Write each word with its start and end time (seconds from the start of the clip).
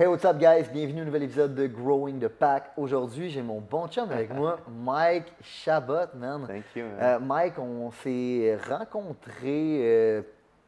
Hey, 0.00 0.06
what's 0.06 0.24
up, 0.24 0.38
guys? 0.38 0.64
Bienvenue 0.72 1.00
à 1.00 1.02
un 1.02 1.04
nouvel 1.04 1.24
épisode 1.24 1.54
de 1.54 1.66
Growing 1.66 2.18
the 2.20 2.28
Pack. 2.28 2.70
Aujourd'hui, 2.78 3.28
j'ai 3.28 3.42
mon 3.42 3.60
bon 3.60 3.86
chum 3.86 4.10
avec 4.10 4.32
moi, 4.32 4.56
Mike 4.66 5.26
Chabot, 5.42 6.06
man. 6.14 6.46
Thank 6.46 6.64
you, 6.74 6.84
man. 6.86 6.94
Euh, 7.02 7.18
Mike, 7.18 7.58
on 7.58 7.90
s'est 7.90 8.58
rencontrés 8.66 9.80
euh, 9.82 10.22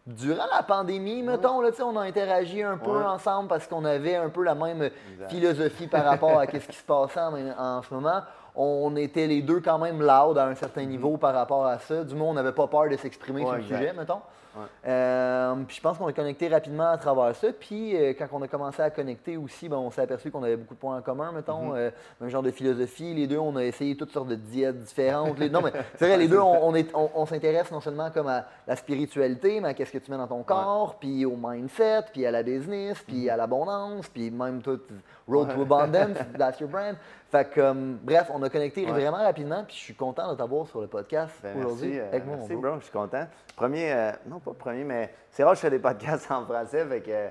durant 0.06 0.44
la 0.54 0.62
pandémie, 0.62 1.22
mettons. 1.22 1.62
Là, 1.62 1.70
on 1.82 1.96
a 1.96 2.02
interagi 2.02 2.62
un 2.62 2.76
peu 2.76 2.90
Ouais. 2.90 3.04
ensemble 3.04 3.48
parce 3.48 3.66
qu'on 3.66 3.86
avait 3.86 4.16
un 4.16 4.28
peu 4.28 4.44
la 4.44 4.54
même 4.54 4.90
philosophie 5.30 5.86
par 5.86 6.04
rapport 6.04 6.38
à 6.38 6.44
ce 6.44 6.50
qui 6.50 6.76
se 6.76 6.82
passait 6.82 7.20
en, 7.20 7.78
en 7.78 7.82
ce 7.82 7.94
moment. 7.94 8.20
On 8.54 8.94
était 8.96 9.26
les 9.26 9.40
deux 9.40 9.60
quand 9.62 9.78
même 9.78 10.00
loud 10.00 10.36
à 10.36 10.44
un 10.44 10.54
certain 10.54 10.84
niveau 10.84 11.16
par 11.16 11.32
rapport 11.32 11.64
à 11.64 11.78
ça. 11.78 12.04
Du 12.04 12.14
moins, 12.14 12.28
on 12.28 12.34
n'avait 12.34 12.52
pas 12.52 12.66
peur 12.66 12.86
de 12.90 12.96
s'exprimer 12.98 13.44
Mm-hmm. 13.44 13.46
Ouais, 13.46 13.50
sur 13.52 13.56
le 13.56 13.62
exact. 13.62 13.78
sujet, 13.78 13.92
mettons. 13.98 14.20
Ouais. 14.54 14.66
Euh, 14.86 15.54
puis 15.66 15.76
je 15.76 15.80
pense 15.80 15.96
qu'on 15.96 16.06
a 16.06 16.12
connecté 16.12 16.48
rapidement 16.48 16.90
à 16.90 16.98
travers 16.98 17.34
ça. 17.34 17.48
Puis 17.52 17.96
euh, 17.96 18.12
quand 18.16 18.26
on 18.32 18.42
a 18.42 18.48
commencé 18.48 18.82
à 18.82 18.90
connecter 18.90 19.36
aussi, 19.36 19.68
ben, 19.68 19.76
on 19.76 19.90
s'est 19.90 20.02
aperçu 20.02 20.30
qu'on 20.30 20.42
avait 20.42 20.56
beaucoup 20.56 20.74
de 20.74 20.78
points 20.80 20.96
en 20.96 21.02
commun, 21.02 21.32
mettons. 21.32 21.72
Mm-hmm. 21.72 21.78
euh, 21.78 21.90
même 22.20 22.30
genre 22.30 22.42
de 22.42 22.50
philosophie. 22.50 23.14
Les 23.14 23.26
deux, 23.26 23.38
on 23.38 23.56
a 23.56 23.64
essayé 23.64 23.96
toutes 23.96 24.12
sortes 24.12 24.28
de 24.28 24.34
diètes 24.34 24.78
différentes. 24.80 25.38
Les- 25.38 25.48
Non, 25.48 25.62
mais 25.62 25.72
c'est 25.96 26.06
vrai, 26.06 26.18
les 26.18 26.28
deux, 26.28 26.40
on, 26.40 27.26
s'intéresse 27.26 27.70
non 27.70 27.80
seulement 27.80 28.10
comme 28.10 28.28
à 28.28 28.46
la 28.66 28.76
spiritualité, 28.76 29.60
mais 29.60 29.68
à 29.68 29.74
qu'est-ce 29.74 29.92
que 29.92 29.98
tu 29.98 30.10
mets 30.10 30.18
dans 30.18 30.26
ton 30.26 30.42
corps, 30.42 30.96
puis 31.00 31.24
au 31.24 31.36
mindset, 31.36 32.02
puis 32.12 32.26
à 32.26 32.30
la 32.30 32.42
business, 32.42 33.02
puis 33.06 33.30
à 33.30 33.36
l'abondance, 33.36 34.08
puis 34.08 34.30
même 34.30 34.60
tout 34.60 34.80
Road 35.28 35.54
to 35.54 35.62
Abundance, 35.62 36.18
that's 36.36 36.58
your 36.60 36.68
brand. 36.68 36.96
Fait 37.30 37.48
que, 37.48 37.60
euh, 37.60 37.72
bref, 38.02 38.30
on 38.34 38.42
a 38.42 38.50
connecté 38.50 38.84
Ouais. 38.84 38.90
vraiment 38.90 39.18
rapidement, 39.18 39.64
puis 39.64 39.76
je 39.76 39.80
suis 39.80 39.94
content 39.94 40.30
de 40.32 40.36
t'avoir 40.36 40.66
sur 40.66 40.80
le 40.80 40.86
podcast 40.88 41.34
Ben, 41.42 41.56
aujourd'hui 41.58 41.90
merci, 41.92 42.00
euh, 42.00 42.08
avec 42.08 42.26
moi, 42.26 42.36
merci, 42.36 42.52
bro. 42.54 42.62
bro. 42.62 42.76
Je 42.78 42.84
suis 42.84 42.92
content. 42.92 43.26
Premier, 43.56 43.92
euh, 43.92 44.12
non 44.26 44.40
pas 44.40 44.52
premier, 44.52 44.84
mais 44.84 45.14
c'est 45.30 45.42
rare 45.44 45.52
que 45.52 45.56
je 45.56 45.60
fais 45.62 45.70
des 45.70 45.78
podcasts 45.78 46.30
en 46.30 46.44
français, 46.44 46.84
fait 46.86 47.00
que 47.00 47.28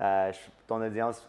euh, 0.00 0.32
ton 0.66 0.80
audience, 0.82 1.28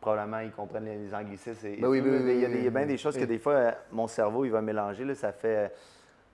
probablement, 0.00 0.38
ils 0.40 0.52
comprennent 0.52 0.84
les, 0.84 0.98
les 0.98 1.14
anglicismes. 1.14 1.66
et- 1.66 1.76
Ben 1.80 1.88
oui, 1.88 2.00
oui, 2.00 2.10
oui, 2.10 2.34
il 2.34 2.40
y 2.40 2.44
a, 2.44 2.48
oui, 2.48 2.52
des- 2.54 2.58
il 2.58 2.64
y 2.64 2.66
a 2.66 2.68
oui, 2.68 2.74
bien 2.76 2.86
des 2.86 2.98
choses 2.98 3.16
que 3.16 3.24
des 3.24 3.38
fois, 3.38 3.72
mon 3.90 4.06
cerveau, 4.06 4.44
il 4.44 4.50
va 4.50 4.60
mélanger. 4.60 5.04
Là, 5.04 5.14
ça 5.14 5.32
fait... 5.32 5.72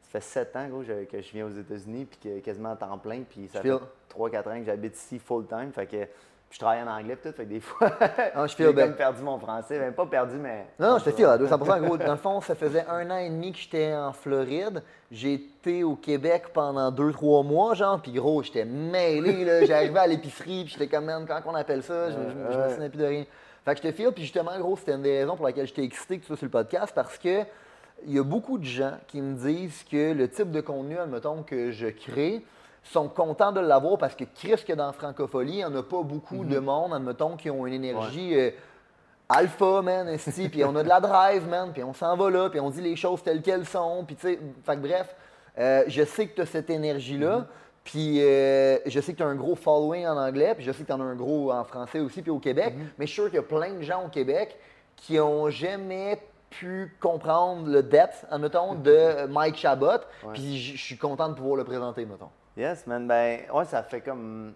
Ça 0.02 0.18
fait 0.18 0.24
sept 0.24 0.56
ans 0.56 0.66
gros, 0.66 0.80
que 0.82 1.20
je 1.22 1.30
viens 1.30 1.46
aux 1.46 1.50
États-Unis, 1.50 2.04
puis 2.04 2.18
que 2.18 2.40
quasiment 2.40 2.72
à 2.72 2.76
temps 2.76 2.98
plein, 2.98 3.20
puis 3.22 3.46
ça 3.46 3.60
fait 3.62 3.68
feel. 3.68 3.78
3-4 4.12 4.48
ans 4.48 4.58
que 4.58 4.64
j'habite 4.64 4.96
ici 4.96 5.20
full-time, 5.20 5.70
fait 5.72 5.86
que 5.86 6.08
puis 6.50 6.56
je 6.58 6.64
travaille 6.64 6.82
en 6.82 6.88
anglais 6.88 7.16
tout, 7.16 7.30
fait 7.32 7.44
que 7.44 7.48
des 7.48 7.60
fois, 7.60 7.90
Ah, 8.34 8.46
je 8.46 8.54
j'ai 8.58 8.64
comme 8.74 8.94
perdu 8.96 9.22
mon 9.22 9.38
français, 9.38 9.78
même 9.78 9.94
pas 9.94 10.04
perdu, 10.04 10.36
mais... 10.36 10.66
Non, 10.80 10.90
non, 10.90 10.98
je 10.98 11.04
te 11.04 11.10
file 11.12 11.26
à 11.26 11.38
200% 11.38 11.80
gros. 11.84 11.96
Dans 11.96 12.10
le 12.10 12.16
fond, 12.18 12.40
ça 12.40 12.54
faisait 12.56 12.84
un 12.88 13.08
an 13.10 13.16
et 13.18 13.30
demi 13.30 13.52
que 13.52 13.58
j'étais 13.58 13.94
en 13.94 14.12
Floride. 14.12 14.82
Été 15.12 15.84
au 15.84 15.94
Québec 15.96 16.46
pendant 16.52 16.90
2-3 16.90 17.46
mois, 17.46 17.74
genre, 17.74 18.00
puis 18.02 18.12
gros, 18.12 18.42
j'étais 18.42 18.64
mêlé, 18.64 19.44
là. 19.44 19.64
J'arrivais 19.66 19.98
à 20.00 20.06
l'épicerie, 20.06 20.64
puis 20.64 20.72
j'étais 20.76 20.88
comme, 20.88 21.04
man, 21.04 21.24
quand 21.26 21.40
on 21.46 21.54
appelle 21.54 21.82
ça, 21.82 22.10
je, 22.10 22.14
je- 22.16 22.52
je 22.52 22.58
me 22.58 22.68
souvenais 22.70 22.88
plus 22.88 22.98
de 22.98 23.06
rien. 23.06 23.24
Fait 23.64 23.72
que 23.74 23.82
je 23.82 23.82
te 23.88 23.92
file, 23.92 24.10
puis 24.12 24.22
justement, 24.24 24.58
gros, 24.58 24.76
c'était 24.76 24.92
une 24.94 25.02
des 25.02 25.20
raisons 25.20 25.36
pour 25.36 25.46
laquelle 25.46 25.66
j'étais 25.66 25.84
excité 25.84 26.16
que 26.16 26.22
tu 26.22 26.26
sois 26.28 26.36
sur 26.36 26.46
le 26.46 26.50
podcast, 26.50 26.92
parce 26.94 27.16
que 27.18 27.42
il 28.06 28.14
y 28.14 28.18
a 28.18 28.24
beaucoup 28.24 28.56
de 28.58 28.64
gens 28.64 28.94
qui 29.08 29.20
me 29.20 29.34
disent 29.36 29.84
que 29.90 30.12
le 30.14 30.26
type 30.28 30.50
de 30.50 30.60
contenu, 30.62 30.98
admettons, 30.98 31.42
que 31.42 31.70
je 31.70 31.88
crée, 31.88 32.42
sont 32.82 33.08
contents 33.08 33.52
de 33.52 33.60
l'avoir 33.60 33.98
parce 33.98 34.14
que 34.14 34.24
Chris, 34.24 34.62
que 34.66 34.72
dans 34.72 34.86
la 34.86 34.92
francophonie, 34.92 35.52
il 35.52 35.56
n'y 35.58 35.64
en 35.64 35.74
a 35.74 35.82
pas 35.82 36.02
beaucoup 36.02 36.44
de 36.44 36.58
monde, 36.58 36.92
admettons, 36.94 37.36
qui 37.36 37.50
ont 37.50 37.66
une 37.66 37.74
énergie 37.74 38.34
euh, 38.34 38.50
alpha, 39.28 39.82
man, 39.82 40.08
esti, 40.08 40.48
puis 40.48 40.64
on 40.64 40.74
a 40.76 40.82
de 40.82 40.88
la 40.88 41.00
drive, 41.00 41.46
man, 41.48 41.70
puis 41.72 41.82
on 41.84 41.92
s'en 41.92 42.16
va 42.16 42.30
là, 42.30 42.50
puis 42.50 42.58
on 42.60 42.70
dit 42.70 42.80
les 42.80 42.96
choses 42.96 43.22
telles 43.22 43.42
qu'elles 43.42 43.66
sont, 43.66 44.04
puis 44.04 44.16
tu 44.16 44.22
sais, 44.22 44.38
fait 44.64 44.76
que 44.76 44.80
bref, 44.80 45.14
euh, 45.58 45.84
je 45.86 46.04
sais 46.04 46.26
que 46.26 46.34
tu 46.34 46.40
as 46.40 46.46
cette 46.46 46.70
énergie-là, 46.70 47.46
puis 47.84 48.22
euh, 48.22 48.78
je 48.86 49.00
sais 49.00 49.12
que 49.12 49.18
tu 49.18 49.22
as 49.22 49.26
un 49.26 49.36
gros 49.36 49.54
following 49.54 50.06
en 50.06 50.16
anglais, 50.16 50.54
puis 50.54 50.64
je 50.64 50.72
sais 50.72 50.82
que 50.82 50.88
tu 50.88 50.92
en 50.92 51.00
as 51.00 51.04
un 51.04 51.14
gros 51.14 51.52
en 51.52 51.64
français 51.64 52.00
aussi, 52.00 52.22
puis 52.22 52.30
au 52.30 52.38
Québec, 52.38 52.74
mais 52.98 53.06
je 53.06 53.12
suis 53.12 53.22
sûr 53.22 53.26
qu'il 53.26 53.36
y 53.36 53.38
a 53.38 53.42
plein 53.42 53.74
de 53.74 53.82
gens 53.82 54.04
au 54.04 54.08
Québec 54.08 54.58
qui 54.96 55.20
ont 55.20 55.48
jamais 55.48 56.20
pu 56.50 56.92
comprendre 57.00 57.68
le 57.68 57.82
depth, 57.82 58.26
admettons, 58.30 58.74
de 58.74 59.26
Mike 59.28 59.56
Chabot, 59.56 60.00
puis 60.32 60.58
je 60.58 60.76
je 60.76 60.82
suis 60.82 60.98
content 60.98 61.28
de 61.28 61.34
pouvoir 61.34 61.56
le 61.56 61.64
présenter, 61.64 62.04
mettons. 62.04 62.30
Yes, 62.56 62.86
man. 62.86 63.06
Ben, 63.06 63.40
ouais, 63.52 63.64
ça 63.64 63.82
fait 63.82 64.00
comme. 64.00 64.52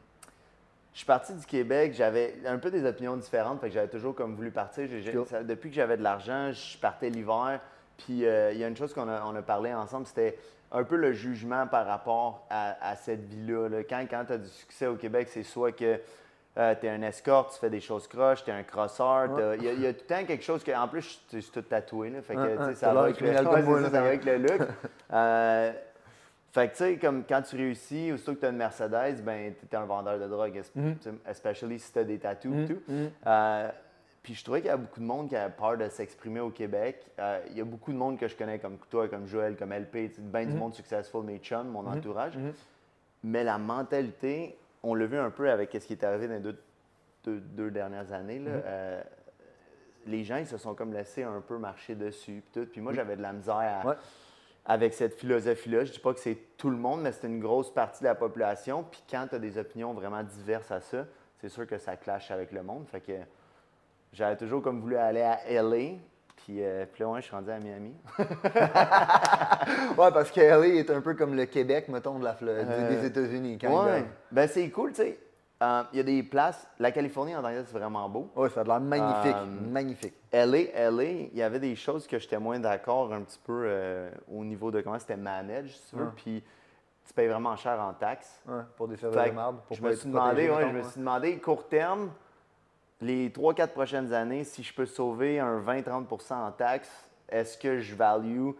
Je 0.93 0.99
suis 0.99 1.07
parti 1.07 1.33
du 1.35 1.45
Québec, 1.45 1.93
j'avais 1.97 2.35
un 2.47 2.59
peu 2.59 2.71
des 2.71 2.85
opinions 2.87 3.17
différentes, 3.17 3.61
fait 3.61 3.67
que 3.69 3.75
j'avais 3.75 3.89
toujours 3.89 4.15
comme 4.15 4.37
voulu 4.37 4.53
partir. 4.53 4.87
Cool. 5.11 5.27
ça- 5.27 5.43
depuis 5.43 5.69
que 5.71 5.75
j'avais 5.75 5.97
de 5.97 6.03
l'argent, 6.05 6.53
je 6.53 6.79
partais 6.79 7.11
l'hiver. 7.11 7.59
Puis 7.99 8.25
euh, 8.25 8.53
il 8.53 8.59
y 8.59 8.65
a 8.65 8.69
une 8.69 8.77
chose 8.77 8.95
qu'on 8.95 9.09
a, 9.09 9.25
on 9.25 9.35
a 9.35 9.43
parlé 9.43 9.75
ensemble, 9.75 10.07
c'était 10.07 10.39
un 10.71 10.85
peu 10.85 10.95
le 10.97 11.13
jugement 11.13 11.67
par 11.67 11.87
rapport 11.87 12.47
à, 12.49 12.77
à 12.91 12.95
cette 12.97 13.25
vie-là. 13.25 13.69
là. 13.69 13.79
Quand, 13.83 14.05
quand 14.09 14.25
tu 14.27 14.33
as 14.35 14.39
du 14.39 14.49
succès 14.49 14.87
au 14.87 14.95
Québec, 14.95 15.29
c'est 15.33 15.43
soit 15.43 15.73
que 15.73 15.97
tu 16.57 16.61
es 16.61 16.89
un 16.89 17.03
escorte, 17.03 17.55
tu 17.55 17.59
fais 17.59 17.71
des 17.71 17.81
choses 17.81 18.07
croches, 18.07 18.45
tu 18.45 18.51
es 18.51 18.53
un 18.55 18.63
crosseur. 18.63 19.29
Il 19.59 19.65
y, 19.65 19.69
a- 19.69 19.73
il 19.73 19.81
y 19.81 19.87
a 19.89 19.93
tout 19.93 20.01
le 20.09 20.15
temps 20.15 20.25
quelque 20.25 20.45
chose 20.45 20.63
que. 20.63 20.71
En 20.71 20.87
plus, 20.87 21.21
je 21.33 21.39
suis 21.41 21.51
tout 21.51 21.63
tatoué. 21.63 22.11
Là, 22.11 22.23
fait 22.23 22.35
que, 22.37 22.41
Ouais, 22.93 23.03
ouais, 23.07 23.17
ça, 23.43 23.53
va 24.01 24.07
avec 24.07 24.25
le 24.25 24.37
look. 24.39 24.69
Euh, 25.13 25.73
fait 26.55 26.69
que, 26.69 26.73
tu 26.73 26.79
sais, 26.79 26.97
comme 26.99 27.25
quand 27.29 27.43
tu 27.43 27.57
réussis, 27.57 28.13
aussitôt 28.13 28.35
que 28.35 28.41
tu 28.41 28.47
as 28.47 28.51
une 28.51 28.57
Mercedes, 28.57 29.23
ben, 29.25 29.53
tu 29.59 29.67
es 29.71 29.77
un 29.77 29.85
vendeur 29.85 30.19
de 30.19 30.27
drogue, 30.27 30.63
Mhm. 30.75 30.97
especially 31.29 31.79
si 31.79 31.93
tu 31.93 31.99
as 31.99 32.05
des 32.05 32.19
tattoos 32.19 32.55
et 32.55 32.67
tout. 32.67 32.81
Euh, 33.27 33.69
puis 34.23 34.35
je 34.35 34.43
trouvais 34.45 34.61
qu'il 34.61 34.69
y 34.69 34.73
a 34.73 34.77
beaucoup 34.77 35.01
de 35.01 35.05
monde 35.05 35.29
qui 35.29 35.37
a 35.37 35.51
peur 35.51 35.77
de 35.77 35.89
s'exprimer 35.89 36.41
au 36.41 36.51
Québec. 36.51 37.05
Euh, 37.19 37.41
il 37.51 37.59
y 37.59 37.61
a 37.61 37.65
beaucoup 37.65 37.93
de 37.93 37.99
monde 37.99 38.19
que 38.19 38.27
je 38.29 38.35
connais, 38.37 38.59
comme 38.59 38.79
toi, 38.89 39.09
comme 39.09 39.27
Joël, 39.27 39.57
comme 39.57 39.73
LP, 39.73 40.09
tu 40.11 40.15
sais, 40.17 40.23
ben 40.23 40.47
Mhm. 40.47 40.53
du 40.55 40.59
monde 40.59 40.75
successful, 40.75 41.25
mes 41.25 41.39
chums, 41.39 41.69
mon 41.69 41.87
entourage. 41.87 42.39
Mais 43.23 43.43
la 43.45 43.59
mentalité, 43.59 44.57
on 44.83 44.95
l'a 44.95 45.07
vu 45.07 45.19
un 45.19 45.31
peu 45.31 45.51
avec 45.51 45.73
ce 45.73 45.79
qui 45.87 45.93
est 45.95 46.05
arrivé 46.05 46.29
dans 46.29 46.35
les 46.35 46.41
deux, 46.41 46.59
deux- 47.25 47.41
deux 47.41 47.71
dernières 47.71 48.13
années. 48.13 48.39
Mhm. 48.39 48.45
là. 48.47 48.51
Euh, 48.65 49.03
les 50.07 50.23
gens, 50.25 50.37
ils 50.37 50.47
se 50.47 50.59
sont 50.59 50.75
comme 50.75 50.93
laissés 50.93 51.23
un 51.23 51.41
peu 51.41 51.57
marcher 51.59 51.95
dessus. 51.95 52.43
Puis 52.71 52.81
moi, 52.81 52.93
j'avais 52.93 53.17
de 53.17 53.23
la 53.23 53.33
misère 53.33 53.57
à- 53.57 53.87
Ouais. 53.87 53.95
Avec 54.67 54.95
cette 54.95 55.15
philosophie-là. 55.15 55.85
Je 55.85 55.93
dis 55.93 55.99
pas 55.99 56.15
que 56.15 56.21
c'est 56.21 56.39
tout 56.57 56.71
le 56.71 56.77
monde, 56.77 57.03
mais 57.03 57.13
c'est 57.13 57.27
une 57.27 57.41
grosse 57.41 57.73
partie 57.73 58.01
de 58.03 58.09
la 58.09 58.15
population. 58.15 58.85
Puis 58.91 59.03
quand 59.11 59.27
tu 59.29 59.35
as 59.35 59.39
des 59.39 59.59
opinions 59.59 59.93
vraiment 59.93 60.23
diverses 60.23 60.71
à 60.71 60.81
ça, 60.81 61.05
c'est 61.41 61.49
sûr 61.49 61.67
que 61.67 61.77
ça 61.79 61.97
clash 61.97 62.31
avec 62.31 62.53
le 62.53 62.63
monde. 62.63 62.87
Fait 62.91 63.01
que 63.01 63.13
j'avais 64.13 64.37
toujours 64.37 64.63
comme 64.63 64.81
voulu 64.81 64.97
aller 64.97 65.23
à 65.23 65.41
LA. 65.51 65.97
Puis, 66.37 66.63
euh, 66.63 66.85
puis 66.93 67.03
là, 67.03 67.09
ouais, 67.11 67.21
je 67.21 67.27
suis 67.27 67.35
rendu 67.35 67.51
à 67.51 67.59
Miami. 67.59 67.95
Ouais, 69.97 70.11
parce 70.13 70.31
que 70.31 70.41
LA 70.41 70.67
est 70.81 70.91
un 70.91 71.01
peu 71.01 71.15
comme 71.15 71.35
le 71.35 71.47
Québec, 71.47 71.89
mettons, 71.89 72.19
de 72.19 72.25
la 72.25 72.33
des- 72.35 72.39
Euh, 72.49 72.89
des 73.01 73.07
États-Unis, 73.07 73.59
quand 73.61 73.85
Ouais. 73.87 74.05
Ben, 74.31 74.47
c'est 74.49 74.69
cool, 74.71 74.91
tu 74.93 75.03
sais. 75.03 75.19
Euh, 75.65 75.83
Il 75.93 75.97
y 75.97 76.01
a 76.01 76.03
des 76.03 76.23
places. 76.23 76.67
La 76.79 76.93
Californie, 76.93 77.35
en 77.35 77.43
tant 77.43 77.49
que 77.51 77.65
c'est 77.65 77.79
vraiment 77.79 78.09
beau. 78.09 78.31
Ouais, 78.37 78.49
ça 78.51 78.61
a 78.61 78.65
l'air 78.65 78.81
magnifique, 78.81 79.35
Euh, 79.37 79.71
magnifique. 79.71 80.15
LA, 80.33 80.91
LA, 80.91 81.03
il 81.05 81.37
y 81.37 81.43
avait 81.43 81.59
des 81.61 81.75
choses 81.77 82.07
que 82.07 82.19
j'étais 82.19 82.39
moins 82.39 82.59
d'accord 82.59 83.13
un 83.13 83.23
petit 83.23 83.41
peu 83.45 83.63
euh, 83.65 84.11
au 84.33 84.45
niveau 84.45 84.71
de 84.71 84.81
comment 84.81 84.99
c'était 84.99 85.17
managed, 85.17 85.71
si 85.71 85.91
tu 85.91 85.97
veux. 85.97 86.05
Ouais. 86.05 86.11
Puis 86.17 86.43
tu 87.07 87.13
payes 87.15 87.29
vraiment 87.29 87.57
cher 87.57 87.79
en 87.81 87.93
taxes. 87.95 88.43
Ouais, 88.47 88.63
pour 88.77 88.89
des 88.89 88.97
Fait 88.97 89.09
de 89.11 89.31
merde. 89.31 89.57
Pour 89.67 89.77
je 89.77 89.83
me 89.83 89.95
suis 89.95 90.09
demandé, 90.09 90.51
ouais, 90.51 90.69
je 90.69 90.77
me 90.77 90.83
suis 90.83 90.99
demandé, 91.01 91.39
court 91.39 91.69
terme, 91.69 92.11
les 93.01 93.31
3-4 93.31 93.69
prochaines 93.69 94.13
années, 94.13 94.45
si 94.45 94.63
je 94.63 94.75
peux 94.75 94.87
sauver 94.87 95.39
un 95.39 95.61
20-30 95.61 96.33
en 96.33 96.51
taxes, 96.53 97.09
est-ce 97.29 97.57
que 97.59 97.79
je 97.81 97.95
value 97.95 98.51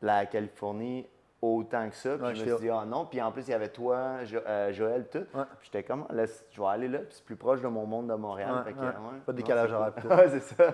la 0.00 0.26
Californie 0.26 1.06
autant 1.42 1.88
que 1.90 1.96
ça? 1.96 2.16
Puis 2.16 2.22
Ouais, 2.26 2.34
je 2.36 2.44
me 2.44 2.48
suis 2.56 2.64
dit, 2.66 2.70
ah 2.70 2.84
non. 2.86 3.04
Puis 3.04 3.20
en 3.20 3.30
plus, 3.32 3.42
il 3.48 3.50
y 3.50 3.54
avait 3.54 3.68
toi, 3.68 4.24
Jo- 4.24 4.38
euh, 4.46 4.72
Joël, 4.72 5.06
tout. 5.10 5.18
Ouais. 5.18 5.44
Puis 5.58 5.70
j'étais 5.72 5.82
comme, 5.82 6.06
laisse, 6.12 6.44
je 6.50 6.60
vais 6.60 6.68
aller 6.68 6.88
là, 6.88 6.98
puis 7.00 7.08
c'est 7.10 7.24
plus 7.24 7.36
proche 7.36 7.60
de 7.60 7.68
mon 7.68 7.84
monde 7.84 8.08
de 8.08 8.14
Montréal. 8.14 8.62
Fait 8.64 8.72
que, 8.72 8.78
Pas 9.26 9.32
de 9.32 9.36
décalage 9.36 9.72
horaire. 9.72 9.92
Ouais, 10.08 10.28
c'est 10.30 10.40
ça. 10.56 10.72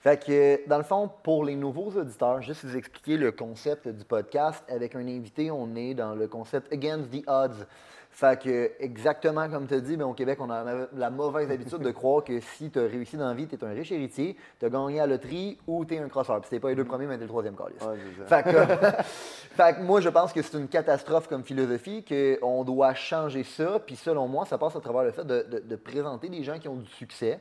Fait 0.00 0.16
que, 0.24 0.66
dans 0.66 0.78
le 0.78 0.82
fond, 0.82 1.10
pour 1.22 1.44
les 1.44 1.56
nouveaux 1.56 1.90
auditeurs, 1.90 2.40
juste 2.40 2.64
vous 2.64 2.74
expliquer 2.76 3.18
le 3.18 3.32
concept 3.32 3.86
du 3.86 4.04
podcast. 4.04 4.64
Avec 4.70 4.94
un 4.94 5.06
invité, 5.06 5.50
on 5.50 5.74
est 5.76 5.92
dans 5.92 6.14
le 6.14 6.26
concept 6.26 6.72
Against 6.72 7.10
the 7.10 7.22
Odds. 7.28 7.66
Fait 8.12 8.42
que, 8.42 8.72
exactement 8.80 9.48
comme 9.48 9.66
tu 9.66 9.74
as 9.74 9.80
dit, 9.80 9.96
mais 9.96 10.04
au 10.04 10.12
Québec, 10.12 10.38
on 10.40 10.50
a 10.50 10.88
la 10.92 11.10
mauvaise 11.10 11.50
habitude 11.50 11.78
de 11.78 11.90
croire 11.90 12.24
que 12.24 12.40
si 12.40 12.70
tu 12.70 12.78
as 12.78 12.82
réussi 12.82 13.16
dans 13.16 13.28
la 13.28 13.34
vie, 13.34 13.46
tu 13.46 13.54
es 13.54 13.64
un 13.64 13.70
riche 13.70 13.92
héritier, 13.92 14.36
tu 14.58 14.66
as 14.66 14.68
gagné 14.68 15.00
à 15.00 15.06
la 15.06 15.14
loterie 15.14 15.56
ou 15.66 15.84
tu 15.84 15.94
es 15.94 15.98
un 15.98 16.08
crosseur. 16.08 16.40
Puis 16.40 16.48
si 16.50 16.58
pas 16.58 16.70
les 16.70 16.74
deux 16.74 16.84
premiers, 16.84 17.06
mais 17.06 17.16
tu 17.16 17.22
le 17.22 17.28
troisième 17.28 17.56
calice. 17.56 17.82
fait, 18.26 18.42
que, 18.42 19.02
fait 19.02 19.76
que 19.76 19.82
moi, 19.82 20.00
je 20.00 20.08
pense 20.08 20.32
que 20.32 20.42
c'est 20.42 20.58
une 20.58 20.68
catastrophe 20.68 21.28
comme 21.28 21.44
philosophie, 21.44 22.04
qu'on 22.04 22.64
doit 22.64 22.94
changer 22.94 23.44
ça. 23.44 23.78
Puis 23.78 23.96
selon 23.96 24.26
moi, 24.26 24.44
ça 24.44 24.58
passe 24.58 24.74
à 24.76 24.80
travers 24.80 25.04
le 25.04 25.12
fait 25.12 25.24
de, 25.24 25.76
présenter 25.76 26.28
des 26.28 26.42
gens 26.42 26.58
qui 26.58 26.68
ont 26.68 26.76
du 26.76 26.90
succès 26.90 27.40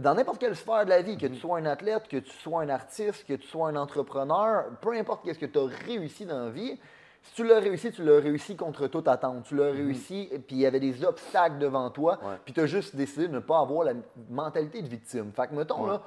dans 0.00 0.14
n'importe 0.14 0.40
quelle 0.40 0.56
sphère 0.56 0.84
de 0.84 0.90
la 0.90 1.02
vie, 1.02 1.16
que 1.16 1.26
tu 1.26 1.36
sois 1.36 1.58
un 1.58 1.66
athlète, 1.66 2.08
que 2.08 2.18
tu 2.18 2.30
sois 2.30 2.62
un 2.62 2.68
artiste, 2.68 3.26
que 3.26 3.34
tu 3.34 3.46
sois 3.46 3.68
un 3.68 3.76
entrepreneur, 3.76 4.66
peu 4.80 4.92
importe 4.92 5.24
qu'est-ce 5.24 5.38
que 5.38 5.46
tu 5.46 5.58
as 5.58 5.66
réussi 5.86 6.24
dans 6.24 6.46
la 6.46 6.50
vie, 6.50 6.78
si 7.24 7.34
tu 7.34 7.44
l'as 7.44 7.58
réussi, 7.58 7.90
tu 7.90 8.04
l'as 8.04 8.20
réussi 8.20 8.54
contre 8.54 8.86
toute 8.86 9.08
attente. 9.08 9.44
Tu 9.44 9.56
l'as 9.56 9.72
mhm. 9.72 9.76
réussi, 9.76 10.28
puis 10.46 10.56
il 10.56 10.58
y 10.58 10.66
avait 10.66 10.80
des 10.80 11.04
obstacles 11.04 11.58
devant 11.58 11.90
toi, 11.90 12.18
puis 12.44 12.52
tu 12.52 12.60
as 12.60 12.66
juste 12.66 12.94
décidé 12.94 13.28
de 13.28 13.34
ne 13.34 13.40
pas 13.40 13.60
avoir 13.60 13.84
la 13.84 13.94
mentalité 14.30 14.82
de 14.82 14.88
victime. 14.88 15.32
Fait 15.34 15.48
que, 15.48 15.54
mettons, 15.54 15.86
là, 15.86 16.02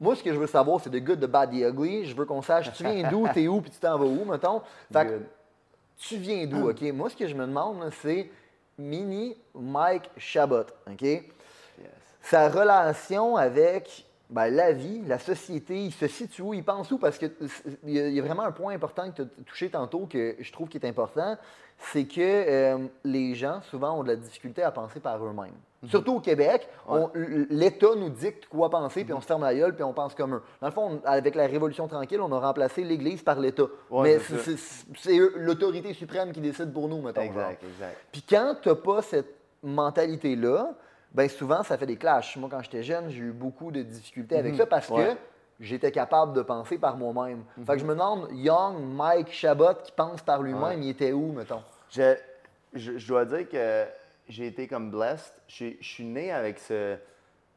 moi, 0.00 0.16
ce 0.16 0.22
que 0.22 0.32
je 0.32 0.38
veux 0.38 0.46
savoir, 0.46 0.80
c'est 0.80 0.90
de 0.90 0.98
good, 0.98 1.20
de 1.20 1.26
bad, 1.26 1.50
the 1.50 1.62
ugly. 1.62 2.06
Je 2.06 2.16
veux 2.16 2.24
qu'on 2.24 2.42
sache, 2.42 2.72
tu 2.72 2.82
viens 2.82 3.08
d'où, 3.08 3.28
t'es 3.32 3.46
où, 3.46 3.60
puis 3.60 3.70
tu 3.70 3.78
t'en 3.78 3.96
vas 3.98 4.04
où, 4.04 4.24
mettons. 4.24 4.62
Fait 4.92 5.06
que, 5.06 5.20
tu 5.98 6.16
viens 6.16 6.46
d'où, 6.46 6.70
OK? 6.70 6.82
Moi, 6.92 7.10
ce 7.10 7.16
que 7.16 7.28
je 7.28 7.34
me 7.34 7.46
demande, 7.46 7.90
c'est 8.02 8.30
Mini 8.78 9.36
Mike 9.54 10.10
Chabot, 10.16 10.66
OK? 10.90 11.06
Sa 12.22 12.48
relation 12.48 13.36
avec 13.36 14.06
ben, 14.30 14.48
la 14.48 14.72
vie, 14.72 15.02
la 15.06 15.18
société, 15.18 15.84
il 15.84 15.92
se 15.92 16.06
situe 16.06 16.42
où, 16.42 16.54
il 16.54 16.64
pense 16.64 16.90
où, 16.90 16.98
parce 16.98 17.18
qu'il 17.18 17.30
y, 17.86 18.18
a 18.18 18.22
vraiment 18.22 18.42
un 18.42 18.52
point 18.52 18.74
important 18.74 19.10
que 19.10 19.16
tu 19.16 19.22
as 19.22 19.44
touché 19.44 19.70
tantôt 19.70 20.06
que 20.06 20.36
je 20.40 20.52
trouve 20.52 20.68
qui 20.68 20.78
est 20.78 20.86
important, 20.86 21.36
c'est 21.78 22.04
que 22.04 22.20
euh, 22.20 22.78
les 23.04 23.34
gens, 23.34 23.60
souvent, 23.62 23.98
ont 23.98 24.02
de 24.02 24.08
la 24.08 24.16
difficulté 24.16 24.62
à 24.62 24.70
penser 24.70 25.00
par 25.00 25.22
eux-mêmes. 25.24 25.52
Mhm. 25.82 25.88
Surtout 25.90 26.14
au 26.14 26.20
Québec, 26.20 26.66
l'État 27.50 27.94
nous 27.96 28.08
dicte 28.08 28.46
quoi 28.46 28.70
penser, 28.70 29.04
puis 29.04 29.12
on 29.12 29.20
se 29.20 29.26
ferme 29.26 29.42
la 29.42 29.54
gueule, 29.54 29.74
puis 29.74 29.84
on 29.84 29.92
pense 29.92 30.14
comme 30.14 30.36
eux. 30.36 30.42
Dans 30.60 30.68
le 30.68 30.72
fond, 30.72 31.00
avec 31.04 31.34
la 31.34 31.46
Révolution 31.46 31.86
tranquille, 31.86 32.20
on 32.20 32.32
a 32.32 32.40
remplacé 32.40 32.82
l'Église 32.82 33.22
par 33.22 33.38
l'État. 33.38 33.66
Mais 33.92 34.18
c'est 34.18 35.18
l'autorité 35.36 35.92
suprême 35.92 36.32
qui 36.32 36.40
décide 36.40 36.72
pour 36.72 36.88
nous, 36.88 37.02
mettons. 37.02 37.20
Exact, 37.20 37.62
exact. 37.62 37.98
Puis 38.10 38.22
quand 38.22 38.56
tu 38.62 38.70
n'as 38.70 38.74
pas 38.74 39.02
cette 39.02 39.34
mentalité-là, 39.62 40.74
bien 41.14 41.28
souvent, 41.28 41.62
ça 41.62 41.78
fait 41.78 41.86
des 41.86 41.96
clashs. 41.96 42.36
Moi, 42.36 42.48
quand 42.50 42.62
j'étais 42.62 42.82
jeune, 42.82 43.08
j'ai 43.08 43.20
eu 43.20 43.32
beaucoup 43.32 43.70
de 43.70 43.82
difficultés 43.82 44.36
avec 44.36 44.52
mhm. 44.52 44.58
ça 44.58 44.66
parce 44.66 44.88
que 44.88 45.16
j'étais 45.60 45.92
capable 45.92 46.34
de 46.34 46.42
penser 46.42 46.78
par 46.78 46.96
moi-même. 46.96 47.44
Fait 47.64 47.74
que 47.74 47.78
je 47.78 47.84
me 47.84 47.92
demande, 47.94 48.28
Young, 48.32 48.78
Mike 48.80 49.32
Chabot, 49.32 49.74
qui 49.84 49.92
pense 49.92 50.22
par 50.22 50.42
lui-même, 50.42 50.82
il 50.82 50.90
était 50.90 51.12
où, 51.12 51.32
mettons? 51.32 51.62
Je, 51.90 52.16
je, 52.74 53.06
dois 53.06 53.24
dire 53.24 53.48
que 53.48 53.84
j'ai 54.28 54.48
été 54.48 54.66
comme 54.66 54.90
blessed. 54.90 55.32
Je, 55.46 55.74
suis 55.80 56.04
né 56.04 56.32
avec 56.32 56.58
ce, 56.58 56.96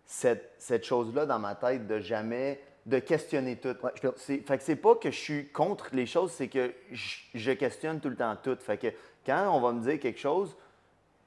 cette, 0.06 0.54
cette 0.60 0.86
chose-là 0.86 1.26
dans 1.26 1.40
ma 1.40 1.56
tête 1.56 1.88
de 1.88 2.00
jamais 2.00 2.62
de 2.86 3.00
questionner 3.00 3.58
tout. 3.58 3.76
fait 4.16 4.58
que 4.58 4.64
c'est 4.64 4.76
pas 4.78 4.96
que 4.96 5.12
je 5.12 5.20
suis 5.20 5.48
contre 5.50 5.90
les 5.92 6.06
choses, 6.06 6.32
c'est 6.32 6.48
que 6.48 6.74
je, 6.92 7.18
je, 7.34 7.52
questionne 7.52 8.00
tout 8.00 8.08
le 8.08 8.16
temps 8.16 8.38
tout. 8.42 8.56
Fait 8.62 8.78
que 8.78 8.88
quand 9.26 9.54
on 9.54 9.60
va 9.60 9.74
me 9.74 9.82
dire 9.82 10.00
quelque 10.00 10.20
chose, 10.20 10.56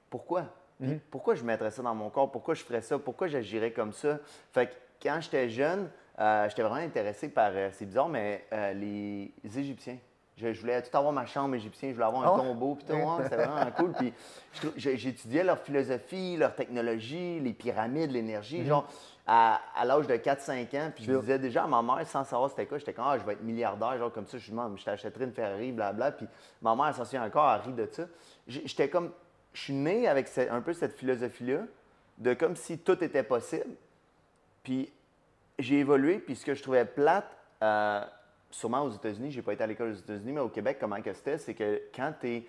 pourquoi? 0.09 0.47
Mhm. 0.81 1.01
Pourquoi 1.11 1.35
je 1.35 1.45
mettrais 1.45 1.71
ça 1.71 1.83
dans 1.83 1.95
mon 1.95 2.11
corps? 2.11 2.31
Pourquoi 2.31 2.55
je 2.55 2.63
ferais 2.63 2.83
ça? 2.83 2.99
Pourquoi 2.99 3.29
j'agirais 3.29 3.73
comme 3.73 3.93
ça? 3.93 4.19
Fait 4.53 4.67
que 4.67 4.73
quand 5.03 5.19
j'étais 5.21 5.49
jeune, 5.49 5.91
euh, 6.19 6.49
j'étais 6.49 6.63
vraiment 6.63 6.77
intéressé 6.77 7.29
par, 7.29 7.51
euh, 7.55 7.71
c'est 7.73 7.87
bizarre, 7.87 8.09
mais 8.09 8.47
euh, 8.53 8.73
les 8.73 9.59
Égyptiens. 9.59 9.99
Je, 10.37 10.59
voulais 10.59 10.81
tout 10.81 10.97
avoir 10.97 11.13
ma 11.13 11.27
chambre 11.27 11.55
égyptienne, 11.55 11.91
je 11.91 11.95
voulais 11.97 12.07
avoir 12.07 12.25
un 12.25 12.35
oh. 12.35 12.39
tombeau, 12.39 12.75
puis 12.75 12.87
tout, 12.87 12.95
c'était 13.23 13.37
vraiment 13.37 13.71
cool. 13.73 13.93
Puis 13.93 14.13
j'étudiais 14.77 15.45
leur 15.45 15.59
philosophie, 15.59 16.37
leur 16.39 16.55
technologie, 16.55 17.41
les 17.41 17.53
pyramides, 17.53 18.11
l'énergie. 18.11 18.61
Mhm. 18.61 18.67
Genre, 18.67 18.89
à, 19.27 19.61
l'âge 19.85 20.07
de 20.07 20.15
4-5 20.15 20.77
ans, 20.77 20.91
puis 20.95 21.05
je 21.05 21.13
disais 21.13 21.39
déjà 21.39 21.65
à 21.65 21.67
ma 21.67 21.83
mère, 21.83 22.07
sans 22.07 22.25
savoir 22.25 22.51
c'était 22.51 22.67
quoi, 22.67 22.79
j'étais 22.79 22.93
comme, 22.93 23.05
ah, 23.07 23.19
je 23.19 23.25
vais 23.25 23.35
être 23.35 23.43
milliardaire, 23.43 23.97
genre 23.99 24.13
comme 24.13 24.27
ça, 24.27 24.39
je 24.39 24.51
demande, 24.51 24.79
je 24.79 24.85
t'achèterai 24.85 25.25
une 25.25 25.33
Ferrari, 25.33 25.73
blablabla. 25.73 26.13
Puis 26.13 26.27
ma 26.63 26.75
mère, 26.75 26.89
elle 26.89 26.95
s'en 26.95 27.05
souvient 27.05 27.25
encore, 27.25 27.53
elle 27.53 27.61
rit 27.61 27.75
de 27.75 27.89
ça. 27.93 28.05
J'étais 28.49 28.89
comme, 28.89 29.13
je 29.53 29.61
suis 29.63 29.73
né 29.73 30.07
avec 30.09 30.31
un 30.51 30.61
peu 30.61 30.73
cette 30.73 30.97
philosophie-là, 30.97 31.63
de 32.19 32.35
comme 32.35 32.57
si 32.57 32.79
tout 32.79 33.03
était 33.03 33.23
possible. 33.23 33.75
Puis 34.63 34.93
j'ai 35.59 35.81
évolué, 35.81 36.19
puis 36.19 36.37
ce 36.37 36.45
que 36.45 36.55
je 36.55 36.63
trouvais 36.63 36.85
plate, 36.85 37.37
euh, 37.63 38.05
sûrement 38.51 38.83
aux 38.83 38.91
États-Unis, 38.91 39.31
j'ai 39.31 39.43
pas 39.43 39.53
été 39.53 39.65
à 39.65 39.67
l'école 39.67 39.91
aux 39.91 39.95
États-Unis, 39.95 40.33
mais 40.33 40.41
au 40.41 40.49
Québec, 40.49 40.79
comment 40.81 41.01
que 41.01 41.13
c'était, 41.13 41.39
c'est 41.39 41.55
que 41.55 41.83
quand 41.95 42.13
tu 42.21 42.29
es 42.29 42.47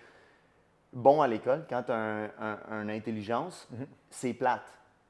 bon 0.92 1.22
à 1.22 1.28
l'école, 1.28 1.64
quand 1.68 1.82
tu 1.84 1.92
as 1.92 2.30
une 2.70 2.90
intelligence, 2.90 3.68
mhm. 3.70 3.86
c'est 4.10 4.34
plate. 4.34 4.62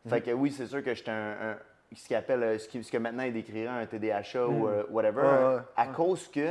Mhm. 0.04 0.10
Fait 0.10 0.20
que 0.22 0.30
oui, 0.30 0.50
c'est 0.50 0.66
sûr 0.66 0.82
que 0.82 0.94
j'étais 0.94 1.10
un, 1.10 1.56
ce, 1.94 2.06
qui 2.06 2.14
appelle, 2.14 2.58
ce, 2.58 2.68
qui, 2.68 2.82
ce 2.82 2.90
que 2.90 2.98
maintenant 2.98 3.24
il 3.24 3.32
décrirait 3.32 3.66
un 3.66 3.86
TDAH 3.86 4.46
ou 4.46 4.66
mhm. 4.66 4.66
euh, 4.66 4.84
whatever, 4.90 5.58
à 5.76 5.86
cause 5.88 6.28
que 6.28 6.50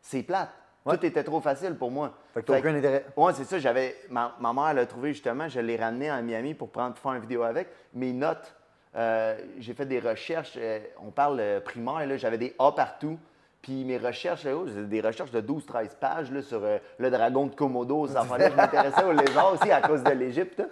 c'est 0.00 0.22
plate. 0.22 0.50
Tout 0.88 1.06
était 1.06 1.24
trop 1.24 1.40
facile 1.40 1.74
pour 1.74 1.90
moi. 1.90 2.12
Fait 2.32 2.40
que 2.40 2.46
t'as 2.46 2.58
aucun 2.58 2.74
intérêt. 2.74 3.04
Oui, 3.16 3.32
c'est 3.34 3.44
ça. 3.44 3.58
J'avais, 3.58 3.96
ma, 4.08 4.34
mère 4.40 4.74
l'a 4.74 4.86
trouvé 4.86 5.12
justement, 5.12 5.48
je 5.48 5.60
l'ai 5.60 5.76
ramené 5.76 6.08
à 6.08 6.20
Miami 6.22 6.54
pour, 6.54 6.70
prendre, 6.70 6.96
faire 6.96 7.12
une 7.12 7.20
vidéo 7.20 7.42
avec. 7.42 7.68
Mes 7.92 8.12
notes, 8.12 8.54
euh, 8.96 9.38
j'ai 9.58 9.74
fait 9.74 9.86
des 9.86 10.00
recherches, 10.00 10.54
euh, 10.56 10.80
on 11.00 11.10
parle 11.10 11.38
euh, 11.40 11.60
primaire, 11.60 12.06
là, 12.06 12.16
j'avais 12.16 12.38
des 12.38 12.54
A 12.58 12.72
partout. 12.72 13.18
Puis 13.62 13.84
mes 13.84 13.98
recherches, 13.98 14.44
là, 14.44 14.54
des 14.84 15.02
recherches 15.02 15.30
de 15.32 15.40
12-13 15.42 15.96
pages 16.00 16.32
là, 16.32 16.40
sur 16.40 16.62
le 16.98 17.10
dragon 17.10 17.46
de 17.46 17.54
Komodo, 17.54 18.06
ça 18.06 18.24
je 18.26 18.56
m'intéressais 18.56 19.04
aux 19.04 19.12
lézards 19.12 19.52
aussi 19.52 19.70
à 19.70 19.82
cause 19.82 20.02
de 20.02 20.12
l'Égypte. 20.12 20.62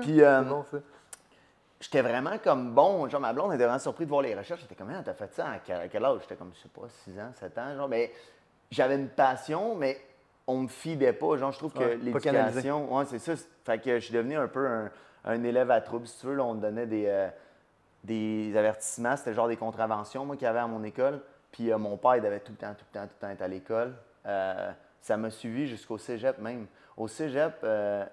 Puis 0.00 0.20
j'étais 1.78 2.02
vraiment 2.02 2.38
comme 2.42 2.72
bon. 2.72 3.08
Genre, 3.08 3.20
ma 3.20 3.32
blonde 3.32 3.52
était 3.54 3.62
vraiment 3.62 3.78
surprise 3.78 4.08
de 4.08 4.10
voir 4.10 4.22
les 4.22 4.34
recherches. 4.34 4.60
J'étais 4.62 4.74
comme, 4.74 4.90
ah, 4.90 5.02
t'as 5.04 5.14
fait 5.14 5.32
ça 5.32 5.50
à 5.50 5.58
quel, 5.60 6.04
âge? 6.04 6.18
J'étais 6.22 6.34
comme, 6.34 6.50
je 6.52 6.62
sais 6.62 6.68
pas, 6.68 6.88
6 7.04 7.20
ans, 7.20 7.30
7 7.38 7.58
ans. 7.58 7.76
Genre, 7.76 7.88
mais 7.88 8.10
j'avais 8.72 8.96
une 8.96 9.08
passion, 9.08 9.76
mais 9.76 10.00
on 10.46 10.62
me 10.62 10.68
fidait 10.68 11.12
pas. 11.12 11.36
Genre, 11.36 11.52
je 11.52 11.58
trouve 11.58 11.74
que 11.74 11.84
l'éducation, 11.84 12.96
ouais, 12.96 13.04
c'est 13.04 13.18
ça. 13.18 13.34
Fait 13.64 13.78
que 13.78 14.00
je 14.00 14.04
suis 14.04 14.14
devenu 14.14 14.36
un 14.36 14.48
peu 14.48 14.66
un, 15.24 15.44
élève 15.44 15.70
à 15.70 15.80
trouble. 15.80 16.06
Si 16.06 16.18
tu 16.18 16.26
veux, 16.26 16.40
on 16.40 16.54
me 16.54 16.60
donnait 16.60 16.86
des, 16.86 17.04
euh, 17.06 17.28
des 18.02 18.56
avertissements. 18.56 19.16
C'était 19.16 19.34
genre 19.34 19.46
des 19.46 19.58
contraventions, 19.58 20.24
moi, 20.24 20.36
qu'il 20.36 20.46
y 20.46 20.48
avait 20.48 20.58
à 20.58 20.66
mon 20.66 20.82
école. 20.84 21.20
Puis 21.52 21.70
euh, 21.70 21.76
mon 21.76 21.98
père, 21.98 22.16
il 22.16 22.22
devait 22.22 22.40
tout 22.40 22.52
le 22.52 22.58
temps, 22.58 22.74
tout 22.74 22.86
le 22.92 22.98
temps, 22.98 23.06
tout 23.06 23.14
le 23.20 23.26
temps 23.26 23.32
être 23.32 23.42
à 23.42 23.48
l'école. 23.48 23.94
Euh, 24.26 24.72
ça 25.00 25.16
m'a 25.18 25.30
suivi 25.30 25.66
jusqu'au 25.66 25.98
cégep 25.98 26.38
même. 26.38 26.66
Au 26.96 27.08
cégep, 27.08 27.54
je, 27.62 28.06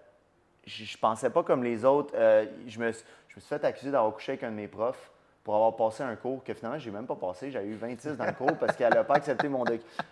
je 0.66 0.98
pensais 0.98 1.30
pas 1.30 1.44
comme 1.44 1.64
les 1.64 1.86
autres. 1.86 2.14
je, 2.16 2.80
me, 2.80 2.92
je 2.92 3.36
me 3.36 3.40
suis 3.40 3.42
fait 3.42 3.64
accuser 3.64 3.92
d'avoir 3.92 4.14
couché 4.14 4.34
avec 4.34 4.44
un 4.44 4.52
de 4.52 4.56
mes 4.56 4.68
profs 4.68 5.12
pour 5.50 5.56
avoir 5.56 5.76
passé 5.76 6.04
un 6.04 6.16
cours 6.16 6.44
que 6.44 6.54
finalement, 6.54 6.78
j'ai 6.78 6.92
même 6.92 7.08
pas 7.08 7.16
passé. 7.16 7.50
J'ai 7.50 7.64
eu 7.64 7.74
26 7.74 8.18
dans 8.18 8.26
le 8.28 8.34
cours 8.34 8.56
parce 8.60 8.76
qu'elle 8.76 8.94
n'a 8.94 9.04
pas 9.04 9.16
accepté 9.16 9.50
mon. 9.50 9.64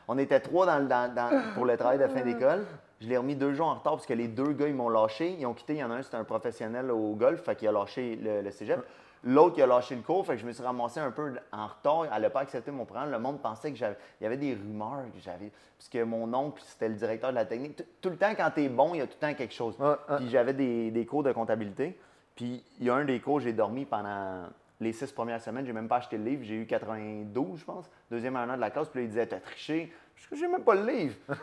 On 0.07 0.18
était 0.18 0.39
trois 0.39 0.66
dans, 0.66 1.31
pour 1.54 1.63
le 1.63 1.78
travail 1.78 2.00
de 2.00 2.07
fin 2.07 2.22
d'école. 2.22 2.66
Je 3.00 3.07
l'ai 3.07 3.18
remis 3.18 3.36
deux 3.36 3.54
jours 3.54 3.68
en 3.68 3.75
retard 3.75 3.94
parce 3.98 4.07
que 4.07 4.16
les 4.16 4.28
deux 4.28 4.54
gars, 4.54 4.68
ils 4.68 4.74
m'ont 4.74 4.89
lâché. 4.89 5.38
Ils 5.39 5.45
ont 5.45 5.54
quitté. 5.54 5.74
Il 5.74 5.78
y 5.78 5.84
en 5.84 5.92
a 5.92 5.98
un, 5.98 6.01
c'était 6.01 6.18
un 6.18 6.24
professionnel 6.24 6.89
au 6.89 7.13
golf, 7.13 7.44
fait 7.44 7.56
qu'il 7.56 7.68
a 7.68 7.72
lâché 7.72 8.16
le, 8.16 8.50
cégep. 8.50 8.80
L'autre, 9.24 9.54
il 9.60 9.62
a 9.62 9.68
lâché 9.68 9.94
le 9.94 10.01
cours, 10.01 10.25
fait 10.25 10.34
que 10.34 10.42
je 10.42 10.45
me 10.48 10.51
suis 10.54 10.63
ramassé 10.63 11.01
un 11.01 11.12
peu 11.12 11.31
en 11.51 11.68
retard. 11.68 12.06
Elle 12.12 12.24
n'a 12.24 12.31
pas 12.31 12.40
accepté 12.40 12.72
mon 12.72 12.86
programme. 12.86 13.12
Le 13.12 13.19
monde 13.19 13.40
pensait 13.40 13.69
que 13.69 13.78
j'avais. 13.78 13.98
Il 14.19 14.23
y 14.23 14.26
avait 14.26 14.38
des 14.38 14.56
rumeurs 14.56 15.04
que 15.14 15.19
j'avais. 15.19 15.52
Puisque 15.78 16.04
mon 16.04 16.33
oncle, 16.33 16.64
c'était 16.66 16.90
le 16.90 16.95
directeur 16.95 17.30
de 17.30 17.35
la 17.35 17.45
technique. 17.45 17.80
Tout, 18.02 18.09
le 18.09 18.18
temps, 18.18 18.33
quand 18.35 18.50
tu 18.56 18.64
es 18.64 18.69
bon, 18.69 18.95
il 18.95 18.97
y 18.97 19.02
a 19.02 19.06
tout 19.06 19.18
le 19.21 19.28
temps 19.28 19.35
quelque 19.35 19.54
chose. 19.54 19.76
Puis 20.18 20.31
j'avais 20.31 20.54
des, 20.54 20.90
des, 20.90 21.06
cours 21.06 21.21
de 21.21 21.31
comptabilité. 21.31 21.95
Puis 22.35 22.64
il 22.80 22.88
y 22.88 22.90
a 22.90 22.95
un 22.95 23.06
des 23.06 23.19
cours, 23.19 23.40
j'ai 23.40 23.54
dormi 23.54 23.85
pendant 23.85 24.47
les 24.80 24.94
six 24.94 25.12
premières 25.12 25.42
semaines, 25.42 25.66
j'ai 25.66 25.74
même 25.74 25.88
pas 25.88 25.98
acheté 25.98 26.18
le 26.18 26.24
livre. 26.24 26.44
J'ai 26.44 26.56
eu 26.56 26.66
92, 26.66 27.60
je 27.60 27.66
pense, 27.66 27.90
deuxième 28.12 28.36
année 28.36 28.56
de 28.56 28.62
la 28.62 28.69
classe. 28.69 28.90
Puis 28.90 29.00
là, 29.00 29.04
il 29.06 29.10
disait 29.10 29.26
T'as 29.26 29.40
triché 29.40 29.92
Je 30.16 30.36
j'ai 30.36 30.48
même 30.48 30.64
pas 30.64 30.76
le 30.76 30.86
livre. 30.86 31.16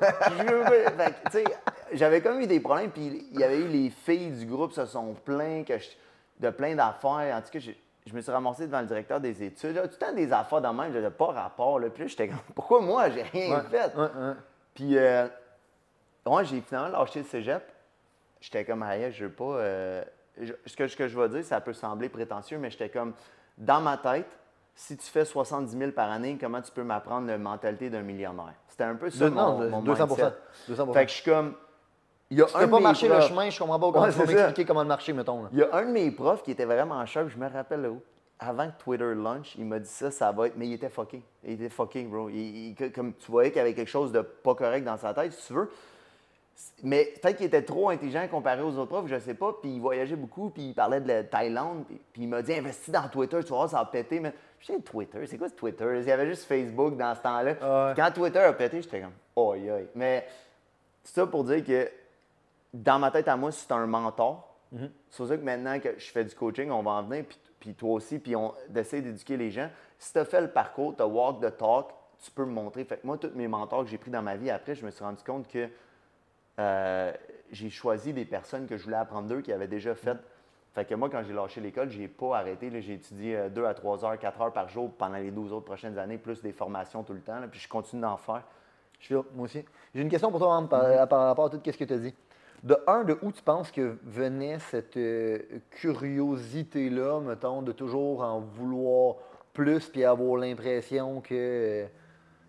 J'avais 1.92 2.20
comme 2.20 2.40
eu 2.40 2.46
des 2.46 2.60
problèmes. 2.60 2.90
Puis 2.90 3.26
il 3.32 3.40
y 3.40 3.44
avait 3.44 3.58
eu 3.58 3.68
les 3.68 3.90
filles 3.90 4.30
du 4.30 4.46
groupe 4.46 4.72
se 4.72 4.86
sont 4.86 5.14
plaints 5.14 5.64
de 6.40 6.50
plein 6.50 6.74
d'affaires. 6.74 7.36
En 7.36 7.40
tout 7.40 7.50
cas, 7.50 7.58
je 8.06 8.14
me 8.14 8.20
suis 8.20 8.32
ramassé 8.32 8.66
devant 8.66 8.80
le 8.80 8.86
directeur 8.86 9.20
des 9.20 9.42
études. 9.42 9.74
tout 9.74 9.82
le 9.82 9.88
temps 9.88 10.12
des 10.12 10.32
affaires 10.32 10.60
dans 10.60 10.72
le 10.72 10.78
même, 10.78 10.92
j'avais 10.92 11.10
pas 11.10 11.26
rapport. 11.26 11.80
Là. 11.80 11.90
Puis 11.90 12.08
j'étais 12.08 12.28
comme 12.28 12.38
Pourquoi 12.54 12.80
moi, 12.80 13.10
j'ai 13.10 13.22
rien 13.22 13.60
fait? 13.62 13.92
Puis, 14.74 14.96
euh, 14.96 15.26
j'ai 16.44 16.60
finalement 16.60 16.98
lâché 16.98 17.20
le 17.20 17.26
cégep. 17.26 17.62
J'étais 18.40 18.64
comme 18.64 18.82
Ah, 18.82 19.10
je 19.10 19.24
veux 19.24 19.32
pas. 19.32 19.44
Euh, 19.44 20.04
ce, 20.66 20.76
que, 20.76 21.08
je 21.08 21.18
vais 21.18 21.28
dire, 21.28 21.44
ça 21.44 21.60
peut 21.60 21.72
sembler 21.72 22.08
prétentieux, 22.08 22.58
mais 22.58 22.70
j'étais 22.70 22.88
comme, 22.88 23.12
dans 23.56 23.80
ma 23.80 23.96
tête, 23.96 24.38
si 24.74 24.96
tu 24.96 25.06
fais 25.06 25.24
70 25.24 25.76
000 25.76 25.92
par 25.92 26.10
année, 26.10 26.36
comment 26.40 26.60
tu 26.60 26.72
peux 26.72 26.82
m'apprendre 26.82 27.28
la 27.28 27.38
mentalité 27.38 27.90
d'un 27.90 28.02
millionnaire? 28.02 28.54
C'était 28.68 28.84
un 28.84 28.96
peu 28.96 29.10
ça, 29.10 29.30
mon, 29.30 29.70
non, 29.70 29.82
200 29.82 30.06
200 30.68 30.92
Fait 30.92 31.04
que 31.04 31.10
je 31.10 31.16
suis 31.16 31.30
comme... 31.30 31.54
Il 32.30 32.38
y 32.38 32.42
a 32.42 32.46
un 32.54 32.60
peux 32.60 32.70
pas 32.70 32.80
marcher 32.80 33.08
le 33.08 33.20
chemin, 33.20 33.50
je 33.50 33.58
comprends 33.58 33.78
pas 33.78 33.92
comment 33.92 34.12
tu 34.12 34.34
m'expliquer 34.34 34.64
comment 34.64 34.84
marcher, 34.84 35.12
mettons. 35.12 35.46
Il 35.52 35.58
y 35.58 35.62
a 35.62 35.72
un 35.72 35.84
de 35.84 35.90
mes 35.90 36.10
profs 36.10 36.42
qui 36.42 36.50
était 36.50 36.64
vraiment 36.64 37.04
cher, 37.06 37.28
je 37.28 37.38
me 37.38 37.48
rappelle 37.48 37.86
où. 37.86 38.02
Avant 38.40 38.68
Twitter 38.82 39.14
Lunch, 39.14 39.54
il 39.56 39.66
m'a 39.66 39.78
dit 39.78 39.88
ça, 39.88 40.10
ça 40.10 40.32
va 40.32 40.48
être. 40.48 40.54
Mais 40.56 40.66
il 40.66 40.72
était 40.72 40.88
fucking. 40.88 41.22
Il 41.44 41.52
était 41.52 41.68
fucking, 41.68 42.10
bro. 42.10 42.28
comme 42.92 43.14
tu 43.14 43.30
voyais 43.30 43.50
qu'il 43.50 43.58
y 43.58 43.60
avait 43.60 43.74
quelque 43.74 43.90
chose 43.90 44.10
de 44.10 44.22
pas 44.22 44.54
correct 44.54 44.84
dans 44.84 44.96
sa 44.96 45.14
tête, 45.14 45.32
si 45.32 45.46
tu 45.46 45.52
veux. 45.52 45.70
Mais 46.82 47.12
peut-être 47.20 47.36
qu'il 47.36 47.46
était 47.46 47.62
trop 47.62 47.90
intelligent 47.90 48.26
comparé 48.28 48.62
aux 48.62 48.76
autres 48.76 48.90
profs, 48.90 49.06
je 49.06 49.18
sais 49.18 49.34
pas. 49.34 49.56
Puis 49.60 49.74
il 49.74 49.80
voyageait 49.80 50.16
beaucoup, 50.16 50.50
puis 50.50 50.68
il 50.68 50.74
parlait 50.74 51.00
de 51.00 51.08
la 51.08 51.24
Thaïlande. 51.24 51.84
Puis, 51.86 52.00
puis 52.12 52.22
il 52.22 52.28
m'a 52.28 52.42
dit 52.42 52.54
investis 52.54 52.90
dans 52.90 53.08
Twitter, 53.08 53.40
tu 53.42 53.48
vois, 53.48 53.68
ça 53.68 53.80
a 53.80 53.84
pété. 53.84 54.20
Mais 54.20 54.32
je 54.60 54.66
sais, 54.66 54.80
Twitter, 54.80 55.26
c'est 55.26 55.38
quoi 55.38 55.48
ce 55.48 55.54
Twitter? 55.54 55.84
Il 56.00 56.06
y 56.06 56.12
avait 56.12 56.26
juste 56.26 56.44
Facebook 56.44 56.96
dans 56.96 57.14
ce 57.14 57.20
temps-là. 57.20 57.54
Ah. 57.60 57.92
Quand 57.96 58.10
Twitter 58.12 58.38
a 58.38 58.52
pété, 58.52 58.82
j'étais 58.82 59.00
comme, 59.00 59.12
oh, 59.36 59.52
aïe. 59.52 59.88
Mais 59.94 60.26
c'est 61.02 61.14
ça 61.14 61.26
pour 61.26 61.44
dire 61.44 61.64
que 61.64 61.90
dans 62.72 62.98
ma 62.98 63.10
tête 63.10 63.28
à 63.28 63.36
moi, 63.36 63.52
c'est 63.52 63.70
un 63.72 63.86
mentor. 63.86 64.54
Mhm. 64.72 64.90
C'est 65.10 65.16
pour 65.16 65.26
ça 65.28 65.36
que 65.36 65.44
maintenant 65.44 65.78
que 65.80 65.98
je 65.98 66.10
fais 66.10 66.24
du 66.24 66.34
coaching, 66.34 66.70
on 66.70 66.82
va 66.82 66.92
en 66.92 67.02
venir, 67.02 67.24
puis, 67.28 67.38
puis 67.60 67.74
toi 67.74 67.92
aussi, 67.92 68.18
puis 68.18 68.34
on 68.36 68.54
d'essayer 68.68 69.02
d'éduquer 69.02 69.36
les 69.36 69.50
gens. 69.50 69.70
Si 69.98 70.12
tu 70.12 70.18
as 70.18 70.24
fait 70.24 70.40
le 70.40 70.48
parcours, 70.48 70.94
tu 70.96 71.02
as 71.02 71.06
walk 71.06 71.40
the 71.40 71.56
talk, 71.56 71.88
tu 72.22 72.30
peux 72.30 72.44
me 72.44 72.52
montrer. 72.52 72.84
Fait 72.84 72.96
que 72.96 73.06
moi, 73.06 73.16
tous 73.16 73.30
mes 73.34 73.48
mentors 73.48 73.84
que 73.84 73.90
j'ai 73.90 73.98
pris 73.98 74.10
dans 74.10 74.22
ma 74.22 74.36
vie, 74.36 74.50
après, 74.50 74.74
je 74.74 74.84
me 74.84 74.90
suis 74.90 75.04
rendu 75.04 75.22
compte 75.22 75.46
que 75.48 75.68
euh, 76.58 77.12
j'ai 77.50 77.70
choisi 77.70 78.12
des 78.12 78.24
personnes 78.24 78.66
que 78.66 78.76
je 78.76 78.84
voulais 78.84 78.96
apprendre 78.96 79.28
d'eux 79.28 79.40
qui 79.40 79.52
avaient 79.52 79.68
déjà 79.68 79.94
fait. 79.94 80.16
Fait 80.74 80.84
que 80.84 80.94
moi, 80.94 81.08
quand 81.08 81.22
j'ai 81.22 81.32
lâché 81.32 81.60
l'école, 81.60 81.88
j'ai 81.90 82.08
pas 82.08 82.38
arrêté. 82.38 82.68
là. 82.68 82.80
J'ai 82.80 82.94
étudié 82.94 83.48
2 83.50 83.64
à 83.64 83.74
3 83.74 84.04
heures, 84.04 84.18
4 84.18 84.40
heures 84.40 84.52
par 84.52 84.68
jour 84.68 84.90
pendant 84.98 85.18
les 85.18 85.30
12 85.30 85.52
autres 85.52 85.64
prochaines 85.66 85.98
années, 85.98 86.18
plus 86.18 86.42
des 86.42 86.52
formations 86.52 87.02
tout 87.04 87.12
le 87.12 87.20
temps. 87.20 87.38
là, 87.38 87.46
puis 87.48 87.60
je 87.60 87.68
continue 87.68 88.02
d'en 88.02 88.16
faire. 88.16 88.42
Je 88.98 89.06
file, 89.06 89.20
moi 89.34 89.44
aussi. 89.44 89.64
J'ai 89.94 90.02
une 90.02 90.08
question 90.08 90.30
pour 90.30 90.40
toi, 90.40 90.56
Ham, 90.56 90.68
par, 90.68 91.06
par 91.08 91.26
rapport 91.26 91.44
à 91.46 91.50
tout 91.50 91.60
ce 91.64 91.70
que 91.76 91.84
tu 91.84 91.92
as 91.92 91.98
dit. 91.98 92.14
De 92.64 92.76
un, 92.86 93.04
de 93.04 93.16
où 93.22 93.30
tu 93.30 93.42
penses 93.42 93.70
que 93.70 93.98
venait 94.04 94.58
cette 94.58 94.96
euh, 94.96 95.38
curiosité-là, 95.70 97.20
mettons, 97.20 97.62
de 97.62 97.72
toujours 97.72 98.22
en 98.22 98.40
vouloir 98.40 99.16
plus 99.52 99.88
puis 99.88 100.04
avoir 100.04 100.36
l'impression 100.38 101.20
que, 101.20 101.34
euh, 101.34 101.86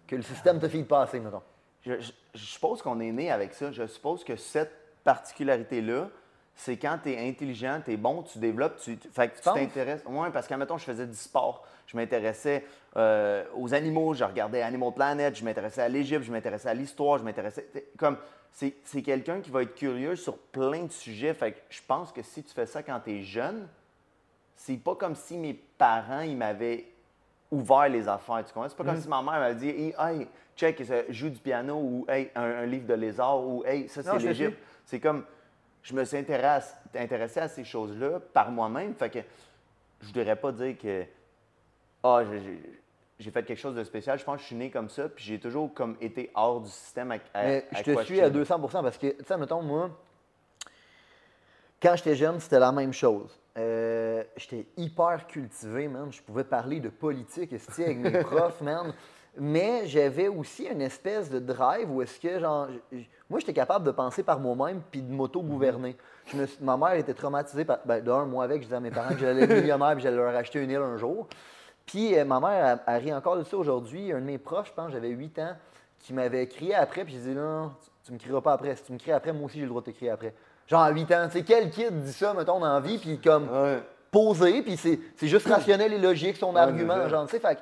que 0.07 0.15
le 0.15 0.21
système 0.21 0.59
te 0.59 0.67
fait 0.67 0.83
pas 0.83 1.01
assez, 1.03 1.19
mettons? 1.19 1.41
Je, 1.81 1.99
je- 1.99 2.11
je 2.35 2.45
suppose 2.45 2.81
qu'on 2.81 2.99
est 2.99 3.11
né 3.11 3.31
avec 3.31 3.53
ça. 3.53 3.71
Je 3.71 3.87
suppose 3.87 4.23
que 4.23 4.35
cette 4.35 4.71
particularité-là, 5.03 6.09
c'est 6.55 6.77
quand 6.77 6.99
tu 7.03 7.11
es 7.11 7.27
intelligent, 7.27 7.81
tu 7.83 7.91
es 7.93 7.97
bon, 7.97 8.23
tu 8.23 8.37
développes, 8.39 8.77
tu, 8.79 8.97
tu- 8.97 9.09
fait 9.09 9.29
que 9.29 9.37
tu 9.37 9.43
penses? 9.43 9.55
t'intéresses. 9.55 10.01
Oui, 10.05 10.27
parce 10.31 10.47
qu'à 10.47 10.55
mettons, 10.57 10.77
je 10.77 10.85
faisais 10.85 11.05
du 11.05 11.15
sport. 11.15 11.65
Je 11.87 11.97
m'intéressais 11.97 12.63
euh, 12.95 13.43
aux 13.55 13.73
animaux, 13.73 14.13
je 14.13 14.23
regardais 14.23 14.61
Animal 14.61 14.93
Planet, 14.93 15.35
je 15.35 15.43
m'intéressais 15.43 15.81
à 15.81 15.89
l'Égypte, 15.89 16.23
je 16.23 16.31
m'intéressais 16.31 16.69
à 16.69 16.73
l'histoire, 16.73 17.17
je 17.19 17.23
m'intéressais. 17.23 17.67
Comme, 17.97 18.17
c'est 18.51 18.73
c'est 18.85 19.01
quelqu'un 19.01 19.41
qui 19.41 19.51
va 19.51 19.63
être 19.63 19.75
curieux 19.75 20.15
sur 20.15 20.37
plein 20.37 20.83
de 20.83 20.91
sujets. 20.91 21.33
Fait 21.33 21.51
que 21.51 21.59
je 21.69 21.81
pense 21.85 22.11
que 22.13 22.21
si 22.23 22.41
tu 22.43 22.53
fais 22.53 22.65
ça 22.65 22.81
quand 22.83 22.99
tu 23.03 23.11
es 23.11 23.21
jeune, 23.21 23.67
c'est 24.55 24.77
pas 24.77 24.95
comme 24.95 25.15
si 25.15 25.37
mes 25.37 25.53
parents, 25.53 26.21
ils 26.21 26.37
m'avaient 26.37 26.85
ouvert 27.55 27.89
les 27.89 28.07
affaires, 28.07 28.43
tu 28.45 28.53
comprends? 28.53 28.69
C'est 28.69 28.77
pas 28.77 28.83
Mm. 28.83 28.87
comme 28.87 29.01
si 29.01 29.07
ma 29.07 29.21
mère 29.21 29.33
m'avait 29.39 29.55
dit 29.55 29.69
hey, 29.69 29.95
hey, 29.99 30.27
check, 30.55 30.83
joue 31.09 31.29
du 31.29 31.39
piano 31.39 31.75
ou 31.75 32.05
hey, 32.09 32.29
un, 32.35 32.41
un 32.43 32.65
livre 32.65 32.87
de 32.87 32.93
lézard 32.93 33.41
ou 33.43 33.63
hey, 33.65 33.87
ça 33.89 34.03
c'est 34.03 34.19
l'Égypte. 34.19 34.57
C'est 34.85 34.99
comme, 34.99 35.23
je 35.81 35.93
me 35.93 36.03
suis 36.05 36.17
intéressé, 36.17 36.73
intéressé 36.95 37.39
à 37.39 37.47
ces 37.47 37.63
choses-là 37.63 38.19
par 38.33 38.51
moi-même. 38.51 38.93
Fait 38.95 39.09
que 39.09 39.19
je 40.01 40.07
voudrais 40.07 40.35
pas 40.35 40.51
dire 40.51 40.77
que 40.77 41.03
ah, 42.03 42.21
j'ai- 43.19 43.31
fait 43.31 43.43
quelque 43.43 43.57
chose 43.59 43.75
de 43.75 43.83
spécial. 43.83 44.19
Je 44.19 44.23
pense 44.23 44.35
que 44.37 44.41
je 44.41 44.47
suis 44.47 44.55
né 44.55 44.69
comme 44.69 44.89
ça, 44.89 45.09
puis 45.09 45.23
j'ai 45.25 45.39
toujours 45.39 45.73
comme 45.73 45.95
été 46.01 46.29
hors 46.35 46.61
du 46.61 46.69
système 46.69 47.11
à, 47.11 47.15
à- 47.33 47.43
Mais 47.43 47.65
à 47.71 47.77
je 47.77 47.83
te 47.83 48.03
suis 48.03 48.21
à 48.21 48.29
suis. 48.29 48.33
200% 48.39 48.81
parce 48.83 48.97
que, 48.97 49.07
tu 49.07 49.23
sais, 49.25 49.37
mettons, 49.37 49.61
moi, 49.61 49.89
quand 51.85 51.95
j'étais 51.95 52.15
jeune, 52.15 52.39
c'était 52.39 52.59
la 52.59 52.71
même 52.71 52.93
chose. 52.93 53.39
Euh, 53.57 54.23
j'étais 54.35 54.65
hyper 54.75 55.27
cultivé, 55.27 55.87
man. 55.87 56.11
Je 56.11 56.21
pouvais 56.21 56.43
parler 56.43 56.79
de 56.79 56.89
politique 56.89 57.53
avec 57.77 57.97
mes 57.99 58.19
profs, 58.23 58.61
man. 58.61 58.91
Mais 59.37 59.85
j'avais 59.85 60.27
aussi 60.29 60.63
une 60.65 60.81
espèce 60.81 61.29
de 61.29 61.39
drive 61.39 61.91
où 61.91 62.01
est-ce 62.01 62.19
que, 62.19 62.39
genre, 62.39 62.67
moi, 63.29 63.39
j'étais 63.39 63.53
capable 63.53 63.85
de 63.85 63.91
penser 63.91 64.23
par 64.23 64.39
moi-même 64.39 64.81
puis 64.89 65.01
de 65.01 65.11
m'auto-gouverner. 65.13 65.95
Je 66.25 66.37
me 66.37 66.45
suis- 66.47 66.63
ma 66.63 66.75
mère 66.75 66.93
était 66.93 67.13
traumatisée 67.13 67.65
par. 67.65 67.79
Ben, 67.85 68.01
d'un, 68.03 68.25
moi 68.25 68.45
avec, 68.45 68.61
je 68.61 68.67
disais 68.67 68.77
à 68.77 68.79
mes 68.79 68.91
parents 68.91 69.09
que 69.13 69.19
j'allais 69.19 69.43
être 69.43 69.53
millionnaire 69.61 69.93
puis 69.93 70.01
j'allais 70.03 70.15
leur 70.15 70.33
acheter 70.35 70.63
une 70.63 70.71
île 70.71 70.77
un 70.77 70.97
jour. 70.97 71.27
Puis 71.85 72.17
euh, 72.17 72.25
ma 72.25 72.39
mère, 72.39 72.79
elle, 72.87 72.95
elle 72.95 73.03
rit 73.03 73.13
encore 73.13 73.37
de 73.37 73.43
ça 73.43 73.57
aujourd'hui. 73.57 74.11
Un 74.11 74.21
de 74.21 74.25
mes 74.25 74.37
profs, 74.39 74.69
je 74.69 74.73
pense, 74.73 74.91
j'avais 74.91 75.09
8 75.09 75.37
ans, 75.39 75.55
qui 75.99 76.13
m'avait 76.13 76.47
crié 76.47 76.73
après, 76.73 77.03
puis 77.03 77.13
j'ai 77.13 77.19
dit 77.29 77.35
non, 77.35 77.71
tu, 77.83 77.89
tu 78.05 78.13
me 78.13 78.17
crieras 78.17 78.41
pas 78.41 78.53
après. 78.53 78.75
Si 78.75 78.83
tu 78.85 78.93
me 78.93 78.97
cries 78.97 79.11
après, 79.11 79.33
moi 79.33 79.45
aussi 79.45 79.57
j'ai 79.57 79.63
le 79.63 79.69
droit 79.69 79.81
de 79.81 79.91
te 79.91 79.95
crier 79.95 80.11
après. 80.11 80.33
Genre 80.67 80.81
à 80.81 80.89
8 80.91 81.11
ans, 81.13 81.27
tu 81.27 81.33
sais, 81.39 81.43
quel 81.43 81.69
kid 81.69 82.01
dit 82.01 82.13
ça, 82.13 82.33
mettons, 82.33 82.59
dans 82.59 82.73
la 82.73 82.79
vie, 82.79 82.97
puis 82.97 83.19
comme 83.19 83.47
Ouais. 83.49 83.83
posé, 84.11 84.61
puis 84.63 84.77
c'est 84.77 84.99
juste 85.27 85.47
rationnel 85.47 85.93
et 85.93 85.99
logique 85.99 86.37
son 86.37 86.53
Ouais, 86.53 86.59
argument, 86.61 87.07
genre, 87.07 87.25
tu 87.27 87.31
sais. 87.31 87.39
Fait 87.39 87.55
que, 87.55 87.61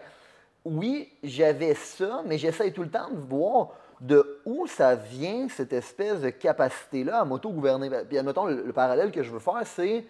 oui, 0.66 1.10
j'avais 1.24 1.74
ça, 1.74 2.22
mais 2.26 2.38
j'essaie 2.38 2.72
tout 2.72 2.84
le 2.84 2.90
temps 2.90 3.10
de 3.12 3.20
voir 3.20 3.70
de 4.00 4.40
où 4.46 4.68
ça 4.68 4.96
vient, 4.96 5.48
cette 5.50 5.74
espèce 5.74 6.22
de 6.22 6.30
capacité-là 6.30 7.22
à 7.22 7.26
m'auto-gouverner. 7.26 7.90
Puis, 8.08 8.18
admettons, 8.18 8.46
le, 8.46 8.62
le 8.66 8.74
parallèle 8.74 9.12
que 9.12 9.24
je 9.24 9.32
veux 9.32 9.40
faire, 9.40 9.62
c'est. 9.66 10.06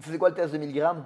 C'est 0.00 0.18
quoi 0.18 0.30
le 0.30 0.34
test 0.34 0.52
de 0.52 0.58
1000 0.58 0.72
grammes? 0.74 1.04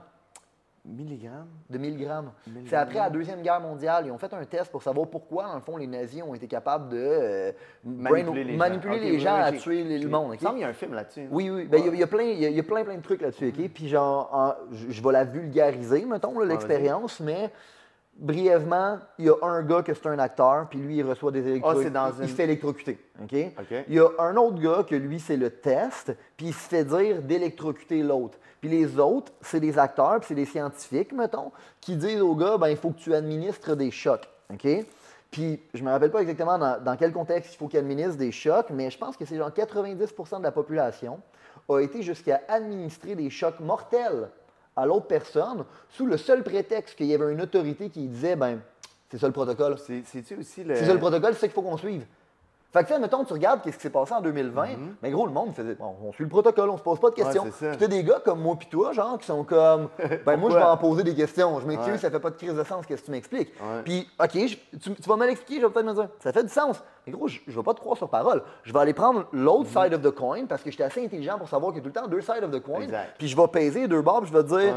Milligrammes? 0.89 1.47
de 1.69 1.79
1000 1.79 1.99
grammes. 1.99 2.31
C'est 2.67 2.77
après 2.77 2.99
la. 2.99 3.11
Deuxième 3.11 3.43
Guerre 3.43 3.61
mondiale. 3.61 4.05
Ils 4.07 4.11
ont 4.11 4.19
fait 4.19 4.33
un 4.33 4.45
test 4.45 4.71
pour 4.71 4.83
savoir 4.83 5.07
pourquoi, 5.09 5.45
dans 5.45 5.55
le 5.57 5.61
fond, 5.61 5.77
les 5.77 5.87
nazis 5.87 6.23
ont 6.23 6.35
été 6.35 6.47
capables 6.47 6.89
de 6.89 6.97
euh, 6.99 7.53
Manipuler 7.85 8.45
les 8.45 8.53
gens. 8.53 8.59
manipuler 8.59 8.97
Ok, 8.97 9.03
les 9.03 9.11
oui, 9.13 9.21
gens 9.21 9.35
oui, 9.37 9.41
à 9.43 9.53
tuer 9.53 9.99
le 9.99 10.09
monde. 10.09 10.25
Il 10.27 10.29
me 10.31 10.35
ok? 10.35 10.41
semble 10.41 10.55
qu'il 10.55 10.63
y 10.63 10.65
a 10.65 10.69
un 10.69 10.73
film 10.73 10.95
là-dessus. 10.95 11.29
Oui, 11.31 11.51
oui. 11.51 11.65
Ben, 11.67 11.79
Il 11.81 11.87
y 11.87 11.89
a- 11.89 11.93
il 11.93 11.99
y, 11.99 12.03
a 12.03 12.07
plein, 12.07 12.23
il 12.23 12.39
y 12.41 12.47
a- 12.47 12.49
il 12.49 12.57
y 12.57 12.61
a 12.61 12.63
plein, 12.63 12.85
plein 12.85 12.97
de 12.97 13.03
trucs 13.03 13.21
là-dessus. 13.21 13.53
Puis, 13.53 13.89
genre, 13.89 14.31
en- 14.33 14.55
je, 14.73 14.91
je 14.91 15.03
vais 15.03 15.13
la 15.13 15.25
vulgariser, 15.25 16.05
mettons, 16.07 16.39
l'expérience, 16.41 17.21
mais 17.21 17.51
brièvement, 18.19 18.99
il 19.19 19.27
y 19.27 19.29
a 19.29 19.35
un 19.43 19.63
gars 19.63 19.83
que 19.83 19.95
c'est 19.95 20.07
un 20.09 20.19
acteur, 20.19 20.67
puis 20.69 20.79
lui, 20.79 20.97
il 20.97 21.03
reçoit 21.05 21.31
des 21.31 21.47
électrocutés. 21.47 21.85
c'est 21.85 21.91
dans 21.91 22.11
il, 22.13 22.23
une- 22.23 22.29
se 22.29 22.35
fait 22.35 22.45
électrocuter. 22.45 22.99
OK? 23.23 23.35
OK. 23.59 23.85
Il 23.89 23.95
y 23.95 24.01
a 24.01 24.09
un 24.19 24.37
autre 24.37 24.59
gars 24.61 24.85
que 24.87 24.95
lui, 24.95 25.21
c'est 25.21 25.37
le 25.37 25.51
test, 25.51 26.15
puis 26.37 26.49
il 26.49 26.55
se 26.55 26.69
fait 26.69 26.85
dire 26.85 27.23
d'électrocuter 27.23 28.03
l'autre. 28.03 28.39
Puis 28.61 28.69
les 28.69 28.99
autres, 28.99 29.33
c'est 29.41 29.61
des 29.61 29.79
acteurs, 29.79 30.19
puis 30.19 30.29
c'est 30.29 30.35
des 30.35 30.45
scientifiques, 30.45 31.13
mettons, 31.13 31.53
qui 31.81 31.97
disent 31.97 32.21
au 32.21 32.35
gars, 32.35 32.59
ben, 32.59 32.69
il 32.69 32.77
faut 32.77 32.91
que 32.91 32.99
tu 32.99 33.15
administres 33.15 33.75
des 33.77 33.91
chocs. 33.91 34.29
OK? 34.53 34.67
Puis 35.31 35.61
je 35.75 35.83
me 35.85 35.91
rappelle 35.91 36.11
pas 36.11 36.21
exactement 36.21 36.59
dans, 36.59 36.83
dans 36.83 36.97
quel 36.97 37.13
contexte 37.13 37.55
il 37.55 37.57
faut 37.57 37.69
qu'il 37.69 37.79
administre 37.79 38.17
des 38.17 38.33
chocs, 38.33 38.71
mais 38.71 38.91
je 38.91 38.99
pense 38.99 39.17
que 39.17 39.25
c'est 39.25 39.37
genre 39.37 39.51
90% 39.51 40.39
de 40.39 40.43
la 40.43 40.53
population 40.53 41.21
a 41.69 41.81
été 41.81 42.03
jusqu'à 42.03 42.41
administrer 42.49 43.15
des 43.15 43.29
chocs 43.31 43.61
mortels 43.61 44.31
à 44.79 44.87
l'autre 44.87 45.07
personne 45.07 45.65
sous 45.89 46.07
le 46.07 46.17
seul 46.17 46.43
prétexte 46.45 46.95
qu'il 46.97 47.07
y 47.07 47.15
avait 47.15 47.33
une 47.33 47.41
autorité 47.41 47.91
qui 47.91 48.07
disait, 48.07 48.37
ben, 48.37 48.61
c'est 49.11 49.19
ça 49.19 49.27
le 49.27 49.33
protocole. 49.33 49.77
C'est- 49.79 50.03
aussi 50.39 50.63
le. 50.65 50.77
C'est 50.77 50.85
ça 50.87 50.93
le 50.93 50.99
protocole, 51.01 51.35
c'est 51.35 51.49
qu'il 51.49 51.55
faut 51.55 51.63
qu'on 51.63 51.77
suive. 51.77 52.05
Fait 52.71 52.85
que, 52.85 52.93
mettons, 52.99 53.25
tu 53.25 53.33
regardes 53.33 53.61
ce 53.65 53.71
qui 53.71 53.81
s'est 53.81 53.89
passé 53.89 54.13
en 54.13 54.21
2020, 54.21 54.67
mais 55.03 55.11
gros, 55.11 55.25
le 55.27 55.33
monde 55.33 55.55
faisait, 55.55 55.75
bon, 55.75 55.97
on 56.05 56.13
suit 56.13 56.25
le 56.25 56.29
protocole, 56.29 56.69
on 56.69 56.77
se 56.77 56.83
pose 56.83 57.01
pas 57.01 57.09
de 57.09 57.15
questions. 57.15 57.45
Mhm. 57.47 57.51
Ouais. 57.63 57.69
Puis 57.71 57.79
t'as 57.79 57.87
des 57.87 58.05
gars 58.05 58.21
comme 58.23 58.41
moi 58.43 58.57
puis 58.59 58.69
toi, 58.69 58.93
genre, 58.93 59.19
qui 59.19 59.25
sont 59.27 59.43
comme, 59.43 59.89
ben 60.27 60.37
moi, 60.37 60.51
je 60.51 60.57
vais 60.57 60.63
en 60.63 60.77
poser 60.77 61.03
des 61.03 61.15
questions. 61.15 61.59
Je 61.61 61.67
m'excuse, 61.67 61.93
Ouais. 61.93 61.99
ça 61.99 62.11
fait 62.11 62.21
pas 62.21 62.29
de 62.29 62.37
crise 62.37 62.53
de 62.55 62.63
sens, 62.65 62.85
qu'est-ce 62.85 63.01
que 63.01 63.07
tu 63.07 63.11
m'expliques? 63.13 63.53
Ouais. 63.59 63.83
Puis, 63.85 64.07
OK, 64.23 64.33
je- 64.35 64.77
tu, 64.79 64.95
tu 64.95 65.09
vas 65.09 65.17
me 65.17 65.27
l'expliquer, 65.27 65.63
je 65.63 65.67
vais 65.67 65.73
peut-être 65.73 65.87
me 65.87 65.95
dire, 65.95 66.09
ça 66.21 66.31
fait 66.31 66.43
du 66.43 66.51
sens. 66.51 66.83
Mais 67.07 67.13
gros, 67.15 67.27
je, 67.27 67.39
je 67.47 67.57
vais 67.57 67.63
pas 67.63 67.73
te 67.73 67.81
croire 67.81 67.97
sur 67.97 68.11
parole. 68.11 68.43
Je 68.65 68.73
vais 68.75 68.79
aller 68.81 68.93
prendre 68.93 69.25
l'autre 69.33 69.71
Mhm. 69.75 69.85
side 69.85 69.95
of 69.95 70.03
the 70.03 70.11
coin 70.15 70.45
parce 70.45 70.63
que 70.63 70.71
j'étais 70.71 70.85
assez 70.85 71.03
intelligent 71.03 71.39
pour 71.39 71.49
savoir 71.49 71.73
qu'il 71.73 71.79
y 71.79 71.87
a 71.87 71.91
tout 71.91 71.95
le 71.97 72.03
temps 72.03 72.07
deux 72.09 72.21
sides 72.21 72.45
of 72.45 72.51
the 72.51 72.63
coin. 72.63 72.83
Exact. 72.83 73.15
Puis 73.17 73.29
je 73.29 73.37
vais 73.37 73.49
peser 73.49 73.89
deux 73.89 74.03
bords, 74.03 74.21
puis 74.21 74.31
je 74.31 74.37
vais 74.37 74.45
te 74.45 74.49
dire, 74.61 74.75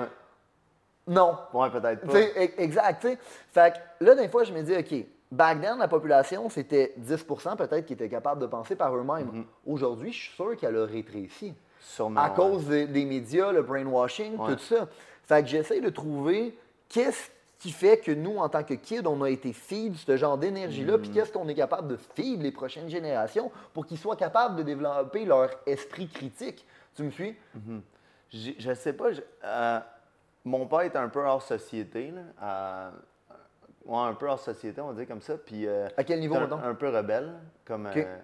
non, 1.08 1.36
Ouais, 1.54 1.70
peut-être 1.70 2.08
pas. 2.08 2.18
e- 2.20 2.62
exact, 2.62 3.02
tu 3.02 3.10
sais. 3.10 3.18
Fait 3.52 3.74
que 3.74 4.06
là, 4.06 4.16
des 4.16 4.30
fois, 4.30 4.44
je 4.46 4.54
me 4.54 4.62
dis, 4.62 4.76
OK, 4.78 5.06
back 5.32 5.62
then, 5.62 5.78
la 5.80 5.88
population, 5.88 6.50
c'était 6.50 6.94
10% 7.00 7.56
peut-être 7.56 7.86
qui 7.86 7.94
étaient 7.94 8.10
capables 8.10 8.42
de 8.42 8.48
penser 8.48 8.76
par 8.76 8.96
eux-mêmes. 8.96 9.28
Mhm. 9.32 9.46
Aujourd'hui, 9.66 10.12
je 10.12 10.20
suis 10.24 10.36
sûr 10.36 10.56
qu'elle 10.58 10.78
a 10.78 10.86
rétréci. 10.86 11.54
Sûrement. 11.80 12.20
À 12.22 12.30
ouais. 12.30 12.36
cause 12.36 12.68
des, 12.68 12.86
des 12.88 13.06
médias, 13.06 13.52
le 13.52 13.62
brainwashing, 13.64 14.38
Ouais. 14.38 14.54
tout 14.56 14.60
ça. 14.62 14.88
Fait 15.24 15.42
que 15.42 15.48
j'essaie 15.50 15.82
de 15.82 15.90
trouver 15.90 16.56
qu'est-ce 16.90 17.30
qui 17.60 17.72
fait 17.72 17.98
que 17.98 18.12
nous, 18.12 18.38
en 18.38 18.50
tant 18.50 18.64
que 18.64 18.74
kids, 18.74 19.06
on 19.06 19.22
a 19.22 19.30
été 19.30 19.54
feed 19.54 19.96
ce 19.96 20.18
genre 20.18 20.38
d'énergie-là, 20.38 20.98
puis 20.98 21.10
qu'est-ce 21.12 21.32
qu'on 21.32 21.48
est 21.48 21.54
capable 21.56 21.88
de 21.90 21.98
feed 22.16 22.42
les 22.42 22.52
prochaines 22.52 22.90
générations 22.90 23.52
pour 23.74 23.86
qu'ils 23.86 24.00
soient 24.00 24.16
capables 24.16 24.56
de 24.56 24.64
développer 24.64 25.26
leur 25.26 25.50
esprit 25.68 26.08
critique. 26.08 26.66
Tu 26.96 27.04
me 27.04 27.12
suis? 27.12 27.36
J'ai- 28.30 28.56
Je 28.58 28.74
sais 28.74 28.94
pas. 28.94 29.12
je- 29.12 29.22
euh, 29.44 29.80
mon 30.46 30.66
père 30.66 30.82
est 30.82 30.96
un 30.96 31.08
peu 31.10 31.20
hors 31.24 31.42
société. 31.42 32.12
Là, 32.12 32.22
euh, 32.44 32.90
ouais, 33.86 33.98
un 33.98 34.14
peu 34.14 34.28
hors 34.28 34.40
société, 34.40 34.80
on 34.82 34.88
va 34.88 34.94
dire 34.94 35.08
comme 35.08 35.22
ça. 35.22 35.34
Puis, 35.38 35.68
euh, 35.68 35.88
À 35.98 36.04
quel 36.04 36.20
niveau, 36.20 36.40
mettons? 36.40 36.60
un 36.64 36.74
peu 36.74 36.90
rebelle. 36.90 37.34
Comme, 37.66 37.88
euh, 37.96 38.18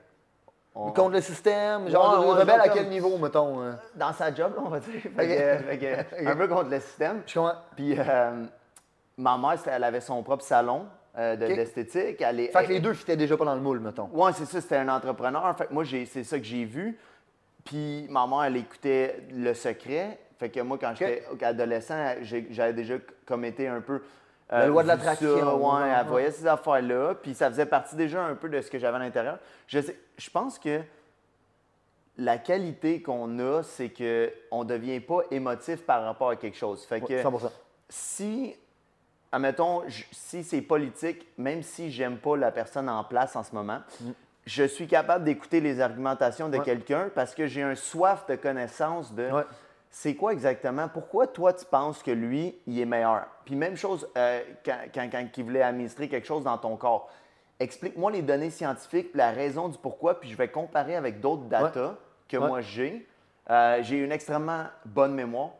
on- 0.75 0.91
Contre 0.91 1.11
le 1.15 1.21
système, 1.21 1.89
genre 1.89 2.19
Ouais, 2.19 2.39
rebelle 2.41 2.61
à 2.61 2.67
comme- 2.69 2.77
quel 2.77 2.89
niveau, 2.89 3.17
mettons? 3.17 3.61
euh? 3.61 3.71
Dans 3.95 4.13
sa 4.13 4.33
job, 4.33 4.53
là, 4.55 4.61
on 4.65 4.69
va 4.69 4.79
dire. 4.79 5.01
Fait 5.01 5.09
que- 5.09 5.63
fait 5.65 5.77
que, 5.77 6.25
Un 6.27 6.35
peu 6.35 6.47
contre 6.47 6.69
le 6.69 6.79
système. 6.79 7.21
Je 7.25 7.33
comprends. 7.33 7.55
Puis, 7.75 7.95
euh, 7.97 8.45
ma 9.17 9.37
mère, 9.37 9.55
elle 9.65 9.83
avait 9.83 10.01
son 10.01 10.21
propre 10.23 10.43
salon 10.43 10.85
euh, 11.17 11.35
de- 11.35 11.47
d'esthétique. 11.47 12.21
Elle 12.21 12.41
est- 12.41 12.51
Fait 12.51 12.63
que 12.65 12.69
les 12.73 12.79
deux 12.79 12.93
fitaient 12.93 13.17
déjà 13.17 13.35
pas 13.37 13.45
dans 13.45 13.55
le 13.55 13.61
moule, 13.61 13.79
mettons. 13.79 14.07
Ouais, 14.13 14.31
c'est 14.33 14.45
ça, 14.45 14.61
c'était 14.61 14.75
un 14.77 14.89
entrepreneur. 14.89 15.55
Fait 15.57 15.65
que 15.65 15.73
moi, 15.73 15.83
j'ai- 15.83 16.05
c'est 16.05 16.23
ça 16.23 16.37
que 16.37 16.45
j'ai 16.45 16.63
vu. 16.65 16.97
Puis 17.65 18.05
ma 18.09 18.27
mère, 18.27 18.43
elle 18.43 18.57
écoutait 18.57 19.23
Le 19.33 19.53
Secret. 19.55 20.19
Fait 20.39 20.49
que 20.49 20.59
moi, 20.59 20.77
quand 20.79 20.93
j'étais 20.95 21.23
adolescent, 21.43 22.13
j'avais 22.51 22.73
déjà 22.73 22.95
comme 23.25 23.43
été 23.45 23.67
un 23.67 23.81
peu. 23.81 24.01
Euh, 24.53 24.59
La 24.59 24.67
loi 24.67 24.83
de 24.83 24.87
l'attraction, 24.87 25.27
Ouais, 25.57 25.89
elle 25.99 26.05
voyait 26.07 26.31
ces 26.31 26.47
affaires-là. 26.47 27.15
Puis 27.21 27.33
ça 27.33 27.49
faisait 27.49 27.65
partie 27.65 27.95
déjà 27.95 28.23
un 28.23 28.35
peu 28.35 28.49
de 28.49 28.61
ce 28.61 28.69
que 28.71 28.79
j'avais 28.79 28.95
à 28.97 28.99
l'intérieur. 28.99 29.39
Je, 29.67 29.79
sais- 29.81 29.99
je 30.17 30.29
pense 30.29 30.57
que 30.59 30.81
la 32.17 32.37
qualité 32.37 33.01
qu'on 33.01 33.37
a, 33.39 33.61
c'est 33.63 33.89
qu'on 33.89 34.63
ne 34.63 34.69
devient 34.69 34.99
pas 34.99 35.19
émotif 35.31 35.83
par 35.85 36.03
rapport 36.03 36.29
à 36.29 36.35
quelque 36.35 36.57
chose. 36.57 36.83
Fait 36.85 37.01
que 37.01 37.21
100%. 37.21 37.51
si, 37.89 38.55
admettons, 39.31 39.83
je- 39.87 40.05
si 40.11 40.43
c'est 40.43 40.61
politique, 40.61 41.27
même 41.37 41.61
si 41.61 41.91
j'aime 41.91 42.17
pas 42.17 42.35
la 42.35 42.51
personne 42.51 42.89
en 42.89 43.03
place 43.03 43.35
en 43.35 43.43
ce 43.43 43.53
moment, 43.53 43.79
je 44.45 44.63
suis 44.63 44.87
capable 44.87 45.25
d'écouter 45.25 45.59
les 45.59 45.79
argumentations 45.81 46.47
de 46.49 46.55
Mm. 46.55 46.59
Ouais. 46.59 46.65
quelqu'un 46.65 47.09
parce 47.13 47.35
que 47.35 47.45
j'ai 47.45 47.61
un 47.61 47.75
soif 47.75 48.25
de 48.27 48.35
connaissance 48.35 49.13
de 49.13 49.29
Ouais. 49.29 49.43
C'est 49.89 50.15
quoi 50.15 50.33
exactement, 50.33 50.87
pourquoi 50.89 51.27
toi 51.27 51.53
tu 51.53 51.65
penses 51.65 52.03
que 52.03 52.11
lui, 52.11 52.55
il 52.67 52.79
est 52.79 52.85
meilleur? 52.85 53.25
Puis 53.45 53.55
même 53.55 53.75
chose 53.75 54.07
euh, 54.17 54.41
quand, 54.63 54.77
quand, 54.93 55.09
quand 55.11 55.27
il 55.37 55.43
voulait 55.43 55.61
administrer 55.61 56.07
quelque 56.09 56.27
chose 56.27 56.43
dans 56.43 56.57
ton 56.57 56.75
corps. 56.75 57.09
Explique-moi 57.59 58.11
les 58.11 58.21
données 58.21 58.51
scientifiques, 58.51 59.09
la 59.15 59.31
raison 59.31 59.69
du 59.69 59.77
pourquoi, 59.77 60.19
puis 60.19 60.29
je 60.29 60.37
vais 60.37 60.49
comparer 60.49 60.95
avec 60.95 61.19
d'autres 61.19 61.45
data 61.45 61.97
que 62.27 62.37
Ouais. 62.37 62.47
moi 62.47 62.61
j'ai. 62.61 63.07
Euh, 63.49 63.79
j'ai 63.81 63.97
une 63.97 64.11
extrêmement 64.11 64.65
bonne 64.85 65.15
mémoire, 65.15 65.51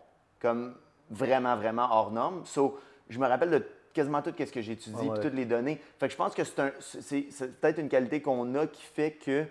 comme 0.41 0.75
vraiment, 1.09 1.55
vraiment 1.55 1.87
hors 1.89 2.11
norme. 2.11 2.45
So, 2.45 2.79
je 3.09 3.17
me 3.17 3.25
rappelle 3.25 3.49
de 3.49 3.65
quasiment 3.93 4.21
tout 4.21 4.33
ce 4.37 4.51
que 4.51 4.61
j'ai 4.61 4.73
étudié, 4.73 5.09
ouais. 5.09 5.19
toutes 5.21 5.33
les 5.33 5.45
données. 5.45 5.81
Fait 5.97 6.07
que 6.07 6.11
je 6.11 6.17
pense 6.17 6.35
que 6.35 6.43
c'est 6.43 7.23
peut-être 7.59 7.79
une 7.79 7.89
qualité 7.89 8.21
qu'on 8.21 8.53
a 8.55 8.67
qui 8.67 8.83
fait 8.83 9.13
que, 9.13 9.45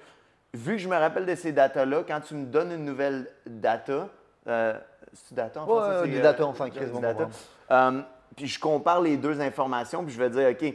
vu 0.55 0.77
que 0.77 0.83
je 0.83 0.89
me 0.89 0.97
rappelle 0.97 1.27
de 1.27 1.35
ces 1.35 1.51
datas-là, 1.51 2.05
quand 2.07 2.21
tu 2.21 2.35
me 2.35 2.45
donnes 2.45 2.71
une 2.73 2.85
nouvelle 2.85 3.29
data, 3.47 4.09
c'est 4.47 5.35
data 5.35 5.63
en 5.63 5.67
Ouais, 5.67 5.81
français? 5.81 6.01
ouais, 6.11 6.19
euh, 6.19 6.23
data, 6.23 6.47
on 6.47 6.55
s'en 6.55 6.65
des 6.67 6.71
crisse, 6.71 6.89
on 6.95 7.01
data. 7.01 7.29
Euh, 7.71 8.01
puis 8.37 8.47
je 8.47 8.59
compare 8.61 9.01
les 9.01 9.17
deux 9.17 9.41
informations, 9.41 10.05
puis 10.05 10.13
je 10.15 10.19
vais 10.19 10.31
dire, 10.31 10.49
OK, 10.51 10.75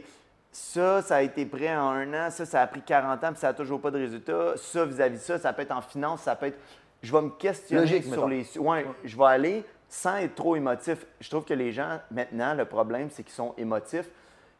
ça, 0.50 1.00
ça 1.02 1.16
a 1.16 1.22
été 1.22 1.46
prêt 1.46 1.74
en 1.74 1.88
un 1.90 2.12
an, 2.26 2.30
ça, 2.30 2.44
ça 2.44 2.60
a 2.60 2.66
pris 2.66 2.82
40 2.82 3.24
ans, 3.24 3.28
puis 3.30 3.38
ça 3.40 3.48
n'a 3.48 3.54
toujours 3.54 3.80
pas 3.80 3.90
de 3.90 3.98
résultat. 3.98 4.52
Ça, 4.56 4.84
vis-à-vis 4.84 5.16
de 5.18 5.22
ça, 5.22 5.38
ça 5.38 5.52
peut 5.52 5.62
être 5.62 5.72
en 5.72 5.80
finance, 5.80 6.22
ça 6.22 6.36
peut 6.36 6.46
être. 6.46 6.58
Je 7.02 7.10
vais 7.12 7.22
me 7.22 7.30
questionner 7.30 7.82
Logique, 7.82 8.04
sur 8.04 8.28
mettons. 8.28 8.28
les. 8.28 8.58
Ouais, 8.58 8.86
je 9.04 9.16
vais 9.16 9.24
aller 9.24 9.64
sans 9.88 10.16
être 10.16 10.34
trop 10.34 10.54
émotif. 10.56 11.04
Je 11.20 11.28
trouve 11.30 11.44
que 11.44 11.54
les 11.54 11.72
gens, 11.72 11.98
maintenant, 12.10 12.54
le 12.54 12.64
problème, 12.64 13.08
c'est 13.10 13.22
qu'ils 13.22 13.32
sont 13.34 13.54
émotifs. 13.58 14.08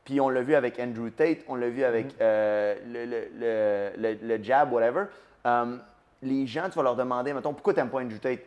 Puis 0.04 0.20
on 0.20 0.28
l'a 0.28 0.42
vu 0.42 0.54
avec 0.56 0.78
Andrew 0.80 1.10
Tate, 1.10 1.38
on 1.46 1.54
l'a 1.54 1.68
vu 1.68 1.82
Mm-hmm. 1.82 1.84
avec 1.84 2.06
euh, 2.20 2.74
le, 2.86 3.04
le- 3.04 3.28
le- 3.38 4.14
le- 4.18 4.36
le 4.36 4.42
jab, 4.42 4.72
whatever. 4.72 5.04
Um, 5.44 5.80
les 6.22 6.46
gens, 6.46 6.68
tu 6.68 6.76
vas 6.76 6.82
leur 6.82 6.96
demander, 6.96 7.32
mettons, 7.32 7.52
pourquoi 7.52 7.72
tu 7.74 7.80
n'aimes 7.80 7.90
pas 7.90 7.98
Andrew 8.00 8.18
Tate? 8.18 8.40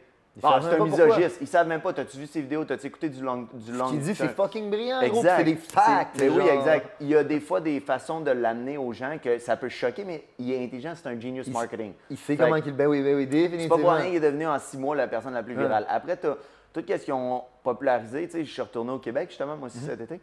Ah, 0.43 0.59
c'est 0.61 0.79
un 0.79 0.83
misogyste. 0.83 1.37
Ils 1.41 1.47
savent 1.47 1.67
même 1.67 1.79
pas. 1.81 1.93
T'as-tu 1.93 2.17
vu 2.17 2.27
ses 2.27 2.41
vidéos? 2.41 2.65
T'as-tu 2.65 2.87
écouté 2.87 3.07
du 3.09 3.21
long 3.23 3.47
du 3.53 3.71
Ce 3.71 3.77
long 3.77 3.87
qu'il 3.89 3.99
dit, 3.99 4.13
c'est 4.13 4.27
fucking 4.27 4.69
brillant, 4.69 4.99
Exact. 5.01 5.35
c'est 5.37 5.43
des 5.45 5.55
facts. 5.55 6.17
Oui, 6.21 6.47
exact. 6.47 6.89
Il 6.99 7.07
y 7.07 7.15
a 7.15 7.23
des 7.23 7.39
fois 7.39 7.61
des 7.61 7.79
façons 7.79 8.19
de 8.21 8.31
l'amener 8.31 8.77
aux 8.77 8.91
gens 8.91 9.17
que 9.21 9.39
ça 9.39 9.55
peut 9.55 9.69
choquer, 9.69 10.03
mais 10.03 10.25
il 10.37 10.51
est 10.51 10.63
intelligent, 10.63 10.93
c'est 10.95 11.07
un 11.07 11.19
genius 11.19 11.47
Il- 11.47 11.53
marketing. 11.53 11.93
Il 12.09 12.17
sait 12.17 12.35
Fait 12.35 12.43
comment 12.43 12.59
qu'il. 12.61 12.73
Ben 12.73 12.87
oui, 12.87 13.01
ben 13.01 13.15
oui, 13.15 13.23
C'est 13.23 13.29
pas 13.29 13.41
définitivement. 13.43 13.77
pour 13.77 13.91
rien 13.91 14.05
qu'il 14.07 14.15
est 14.15 14.19
devenu 14.19 14.45
en 14.47 14.59
six 14.59 14.77
mois 14.77 14.95
la 14.95 15.07
personne 15.07 15.33
la 15.33 15.43
plus 15.43 15.55
Ouais. 15.55 15.61
virale. 15.63 15.85
Après, 15.89 16.17
tu 16.17 16.27
as 16.27 16.35
tout 16.73 16.81
ce 16.85 16.93
qu'ils 17.05 17.13
ont 17.13 17.43
popularisé. 17.63 18.25
Tu 18.25 18.31
sais, 18.33 18.43
je 18.45 18.51
suis 18.51 18.61
retourné 18.61 18.91
au 18.91 18.99
Québec 18.99 19.29
justement, 19.29 19.55
moi 19.55 19.67
aussi 19.67 19.79
Mhm. 19.79 19.85
cet 19.85 20.01
été. 20.01 20.19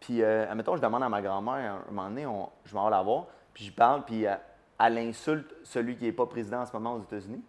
Puis, 0.00 0.22
euh, 0.22 0.50
admettons, 0.50 0.76
je 0.76 0.80
demande 0.82 1.02
à 1.02 1.08
ma 1.10 1.20
grand-mère, 1.20 1.74
un 1.88 1.92
moment 1.92 2.08
donné, 2.08 2.24
on- 2.26 2.48
je 2.64 2.74
m'en 2.74 2.86
vais 2.86 2.90
la 2.92 3.02
voir, 3.02 3.26
puis 3.52 3.64
je 3.66 3.72
parle, 3.72 4.04
puis 4.04 4.26
euh, 4.26 4.34
elle 4.80 4.98
insulte 4.98 5.54
celui 5.64 5.96
qui 5.96 6.04
n'est 6.04 6.12
pas 6.12 6.26
président 6.26 6.60
en 6.60 6.66
ce 6.66 6.72
moment 6.72 6.94
aux 6.94 7.02
États-Unis. 7.02 7.42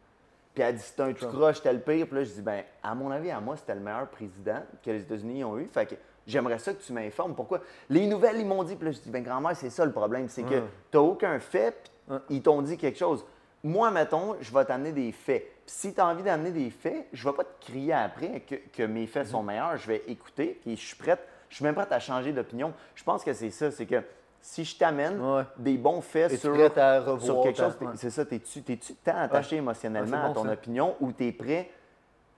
Puis 0.56 0.64
elle 0.64 0.76
dit 0.76 0.82
c'est 0.82 1.02
un 1.02 1.12
tout 1.12 1.28
croche, 1.28 1.58
c'était 1.58 1.74
le 1.74 1.80
pire. 1.80 2.08
Puis 2.08 2.16
là, 2.16 2.24
je 2.24 2.32
dis 2.32 2.42
ben, 2.42 2.64
à 2.82 2.96
mon 2.96 3.12
avis, 3.12 3.30
à 3.30 3.42
moi, 3.42 3.58
c'était 3.58 3.76
le 3.76 3.82
meilleur 3.82 4.08
président 4.08 4.62
que 4.82 4.90
les 4.90 5.02
États-Unis 5.02 5.44
ont 5.44 5.60
eu. 5.60 5.68
Fait 5.68 5.86
que 5.86 5.96
j'aimerais 6.26 6.58
ça 6.60 6.74
que 6.74 6.82
tu 6.82 6.94
m'informes. 6.94 7.36
Pourquoi 7.36 7.60
Les 7.90 8.08
nouvelles, 8.08 8.40
ils 8.40 8.46
m'ont 8.46 8.64
dit. 8.64 8.76
Puis 8.76 8.86
là, 8.86 8.92
je 8.94 9.00
dis 9.02 9.10
ben, 9.10 9.22
grand-mère, 9.22 9.56
c'est 9.56 9.70
ça 9.70 9.84
le 9.84 9.92
problème. 9.92 10.30
C'est 10.30 10.44
que 10.44 10.56
tu 10.92 10.98
n'as 10.98 11.00
aucun 11.02 11.38
fait, 11.40 11.92
puis 12.08 12.18
ils 12.30 12.42
t'ont 12.42 12.62
dit 12.62 12.78
quelque 12.78 12.98
chose. 12.98 13.26
Moi, 13.66 13.92
mettons, 13.92 14.38
je 14.40 14.54
vais 14.54 14.64
t'amener 14.64 14.94
des 14.94 15.12
faits. 15.12 15.44
Puis 15.66 15.76
si 15.76 15.94
tu 15.94 16.00
as 16.00 16.08
envie 16.08 16.24
d'amener 16.24 16.52
des 16.52 16.70
faits, 16.70 17.08
je 17.12 17.28
ne 17.28 17.32
vais 17.32 17.38
pas 17.38 17.44
te 17.44 17.66
crier 17.66 17.94
après 17.94 18.42
que, 18.42 18.56
que 18.72 18.84
mes 18.84 19.08
faits 19.08 19.28
sont 19.28 19.44
meilleurs. 19.44 19.76
Je 19.76 19.88
vais 19.88 20.04
écouter, 20.08 20.58
puis 20.62 20.78
je 20.78 20.86
suis 20.86 20.96
prête. 20.96 21.20
Je 21.50 21.56
suis 21.56 21.66
même 21.66 21.76
prête 21.76 21.92
à 21.92 22.00
changer 22.00 22.32
d'opinion. 22.32 22.74
Je 22.94 23.04
pense 23.04 23.24
que 23.24 23.34
c'est 23.34 23.50
ça. 23.50 23.72
C'est 23.72 23.86
que 23.86 24.02
si 24.46 24.64
je 24.64 24.78
t'amène 24.78 25.20
Ouais. 25.20 25.42
des 25.58 25.76
bons 25.76 26.02
faits 26.02 26.38
sur, 26.40 26.54
à 26.78 27.00
revoir 27.00 27.22
sur 27.22 27.42
quelque 27.42 27.58
chose, 27.58 27.76
t'es- 27.80 27.86
c'est 27.96 28.10
ça, 28.12 28.24
t'es-tu 28.26 28.62
tant 29.04 29.18
attaché 29.18 29.56
émotionnellement 29.56 30.24
Ouais, 30.26 30.30
à 30.32 30.34
ton 30.34 30.44
ça. 30.46 30.52
opinion 30.52 30.96
ou 31.02 31.12
tu 31.12 31.26
es 31.28 31.32
prêt? 31.32 31.72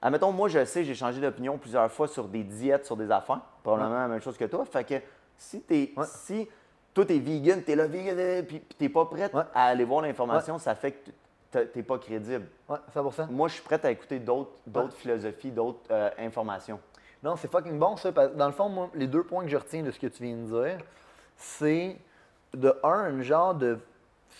Admettons, 0.01 0.31
moi, 0.31 0.47
je 0.47 0.63
sais, 0.63 0.85
j'ai 0.85 0.95
changé 0.95 1.19
d'opinion 1.19 1.57
plusieurs 1.57 1.91
fois 1.91 2.07
sur 2.07 2.25
des 2.29 2.43
diètes, 2.43 2.85
sur 2.85 2.95
des 2.95 3.11
affaires. 3.11 3.41
Probablement 3.61 3.95
la 3.99 4.07
même 4.07 4.21
chose 4.21 4.37
que 4.37 4.45
toi. 4.45 4.63
Fait 4.63 4.85
que 4.85 4.95
si, 5.37 5.59
t'es, 5.61 5.93
si 6.05 6.47
toi, 6.93 7.05
tu 7.05 7.15
es 7.15 7.19
vegan, 7.19 7.61
tu 7.61 7.71
es 7.71 7.75
là, 7.75 7.87
vegan, 7.87 8.45
puis 8.45 8.61
tu 8.61 8.83
n'es 8.83 8.89
pas 8.89 9.05
prête 9.05 9.33
Ouais. 9.33 9.43
à 9.53 9.65
aller 9.65 9.83
voir 9.83 10.01
l'information, 10.01 10.57
ça 10.59 10.75
fait 10.75 10.93
que 10.93 11.09
tu 11.51 11.77
n'es 11.79 11.83
pas 11.83 11.97
crédible. 11.97 12.47
Ouais, 12.69 12.77
100%. 12.93 13.27
Moi, 13.29 13.49
je 13.49 13.55
suis 13.55 13.63
prête 13.63 13.83
à 13.83 13.91
écouter 13.91 14.19
d'autres, 14.19 14.51
d'autres 14.65 14.95
philosophies, 14.95 15.51
d'autres 15.51 15.81
euh, 15.91 16.09
informations. 16.19 16.79
Non, 17.21 17.35
c'est 17.35 17.51
fucking 17.51 17.77
bon 17.77 17.97
ça. 17.97 18.11
parce- 18.13 18.33
Dans 18.33 18.47
le 18.47 18.53
fond, 18.53 18.69
moi, 18.69 18.89
les 18.93 19.07
deux 19.07 19.23
points 19.23 19.43
que 19.43 19.49
je 19.49 19.57
retiens 19.57 19.83
de 19.83 19.91
ce 19.91 19.99
que 19.99 20.07
tu 20.07 20.23
viens 20.23 20.37
de 20.37 20.43
dire, 20.45 20.77
c'est 21.37 21.97
de 22.53 22.75
un, 22.83 23.09
une 23.11 23.23
genre 23.23 23.53
de 23.55 23.79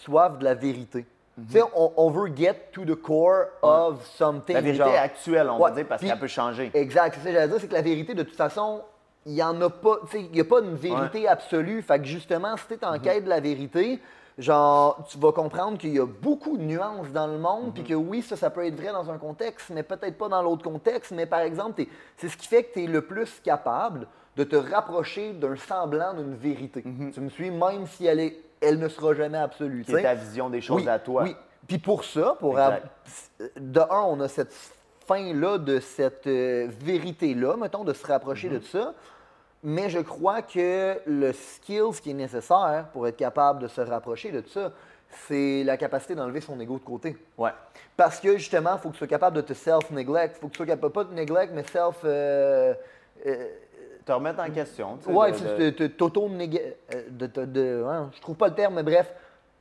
soif 0.03 0.37
de 0.39 0.43
la 0.43 0.53
vérité. 0.55 1.05
Mhm. 1.37 1.45
Tu 1.45 1.51
sais, 1.53 1.63
on, 1.75 1.93
on 1.97 2.09
veut 2.09 2.35
get 2.35 2.69
to 2.71 2.83
the 2.83 2.95
core 2.95 3.45
of 3.61 4.03
something. 4.05 4.55
La 4.55 4.61
vérité 4.61 4.83
genre. 4.83 4.93
actuelle, 4.95 5.49
on 5.49 5.57
Ouais, 5.57 5.69
va 5.69 5.75
dire, 5.75 5.85
parce 5.87 6.01
qu'elle 6.01 6.19
peut 6.19 6.27
changer. 6.27 6.71
Exact, 6.73 7.13
c'est 7.15 7.19
ça 7.21 7.27
que 7.27 7.33
j'allais 7.33 7.47
dire, 7.47 7.57
c'est 7.59 7.67
que 7.67 7.73
la 7.73 7.81
vérité, 7.81 8.13
de 8.15 8.23
toute 8.23 8.35
façon, 8.35 8.81
il 9.25 9.33
n'y 9.33 9.43
en 9.43 9.59
a 9.61 9.69
pas, 9.69 9.97
tu 10.05 10.11
sais, 10.11 10.21
il 10.21 10.31
n'y 10.31 10.39
a 10.41 10.45
pas 10.45 10.59
une 10.61 10.75
vérité 10.75 11.27
absolue. 11.27 11.81
Fait 11.81 11.99
que 11.99 12.05
justement, 12.05 12.55
si 12.57 12.65
tu 12.67 12.73
es 12.73 12.85
en 12.85 12.97
quête 12.97 13.25
de 13.25 13.29
la 13.29 13.39
vérité, 13.39 13.99
genre, 14.37 15.05
tu 15.09 15.17
vas 15.19 15.31
comprendre 15.31 15.77
qu'il 15.77 15.93
y 15.93 15.99
a 15.99 16.05
beaucoup 16.05 16.57
de 16.57 16.63
nuances 16.63 17.09
dans 17.11 17.27
le 17.27 17.37
monde, 17.37 17.73
puis 17.73 17.83
que 17.83 17.93
oui, 17.93 18.21
ça, 18.21 18.35
ça 18.35 18.49
peut 18.49 18.65
être 18.65 18.75
vrai 18.79 18.91
dans 18.91 19.09
un 19.11 19.17
contexte, 19.17 19.69
mais 19.69 19.83
peut-être 19.83 20.17
pas 20.17 20.29
dans 20.29 20.41
l'autre 20.41 20.63
contexte. 20.63 21.11
Mais 21.11 21.25
par 21.25 21.41
exemple, 21.41 21.83
c'est 22.15 22.29
ce 22.29 22.37
qui 22.37 22.47
fait 22.47 22.63
que 22.63 22.73
tu 22.73 22.83
es 22.83 22.87
le 22.87 23.01
plus 23.01 23.39
capable 23.43 24.07
de 24.37 24.43
te 24.43 24.55
rapprocher 24.55 25.33
d'un 25.33 25.55
semblant 25.55 26.13
d'une 26.13 26.35
vérité. 26.35 26.83
Tu 27.13 27.19
me 27.19 27.29
suis, 27.29 27.49
même 27.51 27.87
si 27.87 28.05
elle, 28.05 28.19
est, 28.19 28.37
elle 28.61 28.77
ne 28.79 28.87
sera 28.87 29.13
jamais 29.13 29.37
absolue. 29.39 29.81
Qui 29.83 29.91
tu 29.91 29.91
est 29.93 29.95
sais. 29.97 30.03
ta 30.03 30.13
vision 30.15 30.49
des 30.49 30.61
choses 30.61 30.83
Oui, 30.83 30.89
à 30.89 30.99
toi. 30.99 31.23
Oui. 31.23 31.35
Puis 31.67 31.79
pour 31.79 32.03
ça, 32.05 32.35
pour 32.39 32.55
de 32.55 33.79
un, 33.79 34.01
on 34.03 34.19
a 34.21 34.27
cette 34.27 34.53
fin-là 35.07 35.57
de 35.57 35.79
cette 35.79 36.27
euh, 36.27 36.67
vérité-là, 36.79 37.55
mettons, 37.57 37.83
de 37.83 37.93
se 37.93 38.05
rapprocher 38.05 38.49
Mhm. 38.49 38.59
de 38.59 38.63
ça. 38.63 38.93
Mais 39.63 39.89
je 39.89 39.99
crois 39.99 40.41
que 40.43 40.97
le 41.07 41.33
skill, 41.33 41.85
ce 41.93 41.99
qui 42.01 42.11
est 42.11 42.13
nécessaire 42.13 42.85
pour 42.93 43.07
être 43.07 43.17
capable 43.17 43.59
de 43.59 43.67
se 43.67 43.81
rapprocher 43.81 44.31
de 44.31 44.43
ça, 44.47 44.71
c'est 45.27 45.63
la 45.63 45.77
capacité 45.77 46.13
d'enlever 46.15 46.41
son 46.41 46.59
ego 46.59 46.75
de 46.77 46.83
côté. 46.83 47.17
Ouais. 47.37 47.51
Parce 47.95 48.19
que 48.19 48.37
justement, 48.37 48.73
il 48.75 48.79
faut 48.79 48.89
que 48.89 48.93
tu 48.93 48.99
sois 48.99 49.07
capable 49.07 49.35
de 49.37 49.41
te 49.41 49.53
self-neglect. 49.53 50.35
Il 50.37 50.41
faut 50.41 50.47
que 50.47 50.51
tu 50.53 50.57
sois 50.57 50.65
capable, 50.67 50.93
pas 50.93 51.05
de 51.05 51.13
neglect, 51.13 51.51
mais 51.55 51.63
self. 51.63 51.97
euh, 52.03 52.73
euh, 53.25 53.47
Te 54.07 54.11
remettre 54.13 54.39
en 54.39 54.49
question. 54.49 54.97
Ouais, 55.07 55.33
de- 55.33 55.69
de- 55.69 55.87
t'auto 55.87 56.29
euh, 56.29 57.85
hein, 57.89 58.09
je 58.15 58.21
trouve 58.21 58.37
pas 58.37 58.47
le 58.47 58.55
terme, 58.55 58.75
mais 58.75 58.83
bref, 58.83 59.13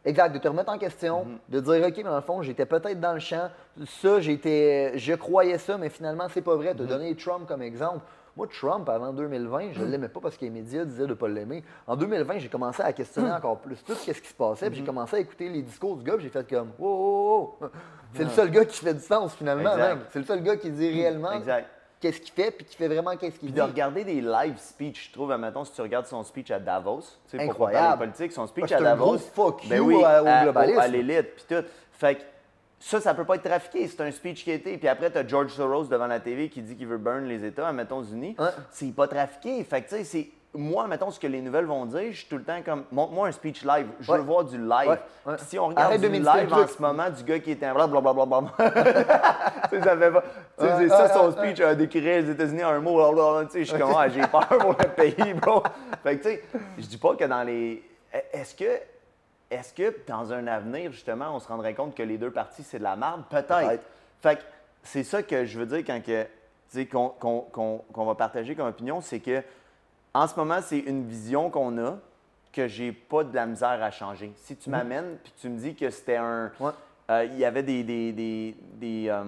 exact, 0.05 0.33
de 0.33 0.39
te 0.39 0.47
remettre 0.47 0.73
en 0.73 0.79
question, 0.79 1.25
Mhm. 1.25 1.39
de 1.49 1.61
dire 1.61 1.87
ok, 1.89 1.95
mais 1.97 2.03
dans 2.05 2.15
le 2.15 2.21
fond, 2.23 2.43
j'étais 2.43 2.65
peut-être 2.65 3.01
dans 3.01 3.13
le 3.15 3.19
champ, 3.19 3.49
ça, 3.85 4.21
j'étais, 4.21 4.93
je 4.97 5.15
croyais 5.15 5.59
ça, 5.59 5.77
mais 5.79 5.89
finalement, 5.89 6.29
c'est 6.33 6.43
pas 6.43 6.55
vrai. 6.55 6.75
Mhm. 6.75 6.79
De 6.79 6.87
donner 6.87 7.15
Trump 7.17 7.49
comme 7.49 7.61
exemple. 7.63 8.01
Moi, 8.37 8.47
Trump, 8.49 8.89
avant 8.89 9.13
2020, 9.15 9.73
je 9.73 9.83
l'aimais 9.83 10.09
pas 10.11 10.21
parce 10.21 10.37
que 10.37 10.45
les 10.45 10.51
médias 10.51 10.85
disaient 10.85 11.07
de 11.07 11.15
pas 11.15 11.27
l'aimer. 11.27 11.65
En 11.87 11.97
2020, 11.97 12.39
j'ai 12.39 12.49
commencé 12.49 12.83
à 12.83 12.93
questionner 12.93 13.31
Mhm. 13.31 13.35
encore 13.37 13.59
plus 13.59 13.83
tout 13.83 13.95
ce 13.95 14.13
qui 14.13 14.29
se 14.29 14.35
passait, 14.35 14.69
puis 14.71 14.79
j'ai 14.79 14.85
commencé 14.85 15.17
à 15.17 15.19
écouter 15.19 15.49
les 15.49 15.63
discours 15.63 15.97
du 15.97 16.05
gars, 16.05 16.17
j'ai 16.21 16.29
fait 16.29 16.49
comme, 16.49 16.71
wow, 16.79 16.89
wow, 16.89 17.59
wow. 17.63 17.69
C'est 18.13 18.25
le 18.25 18.31
seul 18.31 18.51
gars 18.51 18.65
qui 18.65 18.77
fait 18.85 18.95
du 18.95 19.01
sens 19.01 19.35
finalement. 19.35 19.75
C'est 20.11 20.21
le 20.21 20.25
seul 20.25 20.41
gars 20.43 20.57
qui 20.57 20.71
dit 20.71 20.89
réellement 20.89 21.33
Exact. 21.33 21.67
Qu'est-ce 22.01 22.21
qu'il 22.21 22.33
fait, 22.33 22.51
puis 22.51 22.65
qui 22.65 22.77
fait 22.77 22.89
vraiment 22.89 23.13
qu'est-ce 23.17 23.39
qu'il 23.39 23.49
Puis 23.49 23.53
dit. 23.53 23.55
de 23.55 23.63
regarder 23.63 24.05
des 24.05 24.21
live 24.21 24.57
speech, 24.59 25.09
je 25.09 25.13
trouve, 25.13 25.33
admettons, 25.33 25.65
si 25.65 25.73
tu 25.73 25.81
regardes 25.81 26.07
son 26.07 26.23
speech 26.25 26.51
à 26.51 26.59
Davos, 26.59 27.01
tu 27.31 27.39
sais, 27.39 27.45
pour 27.47 27.71
parler 27.71 27.97
politique, 27.99 28.33
son 28.33 28.47
speech 28.47 28.65
Ah, 28.65 28.69
c'est 28.69 28.75
à 28.77 28.81
Davos. 28.81 29.05
gros 29.05 29.19
fuck 29.19 29.67
ben 29.69 29.77
you 29.79 29.85
oui, 29.87 30.05
à- 30.05 30.23
au 30.23 30.45
globalisme. 30.45 30.79
à 30.79 30.89
l'élite, 30.89 31.35
puis 31.37 31.45
tout. 31.49 31.65
Fait 31.93 32.17
que 32.17 32.23
ça, 32.79 33.01
ça 33.01 33.15
peut 33.15 33.25
pas 33.25 33.37
être 33.37 33.43
trafiqué. 33.45 33.89
C'est 33.89 34.01
un 34.03 34.11
speech 34.11 34.45
qui 34.45 34.51
a 34.51 34.55
été. 34.55 34.77
Puis 34.77 34.87
après, 34.87 35.11
tu 35.11 35.17
as 35.19 35.27
George 35.27 35.51
Soros 35.53 35.85
devant 35.85 36.07
la 36.07 36.21
TV 36.21 36.51
qui 36.51 36.61
dit 36.61 36.77
qu'il 36.77 36.87
veut 36.87 36.99
burn 36.99 37.25
les 37.25 37.45
États, 37.45 37.69
admettons, 37.69 38.03
unis. 38.03 38.37
C'est 38.71 38.95
pas 38.95 39.09
trafiqué. 39.09 39.65
Fait 39.65 39.81
que, 39.83 39.89
tu 39.89 39.97
sais, 39.97 40.05
c'est. 40.05 40.29
Moi, 40.57 40.87
mettons, 40.89 41.11
ce 41.11 41.21
que 41.21 41.27
les 41.27 41.41
nouvelles 41.41 41.65
vont 41.67 41.85
dire, 41.87 42.11
je 42.13 42.17
suis 42.19 42.27
tout 42.29 42.37
le 42.39 42.43
temps 42.45 42.61
comme. 42.65 42.85
Montre-moi 42.93 43.29
un 43.29 43.33
speech 43.33 43.65
live. 43.65 43.87
Je 44.01 44.11
veux 44.11 44.19
Ouais. 44.19 44.25
voir 44.25 44.45
du 44.45 44.59
live. 44.59 44.99
Ouais, 45.27 45.37
si 45.39 45.59
on 45.59 45.69
regarde 45.69 45.87
Arrête 45.93 46.01
du 46.01 46.09
live 46.09 46.53
en 46.53 46.67
ce 46.67 46.83
moment 46.83 47.11
du 47.11 47.23
gars 47.25 47.39
qui 47.39 47.51
est 47.53 47.63
un 47.63 47.75
blablabla. 47.75 48.43
tu 49.71 49.77
sais, 49.79 49.83
ça 49.83 49.97
fait 49.97 50.11
pas. 50.11 50.23
Tu 50.59 50.67
sais, 50.67 50.89
ça 50.89 51.09
son 51.13 51.33
speech, 51.33 51.61
euh, 51.61 51.75
décrire 51.75 52.23
les 52.23 52.31
États-Unis 52.31 52.65
en 52.65 52.71
un 52.71 52.81
mot. 52.81 53.45
Tu 53.45 53.51
sais, 53.53 53.65
je 53.65 53.71
suis 53.71 53.79
comme, 53.79 53.95
ah, 53.97 54.09
j'ai 54.09 54.21
peur 54.27 54.49
pour 54.49 54.73
le 54.79 54.89
pays, 54.89 55.35
bro. 55.35 55.63
Fait 56.03 56.17
que, 56.19 56.23
tu 56.23 56.29
sais, 56.31 56.45
je 56.79 56.87
dis 56.87 56.97
pas 56.99 57.15
que 57.15 57.25
dans 57.25 57.43
les. 57.43 57.83
Est-ce 58.33 58.55
que. 58.55 58.81
Est-ce 59.49 59.73
que 59.73 59.95
dans 60.09 60.33
un 60.33 60.47
avenir, 60.49 60.91
justement, 60.91 61.27
on 61.33 61.39
se 61.39 61.47
rendrait 61.47 61.75
compte 61.75 61.95
que 61.95 62.03
les 62.03 62.19
deux 62.19 62.33
parties, 62.33 62.65
c'est 62.65 62.79
de 62.79 62.83
la 62.83 62.97
merde? 62.97 63.23
Peut-être. 63.31 63.81
Fait 64.21 64.37
que 64.37 64.43
c'est 64.83 65.05
ça 65.05 65.23
que 65.23 65.45
je 65.45 65.59
veux 65.59 65.67
dire 65.67 65.85
quand 65.87 66.03
que, 66.03 66.23
tu 66.25 66.29
sais, 66.69 66.87
qu'on 66.87 67.11
qu'on- 67.11 67.47
qu'on 67.93 68.05
va 68.05 68.15
partager 68.17 68.57
comme 68.57 68.67
opinion, 68.67 69.01
c'est 69.01 69.21
que 69.21 69.43
en 70.17 70.27
ce 70.27 70.35
moment, 70.37 70.59
c'est 70.63 70.79
une 70.79 71.07
vision 71.07 71.51
qu'on 71.51 71.77
a 71.79 71.99
que 72.53 72.67
j'ai 72.69 72.91
pas 72.93 73.23
de 73.23 73.35
la 73.35 73.45
misère 73.45 73.83
à 73.83 73.91
changer. 73.91 74.33
Si 74.37 74.57
tu 74.57 74.71
m'amènes 74.71 75.19
puis 75.23 75.33
tu 75.39 75.49
me 75.51 75.59
dis 75.59 75.75
que 75.75 75.91
c'était 75.91 76.17
un 76.17 76.51
Ouais. 76.59 76.71
euh, 77.11 77.25
il 77.27 77.37
y 77.39 77.45
avait 77.45 77.63
des, 77.63 77.85
des, 77.85 78.13
des, 78.13 78.57
des, 78.75 79.09
euh, 79.11 79.23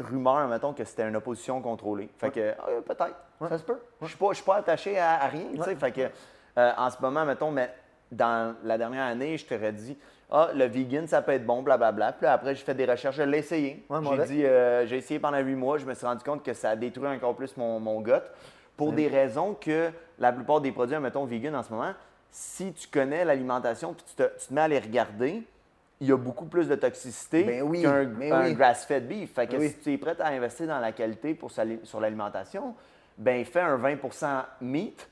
rumeurs, 0.00 0.48
mettons, 0.48 0.72
que 0.72 0.84
c'était 0.84 1.08
une 1.08 1.14
opposition 1.16 1.60
contrôlée. 1.62 2.08
Fait 2.18 2.30
que, 2.30 2.54
ah, 2.58 2.66
peut-être, 2.84 3.14
ça 3.48 3.58
se 3.58 3.62
peut. 3.64 3.78
Je 4.00 4.06
ne 4.06 4.34
suis 4.34 4.44
pas, 4.44 4.56
attaché 4.56 4.98
à, 4.98 5.22
à 5.22 5.26
rien. 5.28 5.44
Fait 5.78 5.92
que, 5.92 6.00
euh, 6.58 6.72
en 6.76 6.90
ce 6.90 7.00
moment, 7.00 7.24
mettons, 7.24 7.52
mais 7.52 7.72
dans 8.10 8.56
la 8.64 8.76
dernière 8.76 9.04
année, 9.04 9.36
je 9.38 9.46
t'aurais 9.46 9.72
dit, 9.72 9.96
ah, 10.30 10.48
le 10.52 10.64
vegan, 10.64 11.06
ça 11.06 11.22
peut 11.22 11.32
être 11.32 11.46
bon, 11.46 11.62
blablabla. 11.62 12.12
Puis 12.12 12.24
là, 12.24 12.32
après, 12.32 12.56
j'ai 12.56 12.64
fait 12.64 12.74
des 12.74 12.86
recherches, 12.86 13.16
je 13.16 13.22
l'ai 13.22 13.38
essayé. 13.38 13.86
J'ai 14.16 14.24
dit, 14.26 14.44
euh, 14.44 14.84
j'ai 14.86 14.96
essayé 14.96 15.20
pendant 15.20 15.38
huit 15.38 15.54
mois, 15.54 15.78
je 15.78 15.86
me 15.86 15.94
suis 15.94 16.06
rendu 16.06 16.24
compte 16.24 16.42
que 16.44 16.54
ça 16.54 16.74
détruit 16.74 17.06
encore 17.08 17.36
plus 17.36 17.56
mon, 17.56 17.78
mon 17.78 18.00
gut. 18.00 18.12
Pour 18.78 18.92
des 18.94 19.08
raisons 19.08 19.54
que 19.54 19.90
la 20.18 20.32
plupart 20.32 20.62
des 20.62 20.72
produits, 20.72 20.96
mettons, 20.98 21.26
vegan 21.26 21.54
en 21.54 21.62
ce 21.62 21.70
moment, 21.70 21.92
si 22.30 22.72
tu 22.72 22.88
connais 22.88 23.24
l'alimentation 23.26 23.92
puis 23.92 24.04
tu 24.08 24.14
te, 24.14 24.22
tu 24.40 24.46
te 24.48 24.54
mets 24.54 24.60
à 24.62 24.68
les 24.68 24.78
regarder, 24.78 25.42
il 26.00 26.06
y 26.08 26.12
a 26.12 26.16
beaucoup 26.16 26.44
plus 26.46 26.68
de 26.68 26.76
toxicité 26.76 27.42
Ben 27.42 27.62
oui, 27.62 27.82
qu'un 27.82 28.04
ben 28.04 28.44
oui. 28.44 28.54
grass-fed 28.54 29.06
beef. 29.06 29.34
Fait 29.34 29.46
que 29.46 29.52
Ben 29.52 29.60
oui. 29.60 29.68
si 29.70 29.78
tu 29.80 29.92
es 29.92 29.98
prêt 29.98 30.14
à 30.20 30.28
investir 30.28 30.66
dans 30.68 30.78
la 30.78 30.92
qualité 30.92 31.34
pour 31.34 31.50
sur 31.50 32.00
l'alimentation, 32.00 32.74
ben 33.18 33.44
fais 33.44 33.60
un 33.60 33.76
20% 33.76 34.44
meat, 34.60 35.08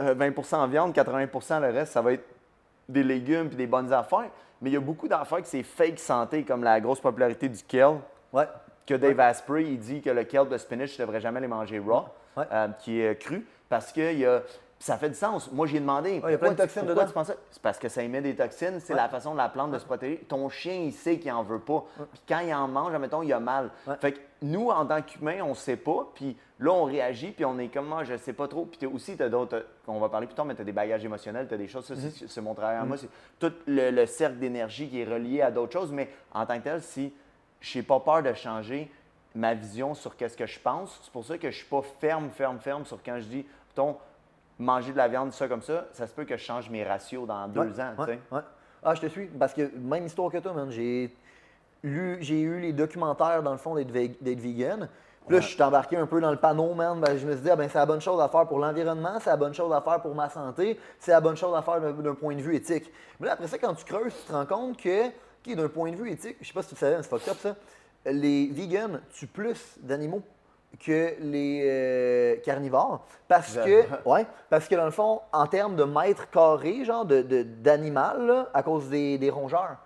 euh, 0.00 0.14
20% 0.14 0.68
viande, 0.70 0.94
80% 0.94 1.60
le 1.60 1.68
reste, 1.70 1.92
ça 1.92 2.00
va 2.00 2.14
être 2.14 2.24
des 2.88 3.02
légumes 3.02 3.48
puis 3.48 3.56
des 3.56 3.66
bonnes 3.66 3.92
affaires. 3.92 4.30
Mais 4.62 4.70
il 4.70 4.72
y 4.72 4.76
a 4.76 4.80
beaucoup 4.80 5.08
d'affaires 5.08 5.42
que 5.42 5.46
c'est 5.46 5.62
fake 5.62 5.98
santé, 5.98 6.42
comme 6.44 6.64
la 6.64 6.80
grosse 6.80 7.00
popularité 7.00 7.48
du 7.48 7.62
kale, 7.64 7.96
Ouais. 8.32 8.48
que 8.86 8.94
Dave 8.94 9.20
Asprey, 9.20 9.64
il 9.64 9.78
dit 9.78 10.00
que 10.00 10.08
le 10.08 10.24
kale 10.24 10.48
de 10.48 10.56
spinach, 10.56 10.92
tu 10.94 11.00
ne 11.02 11.06
devrais 11.06 11.20
jamais 11.20 11.40
les 11.40 11.48
manger 11.48 11.78
raw, 11.78 12.06
Ouais. 12.36 12.44
euh, 12.52 12.68
qui 12.80 13.00
est 13.00 13.18
cru, 13.20 13.46
parce 13.68 13.92
que 13.92 14.12
y 14.14 14.24
a- 14.26 14.42
ça 14.78 14.96
fait 14.98 15.10
du 15.10 15.14
sens. 15.14 15.48
Moi, 15.52 15.68
j'ai 15.68 15.78
demandé. 15.78 16.20
il 16.24 16.30
y 16.30 16.34
a 16.34 16.38
plein 16.38 16.50
de 16.50 16.56
toxines 16.56 16.84
dedans. 16.86 17.06
tu 17.06 17.12
penses 17.12 17.28
ça? 17.28 17.34
C'est 17.52 17.62
parce 17.62 17.78
que 17.78 17.88
ça 17.88 18.02
émet 18.02 18.20
des 18.20 18.34
toxines. 18.34 18.80
C'est 18.80 18.94
Ouais. 18.94 18.98
la 18.98 19.08
façon 19.08 19.30
de 19.32 19.36
la 19.36 19.48
plante 19.48 19.70
de 19.70 19.78
se 19.78 19.84
protéger. 19.84 20.16
Ton 20.28 20.48
chien, 20.48 20.74
il 20.74 20.92
sait 20.92 21.20
qu'il 21.20 21.30
en 21.30 21.44
veut 21.44 21.60
pas. 21.60 21.84
Puis 22.12 22.20
quand 22.28 22.40
il 22.40 22.52
en 22.52 22.66
mange, 22.66 22.92
admettons, 22.92 23.22
il 23.22 23.32
a 23.32 23.38
mal. 23.38 23.70
Fait 24.00 24.10
que 24.12 24.18
nous, 24.42 24.70
en 24.70 24.84
tant 24.84 25.00
qu'humains, 25.00 25.40
on 25.44 25.50
ne 25.50 25.54
sait 25.54 25.76
pas. 25.76 26.08
Puis 26.16 26.36
là, 26.58 26.72
on 26.72 26.82
réagit, 26.82 27.30
puis 27.30 27.44
on 27.44 27.56
est 27.60 27.68
comme 27.68 27.86
moi, 27.86 28.02
je 28.02 28.16
sais 28.16 28.32
pas 28.32 28.48
trop. 28.48 28.64
Puis 28.64 28.84
aussi, 28.88 29.16
tu 29.16 29.22
as 29.22 29.28
d'autres. 29.28 29.64
On 29.86 30.00
va 30.00 30.08
parler 30.08 30.26
plus 30.26 30.34
tard, 30.34 30.46
mais 30.46 30.56
tu 30.56 30.62
as 30.62 30.64
des 30.64 30.72
bagages 30.72 31.04
émotionnels, 31.04 31.46
tu 31.46 31.54
as 31.54 31.58
des 31.58 31.68
choses. 31.68 31.84
Ça, 31.84 31.94
Mm-hmm. 31.94 32.10
c'est- 32.10 32.26
c'est 32.28 32.40
mon 32.40 32.54
travail 32.54 32.78
à 32.78 32.84
moi. 32.84 32.96
C'est 32.96 33.08
tout 33.38 33.54
le, 33.68 33.90
le 33.92 34.06
cercle 34.06 34.38
d'énergie 34.38 34.88
qui 34.88 35.00
est 35.00 35.04
relié 35.04 35.42
à 35.42 35.52
d'autres 35.52 35.72
choses. 35.74 35.92
Mais 35.92 36.08
en 36.34 36.44
tant 36.44 36.58
que 36.58 36.64
tel, 36.64 36.82
si 36.82 37.14
je 37.60 37.78
n'ai 37.78 37.84
pas 37.84 38.00
peur 38.00 38.24
de 38.24 38.32
changer 38.34 38.90
ma 39.34 39.54
vision 39.54 39.94
sur 39.94 40.16
qu'est-ce 40.16 40.36
que 40.36 40.46
je 40.46 40.58
pense, 40.60 41.00
c'est 41.02 41.12
pour 41.12 41.24
ça 41.24 41.38
que 41.38 41.50
je 41.50 41.56
suis 41.56 41.66
pas 41.66 41.82
ferme, 42.00 42.30
ferme, 42.30 42.58
ferme 42.58 42.84
sur 42.84 43.02
quand 43.02 43.18
je 43.18 43.24
dis, 43.26 43.46
mettons, 43.68 43.96
manger 44.58 44.92
de 44.92 44.96
la 44.98 45.08
viande, 45.08 45.32
ça 45.32 45.48
comme 45.48 45.62
ça, 45.62 45.86
ça 45.92 46.06
se 46.06 46.12
peut 46.14 46.24
que 46.24 46.36
je 46.36 46.42
change 46.42 46.68
mes 46.70 46.84
ratios 46.84 47.26
dans 47.26 47.48
deux 47.48 47.60
Ouais, 47.60 47.80
ans. 47.80 47.94
ouais, 48.06 48.18
ouais. 48.30 48.40
Ah, 48.84 48.94
je 48.94 49.00
te 49.00 49.06
suis. 49.06 49.26
Parce 49.26 49.54
que 49.54 49.70
même 49.76 50.06
histoire 50.06 50.30
que 50.30 50.38
toi, 50.38 50.52
man. 50.52 50.70
J'ai 50.70 51.14
lu, 51.82 52.18
j'ai 52.20 52.40
eu 52.40 52.60
les 52.60 52.72
documentaires, 52.72 53.42
dans 53.42 53.52
le 53.52 53.58
fond, 53.58 53.74
d'être 53.74 53.90
ve- 53.92 54.16
d'être 54.20 54.40
vegan. 54.40 54.88
Puis 55.26 55.36
là, 55.36 55.40
je 55.40 55.48
suis 55.48 55.62
embarqué 55.62 55.96
un 55.96 56.06
peu 56.06 56.20
dans 56.20 56.32
le 56.32 56.36
panneau, 56.36 56.74
man. 56.74 57.00
Ben, 57.00 57.16
je 57.16 57.24
me 57.26 57.32
suis 57.32 57.42
dit, 57.42 57.50
ah, 57.50 57.54
ben, 57.56 57.68
c'est 57.68 57.78
la 57.78 57.86
bonne 57.86 58.00
chose 58.00 58.20
à 58.20 58.28
faire 58.28 58.46
pour 58.46 58.58
l'environnement, 58.58 59.18
c'est 59.20 59.30
la 59.30 59.36
bonne 59.36 59.54
chose 59.54 59.72
à 59.72 59.80
faire 59.80 60.00
pour 60.00 60.14
ma 60.16 60.28
santé, 60.28 60.78
c'est 60.98 61.12
la 61.12 61.20
bonne 61.20 61.36
chose 61.36 61.54
à 61.56 61.62
faire 61.62 61.80
d'un 61.80 62.14
point 62.14 62.34
de 62.34 62.40
vue 62.42 62.56
éthique. 62.56 62.92
Mais 63.20 63.28
là, 63.28 63.34
après 63.34 63.46
ça, 63.46 63.56
quand 63.56 63.72
tu 63.74 63.84
creuses, 63.84 64.12
tu 64.20 64.26
te 64.26 64.32
rends 64.32 64.46
compte 64.46 64.76
que, 64.82 65.06
OK, 65.08 65.54
d'un 65.54 65.68
point 65.68 65.92
de 65.92 65.96
vue 65.96 66.10
éthique, 66.10 66.36
je 66.40 66.46
sais 66.48 66.52
pas 66.52 66.62
si 66.62 66.70
tu 66.70 66.74
le 66.74 66.78
savais, 66.80 66.96
mais 66.96 67.02
c'est 67.04 67.08
fucked 67.08 67.28
up 67.28 67.38
ça, 67.38 67.54
les 68.04 68.48
vegans 68.48 68.98
tuent 69.12 69.26
plus 69.26 69.76
d'animaux 69.80 70.22
que 70.84 71.14
les 71.20 71.62
euh, 71.66 72.36
carnivores 72.44 73.04
parce 73.28 73.56
que 73.56 73.82
ouais 74.08 74.26
parce 74.50 74.66
que 74.68 74.74
dans 74.74 74.86
le 74.86 74.90
fond 74.90 75.20
en 75.32 75.46
termes 75.46 75.76
de 75.76 75.84
mètres 75.84 76.28
carrés 76.30 76.84
genre 76.84 77.04
de, 77.04 77.22
d'animal 77.42 78.26
là, 78.26 78.48
à 78.54 78.62
cause 78.62 78.88
des, 78.88 79.18
des 79.18 79.28
rongeurs 79.30 79.76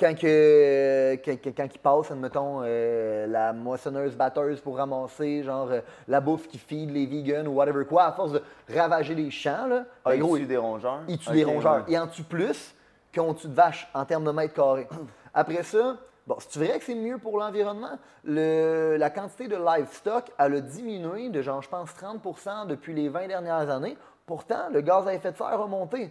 quand 0.00 0.14
que 0.18 1.16
quand, 1.24 1.36
quand- 1.44 1.52
quand 1.56 1.68
ils 1.74 1.78
passent 1.78 2.10
admettons 2.10 2.60
euh, 2.62 3.26
la 3.26 3.52
moissonneuse 3.52 4.16
batteuse 4.16 4.60
pour 4.60 4.76
ramasser 4.78 5.42
genre 5.42 5.68
euh, 5.70 5.80
la 6.08 6.20
bouffe 6.20 6.48
qui 6.48 6.58
feed 6.58 6.90
les 6.90 7.04
vegans 7.06 7.46
ou 7.46 7.54
whatever 7.56 7.84
quoi 7.84 8.04
à 8.04 8.12
force 8.12 8.32
de 8.32 8.42
ravager 8.74 9.14
les 9.14 9.30
champs 9.30 9.66
là 9.66 9.84
Ah, 10.04 10.10
ben, 10.10 10.14
il 10.14 10.20
gros, 10.20 10.38
tue 10.38 10.46
des 10.46 10.56
rongeurs? 10.56 11.00
ils 11.08 11.18
tuent 11.18 11.32
des 11.32 11.44
rongeurs. 11.44 11.74
ouais. 11.78 11.82
Ils 11.88 11.98
en 11.98 12.06
tuent 12.06 12.22
plus 12.22 12.74
qu'on 13.14 13.34
tue 13.34 13.48
de 13.48 13.54
vaches 13.54 13.86
en 13.92 14.04
termes 14.06 14.24
de 14.24 14.30
mètres 14.30 14.54
carrés. 14.54 14.88
Après 15.34 15.62
ça, 15.62 15.96
bon, 16.26 16.36
c'est 16.38 16.58
vrai 16.64 16.78
que 16.78 16.84
c'est 16.84 16.94
mieux 16.94 17.18
pour 17.18 17.38
l'environnement? 17.38 17.98
Le- 18.24 18.96
la 18.98 19.10
quantité 19.10 19.48
de 19.48 19.56
livestock, 19.56 20.30
elle 20.38 20.54
a 20.54 20.60
diminué 20.60 21.28
de 21.30 21.42
genre, 21.42 21.62
je 21.62 21.68
pense, 21.68 21.90
30% 21.94 22.66
depuis 22.66 22.94
les 22.94 23.08
20 23.08 23.28
dernières 23.28 23.70
années. 23.70 23.96
Pourtant, 24.26 24.68
le 24.70 24.80
gaz 24.80 25.06
à 25.08 25.14
effet 25.14 25.32
de 25.32 25.36
serre 25.36 25.60
a 25.60 25.66
monté. 25.66 26.10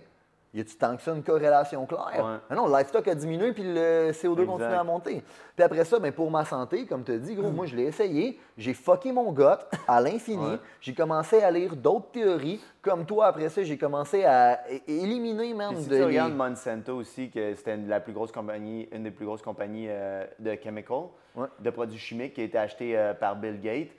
Y 0.53 0.59
a-tu 0.59 0.75
tant 0.75 0.97
que 0.97 1.01
ça 1.01 1.13
une 1.13 1.23
corrélation 1.23 1.85
claire? 1.85 2.01
Ouais. 2.25 2.37
Ah 2.49 2.55
non, 2.55 2.67
le 2.67 2.73
livestock 2.77 3.07
a 3.07 3.15
diminué 3.15 3.53
puis 3.53 3.63
le 3.63 4.11
CO2 4.11 4.45
continue 4.45 4.73
à 4.73 4.83
monter. 4.83 5.23
Puis 5.55 5.63
après 5.63 5.85
ça, 5.85 5.97
ben, 5.97 6.11
pour 6.11 6.29
ma 6.29 6.43
santé, 6.43 6.85
comme 6.85 7.05
tu 7.05 7.13
as 7.13 7.17
dit, 7.19 7.35
gros, 7.35 7.51
moi 7.51 7.65
je 7.67 7.75
l'ai 7.77 7.83
essayé, 7.83 8.37
j'ai 8.57 8.73
fucké 8.73 9.13
mon 9.13 9.31
gut 9.31 9.43
à 9.87 10.01
l'infini. 10.01 10.45
Ouais. 10.45 10.57
J'ai 10.81 10.93
commencé 10.93 11.41
à 11.41 11.49
lire 11.51 11.77
d'autres 11.77 12.11
théories. 12.11 12.59
Comme 12.81 13.05
toi, 13.05 13.27
après 13.27 13.47
ça, 13.47 13.63
j'ai 13.63 13.77
commencé 13.77 14.25
à 14.25 14.59
éliminer 14.89 15.53
même 15.53 15.69
Puis 15.75 15.83
si 15.83 15.89
de 15.89 15.93
tu 15.95 15.99
les- 16.01 16.05
regardes 16.05 16.33
Monsanto 16.35 16.97
aussi, 16.97 17.29
que 17.29 17.55
c'était 17.55 17.75
une, 17.75 17.87
la 17.87 18.01
plus 18.01 18.11
grosse 18.11 18.33
compagnie, 18.33 18.89
une 18.91 19.03
des 19.03 19.11
plus 19.11 19.25
grosses 19.25 19.41
compagnies 19.41 19.85
euh, 19.89 20.25
de 20.39 20.57
chemical, 20.61 20.97
Ouais. 21.33 21.47
de 21.59 21.69
produits 21.69 21.97
chimiques 21.97 22.33
qui 22.33 22.41
a 22.41 22.43
été 22.43 22.57
acheté 22.57 22.97
euh, 22.97 23.13
par 23.13 23.37
Bill 23.37 23.61
Gates, 23.61 23.91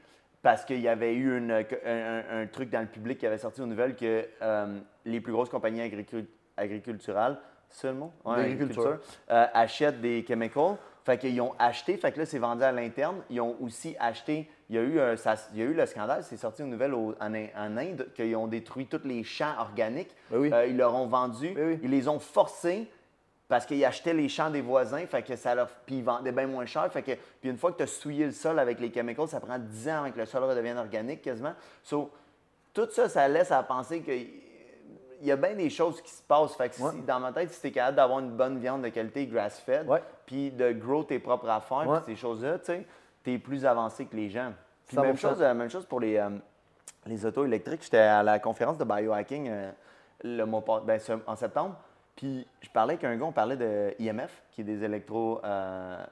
parce 0.42 0.66
qu'il 0.66 0.80
y 0.80 0.88
avait 0.88 1.14
eu 1.14 1.38
une- 1.38 1.50
un, 1.50 1.62
un- 1.86 2.42
un 2.42 2.46
truc 2.46 2.68
dans 2.68 2.80
le 2.80 2.88
public 2.88 3.16
qui 3.16 3.26
avait 3.26 3.38
sorti 3.38 3.62
aux 3.62 3.66
nouvelles 3.66 3.94
que 3.96 4.26
euh, 4.42 4.78
les 5.06 5.20
plus 5.22 5.32
grosses 5.32 5.48
compagnies 5.48 5.80
agricul- 5.80 6.26
agriculturales, 6.56 7.38
c'est 7.68 7.82
ça 7.82 7.88
le 7.92 7.98
mot? 7.98 8.12
Ouais, 8.24 8.40
agriculture, 8.40 8.98
euh, 9.30 9.46
achètent 9.54 10.00
des 10.00 10.24
chemicals. 10.26 10.76
Fait 11.04 11.18
qu'ils 11.18 11.40
ont 11.40 11.52
acheté, 11.58 11.96
fait 11.96 12.12
que 12.12 12.20
là, 12.20 12.26
c'est 12.26 12.38
vendu 12.38 12.62
à 12.62 12.70
l'interne. 12.70 13.22
Ils 13.28 13.40
ont 13.40 13.56
aussi 13.60 13.96
acheté, 13.98 14.48
il 14.70 14.76
y 14.76 14.78
a 14.78 14.82
eu, 14.82 15.00
un- 15.00 15.16
ça- 15.16 15.34
il 15.52 15.58
y 15.58 15.62
a 15.62 15.64
eu 15.64 15.74
le 15.74 15.84
scandale, 15.86 16.22
c'est 16.22 16.36
sorti 16.36 16.62
aux 16.62 16.66
nouvelles 16.66 16.94
au- 16.94 17.14
en, 17.20 17.34
In- 17.34 17.48
en 17.56 17.76
Inde, 17.76 18.06
qu'ils 18.14 18.36
ont 18.36 18.46
détruit 18.46 18.86
tous 18.86 19.00
les 19.04 19.24
champs 19.24 19.54
organiques. 19.58 20.14
Ben 20.30 20.38
oui. 20.38 20.50
Euh, 20.52 20.66
ils 20.66 20.76
leur 20.76 20.94
ont 20.94 21.06
vendu, 21.08 21.50
Ben 21.54 21.66
oui. 21.70 21.80
ils 21.82 21.90
les 21.90 22.06
ont 22.06 22.20
forcés 22.20 22.88
parce 23.48 23.66
qu'ils 23.66 23.84
achetaient 23.84 24.14
les 24.14 24.28
champs 24.28 24.48
des 24.48 24.60
voisins, 24.60 25.04
fait 25.06 25.22
que 25.22 25.34
ça 25.34 25.54
leur, 25.56 25.68
puis 25.84 25.96
ils 25.96 26.04
vendaient 26.04 26.30
bien 26.32 26.46
moins 26.46 26.66
cher. 26.66 26.90
Fait 26.92 27.02
que, 27.02 27.12
puis 27.40 27.50
une 27.50 27.58
fois 27.58 27.72
que 27.72 27.78
tu 27.78 27.82
as 27.82 27.86
souillé 27.88 28.26
le 28.26 28.32
sol 28.32 28.58
avec 28.60 28.78
les 28.78 28.92
chemicals, 28.92 29.26
ça 29.28 29.40
prend 29.40 29.58
10 29.58 29.88
ans 29.88 30.04
avant 30.04 30.10
que 30.12 30.18
le 30.18 30.26
sol 30.26 30.44
redevienne 30.44 30.78
organique 30.78 31.20
quasiment. 31.22 31.54
So, 31.82 32.12
tout 32.72 32.86
ça, 32.92 33.08
ça 33.08 33.26
laisse 33.26 33.50
à 33.50 33.62
penser 33.64 34.00
qu'il 35.22 35.28
y 35.28 35.32
a 35.32 35.36
bien 35.36 35.54
des 35.54 35.70
choses 35.70 36.00
qui 36.02 36.10
se 36.10 36.22
passent. 36.22 36.56
Fait 36.56 36.68
que 36.68 36.74
si- 36.90 37.02
dans 37.02 37.20
ma 37.20 37.32
tête, 37.32 37.50
si 37.52 37.60
tu 37.60 37.68
es 37.68 37.70
capable 37.70 37.96
d'avoir 37.96 38.18
une 38.18 38.30
bonne 38.32 38.58
viande 38.58 38.82
de 38.82 38.88
qualité 38.88 39.24
grass-fed, 39.26 39.86
puis 40.26 40.50
de 40.50 40.72
grow 40.72 41.04
tes 41.04 41.18
propres 41.20 41.48
affaires, 41.48 41.86
puis 42.02 42.14
ces 42.14 42.20
choses-là, 42.20 42.58
tu 42.58 42.84
es 43.32 43.38
plus 43.38 43.64
avancé 43.64 44.06
que 44.06 44.16
les 44.16 44.28
gens. 44.28 44.52
Puis 44.88 44.96
100%. 44.96 45.02
même 45.06 45.16
chose, 45.16 45.42
euh, 45.42 45.54
même 45.54 45.70
chose 45.70 45.86
pour 45.86 46.00
les, 46.00 46.16
euh, 46.16 46.28
les 47.06 47.24
autos 47.24 47.44
électriques. 47.44 47.82
J'étais 47.84 47.98
à 47.98 48.22
la 48.24 48.38
conférence 48.40 48.76
de 48.78 48.84
biohacking 48.84 49.48
euh, 49.48 49.70
le 50.24 50.44
mois 50.44 50.60
pas- 50.64 50.80
ben, 50.80 50.98
ce- 50.98 51.12
en 51.26 51.36
septembre. 51.36 51.76
Puis 52.16 52.46
je 52.60 52.68
parlais 52.70 52.94
avec 52.94 53.04
un 53.04 53.16
gars, 53.16 53.24
on 53.24 53.32
parlait 53.32 53.56
de 53.56 53.94
IMF, 54.00 54.42
qui 54.50 54.60
est 54.62 54.64
des 54.64 54.82
électro 54.84 55.40
euh, 55.44 56.04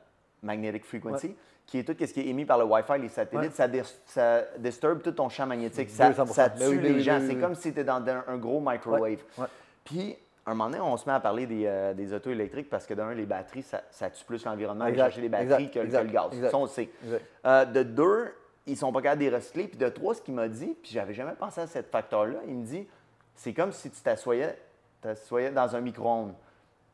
magnetic 0.42 0.85
frequency, 0.85 1.37
qui 1.70 1.78
est 1.78 1.85
tout 1.85 1.94
ce 2.04 2.12
qui 2.12 2.20
est 2.20 2.26
émis 2.26 2.44
par 2.44 2.59
le 2.59 2.64
Wi-Fi, 2.64 2.98
les 3.00 3.09
satellites. 3.09 3.50
Ouais. 3.50 3.54
Ça, 3.54 3.68
dis- 3.68 3.80
ça 4.06 4.42
disturbe 4.59 5.02
tout 5.02 5.12
ton 5.12 5.28
champ 5.28 5.46
magnétique. 5.46 5.88
Ça, 5.88 6.11
200%. 6.11 6.26
ça 6.33 6.50
tue 6.50 6.66
oui, 6.66 6.78
les 6.80 6.92
oui, 6.94 7.00
gens. 7.00 7.20
oui, 7.20 7.26
C'est 7.28 7.37
comme 7.37 7.54
si 7.54 7.62
tu 7.62 7.68
étais 7.68 7.85
dans 7.85 8.04
un, 8.06 8.24
un 8.26 8.37
gros 8.38 8.61
microwave. 8.61 9.18
Ouais. 9.38 9.46
Puis, 9.85 10.16
un 10.46 10.54
moment 10.54 10.68
donné, 10.68 10.80
on 10.83 10.96
se 10.96 11.09
met 11.09 11.14
à 11.14 11.20
parler 11.20 11.46
des, 11.46 11.62
euh, 11.66 11.94
des 11.94 12.12
autos 12.12 12.30
électriques 12.30 12.68
parce 12.68 12.87
que 12.87 12.94
d'un, 12.94 13.14
les 13.14 13.24
batteries, 13.24 13.62
ça, 13.62 13.83
ça 13.92 14.11
tue 14.11 14.24
plus 14.24 14.44
l'environnement 14.44 14.87
Exact, 14.87 15.04
chercher 15.04 15.20
les 15.20 15.28
batteries 15.28 15.64
exact, 15.66 15.74
que, 15.74 15.78
le 16.06 16.12
gaz. 16.12 16.26
exact. 16.33 16.50
Ça, 16.50 16.56
on 16.59 16.62
le 16.62 16.68
sait. 16.68 16.90
Euh, 17.46 17.64
de 17.66 17.83
deux, 17.85 18.35
ils 18.66 18.76
sont 18.76 18.92
pas 18.92 19.00
capables 19.00 19.20
de 19.22 19.28
les 19.30 19.37
recycler. 19.37 19.68
Puis 19.68 19.78
de 19.78 19.88
trois, 19.88 20.14
ce 20.14 20.22
qu'il 20.22 20.35
m'a 20.35 20.48
dit, 20.48 20.76
puis 20.83 20.90
j'avais 20.92 21.14
jamais 21.14 21.35
pensé 21.38 21.61
à 21.61 21.68
ce 21.68 21.83
facteur-là, 21.83 22.38
il 22.48 22.54
me 22.56 22.64
dit 22.64 22.88
c'est 23.37 23.52
comme 23.54 23.70
si 23.70 23.90
tu 23.90 24.00
t'assoyais, 24.00 24.59
dans 25.54 25.76
un 25.76 25.80
micro-ondes. 25.80 26.35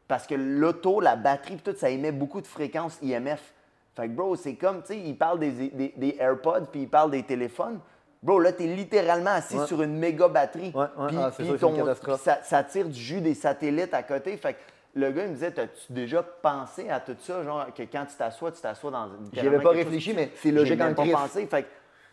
Parce 0.07 0.27
que 0.27 0.35
l'auto, 0.35 1.01
la 1.01 1.17
batterie, 1.17 1.57
tout, 1.57 1.75
ça 1.77 1.89
émet 1.89 2.13
beaucoup 2.13 2.41
de 2.43 2.47
fréquences 2.47 2.99
IMF. 3.03 3.55
Fait 3.97 4.09
que, 4.09 4.13
bro, 4.13 4.37
c'est 4.37 4.55
comme, 4.55 4.83
tu 4.83 4.89
sais, 4.89 4.99
il 4.99 5.17
parle 5.17 5.39
des, 5.39 5.51
des, 5.71 5.95
des 5.97 6.17
AirPods, 6.21 6.67
puis 6.71 6.83
il 6.83 6.89
parle 6.89 7.11
des 7.11 7.23
téléphones. 7.23 7.81
Bro, 8.23 8.41
là, 8.41 8.53
tu 8.53 8.65
es 8.65 8.67
littéralement 8.67 9.31
assis 9.31 9.57
Ouais. 9.57 9.67
sur 9.67 9.81
une 9.83 9.97
méga 9.99 10.29
batterie. 10.29 10.73
Ouais, 10.75 10.81
ouais, 10.99 11.07
Puis- 11.09 11.17
ah, 11.19 11.31
puis 11.37 11.47
sûr, 11.47 11.59
ton- 11.59 11.73
puis 11.73 12.13
ça, 12.19 12.39
ça 12.43 12.63
tire 12.65 12.87
du 12.89 12.99
jus 13.01 13.21
des 13.21 13.35
satellites 13.35 13.95
à 13.95 14.03
côté. 14.03 14.37
Fait 14.37 14.55
que 14.55 14.59
le 14.95 15.11
gars, 15.13 15.23
il 15.25 15.29
me 15.29 15.35
disait 15.35 15.51
T'as-tu 15.51 15.93
déjà 15.93 16.23
pensé 16.23 16.91
à 16.91 17.01
tout 17.01 17.17
ça? 17.21 17.43
Genre, 17.45 17.67
que 17.75 17.83
quand 17.85 18.05
tu 18.07 18.17
t'assois, 18.17 18.51
tu 18.53 18.61
t'assois 18.61 18.91
dans 18.91 19.07
une. 19.07 19.29
J'y 19.33 19.47
avais 19.47 19.61
pas 19.61 19.71
réfléchi, 19.71 20.13
mais 20.15 20.31
c'est 20.43 20.51
logique 20.51 20.81
en 20.81 20.93
pas 20.95 21.05
pensé. 21.07 21.47
Fait 21.47 21.63
que, 21.63 21.69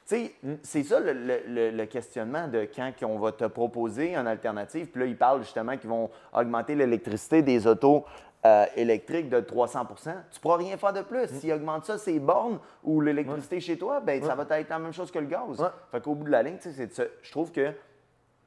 tu 0.07 0.15
sais, 0.17 0.33
c'est 0.61 0.83
ça 0.83 0.99
le, 0.99 1.13
le- 1.13 1.41
le- 1.47 1.71
le 1.71 1.85
questionnement 1.85 2.47
de 2.47 2.67
quand 2.75 2.91
on 3.03 3.17
va 3.17 3.31
te 3.31 3.45
proposer 3.45 4.13
une 4.15 4.27
alternative. 4.27 4.87
Puis 4.87 5.01
là, 5.01 5.07
ils 5.07 5.17
parlent 5.17 5.41
justement 5.41 5.77
qu'ils 5.77 5.89
vont 5.89 6.09
augmenter 6.33 6.75
l'électricité 6.75 7.41
des 7.41 7.65
autos 7.65 8.05
euh, 8.45 8.65
électriques 8.75 9.29
de 9.29 9.39
300% 9.39 9.85
Tu 10.03 10.09
ne 10.09 10.41
pourras 10.41 10.57
rien 10.57 10.75
faire 10.77 10.91
de 10.93 11.01
plus. 11.01 11.27
S'ils 11.39 11.53
augmentent 11.53 11.85
ça, 11.85 11.97
ces 11.97 12.19
bornes 12.19 12.59
ou 12.83 12.99
l'électricité 13.01 13.59
chez 13.61 13.77
toi, 13.77 13.99
ben, 14.01 14.21
ça 14.23 14.35
va 14.35 14.59
être 14.59 14.69
la 14.69 14.79
même 14.79 14.91
chose 14.93 15.11
que 15.11 15.19
le 15.19 15.27
gaz. 15.27 15.59
Ouais. 15.61 15.67
Fait 15.91 16.01
qu'au 16.01 16.13
bout 16.15 16.25
de 16.25 16.31
la 16.31 16.43
ligne, 16.43 16.57
tu 16.57 16.63
sais, 16.63 16.73
c'est 16.73 16.87
de 16.87 16.93
se- 16.93 17.09
je 17.21 17.31
trouve 17.31 17.51
que 17.51 17.71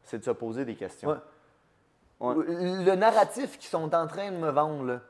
c'est 0.03 0.19
de 0.19 0.25
se 0.25 0.31
poser 0.33 0.65
des 0.65 0.75
questions. 0.75 1.09
Le 2.21 2.95
narratif 2.95 3.59
qu'ils 3.59 3.69
sont 3.69 3.95
en 3.95 4.07
train 4.07 4.31
de 4.31 4.37
me 4.37 4.51
vendre, 4.51 4.85
là, 4.85 5.01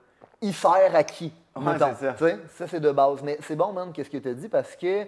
il 0.41 0.53
sert 0.55 0.95
à 0.95 1.05
qui? 1.05 1.33
Ça. 1.79 1.89
Ça, 2.55 2.67
c'est 2.69 2.81
de 2.81 2.91
base. 2.93 3.23
Mais 3.23 3.39
c'est 3.41 3.57
bon, 3.57 3.73
man, 3.73 3.93
qu'est-ce 3.93 4.11
que 4.11 4.19
tu 4.19 4.29
as 4.29 4.35
dit, 4.35 4.49
parce 4.49 4.77
que 4.77 5.07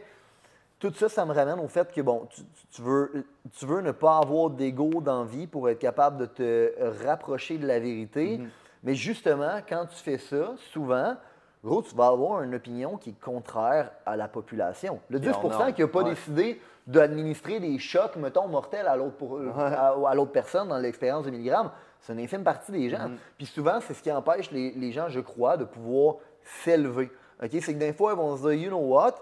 tout 0.79 0.93
ça, 0.95 1.09
ça 1.09 1.27
me 1.27 1.35
ramène 1.35 1.59
au 1.59 1.69
fait 1.69 1.93
que, 1.93 2.01
bon, 2.01 2.27
tu, 2.71 2.83
veux, 2.83 3.27
tu 3.59 3.67
veux 3.67 3.81
ne 3.81 3.91
pas 3.93 4.19
avoir 4.19 4.51
d'ego 4.51 5.01
dans 5.01 5.25
la 5.25 5.29
vie 5.29 5.47
pour 5.47 5.69
être 5.69 5.79
capable 5.81 6.19
de 6.19 6.27
te 6.27 7.05
rapprocher 7.05 7.59
de 7.59 7.67
la 7.67 7.79
vérité. 7.81 8.39
Mm-hmm. 8.39 8.49
Mais 8.83 8.95
justement, 8.95 9.59
quand 9.69 9.87
tu 9.87 9.97
fais 9.97 10.19
ça, 10.19 10.53
souvent, 10.73 11.17
gros, 11.65 11.83
tu 11.83 11.95
vas 11.95 12.07
avoir 12.09 12.43
une 12.43 12.55
opinion 12.55 12.97
qui 12.97 13.11
est 13.11 13.21
contraire 13.21 13.91
à 14.07 14.17
la 14.17 14.29
population. 14.29 15.01
Le 15.11 15.19
10 15.19 15.29
on 15.43 15.51
a- 15.51 15.73
qui 15.73 15.81
n'a 15.83 15.89
pas 15.89 16.03
ouais. 16.03 16.11
décidé 16.11 16.61
d'administrer 16.87 17.61
des 17.61 17.79
chocs, 17.79 18.17
mettons, 18.17 18.49
mortels 18.49 18.87
à 18.87 18.97
l'autre 18.97 19.17
pour- 19.17 19.39
à, 19.59 19.95
à 20.09 20.15
l'autre 20.15 20.33
personne 20.33 20.69
dans 20.69 20.79
l'expérience 20.79 21.25
de 21.25 21.31
milligrammes, 21.31 21.71
c'est 22.01 22.13
une 22.13 22.21
infime 22.21 22.45
partie 22.45 22.73
des 22.73 22.89
gens. 22.89 23.11
Puis 23.37 23.47
souvent, 23.47 23.81
c'est 23.81 23.93
ce 23.95 24.03
qui 24.03 24.11
empêche 24.11 24.51
les, 24.51 24.71
les 24.71 24.93
gens, 24.93 25.09
je 25.09 25.21
crois, 25.21 25.57
de 25.57 25.65
pouvoir 25.65 26.17
s'élever. 26.65 27.11
C'est 27.43 27.61
que 27.75 27.79
des 27.79 27.93
fois, 27.93 28.13
ils 28.13 28.17
vont 28.17 28.37
se 28.37 28.43
dire, 28.43 28.53
you 28.53 28.69
know 28.69 28.79
what? 28.79 29.17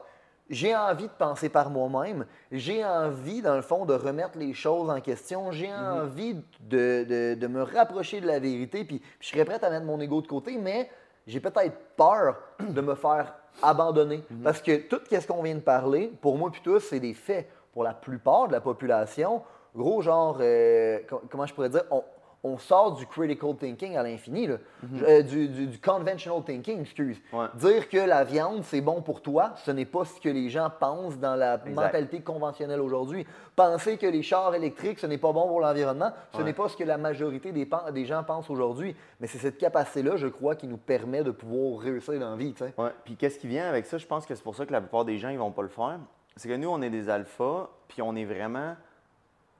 J'ai 0.48 0.76
envie 0.76 1.04
de 1.08 1.12
penser 1.18 1.48
par 1.48 1.70
moi-même. 1.70 2.24
J'ai 2.52 2.84
envie, 2.84 3.42
dans 3.42 3.56
le 3.56 3.62
fond, 3.62 3.84
de 3.84 3.94
remettre 3.94 4.38
les 4.38 4.54
choses 4.54 4.88
en 4.90 5.00
question. 5.00 5.50
J'ai 5.50 5.72
envie 5.72 6.34
de, 6.60 7.04
de- 7.04 7.34
de 7.34 7.46
me 7.48 7.62
rapprocher 7.62 8.20
de 8.20 8.26
la 8.26 8.38
vérité. 8.38 8.84
Puis, 8.84 8.98
puis 9.00 9.08
je 9.20 9.28
serais 9.28 9.44
prêt 9.44 9.62
à 9.64 9.70
mettre 9.70 9.84
mon 9.86 10.00
ego 10.00 10.22
de 10.22 10.28
côté, 10.28 10.56
mais 10.56 10.88
j'ai 11.26 11.40
peut-être 11.40 11.76
peur 11.96 12.36
de 12.60 12.80
me 12.80 12.94
faire 12.94 13.34
abandonner. 13.62 14.22
Parce 14.44 14.60
que 14.62 14.76
tout 14.76 15.00
ce 15.10 15.26
qu'on 15.26 15.42
vient 15.42 15.54
de 15.56 15.60
parler, 15.60 16.12
pour 16.20 16.36
moi 16.38 16.50
tous, 16.62 16.80
c'est 16.80 17.00
des 17.00 17.14
faits. 17.14 17.48
Pour 17.72 17.82
la 17.84 17.92
plupart 17.94 18.46
de 18.48 18.52
la 18.52 18.60
population, 18.60 19.42
gros 19.74 20.00
genre, 20.00 20.38
euh, 20.40 21.00
co- 21.10 21.22
comment 21.30 21.44
je 21.46 21.52
pourrais 21.54 21.68
dire, 21.70 21.82
on, 21.90 22.02
on 22.46 22.58
sort 22.58 22.92
du 22.92 23.06
critical 23.06 23.56
thinking 23.56 23.96
à 23.96 24.02
l'infini, 24.02 24.46
là. 24.46 24.56
Euh, 25.02 25.22
du, 25.22 25.48
du- 25.48 25.66
du 25.66 25.78
conventional 25.80 26.42
thinking, 26.44 26.80
excuse. 26.80 27.20
Ouais. 27.32 27.46
Dire 27.54 27.88
que 27.88 27.96
la 27.98 28.24
viande, 28.24 28.62
c'est 28.62 28.80
bon 28.80 29.02
pour 29.02 29.20
toi, 29.20 29.52
ce 29.56 29.70
n'est 29.70 29.84
pas 29.84 30.04
ce 30.04 30.20
que 30.20 30.28
les 30.28 30.48
gens 30.48 30.70
pensent 30.70 31.18
dans 31.18 31.34
la 31.34 31.58
mentalité 31.66 32.20
conventionnelle 32.20 32.80
aujourd'hui. 32.80 33.26
Penser 33.56 33.96
que 33.96 34.06
les 34.06 34.22
chars 34.22 34.54
électriques, 34.54 34.98
ce 34.98 35.06
n'est 35.06 35.18
pas 35.18 35.32
bon 35.32 35.46
pour 35.48 35.60
l'environnement, 35.60 36.12
ce 36.32 36.38
Ouais. 36.38 36.44
n'est 36.44 36.52
pas 36.52 36.68
ce 36.68 36.76
que 36.76 36.84
la 36.84 36.98
majorité 36.98 37.52
des, 37.52 38.04
gens 38.06 38.22
pensent 38.22 38.50
aujourd'hui. 38.50 38.94
Mais 39.20 39.26
c'est 39.26 39.38
cette 39.38 39.58
capacité-là, 39.58 40.16
je 40.16 40.28
crois, 40.28 40.54
qui 40.54 40.66
nous 40.66 40.76
permet 40.76 41.24
de 41.24 41.30
pouvoir 41.30 41.80
réussir 41.80 42.20
dans 42.20 42.30
la 42.30 42.36
vie. 42.36 42.54
Ouais. 42.78 42.90
Puis 43.04 43.16
qu'est-ce 43.16 43.38
qui 43.38 43.48
vient 43.48 43.68
avec 43.68 43.86
ça? 43.86 43.98
Je 43.98 44.06
pense 44.06 44.26
que 44.26 44.34
c'est 44.34 44.42
pour 44.44 44.54
ça 44.54 44.66
que 44.66 44.72
la 44.72 44.80
plupart 44.80 45.04
des 45.04 45.18
gens, 45.18 45.30
ils 45.30 45.38
vont 45.38 45.50
pas 45.50 45.62
le 45.62 45.68
faire. 45.68 45.98
C'est 46.36 46.48
que 46.48 46.54
nous, 46.56 46.68
on 46.68 46.82
est 46.82 46.90
des 46.90 47.08
alphas, 47.08 47.68
puis 47.88 48.02
on 48.02 48.14
est 48.14 48.24
vraiment. 48.26 48.76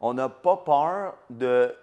On 0.01 0.13
n'a 0.13 0.29
pas 0.29 0.59
peur 0.59 1.15
de 1.31 1.75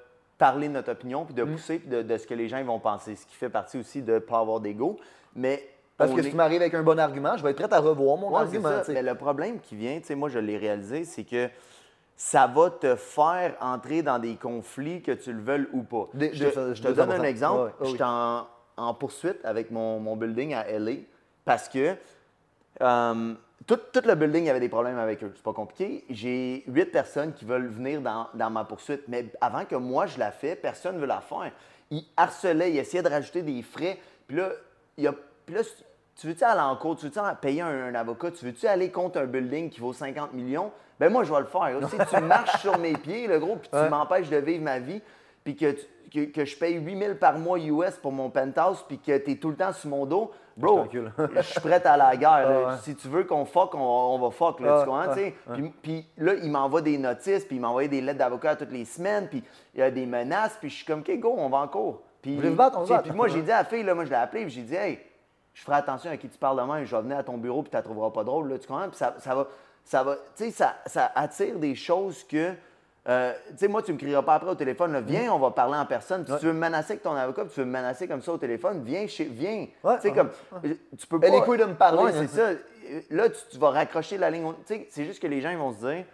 parler 0.44 0.68
de 0.68 0.74
notre 0.74 0.92
opinion, 0.92 1.24
puis 1.24 1.34
de 1.34 1.44
pousser, 1.46 1.80
puis 1.80 1.88
de, 1.88 2.02
de 2.02 2.18
ce 2.18 2.28
que 2.28 2.34
les 2.34 2.50
gens 2.50 2.58
ils 2.58 2.66
vont 2.66 2.80
penser. 2.80 3.16
Ce 3.16 3.26
qui 3.26 3.36
fait 3.36 3.48
partie 3.50 3.78
aussi 3.78 4.02
de 4.02 4.16
ne 4.16 4.20
pas 4.20 4.40
avoir 4.40 4.60
d'ego. 4.60 4.98
Mais. 5.36 5.64
Parce 5.96 6.12
que 6.12 6.20
est- 6.20 6.24
si 6.24 6.30
tu 6.32 6.36
m'arrives 6.36 6.62
avec 6.62 6.74
un 6.74 6.84
bon 6.84 7.00
argument, 7.00 7.38
je 7.38 7.44
vais 7.44 7.52
être 7.52 7.64
prêt 7.64 7.74
à 7.74 7.80
revoir 7.80 8.18
mon 8.18 8.30
Ouais, 8.30 8.42
argument. 8.42 8.70
Mais 8.90 9.02
le 9.02 9.16
problème 9.16 9.60
qui 9.62 9.76
vient, 9.78 9.98
tu 10.00 10.06
sais, 10.08 10.16
moi, 10.16 10.28
je 10.28 10.40
l'ai 10.40 10.58
réalisé, 10.58 11.06
c'est 11.06 11.24
que 11.24 11.50
ça 12.18 12.46
va 12.48 12.70
te 12.72 12.96
faire 12.98 13.56
entrer 13.62 14.02
dans 14.02 14.20
des 14.20 14.36
conflits 14.36 15.02
que 15.02 15.14
tu 15.14 15.32
le 15.32 15.42
veuilles 15.42 15.68
ou 15.72 15.84
pas. 15.84 16.10
Des- 16.14 16.34
je, 16.34 16.46
te- 16.48 16.74
je 16.74 16.82
te 16.82 16.88
des- 16.90 16.94
donne 16.94 17.12
un 17.12 17.20
200%. 17.20 17.24
exemple. 17.24 17.62
Ouais, 17.80 17.86
ouais. 17.86 17.92
J'étais 17.92 18.04
en, 18.04 18.46
en 18.76 18.94
poursuite 18.96 19.40
avec 19.46 19.72
mon, 19.72 20.00
mon 20.02 20.16
building 20.18 20.54
à 20.56 20.66
LA 20.78 21.04
parce 21.46 21.70
que 21.70 21.96
euh, 22.82 23.34
tout, 23.68 23.78
tout 23.94 24.02
le 24.06 24.16
building 24.16 24.50
avait 24.50 24.60
des 24.60 24.70
problèmes 24.70 24.98
avec 25.00 25.24
eux. 25.24 25.32
C'est 25.36 25.44
pas 25.44 25.54
compliqué. 25.54 26.04
J'ai 26.10 26.64
huit 26.68 26.86
personnes 26.92 27.34
qui 27.34 27.46
veulent 27.46 27.68
venir 27.68 28.02
dans, 28.02 28.28
dans 28.34 28.50
ma 28.50 28.64
poursuite. 28.66 29.04
Mais 29.08 29.26
avant 29.42 29.66
que 29.66 29.76
moi 29.76 30.06
je 30.06 30.20
la 30.20 30.32
fais, 30.32 30.56
personne 30.56 30.96
ne 30.96 31.00
veut 31.02 31.08
la 31.08 31.22
faire. 31.22 31.52
Ils 31.92 32.06
harcelaient, 32.18 32.72
ils 32.72 32.78
essayaient 32.80 33.04
de 33.04 33.10
rajouter 33.10 33.42
des 33.42 33.62
frais. 33.62 33.98
Puis 34.28 34.38
là, 34.38 34.50
il 34.98 35.04
y 35.04 35.08
a, 35.08 35.14
puis 35.46 35.56
là, 35.56 35.62
tu 36.16 36.28
veux-tu 36.28 36.44
aller 36.44 36.62
en 36.62 36.76
cours? 36.76 36.96
Tu 36.96 37.06
veux-tu 37.08 37.20
payer 37.42 37.62
un, 37.62 37.86
un 37.88 37.96
avocat? 37.96 38.32
Tu 38.32 38.46
veux-tu 38.46 38.66
aller 38.68 38.90
contre 38.92 39.20
un 39.20 39.26
building 39.26 39.70
qui 39.70 39.80
vaut 39.80 39.94
50 39.94 40.34
millions? 40.34 40.72
Ben 41.00 41.12
moi, 41.12 41.24
je 41.24 41.34
vais 41.34 41.40
le 41.40 41.46
faire. 41.48 41.78
Si 41.90 42.16
tu 42.16 42.22
marches 42.24 42.62
sur 42.62 42.78
mes 42.78 42.94
pieds, 42.94 43.28
le 43.28 43.40
gros, 43.40 43.56
puis 43.58 43.70
tu 43.70 43.76
Ouais. 43.78 43.90
m'empêches 43.90 44.30
de 44.30 44.38
vivre 44.38 44.64
ma 44.64 44.80
vie, 44.80 45.02
puis 45.44 45.56
que, 45.56 45.72
tu- 45.72 45.86
que, 46.14 46.26
que 46.32 46.46
je 46.46 46.56
paye 46.58 46.76
8000 46.76 47.18
par 47.18 47.38
mois 47.40 47.58
US 47.60 47.96
pour 48.02 48.12
mon 48.12 48.30
penthouse, 48.30 48.84
puis 48.88 49.00
que 49.00 49.18
tu 49.18 49.32
es 49.32 49.36
tout 49.36 49.50
le 49.50 49.56
temps 49.56 49.74
sur 49.74 49.90
mon 49.90 50.06
dos, 50.06 50.32
bro, 50.56 50.86
je 51.36 51.42
suis 51.42 51.60
prêt 51.62 51.86
à 51.86 51.98
la 51.98 52.16
guerre. 52.16 52.50
là. 52.50 52.62
Ah 52.66 52.70
ouais. 52.72 52.78
Si 52.84 52.96
tu 52.96 53.08
veux 53.08 53.24
qu'on 53.24 53.46
fuck, 53.46 53.74
on, 53.76 53.80
on 53.80 54.20
va 54.20 54.30
fuck. 54.32 54.60
Là, 54.60 54.76
Ah, 54.78 54.80
tu 54.84 54.90
comprends, 54.90 55.12
ah? 55.50 55.54
Puis, 55.54 55.74
puis 55.82 56.08
là, 56.18 56.34
il 56.36 56.52
m'envoie 56.52 56.82
des 56.82 56.98
notices, 56.98 57.46
puis 57.46 57.56
il 57.56 57.62
m'envoie 57.62 57.88
des 57.88 58.02
lettres 58.02 58.20
d'avocat 58.20 58.56
toutes 58.56 58.72
les 58.72 58.86
semaines, 58.86 59.28
puis 59.28 59.44
il 59.74 59.80
y 59.80 59.84
a 59.84 59.90
des 59.92 60.06
menaces, 60.06 60.58
puis 60.60 60.70
je 60.70 60.76
suis 60.76 60.86
comme, 60.86 61.00
OK, 61.00 61.20
go, 61.20 61.34
on 61.38 61.50
va 61.50 61.58
en 61.58 61.68
cours. 61.68 62.02
Puis, 62.22 62.38
Vous 62.38 62.56
battre, 62.56 62.78
on 62.80 63.14
moi, 63.14 63.28
j'ai 63.28 63.42
dit 63.44 63.52
à 63.52 63.58
la 63.60 63.66
fille, 63.66 63.84
là, 63.84 63.94
moi, 63.96 64.06
je 64.06 64.10
l'ai 64.10 64.16
appelée, 64.16 64.44
puis 64.44 64.52
j'ai 64.54 64.62
dit, 64.62 64.76
hey, 64.76 65.00
je 65.54 65.62
ferai 65.64 65.78
attention 65.78 66.10
à 66.12 66.18
qui 66.18 66.30
tu 66.30 66.38
parles 66.38 66.58
demain, 66.60 66.84
je 66.84 66.96
vais 66.96 67.02
venir 67.02 67.18
à 67.18 67.24
ton 67.24 67.38
bureau, 67.38 67.62
puis 67.64 67.70
tu 67.72 67.76
la 67.76 67.82
trouveras 67.82 68.12
pas 68.12 68.24
drôle, 68.24 68.50
là, 68.50 68.58
tu 68.60 68.68
comprends? 68.68 68.88
Puis 68.88 68.98
ça, 68.98 69.16
ça 69.20 69.36
va, 69.36 69.48
ça 69.84 70.04
va, 70.04 70.16
tu 70.36 70.46
sais, 70.46 70.52
ça, 70.52 70.76
ça 70.86 71.12
attire 71.16 71.58
des 71.60 71.76
choses 71.76 72.24
que. 72.24 72.54
Euh, 73.10 73.34
tu 73.50 73.58
sais, 73.58 73.68
moi, 73.68 73.82
tu 73.84 73.92
me 73.94 73.98
crieras 73.98 74.22
pas 74.22 74.36
après 74.36 74.50
au 74.52 74.56
téléphone, 74.56 74.94
là, 74.94 75.02
viens, 75.02 75.34
on 75.34 75.40
va 75.40 75.52
parler 75.52 75.76
en 75.78 75.86
personne. 75.86 76.24
Puis 76.24 76.34
tu 76.40 76.46
veux 76.46 76.54
me 76.54 76.60
menacer 76.60 76.94
avec 76.94 77.04
ton 77.04 77.12
avocat, 77.16 77.44
puis 77.46 77.54
tu 77.54 77.60
veux 77.60 77.66
me 77.66 77.72
menacer 77.72 78.08
comme 78.08 78.22
ça 78.22 78.32
au 78.34 78.38
téléphone, 78.38 78.82
viens, 78.84 79.06
chez, 79.08 79.26
viens. 79.26 79.68
Ouais, 79.84 79.96
tu 79.98 80.02
sais, 80.04 80.12
comme, 80.14 80.30
tu 80.98 81.08
peux 81.08 81.20
pas. 81.20 81.28
Elle 81.28 81.34
est 81.36 81.58
de 81.58 81.66
me 81.66 81.76
parler, 81.76 82.12
c'est 82.14 82.28
ça. 82.28 82.52
Là, 83.10 83.30
tu, 83.30 83.40
tu 83.52 83.58
vas 83.58 83.72
raccrocher 83.72 84.18
la 84.18 84.30
ligne. 84.30 84.52
Tu 84.66 84.74
sais, 84.76 84.88
c'est 84.90 85.06
juste 85.06 85.22
que 85.22 85.28
les 85.28 85.42
gens 85.42 85.50
ils 85.50 85.58
vont 85.58 85.74
se 85.74 85.80
dire, 85.86 86.06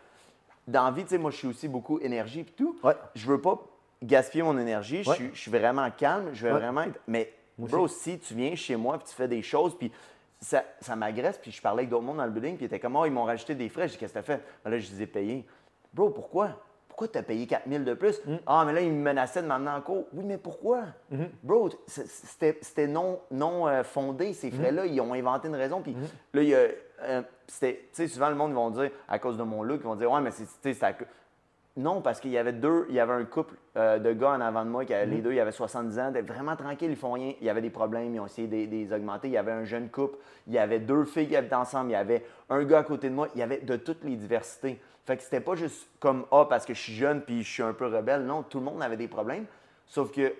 dans 0.67 0.85
la 0.85 0.91
vie, 0.91 1.03
tu 1.03 1.09
sais, 1.09 1.17
moi, 1.17 1.31
je 1.31 1.37
suis 1.37 1.47
aussi 1.47 1.67
beaucoup 1.67 1.99
énergie 1.99 2.41
et 2.41 2.45
tout. 2.45 2.77
Ouais. 2.83 2.93
Je 3.15 3.25
veux 3.27 3.41
pas 3.41 3.59
gaspiller 4.03 4.43
mon 4.43 4.57
énergie. 4.57 5.03
Je 5.03 5.11
suis- 5.11 5.31
Je 5.33 5.39
suis 5.39 5.51
vraiment 5.51 5.89
calme. 5.91 6.29
Je 6.33 6.45
veux 6.47 6.53
Ouais. 6.53 6.59
vraiment 6.59 6.81
être. 6.83 6.99
Mais, 7.07 7.33
bro, 7.57 7.87
si 7.87 8.19
tu 8.19 8.33
viens 8.35 8.55
chez 8.55 8.75
moi 8.75 8.97
puis 8.97 9.07
tu 9.09 9.15
fais 9.15 9.27
des 9.27 9.41
choses, 9.41 9.75
puis 9.77 9.91
ça, 10.39 10.63
ça 10.79 10.95
m'agresse, 10.95 11.37
puis 11.39 11.51
je 11.51 11.61
parlais 11.61 11.81
avec 11.81 11.89
d'autres 11.89 12.03
mondes 12.03 12.17
dans 12.17 12.25
le 12.25 12.31
building, 12.31 12.55
puis 12.55 12.65
ils 12.65 12.67
étaient 12.67 12.79
comme, 12.79 12.95
oh, 12.95 13.05
ils 13.05 13.11
m'ont 13.11 13.25
rajouté 13.25 13.55
des 13.55 13.67
frais. 13.67 13.87
Je 13.87 13.93
dis, 13.93 13.97
qu'est-ce 13.99 14.13
que 14.13 14.19
t'as 14.19 14.23
fait? 14.23 14.41
Ben 14.63 14.69
là, 14.71 14.79
je 14.79 14.89
les 14.91 15.01
ai 15.03 15.07
payés. 15.07 15.45
Bro, 15.93 16.11
pourquoi? 16.11 16.49
Pourquoi 16.99 17.13
t'as 17.13 17.25
payé 17.25 17.47
4000 17.47 17.85
de 17.85 17.93
plus? 17.93 18.19
Mm. 18.25 18.35
Ah, 18.45 18.63
mais 18.65 18.73
là, 18.73 18.81
ils 18.81 18.91
me 18.91 19.01
menaçaient 19.01 19.41
de 19.41 19.47
m'emmener 19.47 19.71
en 19.71 19.79
cours. 19.79 20.07
Oui, 20.11 20.25
mais 20.25 20.37
pourquoi? 20.37 20.81
Mm-hmm. 21.13 21.29
Bro, 21.43 21.69
c'était 21.87 22.87
non, 22.87 23.21
non 23.31 23.69
euh, 23.69 23.83
fondé, 23.85 24.33
ces 24.33 24.51
frais-là. 24.51 24.85
Ils 24.85 24.99
ont 24.99 25.13
inventé 25.13 25.47
une 25.47 25.55
raison. 25.55 25.81
Puis 25.81 25.95
là, 26.33 26.41
il 26.41 26.49
y 26.49 26.55
a. 26.55 26.67
euh, 27.03 27.21
tu 27.47 27.77
sais, 27.93 28.07
souvent, 28.09 28.27
le 28.27 28.35
monde, 28.35 28.51
ils 28.51 28.55
vont 28.55 28.69
dire, 28.71 28.91
à 29.07 29.17
cause 29.17 29.37
de 29.37 29.43
mon 29.43 29.63
look, 29.63 29.79
ils 29.81 29.85
vont 29.87 29.95
dire, 29.95 30.11
ouais, 30.11 30.19
mais 30.19 30.31
c'est 30.31 30.73
non, 31.79 32.01
parce 32.01 32.19
qu'il 32.19 32.31
y 32.31 32.37
avait 32.37 32.53
deux, 32.53 32.85
il 32.89 32.95
y 32.95 32.99
avait 32.99 33.13
un 33.13 33.23
couple 33.25 33.55
euh, 33.77 33.97
de 33.99 34.11
gars 34.13 34.31
en 34.31 34.41
avant 34.41 34.65
de 34.65 34.69
moi, 34.69 34.85
qui 34.85 34.93
Mhm. 34.93 35.09
les 35.09 35.21
deux, 35.21 35.33
ils 35.33 35.39
avaient 35.39 35.51
70 35.51 35.97
ans, 35.99 36.09
étaient 36.09 36.21
vraiment 36.21 36.55
tranquilles, 36.55 36.91
ils 36.91 36.97
font 36.97 37.13
rien. 37.13 37.33
Il 37.39 37.47
y 37.47 37.49
avait 37.49 37.61
des 37.61 37.69
problèmes, 37.69 38.13
ils 38.13 38.19
ont 38.19 38.25
essayé 38.25 38.47
de 38.47 38.65
de 38.65 38.71
les 38.71 38.93
augmenter. 38.93 39.29
Il 39.29 39.33
y 39.33 39.37
avait 39.37 39.51
un 39.53 39.63
jeune 39.63 39.89
couple, 39.89 40.17
il 40.47 40.53
y 40.53 40.57
avait 40.59 40.79
deux 40.79 41.05
filles 41.05 41.27
qui 41.27 41.35
habitaient 41.35 41.55
ensemble, 41.55 41.89
il 41.91 41.93
y 41.93 41.95
avait 41.95 42.25
un 42.49 42.63
gars 42.63 42.79
à 42.79 42.83
côté 42.83 43.09
de 43.09 43.15
moi, 43.15 43.29
il 43.33 43.39
y 43.39 43.43
avait 43.43 43.59
de 43.59 43.75
toutes 43.77 44.03
les 44.03 44.15
diversités. 44.15 44.79
Fait 45.05 45.17
que 45.17 45.23
c'était 45.23 45.39
pas 45.41 45.55
juste 45.55 45.87
comme 45.99 46.25
Ah, 46.31 46.45
parce 46.47 46.65
que 46.65 46.73
je 46.73 46.81
suis 46.81 46.93
jeune 46.93 47.21
puis 47.21 47.41
je 47.43 47.49
suis 47.51 47.63
un 47.63 47.73
peu 47.73 47.87
rebelle. 47.87 48.23
Non, 48.25 48.43
tout 48.43 48.59
le 48.59 48.65
monde 48.65 48.83
avait 48.83 48.97
des 48.97 49.07
problèmes. 49.07 49.45
Sauf 49.87 50.11
que 50.11 50.33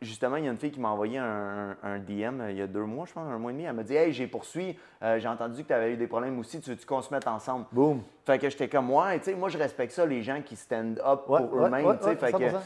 justement, 0.00 0.36
il 0.36 0.44
y 0.44 0.48
a 0.48 0.50
une 0.50 0.58
fille 0.58 0.70
qui 0.70 0.80
m'a 0.80 0.88
envoyé 0.90 1.18
un, 1.18 1.76
un 1.82 1.98
DM 1.98 2.40
euh, 2.40 2.50
il 2.50 2.56
y 2.58 2.62
a 2.62 2.66
deux 2.66 2.84
mois, 2.84 3.06
je 3.06 3.12
pense, 3.12 3.28
un 3.30 3.38
mois 3.38 3.50
et 3.50 3.54
demi. 3.54 3.64
Elle 3.64 3.72
m'a 3.74 3.82
dit 3.82 3.94
Hey, 3.96 4.12
j'ai 4.12 4.26
poursuivi, 4.26 4.76
euh, 5.02 5.18
j'ai 5.18 5.28
entendu 5.28 5.62
que 5.62 5.68
tu 5.68 5.74
avais 5.74 5.92
eu 5.92 5.96
des 5.96 6.06
problèmes 6.06 6.38
aussi, 6.38 6.60
tu 6.60 6.70
veux-tu 6.70 6.86
qu'on 6.86 7.02
se 7.02 7.12
mette 7.12 7.26
ensemble? 7.26 7.66
Boom. 7.72 8.02
Fait 8.24 8.38
que 8.38 8.48
j'étais 8.48 8.68
comme 8.68 8.90
Ouais, 8.90 9.18
tu 9.18 9.24
sais, 9.26 9.34
moi 9.34 9.48
je 9.48 9.58
respecte 9.58 9.92
ça, 9.92 10.06
les 10.06 10.22
gens 10.22 10.40
qui 10.42 10.56
stand 10.56 11.00
up 11.04 11.22
Ouais, 11.28 11.40
pour 11.40 11.52
ouais, 11.54 11.66
eux-mêmes. 11.66 11.86
ouais, 11.86 11.96
fait 12.16 12.32
que 12.32 12.38
100%. 12.38 12.60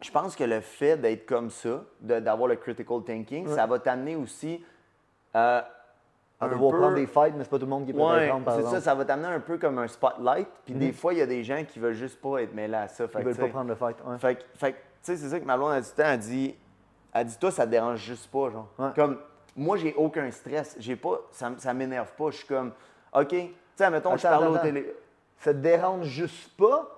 je 0.00 0.10
pense 0.10 0.34
que 0.36 0.44
le 0.44 0.60
fait 0.60 0.96
d'être 0.96 1.26
comme 1.26 1.50
ça, 1.50 1.82
d'avoir 2.00 2.48
le 2.48 2.56
critical 2.56 3.02
thinking, 3.04 3.46
ça 3.48 3.66
va 3.66 3.78
t'amener 3.78 4.16
aussi 4.16 4.64
euh, 5.36 5.60
À 6.40 6.48
devoir 6.48 6.72
peu- 6.72 6.78
prendre 6.78 6.94
des 6.96 7.06
fights, 7.06 7.34
mais 7.36 7.44
c'est 7.44 7.50
pas 7.50 7.58
tout 7.58 7.66
le 7.66 7.70
monde 7.70 7.86
qui 7.86 7.92
peut 7.92 8.00
Ouais, 8.00 8.22
les 8.22 8.28
prendre, 8.28 8.44
par 8.44 8.56
c'est 8.56 8.62
ça, 8.64 8.80
ça 8.80 8.94
va 8.94 9.04
t'amener 9.04 9.28
un 9.28 9.40
peu 9.40 9.58
comme 9.58 9.78
un 9.78 9.86
spotlight. 9.86 10.48
Puis 10.64 10.74
des 10.74 10.92
fois, 10.92 11.12
il 11.12 11.18
y 11.18 11.22
a 11.22 11.26
des 11.26 11.44
gens 11.44 11.62
qui 11.68 11.78
veulent 11.78 11.92
juste 11.94 12.20
pas 12.20 12.38
être 12.42 12.54
mêlés 12.54 12.74
à 12.74 12.88
ça. 12.88 13.06
Fait 13.06 13.20
Ils 13.20 13.24
veulent 13.26 13.36
pas 13.36 13.48
prendre 13.48 13.68
le 13.68 13.74
fight. 13.76 13.96
ouais. 14.04 14.18
fait, 14.18 14.34
que- 14.36 14.44
fait 14.58 14.74
sais, 15.02 15.16
c'est 15.16 15.28
ça 15.28 15.40
que 15.40 15.44
ma 15.44 15.56
blonde 15.56 15.72
a 15.72 15.80
dit 15.80 15.90
temps, 15.90 16.04
elle 16.06 16.18
dit, 16.18 16.54
elle 17.12 17.26
dit, 17.26 17.38
toi, 17.38 17.50
ça 17.50 17.64
te 17.66 17.70
dérange 17.70 17.98
juste 18.00 18.30
pas, 18.30 18.50
genre. 18.50 18.68
Ouais. 18.78 18.90
Comme, 18.94 19.18
moi, 19.56 19.76
j'ai 19.76 19.94
aucun 19.94 20.30
stress. 20.30 20.76
J'ai 20.78 20.96
pas, 20.96 21.20
ça, 21.32 21.50
ça 21.58 21.74
m'énerve 21.74 22.12
pas. 22.16 22.30
Je 22.30 22.36
suis 22.38 22.46
comme, 22.46 22.72
OK, 23.12 23.28
tu 23.28 23.52
sais, 23.76 23.90
mettons, 23.90 24.16
je 24.16 24.22
parle 24.22 24.48
au 24.48 24.58
télé. 24.58 24.94
Ça 25.38 25.52
te 25.52 25.58
dérange 25.58 26.06
juste 26.06 26.56
pas 26.56 26.88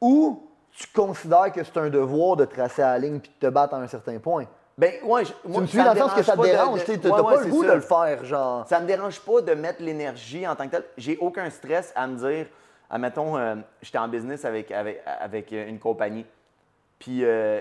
ou 0.00 0.48
tu 0.72 0.86
considères 0.94 1.50
que 1.52 1.64
c'est 1.64 1.76
un 1.78 1.88
devoir 1.88 2.36
de 2.36 2.44
tracer 2.44 2.82
la 2.82 2.98
ligne 2.98 3.18
puis 3.18 3.32
de 3.40 3.46
te 3.46 3.50
battre 3.52 3.74
à 3.74 3.78
un 3.78 3.86
certain 3.88 4.18
point? 4.18 4.44
Ben, 4.76 4.92
ouais, 5.02 5.24
je- 5.24 5.32
Tu 5.32 5.60
me 5.60 5.66
suis 5.66 5.78
dans 5.78 5.92
le 5.92 5.98
sens 5.98 6.12
que 6.12 6.22
ça 6.22 6.36
te 6.36 6.42
dérange, 6.42 6.84
tu 6.84 6.90
ouais, 6.92 6.98
pas 6.98 7.40
le 7.40 7.46
goût 7.50 7.64
ça. 7.64 7.70
de 7.70 7.74
le 7.74 7.80
faire, 7.80 8.24
genre. 8.24 8.68
Ça 8.68 8.78
me 8.78 8.86
dérange 8.86 9.18
pas 9.20 9.40
de 9.40 9.54
mettre 9.54 9.82
l'énergie 9.82 10.46
en 10.46 10.54
tant 10.54 10.66
que 10.66 10.70
tel. 10.72 10.84
J'ai 10.96 11.16
aucun 11.18 11.50
stress 11.50 11.92
à 11.96 12.06
me 12.06 12.16
dire, 12.16 12.46
admettons, 12.88 13.36
euh, 13.36 13.56
j'étais 13.82 13.98
en 13.98 14.06
business 14.06 14.44
avec, 14.44 14.70
avec, 14.70 15.02
avec 15.04 15.50
une 15.50 15.80
compagnie. 15.80 16.24
Puis 16.98 17.24
euh, 17.24 17.60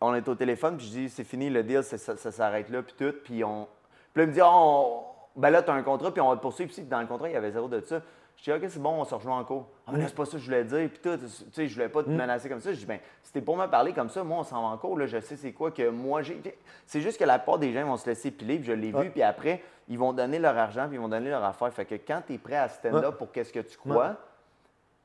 on 0.00 0.14
est 0.14 0.26
au 0.28 0.34
téléphone, 0.34 0.76
puis 0.76 0.86
je 0.86 0.90
dis, 0.92 1.08
c'est 1.08 1.24
fini, 1.24 1.50
le 1.50 1.62
deal, 1.62 1.82
ça, 1.84 1.98
ça- 1.98 2.16
ça 2.16 2.30
s'arrête 2.32 2.68
là, 2.70 2.82
puis 2.82 2.94
tout. 2.98 3.14
Puis 3.24 3.44
on. 3.44 3.68
Puis 4.12 4.20
là, 4.20 4.24
il 4.24 4.28
me 4.28 4.32
dit, 4.32 4.40
Ah, 4.40 4.50
on- 4.52 5.02
ben 5.36 5.50
là, 5.50 5.62
tu 5.62 5.70
as 5.70 5.74
un 5.74 5.82
contrat, 5.82 6.10
puis 6.12 6.20
on 6.20 6.28
va 6.30 6.36
te 6.36 6.42
poursuivre. 6.42 6.70
Puis 6.72 6.82
dans 6.82 7.00
le 7.00 7.06
contrat, 7.06 7.28
il 7.28 7.32
y 7.32 7.36
avait 7.36 7.50
zéro 7.52 7.68
de 7.68 7.80
ça. 7.80 8.00
Je 8.36 8.44
dis, 8.44 8.52
OK, 8.52 8.68
c'est 8.68 8.80
bon, 8.82 8.90
on 9.00 9.04
se 9.04 9.14
rejoint 9.14 9.38
en 9.38 9.44
cours. 9.44 9.68
Ah, 9.86 9.90
mais 9.92 9.98
là, 10.00 10.08
c'est 10.08 10.14
pas 10.16 10.24
ça 10.24 10.32
que 10.32 10.38
je 10.38 10.44
voulais 10.46 10.64
dire. 10.64 10.88
Puis 10.88 10.98
tout, 11.02 11.16
tu 11.16 11.28
sais, 11.52 11.68
je 11.68 11.74
voulais 11.74 11.88
pas 11.88 12.02
te 12.02 12.08
Mm. 12.08 12.16
menacer 12.16 12.48
comme 12.48 12.60
ça. 12.60 12.72
Je 12.72 12.78
dis, 12.78 12.86
ben, 12.86 12.98
c'était 13.22 13.40
pour 13.42 13.56
me 13.56 13.66
parler 13.66 13.92
comme 13.92 14.08
ça. 14.08 14.24
Moi, 14.24 14.38
on 14.38 14.42
s'en 14.42 14.60
va 14.62 14.68
en 14.68 14.78
cours. 14.78 14.98
Là, 14.98 15.06
je 15.06 15.20
sais 15.20 15.36
c'est 15.36 15.52
quoi 15.52 15.70
que 15.70 15.88
moi, 15.90 16.22
j'ai. 16.22 16.40
C'est 16.86 17.00
juste 17.02 17.18
que 17.18 17.24
la 17.24 17.38
plupart 17.38 17.58
des 17.58 17.72
gens 17.72 17.84
vont 17.86 17.96
se 17.98 18.06
laisser 18.08 18.30
piler. 18.30 18.56
Puis 18.56 18.64
je 18.64 18.72
l'ai 18.72 18.92
Ouais. 18.92 19.04
vu. 19.04 19.10
Puis 19.10 19.22
après, 19.22 19.62
ils 19.88 19.98
vont 19.98 20.12
donner 20.12 20.38
leur 20.38 20.56
argent. 20.58 20.86
Puis 20.88 20.96
ils 20.96 21.00
vont 21.00 21.08
donner 21.08 21.30
leur 21.30 21.44
affaire. 21.44 21.72
Fait 21.72 21.84
que 21.84 21.94
quand 21.94 22.22
tu 22.26 22.34
es 22.34 22.38
prêt 22.38 22.56
à 22.56 22.68
stand 22.68 22.94
up 22.96 23.04
Ouais. 23.04 23.12
pour 23.18 23.30
qu'est-ce 23.32 23.52
que 23.52 23.60
tu 23.60 23.76
crois, 23.76 24.16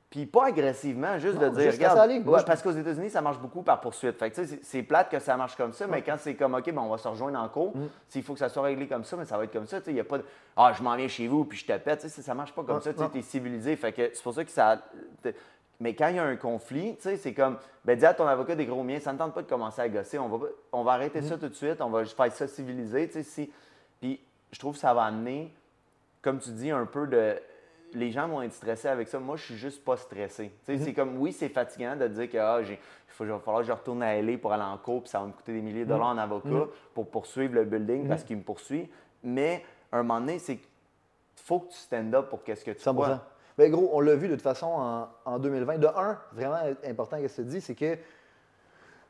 puis 0.10 0.26
pas 0.26 0.46
agressivement, 0.48 1.17
juste 1.20 1.36
Non, 1.36 1.50
de 1.50 1.56
dire, 1.56 1.63
juste 1.65 1.78
regarde, 1.78 2.00
aller. 2.00 2.20
ouais, 2.20 2.39
parce 2.46 2.62
qu'aux 2.62 2.72
États-Unis, 2.72 3.10
ça 3.10 3.22
marche 3.22 3.39
beaucoup 3.39 3.62
par 3.62 3.82
poursuite. 3.82 4.17
Fait 4.17 4.30
que, 4.32 4.36
tu 4.36 4.48
sais, 4.48 4.60
c'est- 4.63 4.84
plate 4.84 5.10
que 5.12 5.20
ça 5.20 5.36
marche 5.36 5.56
comme 5.58 5.74
ça, 5.74 5.86
mais 5.86 6.02
quand 6.02 6.15
c'est 6.17 6.36
comme, 6.36 6.54
OK, 6.56 6.63
ben, 6.72 6.78
on 6.82 6.88
va 6.89 6.98
se 6.98 7.08
rejoindre 7.10 7.38
en 7.39 7.50
cours, 7.50 7.76
Mm. 7.76 7.89
s'il 8.08 8.24
faut 8.24 8.32
que 8.34 8.39
ça 8.39 8.48
soit 8.48 8.63
réglé 8.63 8.88
comme 8.88 9.04
ça, 9.04 9.17
mais 9.17 9.26
ça 9.26 9.38
va 9.38 9.43
être 9.43 9.52
comme 9.52 9.67
ça. 9.67 9.80
Tu 9.80 9.86
sais, 9.86 9.91
il 9.91 9.96
n'y 9.96 10.00
a 10.00 10.06
pas 10.06 10.20
de, 10.20 10.24
ah, 10.56 10.72
je 10.74 10.82
m'en 10.82 10.96
viens 10.96 11.10
chez 11.10 11.28
vous, 11.28 11.43
puis 11.43 11.58
je 11.58 11.65
te 11.65 11.78
pète. 11.78 12.00
Tu 12.00 12.10
sais, 12.10 12.22
ça 12.22 12.34
marche 12.34 12.54
pas 12.54 12.63
comme 12.63 12.78
Ouais, 12.78 12.82
ça. 12.82 12.93
Tu 12.93 13.17
es 13.17 13.22
civilisé. 13.22 13.76
Fait 13.76 13.91
que 13.91 14.10
c'est 14.13 14.24
pour 14.24 14.34
ça 14.34 14.46
que 14.46 14.52
ça. 14.52 14.82
Mais 15.80 15.93
quand 15.93 16.08
il 16.08 16.15
y 16.15 16.20
a 16.20 16.24
un 16.24 16.38
conflit, 16.38 16.96
tu 16.96 17.04
sais, 17.04 17.17
c'est 17.17 17.34
comme, 17.34 17.58
ben, 17.86 17.96
dis 17.98 18.06
à 18.06 18.13
ton 18.13 18.26
avocat 18.26 18.56
des 18.56 18.65
gros 18.65 18.82
miens, 18.84 19.00
ça 19.00 19.12
ne 19.13 19.17
tente 19.17 19.34
pas 19.34 19.41
de 19.43 19.48
commencer 19.48 19.82
à 19.82 19.89
gosser. 19.89 20.17
On 20.17 20.28
va, 20.30 20.48
on 20.72 20.84
va 20.84 20.93
arrêter 20.93 21.20
Mm. 21.22 21.28
ça 21.28 21.38
tout 21.38 21.50
de 21.50 21.54
suite. 21.54 21.82
On 21.82 21.89
va 21.89 22.04
juste 22.04 22.15
faire 22.17 22.32
ça 22.32 22.48
civilisé. 22.48 23.08
Tu 23.08 23.13
sais, 23.13 23.24
si... 23.24 23.52
Puis 24.00 24.20
je 24.52 24.58
trouve 24.60 24.74
que 24.74 24.80
ça 24.80 24.93
va 24.93 25.04
amener, 25.04 25.54
comme 26.22 26.39
tu 26.39 26.50
dis, 26.52 26.72
un 26.72 26.86
peu 26.86 27.06
de. 27.08 27.36
Les 27.98 28.12
gens 28.12 28.28
vont 28.28 28.42
être 28.42 28.54
stressés 28.54 28.88
avec 28.88 29.08
ça. 29.08 29.20
Moi, 29.20 29.36
je 29.38 29.44
suis 29.44 29.58
juste 29.58 29.84
pas 29.84 29.98
stressé. 29.98 30.52
C'est 30.66 30.94
comme, 30.94 31.18
oui, 31.18 31.34
c'est 31.34 31.50
fatigant 31.50 31.96
de 31.96 32.08
dire 32.08 32.30
que 32.30 32.38
ah, 32.38 32.60
il 32.62 33.26
va 33.26 33.40
falloir 33.40 33.62
que 33.62 33.68
je 33.68 33.72
retourne 33.72 34.04
à 34.04 34.22
LA 34.22 34.38
pour 34.38 34.54
aller 34.54 34.64
en 34.64 34.78
cours, 34.78 35.02
puis 35.02 35.10
ça 35.10 35.20
va 35.20 35.26
me 35.26 35.32
coûter 35.32 35.54
des 35.54 35.62
milliers 35.62 35.86
de 35.86 35.90
dollars 35.90 36.08
en 36.08 36.18
avocat 36.18 36.68
pour 36.94 37.08
poursuivre 37.10 37.56
le 37.56 37.66
building 37.66 38.08
parce 38.08 38.24
qu'il 38.24 38.38
me 38.38 38.44
poursuit. 38.44 38.90
Mais 39.24 39.64
un 39.92 40.04
moment 40.04 40.20
donné, 40.20 40.40
c'est 40.40 40.60
faut 41.48 41.60
que 41.60 41.72
tu 41.72 41.78
stand 41.78 42.14
up 42.14 42.30
pour 42.30 42.44
qu'est-ce 42.44 42.66
que 42.66 42.72
tu 42.72 42.82
100 42.82 42.94
crois. 42.94 43.22
Ben, 43.58 43.72
gros, 43.72 43.90
on 43.94 44.02
l'a 44.02 44.16
vu 44.16 44.28
de 44.28 44.34
toute 44.34 44.44
façon 44.44 44.68
en, 44.68 45.08
en 45.26 45.40
2020. 45.40 45.78
De 45.78 45.88
un, 45.88 46.20
vraiment 46.34 46.60
important 46.86 47.18
que 47.20 47.28
tu 47.28 47.44
dis, 47.44 47.62
c'est 47.62 47.74
que, 47.74 47.98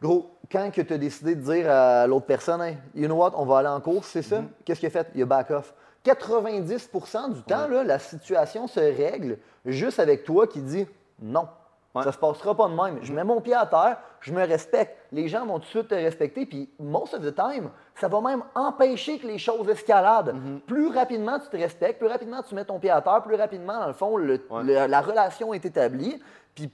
gros, 0.02 0.38
quand 0.50 0.70
tu 0.72 0.82
as 0.82 0.98
décidé 0.98 1.36
de 1.36 1.42
dire 1.42 1.70
à 1.70 2.08
l'autre 2.08 2.28
personne, 2.28 2.62
Hey, 2.62 2.78
you 2.96 3.08
know 3.08 3.16
what, 3.16 3.34
on 3.36 3.46
va 3.46 3.58
aller 3.60 3.68
en 3.68 3.82
course, 3.82 4.08
c'est 4.08 4.22
ça, 4.22 4.44
qu'est-ce 4.64 4.80
qu'il 4.80 4.88
a 4.88 4.92
fait? 4.92 5.08
Il 5.16 5.24
a 5.24 5.26
back 5.26 5.52
off. 5.52 5.74
90% 6.14 7.34
du 7.34 7.42
temps, 7.44 7.68
là, 7.68 7.84
la 7.84 8.00
situation 8.00 8.68
se 8.68 8.80
règle 8.80 9.38
juste 9.66 10.00
avec 10.00 10.24
toi 10.24 10.48
qui 10.48 10.62
dis 10.62 10.88
non. 11.22 11.48
Ouais. 11.96 12.04
Ça 12.04 12.12
se 12.12 12.18
passera 12.18 12.54
pas 12.56 12.68
de 12.68 12.74
même. 12.76 13.00
Je 13.02 13.12
mets 13.12 13.24
mon 13.24 13.42
pied 13.42 13.56
à 13.56 13.66
terre, 13.66 13.98
je 14.20 14.32
me 14.32 14.46
respecte. 14.46 14.96
Les 15.12 15.28
gens 15.28 15.46
vont 15.48 15.56
tout 15.56 15.62
de 15.66 15.70
suite 15.70 15.88
te 15.88 15.96
respecter, 15.96 16.46
puis 16.46 16.70
most 16.80 17.14
of 17.16 17.22
the 17.22 17.34
time, 17.34 17.70
ça 17.96 18.08
va 18.08 18.22
même 18.22 18.44
empêcher 18.54 19.18
que 19.18 19.26
les 19.26 19.40
choses 19.40 19.68
escaladent. 19.70 20.36
Mm-hmm. 20.36 20.60
Plus 20.68 20.88
rapidement 20.90 21.40
tu 21.40 21.48
te 21.50 21.58
respectes, 21.58 21.98
plus 21.98 22.08
rapidement 22.08 22.44
tu 22.44 22.54
mets 22.54 22.66
ton 22.66 22.78
pied 22.78 22.92
à 22.92 23.02
terre, 23.02 23.24
plus 23.24 23.36
rapidement, 23.36 23.80
dans 23.80 23.88
le 23.88 23.94
fond, 23.94 24.16
le- 24.18 24.46
Ouais. 24.52 24.64
le- 24.64 24.86
la 24.88 25.02
relation 25.02 25.54
est 25.56 25.66
établie, 25.66 26.22
puis 26.54 26.70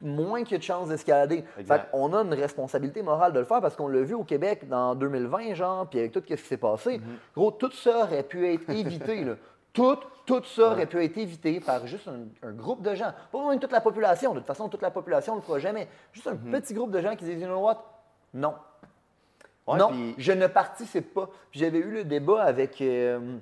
moins 0.00 0.42
qu'il 0.44 0.52
y 0.52 0.54
a 0.54 0.58
de 0.58 0.62
chances 0.62 0.88
d'escalader. 0.88 1.44
On 1.92 2.12
a 2.12 2.18
une 2.22 2.34
responsabilité 2.34 3.02
morale 3.02 3.32
de 3.32 3.38
le 3.38 3.44
faire 3.44 3.60
parce 3.60 3.76
qu'on 3.76 3.88
l'a 3.88 4.02
vu 4.02 4.14
au 4.14 4.24
Québec 4.24 4.68
dans 4.68 4.94
2020, 4.94 5.54
genre, 5.54 5.86
puis 5.88 5.98
avec 5.98 6.12
tout 6.12 6.20
ce 6.26 6.34
qui 6.34 6.36
s'est 6.42 6.56
passé. 6.56 6.98
Mm-hmm. 6.98 7.34
Gros, 7.34 7.50
tout 7.52 7.72
ça 7.72 8.04
aurait 8.04 8.22
pu 8.22 8.46
être 8.52 8.68
évité. 8.70 9.24
là. 9.24 9.34
Tout, 9.72 9.98
tout 10.24 10.42
ça 10.44 10.70
aurait 10.72 10.86
pu 10.86 11.02
être 11.04 11.18
évité 11.18 11.60
par 11.60 11.86
juste 11.86 12.08
un, 12.08 12.48
un 12.48 12.52
groupe 12.52 12.80
de 12.82 12.94
gens. 12.94 13.12
Pas 13.30 13.48
même 13.50 13.58
toute 13.60 13.72
la 13.72 13.80
population. 13.82 14.32
De 14.32 14.38
toute 14.38 14.46
façon, 14.46 14.68
toute 14.70 14.80
la 14.82 14.90
population 14.90 15.34
ne 15.34 15.40
le 15.40 15.44
fera 15.44 15.58
jamais. 15.58 15.86
Juste 16.12 16.26
un 16.28 16.34
Mm-hmm. 16.34 16.50
petit 16.50 16.74
groupe 16.74 16.90
de 16.90 17.00
gens 17.00 17.14
qui 17.14 17.24
disent, 17.24 17.40
you 17.40 17.46
know 17.46 17.60
what? 17.60 17.84
Non. 18.32 18.54
Ouais, 19.66 19.76
non, 19.78 19.90
je 20.16 20.32
ne 20.32 20.46
participe 20.46 21.12
pas. 21.12 21.28
J'avais 21.50 21.78
eu 21.78 21.90
le 21.90 22.04
débat 22.04 22.44
avec 22.44 22.80
euh, 22.80 23.36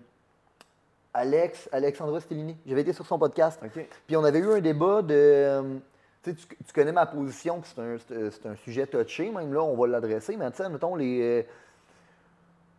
Alex, 1.13 1.69
Alexandra 1.71 2.19
Stellini. 2.21 2.57
J'avais 2.67 2.81
été 2.81 2.93
sur 2.93 3.07
son 3.07 3.19
podcast. 3.19 3.61
Puis 4.07 4.17
on 4.17 4.25
avait 4.25 4.39
eu 4.39 4.51
un 4.53 4.61
débat 4.61 5.03
de. 5.03 5.79
Euh, 6.29 6.33
tu 6.33 6.41
sais, 6.41 6.47
tu, 6.67 6.73
connais 6.73 6.93
ma 6.93 7.07
position, 7.07 7.61
puis 7.61 7.71
c'est 7.75 7.81
un, 7.83 7.97
c'est 8.31 8.47
un 8.47 8.57
sujet 8.57 8.87
touché, 8.87 9.31
même 9.31 9.53
là, 9.53 9.63
on 9.63 9.77
va 9.77 9.87
l'adresser. 9.87 10.37
Mais 10.37 10.51
tu 10.51 10.59
sais, 10.59 10.69
mettons, 10.69 10.95
les, 10.97 11.21
euh, 11.23 11.43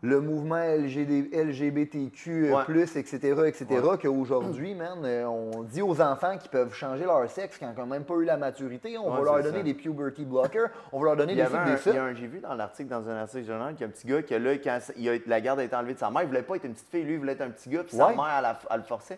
le 0.01 0.21
mouvement 0.21 0.57
LGD 0.57 1.29
LGBTQ, 1.33 2.53
Ouais. 2.53 2.63
plus, 2.65 2.95
etc., 2.95 3.17
etc., 3.47 3.65
qu'aujourd'hui, 4.01 4.75
man, 4.75 4.99
euh, 5.03 5.25
on 5.25 5.63
dit 5.63 5.81
aux 5.81 5.99
enfants 5.99 6.37
qu'ils 6.37 6.51
peuvent 6.51 6.73
changer 6.73 7.05
leur 7.05 7.27
sexe 7.29 7.57
quand 7.57 7.71
ils 7.75 7.79
n'ont 7.79 7.87
même 7.87 8.03
pas 8.03 8.13
eu 8.15 8.25
la 8.25 8.37
maturité. 8.37 8.97
On 8.99 9.09
Ouais, 9.11 9.17
va 9.17 9.23
leur 9.23 9.43
donner 9.43 9.57
ça. 9.59 9.63
des 9.63 9.73
puberty 9.73 10.25
blockers, 10.25 10.69
on 10.91 10.99
va 10.99 11.05
leur 11.07 11.15
donner 11.15 11.33
Il 11.33 11.39
y 11.39 11.41
des 11.41 11.47
trucs, 11.47 11.65
des 11.65 11.77
ça. 11.77 11.89
il 11.89 11.95
y 11.95 11.99
a 11.99 12.03
un- 12.03 12.13
J'ai 12.13 12.27
vu 12.27 12.39
dans 12.39 12.53
l'article, 12.53 12.89
dans 12.89 13.07
un 13.09 13.15
article 13.17 13.45
journal, 13.47 13.73
qu'il 13.73 13.81
y 13.81 13.83
a 13.83 13.87
un 13.87 13.91
petit 13.91 14.07
gars 14.07 14.21
que 14.21 14.35
là, 14.35 14.57
quand 14.57 14.79
il 14.95 15.09
a- 15.09 15.17
la 15.25 15.41
garde 15.41 15.59
a 15.59 15.63
été 15.63 15.75
enlevée 15.75 15.93
de 15.95 15.99
sa 15.99 16.11
mère, 16.11 16.21
il 16.21 16.27
voulait 16.27 16.43
pas 16.43 16.55
être 16.57 16.65
une 16.65 16.73
petite 16.73 16.89
fille, 16.89 17.03
lui, 17.03 17.13
il 17.13 17.19
voulait 17.19 17.31
être 17.33 17.41
un 17.41 17.49
petit 17.49 17.69
gars, 17.69 17.83
puis 17.83 17.95
sa 17.97 18.09
mère, 18.09 18.55
elle, 18.69 18.77
le 18.77 18.83
forçait. 18.83 19.17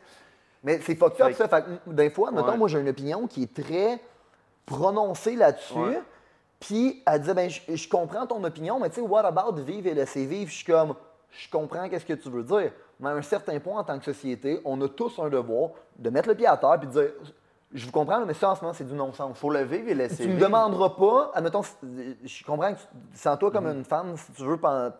Mais 0.63 0.79
c'est 0.81 0.95
fucked 0.95 1.19
up, 1.21 1.29
que- 1.29 1.35
ça. 1.35 1.47
Fait 1.49 1.63
que, 1.63 1.91
des 1.91 2.09
fois, 2.09 2.31
mettons, 2.31 2.55
moi, 2.57 2.67
j'ai 2.69 2.79
une 2.79 2.89
opinion 2.89 3.27
qui 3.27 3.43
est 3.43 3.53
très 3.53 3.99
prononcée 4.67 5.35
là-dessus. 5.35 5.73
Ouais. 5.73 6.01
Puis, 6.59 7.01
elle 7.07 7.21
disait, 7.21 7.33
ben, 7.33 7.49
je, 7.49 7.75
je 7.75 7.89
comprends 7.89 8.27
ton 8.27 8.43
opinion, 8.43 8.79
mais 8.79 8.89
tu 8.89 8.95
sais, 8.95 9.01
what 9.01 9.25
about 9.25 9.53
vivre 9.61 9.87
et 9.87 9.93
laisser 9.95 10.25
vivre? 10.25 10.51
Je 10.51 10.57
suis 10.57 10.65
comme, 10.65 10.93
je 11.31 11.49
comprends 11.49 11.89
qu'est-ce 11.89 12.05
que 12.05 12.13
tu 12.13 12.29
veux 12.29 12.43
dire. 12.43 12.71
Mais 12.99 13.09
à 13.09 13.13
un 13.13 13.21
certain 13.21 13.59
point, 13.59 13.79
en 13.79 13.83
tant 13.83 13.97
que 13.97 14.05
société, 14.05 14.59
on 14.65 14.79
a 14.81 14.87
tous 14.87 15.19
un 15.19 15.29
devoir 15.29 15.71
de 15.97 16.09
mettre 16.09 16.27
le 16.29 16.35
pied 16.35 16.47
à 16.47 16.57
terre 16.57 16.77
puis 16.79 16.87
de 16.87 16.93
dire, 16.93 17.11
je 17.73 17.85
vous 17.85 17.91
comprends, 17.91 18.25
mais 18.25 18.33
ça, 18.33 18.49
en 18.51 18.55
ce 18.55 18.61
moment, 18.61 18.73
c'est 18.73 18.87
du 18.87 18.93
non-sens. 18.93 19.37
Faut 19.37 19.49
le 19.49 19.61
vivre 19.63 19.89
et 19.89 19.93
laisser 19.93 20.23
Tu 20.23 20.29
me 20.29 20.35
vivre. 20.35 20.45
demanderas 20.47 20.91
pas, 20.91 21.31
admettons, 21.33 21.61
je 22.23 22.43
comprends 22.45 22.73
que 22.73 22.79
tu 22.79 23.17
sens-toi 23.17 23.51
comme 23.51 23.67
une 23.67 23.83
femme, 23.83 24.15
si 24.15 24.31
tu 24.31 24.43
veux, 24.43 24.55
pen- 24.57 24.93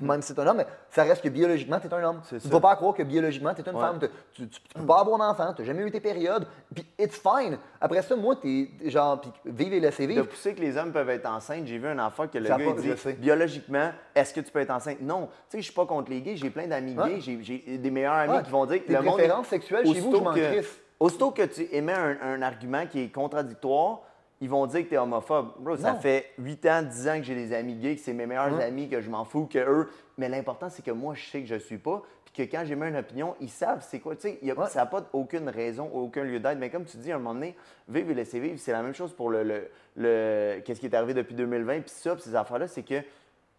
même 0.00 0.20
si 0.20 0.28
c'est 0.34 0.38
un 0.40 0.46
homme, 0.46 0.58
mais 0.58 0.66
ça 0.90 1.04
reste 1.04 1.22
que 1.22 1.30
biologiquement, 1.30 1.80
tu 1.80 1.86
es 1.86 1.94
un 1.94 2.04
homme. 2.04 2.20
Tu 2.28 2.34
ne 2.34 2.40
vas 2.52 2.60
pas 2.60 2.76
croire 2.76 2.92
que 2.94 3.02
biologiquement, 3.02 3.54
tu 3.54 3.62
es 3.62 3.64
une 3.68 3.74
Ouais. 3.76 3.80
femme. 3.82 3.98
Tu 4.34 4.42
ne 4.42 4.46
peux 4.74 4.86
pas 4.86 5.00
avoir 5.00 5.16
d'enfant, 5.18 5.54
tu 5.54 5.62
n'as 5.62 5.66
jamais 5.66 5.82
eu 5.84 5.90
tes 5.90 6.00
périodes, 6.00 6.46
puis 6.74 6.84
it's 6.98 7.16
fine. 7.18 7.56
Après 7.80 8.02
ça, 8.02 8.14
moi, 8.14 8.36
tu 8.36 8.68
es 8.84 8.90
genre, 8.90 9.18
puis 9.20 9.30
vivre 9.46 9.72
et 9.74 9.80
laisser 9.80 10.06
De 10.06 10.12
vivre. 10.12 10.26
pousser 10.26 10.54
que 10.54 10.60
les 10.60 10.76
hommes 10.76 10.92
peuvent 10.92 11.08
être 11.08 11.26
enceintes. 11.26 11.66
J'ai 11.66 11.78
vu 11.78 11.88
un 11.88 11.98
enfant 11.98 12.28
que 12.28 12.36
le 12.36 12.44
Ça 12.46 12.58
gars 12.58 12.64
il 12.64 12.92
je 12.92 13.08
dit 13.08 13.14
biologiquement, 13.14 13.90
est-ce 14.14 14.34
que 14.34 14.40
tu 14.40 14.50
peux 14.52 14.60
être 14.60 14.70
enceinte? 14.70 15.00
Non. 15.00 15.28
Tu 15.48 15.56
sais, 15.56 15.58
je 15.58 15.64
suis 15.64 15.72
pas 15.74 15.86
contre 15.86 16.10
les 16.10 16.20
gays, 16.20 16.36
j'ai 16.36 16.50
plein 16.50 16.66
d'amis 16.66 16.94
Ouais. 16.94 17.14
gays, 17.20 17.40
j'ai- 17.40 17.78
des 17.78 17.90
meilleurs 17.90 18.12
amis 18.12 18.34
Ouais. 18.34 18.42
qui 18.42 18.50
vont 18.50 18.66
dire 18.66 18.82
que 18.82 18.86
Tes 18.88 18.92
le 18.92 19.00
monde. 19.02 19.14
préférences 19.14 19.46
sexuelles, 19.48 19.86
chez 19.86 20.00
vous, 20.00 20.14
je 20.14 20.20
m'en 20.22 20.34
que-. 20.34 20.62
Aussitôt 21.02 21.30
que 21.32 21.42
tu 21.42 21.62
émets 21.72 21.92
un, 21.94 22.16
un 22.22 22.42
argument 22.42 22.86
qui 22.86 23.00
est 23.00 23.08
contradictoire, 23.08 24.02
ils 24.40 24.48
vont 24.48 24.66
dire 24.66 24.84
que 24.84 24.88
tu 24.88 24.94
es 24.94 24.98
homophobe. 24.98 25.48
Bro, 25.58 25.76
ça 25.78 25.94
fait 25.94 26.30
8 26.38 26.66
ans, 26.66 26.82
10 26.82 27.08
ans 27.08 27.16
que 27.16 27.22
j'ai 27.24 27.34
des 27.34 27.52
amis 27.52 27.74
gays, 27.74 27.96
que 27.96 28.00
c'est 28.02 28.12
mes 28.12 28.26
meilleurs 28.26 28.52
Ouais. 28.56 28.64
amis, 28.64 28.88
que 28.88 29.00
je 29.00 29.10
m'en 29.10 29.24
fous 29.24 29.46
que 29.46 29.58
eux. 29.58 29.88
Mais 30.16 30.28
l'important, 30.28 30.68
c'est 30.68 30.84
que 30.84 30.90
moi, 30.92 31.14
je 31.14 31.24
sais 31.28 31.40
que 31.40 31.46
je 31.48 31.56
suis 31.56 31.78
pas. 31.78 32.02
Puis 32.24 32.46
que 32.46 32.50
quand 32.56 32.64
j'émets 32.64 32.88
une 32.88 32.96
opinion, 32.96 33.34
ils 33.40 33.48
savent 33.50 33.84
c'est 33.88 33.98
quoi. 33.98 34.14
Tu 34.14 34.22
sais, 34.30 34.38
Ouais. 34.42 34.66
ça 34.68 34.80
n'a 34.80 34.86
pas 34.86 35.02
aucune 35.12 35.48
raison, 35.48 35.90
aucun 35.92 36.22
lieu 36.22 36.38
d'être. 36.38 36.58
Mais 36.58 36.70
comme 36.70 36.84
tu 36.84 36.96
dis, 36.98 37.10
à 37.10 37.16
un 37.16 37.18
moment 37.18 37.34
donné, 37.34 37.56
vivre 37.88 38.10
et 38.10 38.14
laisser 38.14 38.38
vivre, 38.38 38.58
c'est 38.60 38.72
la 38.72 38.82
même 38.82 38.94
chose 38.94 39.12
pour 39.12 39.28
le, 39.30 39.42
le, 39.42 39.68
le- 39.96 40.60
qu'est-ce 40.64 40.78
qui 40.80 40.86
est 40.86 40.94
arrivé 40.94 41.14
depuis 41.14 41.34
2020. 41.34 41.80
Puis 41.80 41.90
ça, 41.90 42.14
puis 42.14 42.22
ces 42.22 42.34
affaires-là, 42.36 42.68
c'est 42.68 42.82
que 42.84 43.02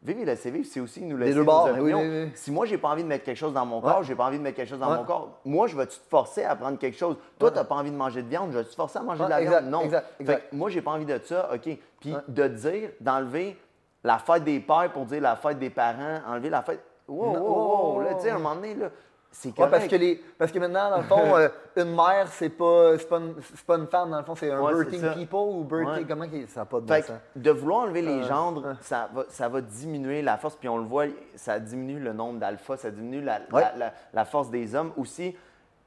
vivre 0.04 0.20
et 0.22 0.26
laisser 0.26 0.52
vivre, 0.52 0.66
c'est 0.70 0.80
aussi 0.80 1.02
nous 1.04 1.16
laisser 1.18 1.36
nos 1.36 1.46
bords, 1.46 1.66
oui, 1.74 1.80
opinions. 1.94 2.00
oui, 2.02 2.24
oui. 2.26 2.32
Si 2.36 2.52
moi, 2.52 2.66
j'ai 2.66 2.78
pas 2.78 2.90
envie 2.90 3.04
de 3.04 3.08
mettre 3.08 3.24
quelque 3.24 3.38
chose 3.38 3.54
dans 3.54 3.66
mon 3.66 3.80
corps, 3.82 4.00
Ouais. 4.00 4.04
j'ai 4.04 4.16
pas 4.16 4.26
envie 4.26 4.38
de 4.38 4.44
mettre 4.44 4.58
quelque 4.58 4.70
chose 4.70 4.80
dans 4.80 4.92
Ouais. 4.92 4.98
mon 4.98 5.04
corps, 5.06 5.40
moi, 5.46 5.68
je 5.68 5.78
vais-tu 5.78 5.98
te 6.00 6.08
forcer 6.10 6.44
à 6.44 6.56
prendre 6.56 6.78
quelque 6.78 6.98
chose? 6.98 7.16
Toi, 7.40 7.52
tu 7.52 7.58
n'as 7.58 7.64
pas 7.64 7.76
envie 7.76 7.92
de 7.92 7.96
manger 7.96 8.22
de 8.22 8.28
viande, 8.28 8.52
je 8.52 8.58
vais 8.58 8.64
te 8.66 8.76
forcer 8.76 9.00
à 9.00 9.02
manger 9.02 9.24
de 9.24 9.30
la 9.30 9.42
exact, 9.42 9.62
viande? 9.62 9.72
Non. 9.72 9.82
exact, 9.82 10.08
Fait 10.18 10.24
exact. 10.24 10.50
que 10.50 10.56
moi, 10.56 10.70
j'ai 10.70 10.82
pas 10.82 10.92
envie 10.92 11.06
de 11.06 11.20
ça, 11.24 11.50
OK. 11.54 11.78
Puis 12.00 12.16
de 12.28 12.48
dire, 12.48 12.90
d'enlever 13.00 13.58
la 14.04 14.18
fête 14.20 14.44
des 14.44 14.60
pères 14.60 14.92
pour 14.92 15.06
dire 15.06 15.22
la 15.22 15.36
fête 15.38 15.58
des 15.60 15.70
parents, 15.70 16.20
enlever 16.28 16.50
la 16.50 16.62
fête. 16.62 16.82
Wow, 17.08 17.32
wow, 17.34 17.40
wow, 17.40 17.94
wow, 17.96 18.02
là, 18.02 18.14
tu 18.16 18.22
sais, 18.22 18.30
à 18.30 18.36
un 18.36 18.40
moment 18.40 18.56
donné, 18.56 18.76
là, 18.76 18.90
c'est 19.36 19.50
Ouais, 19.60 19.68
parce, 19.70 19.88
que 19.88 19.96
les, 19.96 20.16
parce 20.38 20.52
que 20.52 20.60
maintenant, 20.60 20.92
dans 20.92 20.98
le 20.98 21.04
fond, 21.04 21.20
euh, 21.36 21.50
une 21.76 21.96
mère, 21.96 22.28
c'est 22.30 22.50
pas, 22.50 22.98
c'est 23.00 23.10
pas, 23.10 23.18
une, 23.18 23.34
pas 23.66 23.76
une 23.78 23.88
femme, 23.88 24.12
dans 24.12 24.20
le 24.20 24.24
fond, 24.24 24.36
c'est 24.36 24.52
un 24.52 24.62
Ouais, 24.62 24.74
birthing 24.86 25.02
people 25.16 25.40
ou 25.40 25.64
birthing. 25.64 26.04
Ouais. 26.04 26.06
Comment 26.08 26.26
ça 26.48 26.60
n'a 26.62 26.66
pas 26.66 26.80
de 26.80 26.86
bon 26.86 27.02
sens? 27.02 27.12
de 27.36 27.52
vouloir 27.52 27.80
enlever 27.82 28.02
les 28.04 28.20
Euh, 28.22 28.28
gendres, 28.28 28.66
ouais. 28.68 28.74
ça, 28.82 29.10
va, 29.14 29.24
ça 29.30 29.50
va 29.50 29.60
diminuer 29.62 30.22
la 30.22 30.38
force. 30.38 30.56
Puis 30.56 30.70
on 30.70 30.78
le 30.78 30.86
voit, 30.86 31.06
ça 31.36 31.60
diminue 31.60 32.00
le 32.00 32.14
nombre 32.14 32.40
d'alpha, 32.40 32.78
ça 32.78 32.92
diminue 32.92 33.22
la, 33.22 33.40
la- 33.40 33.56
Ouais. 33.56 33.64
la- 33.78 33.94
la 34.14 34.26
force 34.26 34.50
des 34.52 34.76
hommes. 34.76 34.94
Aussi, 34.98 35.36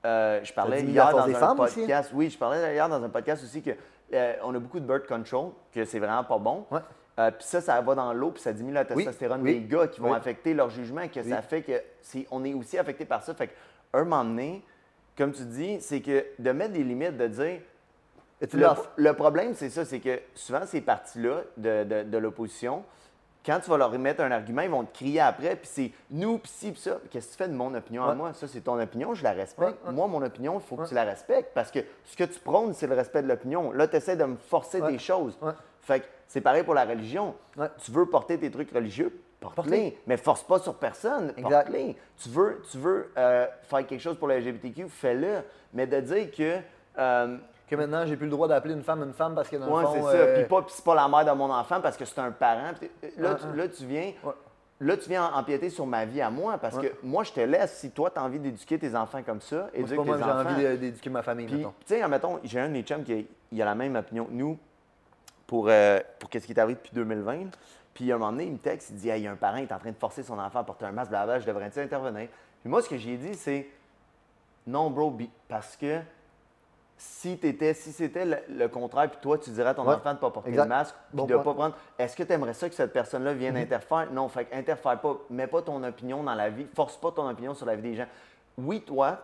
euh, 0.04 0.40
je 0.42 0.52
parlais 0.52 0.82
hier 0.82 1.10
dans 1.10 1.18
un 1.20 1.32
femmes 1.34 1.60
aussi, 1.60 1.80
podcast. 1.80 2.10
Oui, 2.14 2.28
je 2.30 2.36
parlais 2.38 2.74
hier 2.74 2.88
dans 2.88 3.02
un 3.02 3.08
podcast 3.08 3.44
aussi 3.44 3.62
que 3.62 3.70
euh, 4.12 4.32
on 4.44 4.54
a 4.54 4.58
beaucoup 4.58 4.80
de 4.80 4.86
birth 4.86 5.06
control, 5.06 5.50
que 5.72 5.84
c'est 5.84 5.98
vraiment 6.00 6.24
pas 6.24 6.38
bon. 6.38 6.64
Euh, 7.18 7.30
puis 7.30 7.46
ça, 7.46 7.60
ça 7.60 7.80
va 7.80 7.94
dans 7.94 8.12
l'eau, 8.12 8.30
puis 8.30 8.42
ça 8.42 8.52
diminue 8.52 8.74
la 8.74 8.84
testostérone 8.84 9.40
oui, 9.42 9.60
des 9.60 9.66
gars 9.66 9.86
qui 9.88 10.00
vont 10.00 10.10
oui. 10.10 10.16
affecter 10.16 10.52
leur 10.52 10.68
jugement, 10.68 11.08
que 11.08 11.22
ça 11.22 11.40
fait 11.42 11.62
que 11.62 11.82
c'est, 12.02 12.26
on 12.30 12.44
est 12.44 12.52
aussi 12.52 12.76
affecté 12.78 13.04
par 13.06 13.22
ça. 13.22 13.34
Fait 13.34 13.48
qu'un 13.48 14.04
moment 14.04 14.24
donné, 14.24 14.62
comme 15.16 15.32
tu 15.32 15.44
dis, 15.44 15.80
c'est 15.80 16.02
que 16.02 16.26
de 16.38 16.50
mettre 16.52 16.74
des 16.74 16.84
limites, 16.84 17.16
de 17.16 17.26
dire 17.26 17.60
le, 18.96 19.12
problème, 19.12 19.54
c'est 19.54 19.70
ça, 19.70 19.84
c'est 19.86 20.00
que 20.00 20.20
souvent, 20.34 20.66
ces 20.66 20.82
partis-là 20.82 21.42
de, 21.56 21.84
de- 21.84 22.02
de 22.02 22.18
l'opposition, 22.18 22.84
quand 23.46 23.60
tu 23.60 23.70
vas 23.70 23.76
leur 23.78 23.92
remettre 23.92 24.22
un 24.22 24.30
argument, 24.32 24.62
ils 24.62 24.70
vont 24.70 24.84
te 24.84 24.92
crier 24.92 25.20
après, 25.20 25.54
puis 25.54 25.68
c'est 25.72 25.92
nous, 26.10 26.38
puis 26.38 26.50
ci, 26.52 26.72
puis 26.72 26.80
ça. 26.80 26.98
Qu'est-ce 27.10 27.28
que 27.28 27.32
tu 27.32 27.38
fais 27.38 27.48
de 27.48 27.54
mon 27.54 27.72
opinion 27.74 28.02
à 28.04 28.12
moi? 28.14 28.32
Ça, 28.34 28.48
c'est 28.48 28.60
ton 28.60 28.78
opinion, 28.78 29.14
je 29.14 29.22
la 29.22 29.32
respecte. 29.32 29.78
Ouais, 29.84 29.88
ouais. 29.88 29.94
Moi, 29.94 30.08
mon 30.08 30.20
opinion, 30.22 30.58
il 30.58 30.66
faut 30.66 30.76
que 30.76 30.88
tu 30.88 30.94
la 30.94 31.04
respectes 31.04 31.52
parce 31.54 31.70
que 31.70 31.78
ce 32.04 32.16
que 32.16 32.24
tu 32.24 32.40
prônes, 32.40 32.74
c'est 32.74 32.88
le 32.88 32.94
respect 32.96 33.22
de 33.22 33.28
l'opinion. 33.28 33.70
Là, 33.70 33.86
tu 33.86 33.96
essaies 33.96 34.16
de 34.16 34.24
me 34.24 34.36
forcer 34.36 34.80
des 34.82 34.98
choses. 34.98 35.38
Fait 35.86 36.00
que 36.00 36.06
c'est 36.26 36.40
pareil 36.40 36.64
pour 36.64 36.74
la 36.74 36.84
religion. 36.84 37.36
Ouais. 37.56 37.68
Tu 37.78 37.92
veux 37.92 38.06
porter 38.06 38.36
tes 38.38 38.50
trucs 38.50 38.72
religieux, 38.72 39.16
porte-les. 39.38 39.96
Mais 40.08 40.16
force 40.16 40.42
pas 40.42 40.58
sur 40.58 40.74
personne, 40.74 41.32
porte-les. 41.40 41.96
Tu 42.16 42.28
veux, 42.28 42.60
tu 42.68 42.78
veux 42.78 43.12
euh, 43.16 43.46
faire 43.62 43.86
quelque 43.86 44.00
chose 44.00 44.18
pour 44.18 44.26
le 44.26 44.40
LGBTQ, 44.40 44.88
fais-le. 44.88 45.42
Mais 45.72 45.86
de 45.86 46.00
dire 46.00 46.30
que. 46.32 46.58
Euh, 46.98 47.36
que 47.68 47.74
maintenant, 47.74 48.04
j'ai 48.06 48.16
plus 48.16 48.26
le 48.26 48.30
droit 48.30 48.46
d'appeler 48.48 48.74
une 48.74 48.82
femme 48.82 49.02
une 49.02 49.12
femme 49.12 49.34
parce 49.34 49.48
que 49.48 49.56
dans 49.56 49.68
ouais, 49.68 49.82
le 49.82 49.88
fond... 49.88 50.08
c'est 50.10 50.18
ça. 50.18 50.26
Puis 50.34 50.44
pas, 50.44 50.64
c'est 50.68 50.84
pas 50.84 50.94
la 50.94 51.08
mère 51.08 51.24
de 51.24 51.36
mon 51.36 51.52
enfant 51.52 51.80
parce 51.80 51.96
que 51.96 52.04
c'est 52.04 52.20
un 52.20 52.30
parent. 52.30 52.72
Là, 53.18 53.34
tu, 53.34 53.56
là, 53.56 53.68
tu 53.68 53.84
viens... 53.84 54.12
Là, 54.78 54.96
tu 54.96 55.08
viens 55.08 55.32
empiéter 55.32 55.70
sur 55.70 55.86
ma 55.86 56.04
vie 56.04 56.20
à 56.20 56.30
moi 56.30 56.58
parce 56.58 56.78
que 56.78 56.92
moi, 57.02 57.24
je 57.24 57.32
te 57.32 57.40
laisse. 57.40 57.78
Si 57.78 57.90
toi, 57.90 58.10
tu 58.10 58.20
as 58.20 58.22
envie 58.22 58.38
d'éduquer 58.38 58.78
tes 58.78 58.94
enfants 58.94 59.22
comme 59.24 59.40
ça, 59.40 59.68
éduque 59.72 60.04
moi, 60.04 60.16
tes 60.16 60.22
enfants. 60.22 60.50
j'ai 60.56 60.66
envie 60.66 60.78
d'éduquer 60.78 61.10
ma 61.10 61.22
famille, 61.22 61.46
Tu 61.46 61.66
sais, 61.86 62.06
mettons, 62.06 62.38
j'ai 62.44 62.60
un 62.60 62.68
de 62.68 62.72
mes 62.72 62.82
chums 62.82 63.02
qui 63.02 63.26
a, 63.58 63.62
a 63.62 63.64
la 63.64 63.74
même 63.74 63.96
opinion 63.96 64.26
que 64.26 64.32
nous 64.32 64.58
pour, 65.46 65.68
euh, 65.68 66.00
pour 66.18 66.30
qu'est-ce 66.30 66.46
qui 66.46 66.52
est 66.52 66.58
arrivé 66.58 66.74
depuis 66.74 66.94
2020. 66.94 67.50
Puis, 67.94 68.12
à 68.12 68.16
un 68.16 68.18
moment 68.18 68.32
donné, 68.32 68.44
il 68.44 68.52
me 68.52 68.58
texte, 68.58 68.90
il 68.90 68.96
dit 68.96 69.08
il 69.08 69.18
y 69.22 69.26
a 69.26 69.30
un 69.30 69.36
parent 69.36 69.58
qui 69.58 69.64
est 69.64 69.72
en 69.72 69.78
train 69.78 69.90
de 69.90 69.96
forcer 69.96 70.22
son 70.22 70.38
enfant 70.38 70.58
à 70.58 70.64
porter 70.64 70.84
un 70.84 70.92
masque, 70.92 71.10
blablabla, 71.10 71.40
je 71.40 71.46
devrais-tu 71.46 71.80
intervenir? 71.80 72.28
Puis 72.60 72.70
moi, 72.70 72.82
ce 72.82 72.88
que 72.88 72.98
j'ai 72.98 73.16
dit, 73.16 73.34
c'est 73.34 73.68
non, 74.66 74.90
bro, 74.90 75.16
parce 75.48 75.76
que 75.76 76.00
si, 76.98 77.32
étais, 77.32 77.74
si 77.74 77.92
c'était 77.92 78.24
le, 78.48 78.68
contraire, 78.68 79.08
puis 79.10 79.18
toi, 79.20 79.38
tu 79.38 79.50
dirais 79.50 79.70
à 79.70 79.74
ton 79.74 79.88
enfant 79.88 80.10
de 80.10 80.16
ne 80.16 80.20
pas 80.20 80.30
porter 80.30 80.50
le 80.50 80.64
masque, 80.64 80.94
puis 81.14 81.26
de 81.26 81.32
ne 81.34 81.42
pas 81.42 81.54
prendre. 81.54 81.76
Est-ce 81.98 82.16
que 82.16 82.22
tu 82.22 82.32
aimerais 82.32 82.54
ça 82.54 82.68
que 82.68 82.74
cette 82.74 82.92
personne-là 82.92 83.34
vienne 83.34 83.56
interférer? 83.56 84.06
Non, 84.10 84.28
fait 84.28 84.48
interfère 84.52 85.00
pas. 85.00 85.18
Mets 85.30 85.46
pas 85.46 85.62
ton 85.62 85.82
opinion 85.84 86.22
dans 86.22 86.34
la 86.34 86.48
vie. 86.48 86.66
Force 86.74 86.96
pas 86.96 87.12
ton 87.12 87.28
opinion 87.28 87.54
sur 87.54 87.66
la 87.66 87.76
vie 87.76 87.82
des 87.82 87.94
gens. 87.96 88.06
Oui, 88.56 88.80
toi, 88.80 89.18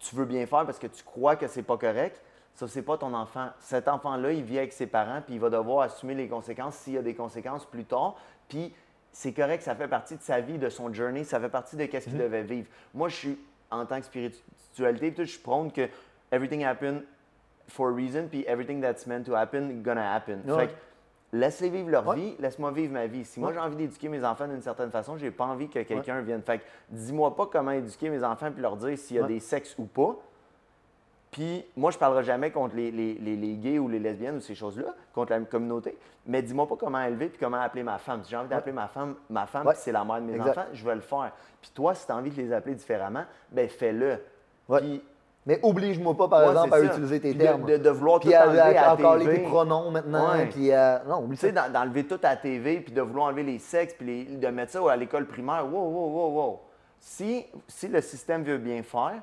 tu 0.00 0.16
veux 0.16 0.24
bien 0.24 0.46
faire 0.46 0.64
parce 0.64 0.78
que 0.78 0.86
tu 0.86 1.04
crois 1.04 1.36
que 1.36 1.46
c'est 1.46 1.62
pas 1.62 1.76
correct. 1.76 2.20
Ça, 2.54 2.66
c'est 2.66 2.82
pas 2.82 2.98
ton 2.98 3.14
enfant. 3.14 3.48
Cet 3.60 3.86
enfant-là, 3.86 4.32
il 4.32 4.42
vit 4.42 4.58
avec 4.58 4.72
ses 4.72 4.86
parents, 4.86 5.22
puis 5.24 5.34
il 5.34 5.40
va 5.40 5.50
devoir 5.50 5.82
assumer 5.82 6.14
les 6.14 6.28
conséquences 6.28 6.76
s'il 6.76 6.94
y 6.94 6.98
a 6.98 7.02
des 7.02 7.14
conséquences 7.14 7.64
plus 7.64 7.84
tard. 7.84 8.16
Puis 8.48 8.74
c'est 9.12 9.32
correct, 9.32 9.62
ça 9.62 9.74
fait 9.74 9.88
partie 9.88 10.16
de 10.16 10.22
sa 10.22 10.40
vie, 10.40 10.58
de 10.58 10.68
son 10.68 10.92
journey, 10.92 11.24
ça 11.24 11.40
fait 11.40 11.48
partie 11.48 11.76
de 11.76 11.82
ce 11.82 11.86
qu'il 11.86 12.00
mm-hmm. 12.00 12.18
devait 12.18 12.42
vivre. 12.42 12.68
Moi, 12.92 13.08
je 13.08 13.16
suis, 13.16 13.38
en 13.70 13.86
tant 13.86 14.00
que 14.00 14.06
spiritualité, 14.06 15.24
je 15.24 15.30
suis 15.30 15.40
prône 15.40 15.70
que 15.72 15.88
everything 16.32 16.64
happen 16.64 17.02
for 17.68 17.88
a 17.88 17.92
reason, 17.92 18.26
puis 18.28 18.44
everything 18.46 18.80
that's 18.80 19.06
meant 19.06 19.24
to 19.24 19.34
happen, 19.34 19.82
gonna 19.82 20.14
happen. 20.14 20.42
Fait 20.42 20.68
que, 20.68 20.72
laisse-les 21.32 21.70
vivre 21.70 21.90
leur 21.90 22.12
vie, 22.12 22.34
laisse-moi 22.38 22.72
vivre 22.72 22.92
ma 22.92 23.06
vie. 23.06 23.24
Si 23.24 23.40
moi 23.40 23.52
j'ai 23.52 23.58
envie 23.58 23.76
d'éduquer 23.76 24.08
mes 24.08 24.24
enfants 24.24 24.48
d'une 24.48 24.62
certaine 24.62 24.90
façon, 24.90 25.16
j'ai 25.16 25.30
pas 25.30 25.44
envie 25.44 25.68
que 25.68 25.80
quelqu'un 25.82 26.20
vienne. 26.20 26.42
Fait 26.42 26.58
que, 26.58 26.64
dis-moi 26.90 27.34
pas 27.36 27.46
comment 27.46 27.70
éduquer 27.70 28.10
mes 28.10 28.24
enfants 28.24 28.50
puis 28.50 28.62
leur 28.62 28.76
dire 28.76 28.98
s'il 28.98 29.16
y 29.16 29.20
a 29.20 29.24
des 29.24 29.40
sexes 29.40 29.74
ou 29.78 29.84
pas. 29.84 30.16
Puis 31.30 31.64
moi, 31.76 31.92
je 31.92 31.98
parlerai 31.98 32.24
jamais 32.24 32.50
contre 32.50 32.74
les, 32.74 32.90
les, 32.90 33.14
les, 33.14 33.54
gays 33.54 33.78
ou 33.78 33.88
les 33.88 34.00
lesbiennes 34.00 34.38
ou 34.38 34.40
ces 34.40 34.56
choses-là, 34.56 34.94
contre 35.14 35.30
la 35.30 35.40
communauté. 35.40 35.96
Mais 36.26 36.42
dis-moi 36.42 36.66
pas 36.66 36.74
comment 36.76 37.00
élever 37.00 37.28
puis 37.28 37.38
comment 37.38 37.60
appeler 37.60 37.84
ma 37.84 37.98
femme. 37.98 38.24
Si 38.24 38.30
j'ai 38.30 38.36
envie 38.36 38.48
d'appeler 38.48 38.72
ma 38.72 38.88
femme, 38.88 39.14
ma 39.28 39.46
femme, 39.46 39.70
c'est 39.76 39.92
la 39.92 40.04
mère 40.04 40.20
de 40.20 40.26
mes 40.26 40.40
enfants, 40.40 40.66
je 40.72 40.84
vais 40.84 40.94
le 40.96 41.00
faire. 41.00 41.32
Puis 41.60 41.70
toi, 41.72 41.94
si 41.94 42.04
tu 42.04 42.12
as 42.12 42.16
envie 42.16 42.30
de 42.30 42.36
les 42.36 42.52
appeler 42.52 42.74
différemment, 42.74 43.24
ben 43.52 43.68
fais-le. 43.68 44.18
Puis 44.78 45.02
mais 45.46 45.58
oblige-moi 45.62 46.14
pas, 46.16 46.28
par 46.28 46.50
exemple, 46.50 46.74
à 46.74 46.80
utiliser 46.80 47.20
tes 47.20 47.36
termes. 47.36 47.64
De, 47.64 47.78
de, 47.78 47.90
vouloir 47.90 48.20
puis 48.20 48.28
tout 48.28 48.36
enlever 48.36 48.76
à, 48.76 48.92
encore 48.92 49.16
les 49.16 49.38
pronoms 49.40 49.90
maintenant. 49.90 50.32
Puis, 50.50 50.70
euh, 50.70 50.98
non, 51.08 51.26
Tu 51.30 51.36
sais, 51.36 51.52
d'enlever 51.52 52.04
tout 52.04 52.20
à 52.22 52.36
TV, 52.36 52.80
puis 52.80 52.92
de 52.92 53.00
vouloir 53.00 53.28
enlever 53.28 53.42
les 53.42 53.58
sexes, 53.58 53.94
puis 53.94 54.24
de 54.24 54.48
mettre 54.48 54.72
ça 54.72 54.92
à 54.92 54.96
l'école 54.96 55.26
primaire. 55.26 55.66
Wow, 55.66 55.88
wow, 55.88 56.08
wow, 56.08 56.30
wow. 56.34 56.60
Si, 57.00 57.46
si 57.66 57.88
le 57.88 58.02
système 58.02 58.44
veut 58.44 58.58
bien 58.58 58.82
faire, 58.82 59.22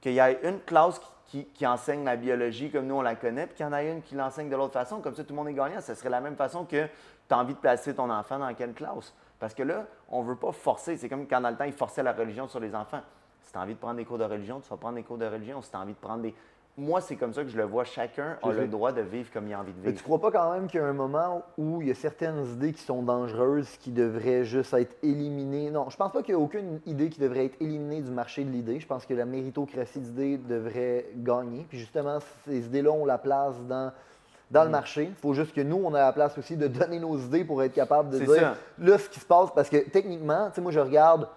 qu'il 0.00 0.12
y 0.12 0.18
ait 0.18 0.40
une 0.42 0.60
classe 0.60 1.00
qui, 1.26 1.44
qui, 1.46 1.66
enseigne 1.66 2.04
la 2.04 2.16
biologie 2.16 2.70
comme 2.70 2.86
nous 2.86 2.96
on 2.96 3.02
la 3.02 3.14
connaît, 3.14 3.46
puis 3.46 3.56
qu'il 3.56 3.66
y 3.66 3.68
en 3.68 3.72
a 3.72 3.82
une 3.82 4.00
qui 4.02 4.14
l'enseigne 4.14 4.48
de 4.48 4.56
l'autre 4.56 4.72
façon, 4.72 5.00
comme 5.00 5.14
ça 5.14 5.22
tout 5.22 5.30
le 5.30 5.36
monde 5.36 5.48
est 5.48 5.54
gagnant, 5.54 5.80
ce 5.80 5.94
serait 5.94 6.10
la 6.10 6.20
même 6.20 6.36
façon 6.36 6.64
que 6.64 6.86
tu 6.86 7.34
as 7.34 7.38
envie 7.38 7.54
de 7.54 7.58
placer 7.58 7.94
ton 7.94 8.10
enfant 8.10 8.38
dans 8.38 8.52
quelle 8.54 8.72
classe? 8.72 9.14
Parce 9.38 9.54
que 9.54 9.62
là, 9.62 9.84
on 10.08 10.22
ne 10.22 10.28
veut 10.28 10.36
pas 10.36 10.52
forcer. 10.52 10.96
C'est 10.96 11.08
comme 11.08 11.26
quand 11.26 11.40
dans 11.40 11.50
le 11.50 11.56
temps, 11.56 11.64
ils 11.64 11.72
forçaient 11.72 12.02
la 12.02 12.12
religion 12.12 12.48
sur 12.48 12.60
les 12.60 12.74
enfants. 12.74 13.00
Si 13.52 13.56
tu 13.56 13.58
as 13.58 13.64
envie 13.64 13.74
de 13.74 13.78
prendre 13.78 13.96
des 13.96 14.06
cours 14.06 14.16
de 14.16 14.24
religion, 14.24 14.60
tu 14.60 14.70
vas 14.70 14.78
prendre 14.78 14.94
des 14.94 15.02
cours 15.02 15.18
de 15.18 15.26
religion. 15.26 15.60
Si 15.60 15.70
tu 15.70 15.76
as 15.76 15.80
envie 15.80 15.92
de 15.92 15.98
prendre 15.98 16.22
des. 16.22 16.34
Moi, 16.78 17.02
c'est 17.02 17.16
comme 17.16 17.34
ça 17.34 17.42
que 17.42 17.50
je 17.50 17.56
le 17.58 17.64
vois. 17.64 17.84
Chacun 17.84 18.38
a 18.42 18.50
le 18.50 18.66
droit 18.66 18.92
de 18.92 19.02
vivre 19.02 19.30
comme 19.30 19.46
il 19.46 19.52
a 19.52 19.60
envie 19.60 19.72
de 19.72 19.76
vivre. 19.76 19.90
Mais 19.90 19.94
tu 19.94 20.02
crois 20.02 20.18
pas 20.18 20.30
quand 20.30 20.50
même 20.54 20.68
qu'il 20.68 20.80
y 20.80 20.82
a 20.82 20.86
un 20.86 20.94
moment 20.94 21.42
où 21.58 21.82
il 21.82 21.88
y 21.88 21.90
a 21.90 21.94
certaines 21.94 22.46
idées 22.46 22.72
qui 22.72 22.80
sont 22.80 23.02
dangereuses, 23.02 23.68
qui 23.76 23.90
devraient 23.90 24.46
juste 24.46 24.72
être 24.72 24.96
éliminées? 25.02 25.70
Non, 25.70 25.90
je 25.90 25.98
pense 25.98 26.12
pas 26.12 26.22
qu'il 26.22 26.32
y 26.32 26.34
a 26.34 26.40
aucune 26.40 26.80
idée 26.86 27.10
qui 27.10 27.20
devrait 27.20 27.44
être 27.44 27.60
éliminée 27.60 28.00
du 28.00 28.10
marché 28.10 28.42
de 28.42 28.50
l'idée. 28.50 28.80
Je 28.80 28.86
pense 28.86 29.04
que 29.04 29.12
la 29.12 29.26
méritocratie 29.26 30.00
d'idées 30.00 30.38
devrait 30.38 31.08
gagner. 31.16 31.66
Puis 31.68 31.78
justement, 31.78 32.20
ces 32.46 32.64
idées-là 32.64 32.90
ont 32.90 33.04
la 33.04 33.18
place 33.18 33.60
dans 33.68 33.92
dans 34.50 34.62
le 34.62 34.68
mm. 34.68 34.72
marché. 34.72 35.04
Il 35.04 35.14
faut 35.14 35.34
juste 35.34 35.54
que 35.54 35.60
nous, 35.60 35.80
on 35.84 35.90
ait 35.90 35.98
la 35.98 36.12
place 36.12 36.38
aussi 36.38 36.56
de 36.56 36.68
donner 36.68 37.00
nos 37.00 37.18
idées 37.18 37.44
pour 37.44 37.62
être 37.62 37.74
capable 37.74 38.10
de 38.10 38.18
dire 38.18 38.54
là 38.78 38.98
ce 38.98 39.08
qui 39.08 39.20
se 39.20 39.26
passe. 39.26 39.50
Parce 39.54 39.68
que 39.68 39.78
techniquement, 39.90 40.48
tu 40.48 40.56
sais, 40.56 40.60
moi, 40.60 40.72
je 40.72 40.80
regarde 40.80 41.28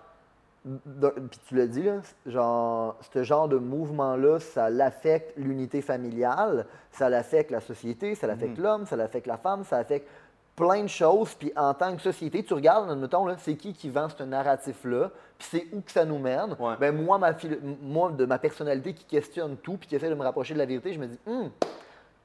puis 0.66 1.40
tu 1.48 1.56
l'as 1.56 1.68
dit, 1.68 1.84
là, 1.84 2.02
genre, 2.26 2.98
ce 3.14 3.24
genre 3.24 3.48
de 3.48 3.58
mouvement-là, 3.58 4.40
ça 4.40 4.70
l'affecte 4.70 5.34
l'unité 5.38 5.82
familiale, 5.82 6.66
ça 6.92 7.08
l'affecte 7.08 7.52
la 7.52 7.62
société, 7.62 8.16
ça 8.16 8.26
l'affecte 8.26 8.58
mhm. 8.58 8.64
l'homme, 8.64 8.86
ça 8.88 8.96
l'affecte 8.96 9.28
la 9.28 9.38
femme, 9.38 9.64
ça 9.64 9.78
affecte 9.78 10.08
plein 10.56 10.82
de 10.82 10.88
choses. 10.88 11.36
Puis 11.36 11.52
en 11.56 11.74
tant 11.76 11.96
que 11.96 12.02
société, 12.02 12.44
tu 12.44 12.56
regardes, 12.56 12.98
mettons, 12.98 13.28
c'est 13.38 13.56
qui 13.56 13.74
qui 13.74 13.90
vend 13.90 14.08
ce 14.10 14.24
narratif-là, 14.24 15.12
puis 15.38 15.48
c'est 15.52 15.68
où 15.72 15.82
que 15.82 15.92
ça 15.92 16.04
nous 16.04 16.18
mène. 16.18 16.56
Ben, 16.80 16.92
moi, 16.92 17.20
ma 17.20 17.36
moi, 17.82 18.12
de 18.12 18.26
ma 18.26 18.40
personnalité 18.40 18.94
qui 18.94 19.06
questionne 19.06 19.58
tout, 19.58 19.78
puis 19.78 19.88
qui 19.88 19.96
essaie 19.96 20.10
de 20.10 20.16
me 20.16 20.24
rapprocher 20.24 20.56
de 20.56 20.60
la 20.60 20.66
vérité, 20.66 20.94
je 20.94 21.00
me 21.00 21.08
dis, 21.08 21.20
hum, 21.28 21.52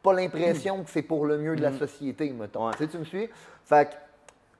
pas 0.03 0.15
l'impression 0.15 0.83
que 0.83 0.89
c'est 0.89 1.03
pour 1.03 1.27
le 1.27 1.37
mieux 1.37 1.57
de 1.57 1.63
la 1.63 1.73
mhm. 1.73 1.79
société, 1.79 2.31
mettons. 2.31 2.71
Tu, 2.71 2.79
sais, 2.79 2.87
tu 2.89 2.97
me 2.97 3.05
suis? 3.05 3.29
Fait 3.65 3.91
que, 3.91 3.95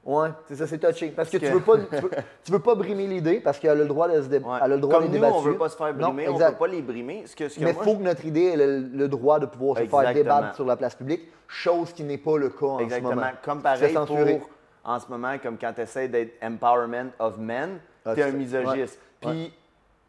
oui, 0.03 0.29
c'est 0.47 0.55
ça, 0.55 0.65
c'est 0.65 0.79
touché. 0.79 1.09
Parce 1.09 1.29
que, 1.29 1.37
tu 1.37 1.45
ne 1.45 1.51
veux, 1.51 1.59
pas, 1.59 1.77
tu 2.43 2.51
veux, 2.51 2.59
pas 2.59 2.73
brimer 2.73 3.05
l'idée 3.05 3.39
parce 3.39 3.59
qu'elle 3.59 3.71
a 3.71 3.75
le 3.75 3.85
droit 3.85 4.07
de 4.07 4.21
se 4.21 4.27
dé... 4.27 4.37
elle 4.37 4.63
a 4.63 4.67
le 4.67 4.79
droit 4.79 4.99
Comme 4.99 5.11
nous, 5.11 5.23
on 5.23 5.41
ne 5.41 5.47
veut 5.47 5.57
pas 5.57 5.69
se 5.69 5.75
faire 5.75 5.93
brimer, 5.93 6.27
on 6.27 6.39
ne 6.39 6.43
peut 6.43 6.55
pas 6.55 6.67
les 6.67 6.81
brimer. 6.81 7.23
Ce 7.27 7.35
que, 7.35 7.43
Mais 7.59 7.71
il 7.71 7.75
faut 7.75 7.95
que 7.95 8.01
notre 8.01 8.25
idée 8.25 8.45
ait 8.45 8.57
le, 8.57 9.07
droit 9.07 9.39
de 9.39 9.45
pouvoir 9.45 9.77
se 9.77 9.85
faire 9.85 10.13
débattre 10.13 10.55
sur 10.55 10.65
la 10.65 10.75
place 10.75 10.95
publique, 10.95 11.21
chose 11.47 11.93
qui 11.93 12.03
n'est 12.03 12.17
pas 12.17 12.37
le 12.37 12.49
cas 12.49 12.65
en 12.65 12.79
Exactement. 12.79 13.11
ce 13.11 13.15
moment. 13.15 13.31
Comme 13.43 13.61
pareil 13.61 13.93
pour, 13.93 14.49
en 14.83 14.99
ce 14.99 15.07
moment, 15.07 15.37
comme 15.37 15.57
quand 15.59 15.73
tu 15.73 15.81
essaies 15.81 16.07
d'être 16.07 16.33
empowerment 16.43 17.11
of 17.19 17.37
men, 17.37 17.79
ah, 18.05 18.15
tu 18.15 18.21
es 18.21 18.23
un 18.23 18.31
misogiste. 18.31 18.99
Puis, 19.19 19.53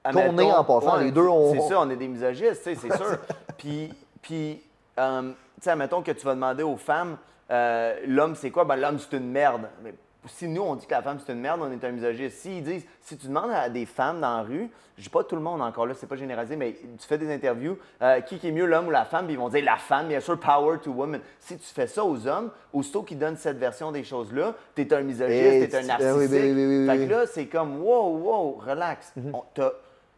Qu'on 0.04 0.38
est 0.38 0.52
en 0.52 0.64
passant, 0.64 0.96
les 0.96 1.12
deux, 1.12 1.28
on... 1.28 1.52
C'est 1.52 1.68
ça, 1.68 1.80
on 1.80 1.90
est 1.90 1.96
des 1.96 2.08
misogistes, 2.08 2.62
c'est 2.64 2.74
sûr. 2.96 3.18
puis, 3.56 3.92
puis 4.20 4.62
euh, 4.98 5.22
tu 5.22 5.36
sais, 5.60 5.70
admettons 5.70 6.02
que 6.02 6.10
tu 6.10 6.24
vas 6.24 6.34
demander 6.34 6.62
aux 6.62 6.76
femmes 6.76 7.16
euh, 7.52 7.96
l'homme, 8.06 8.34
c'est 8.34 8.50
quoi? 8.50 8.64
Ben, 8.64 8.76
l'homme, 8.76 8.98
c'est 8.98 9.16
une 9.16 9.30
merde. 9.30 9.68
Mais 9.84 9.94
si 10.26 10.48
nous, 10.48 10.62
on 10.62 10.76
dit 10.76 10.86
que 10.86 10.92
la 10.92 11.02
femme, 11.02 11.18
c'est 11.24 11.32
une 11.32 11.40
merde, 11.40 11.60
on 11.62 11.70
est 11.70 11.84
un 11.84 11.90
misogiste. 11.90 12.38
S'ils 12.38 12.62
disent, 12.62 12.86
si 13.00 13.16
tu 13.16 13.26
demandes 13.26 13.50
à 13.50 13.68
des 13.68 13.86
femmes 13.86 14.20
dans 14.20 14.36
la 14.36 14.42
rue, 14.42 14.70
je 14.96 15.02
dis 15.02 15.08
pas 15.08 15.24
tout 15.24 15.34
le 15.34 15.42
monde 15.42 15.60
encore 15.60 15.86
là, 15.86 15.94
c'est 15.94 16.06
pas 16.06 16.16
généralisé, 16.16 16.54
mais 16.54 16.74
tu 16.74 17.06
fais 17.06 17.18
des 17.18 17.32
interviews, 17.32 17.76
euh, 18.02 18.20
qui, 18.20 18.38
est 18.46 18.52
mieux, 18.52 18.66
l'homme 18.66 18.88
ou 18.88 18.90
la 18.90 19.04
femme? 19.04 19.26
Puis 19.26 19.34
ils 19.34 19.38
vont 19.38 19.48
dire 19.48 19.64
la 19.64 19.76
femme, 19.76 20.08
bien 20.08 20.20
sûr, 20.20 20.38
power 20.38 20.78
to 20.78 20.92
women. 20.92 21.20
Si 21.38 21.56
tu 21.58 21.66
fais 21.66 21.86
ça 21.86 22.04
aux 22.04 22.26
hommes, 22.26 22.50
aussitôt 22.72 23.02
qu'ils 23.02 23.18
donnent 23.18 23.36
cette 23.36 23.58
version 23.58 23.90
des 23.90 24.04
choses-là, 24.04 24.54
tu 24.74 24.82
es 24.82 24.94
un 24.94 25.02
misogiste, 25.02 25.70
tu 25.70 25.76
es 25.76 25.78
un 25.78 25.82
narcissique. 25.82 26.30
fait 26.30 27.06
que 27.06 27.10
là, 27.10 27.26
c'est 27.26 27.46
comme, 27.46 27.82
wow, 27.82 28.16
wow, 28.16 28.62
relax. 28.64 29.12
Mhm. 29.16 29.32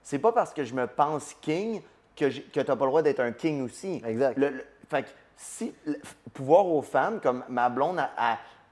c'est 0.02 0.18
pas 0.18 0.32
parce 0.32 0.52
que 0.52 0.64
je 0.64 0.74
me 0.74 0.86
pense 0.86 1.34
king 1.40 1.80
que, 2.14 2.26
tu 2.28 2.58
n'as 2.58 2.64
pas 2.64 2.74
le 2.74 2.90
droit 2.90 3.02
d'être 3.02 3.20
un 3.20 3.32
king 3.32 3.64
aussi. 3.64 4.02
Exact. 4.06 4.38
fait 4.88 5.02
que 5.02 5.08
si 5.36 5.74
pouvoir 6.32 6.66
aux 6.66 6.82
femmes, 6.82 7.20
comme 7.20 7.44
ma 7.48 7.68
blonde, 7.68 8.00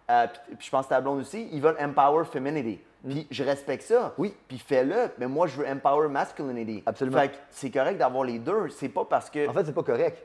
puis 0.07 0.67
je 0.67 0.71
pense 0.71 0.87
que 0.87 0.91
ta 0.91 1.01
blonde 1.01 1.21
aussi, 1.21 1.49
ils 1.53 1.61
veulent 1.61 1.79
empower 1.81 2.25
femininity. 2.25 2.81
Mm. 3.05 3.11
Puis 3.11 3.27
je 3.31 3.43
respecte 3.43 3.83
ça. 3.85 4.13
Oui. 4.17 4.35
Puis 4.47 4.59
fais-le, 4.59 5.11
mais 5.19 5.27
moi, 5.27 5.47
je 5.47 5.57
veux 5.61 5.69
empower 5.69 6.09
masculinity. 6.09 6.83
Absolument. 6.87 7.19
Fait 7.19 7.29
que 7.31 7.37
c'est 7.51 7.71
correct 7.71 7.99
d'avoir 7.99 8.25
les 8.25 8.39
deux. 8.39 8.69
C'est 8.71 8.89
pas 8.89 9.05
parce 9.05 9.29
que. 9.29 9.49
En 9.49 9.53
fait, 9.53 9.65
c'est 9.65 9.75
pas 9.75 9.83
correct. 9.83 10.25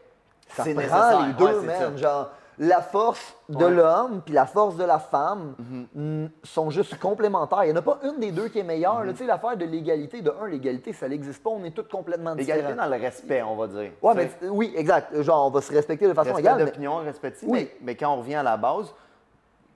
Ça 0.49 0.63
prend 0.63 1.25
les 1.25 1.33
deux, 1.33 1.61
même. 1.61 1.97
Genre, 1.97 2.31
la 2.59 2.81
force 2.81 3.35
de 3.49 3.65
l'homme 3.65 4.21
puis 4.25 4.33
la 4.33 4.45
force 4.45 4.77
de 4.77 4.83
la 4.83 4.99
femme 4.99 5.55
mm-hmm. 5.61 6.29
sont 6.43 6.69
juste 6.69 6.97
complémentaires. 6.97 7.63
Il 7.63 7.67
n'y 7.67 7.73
en 7.73 7.79
a 7.79 7.81
pas 7.81 7.99
une 8.03 8.19
des 8.19 8.31
deux 8.31 8.47
qui 8.47 8.59
est 8.59 8.63
meilleure. 8.63 9.03
Mm-hmm. 9.03 9.11
Tu 9.11 9.17
sais, 9.17 9.25
l'affaire 9.25 9.55
de 9.55 9.65
l'égalité, 9.65 10.21
de 10.21 10.31
un, 10.41 10.47
l'égalité, 10.47 10.93
ça 10.93 11.07
n'existe 11.07 11.43
pas. 11.43 11.51
On 11.51 11.63
est 11.63 11.71
tous 11.71 11.83
complètement 11.83 12.35
différents. 12.35 12.57
L'égalité 12.57 12.81
dans 12.81 12.89
le 12.89 13.01
respect, 13.01 13.43
on 13.43 13.55
va 13.55 13.67
dire. 13.67 13.91
Ouais, 14.01 14.13
mais, 14.15 14.29
oui, 14.49 14.73
exact. 14.75 15.21
Genre, 15.21 15.47
on 15.47 15.51
va 15.51 15.61
se 15.61 15.71
respecter 15.71 16.07
de 16.07 16.13
façon 16.13 16.33
respect 16.33 16.41
égale. 16.41 16.65
d'opinion, 16.65 17.01
mais... 17.03 17.33
Oui. 17.43 17.69
Mais, 17.81 17.95
quand 17.95 18.13
on 18.13 18.17
revient 18.17 18.35
à 18.35 18.43
la 18.43 18.57
base, 18.57 18.93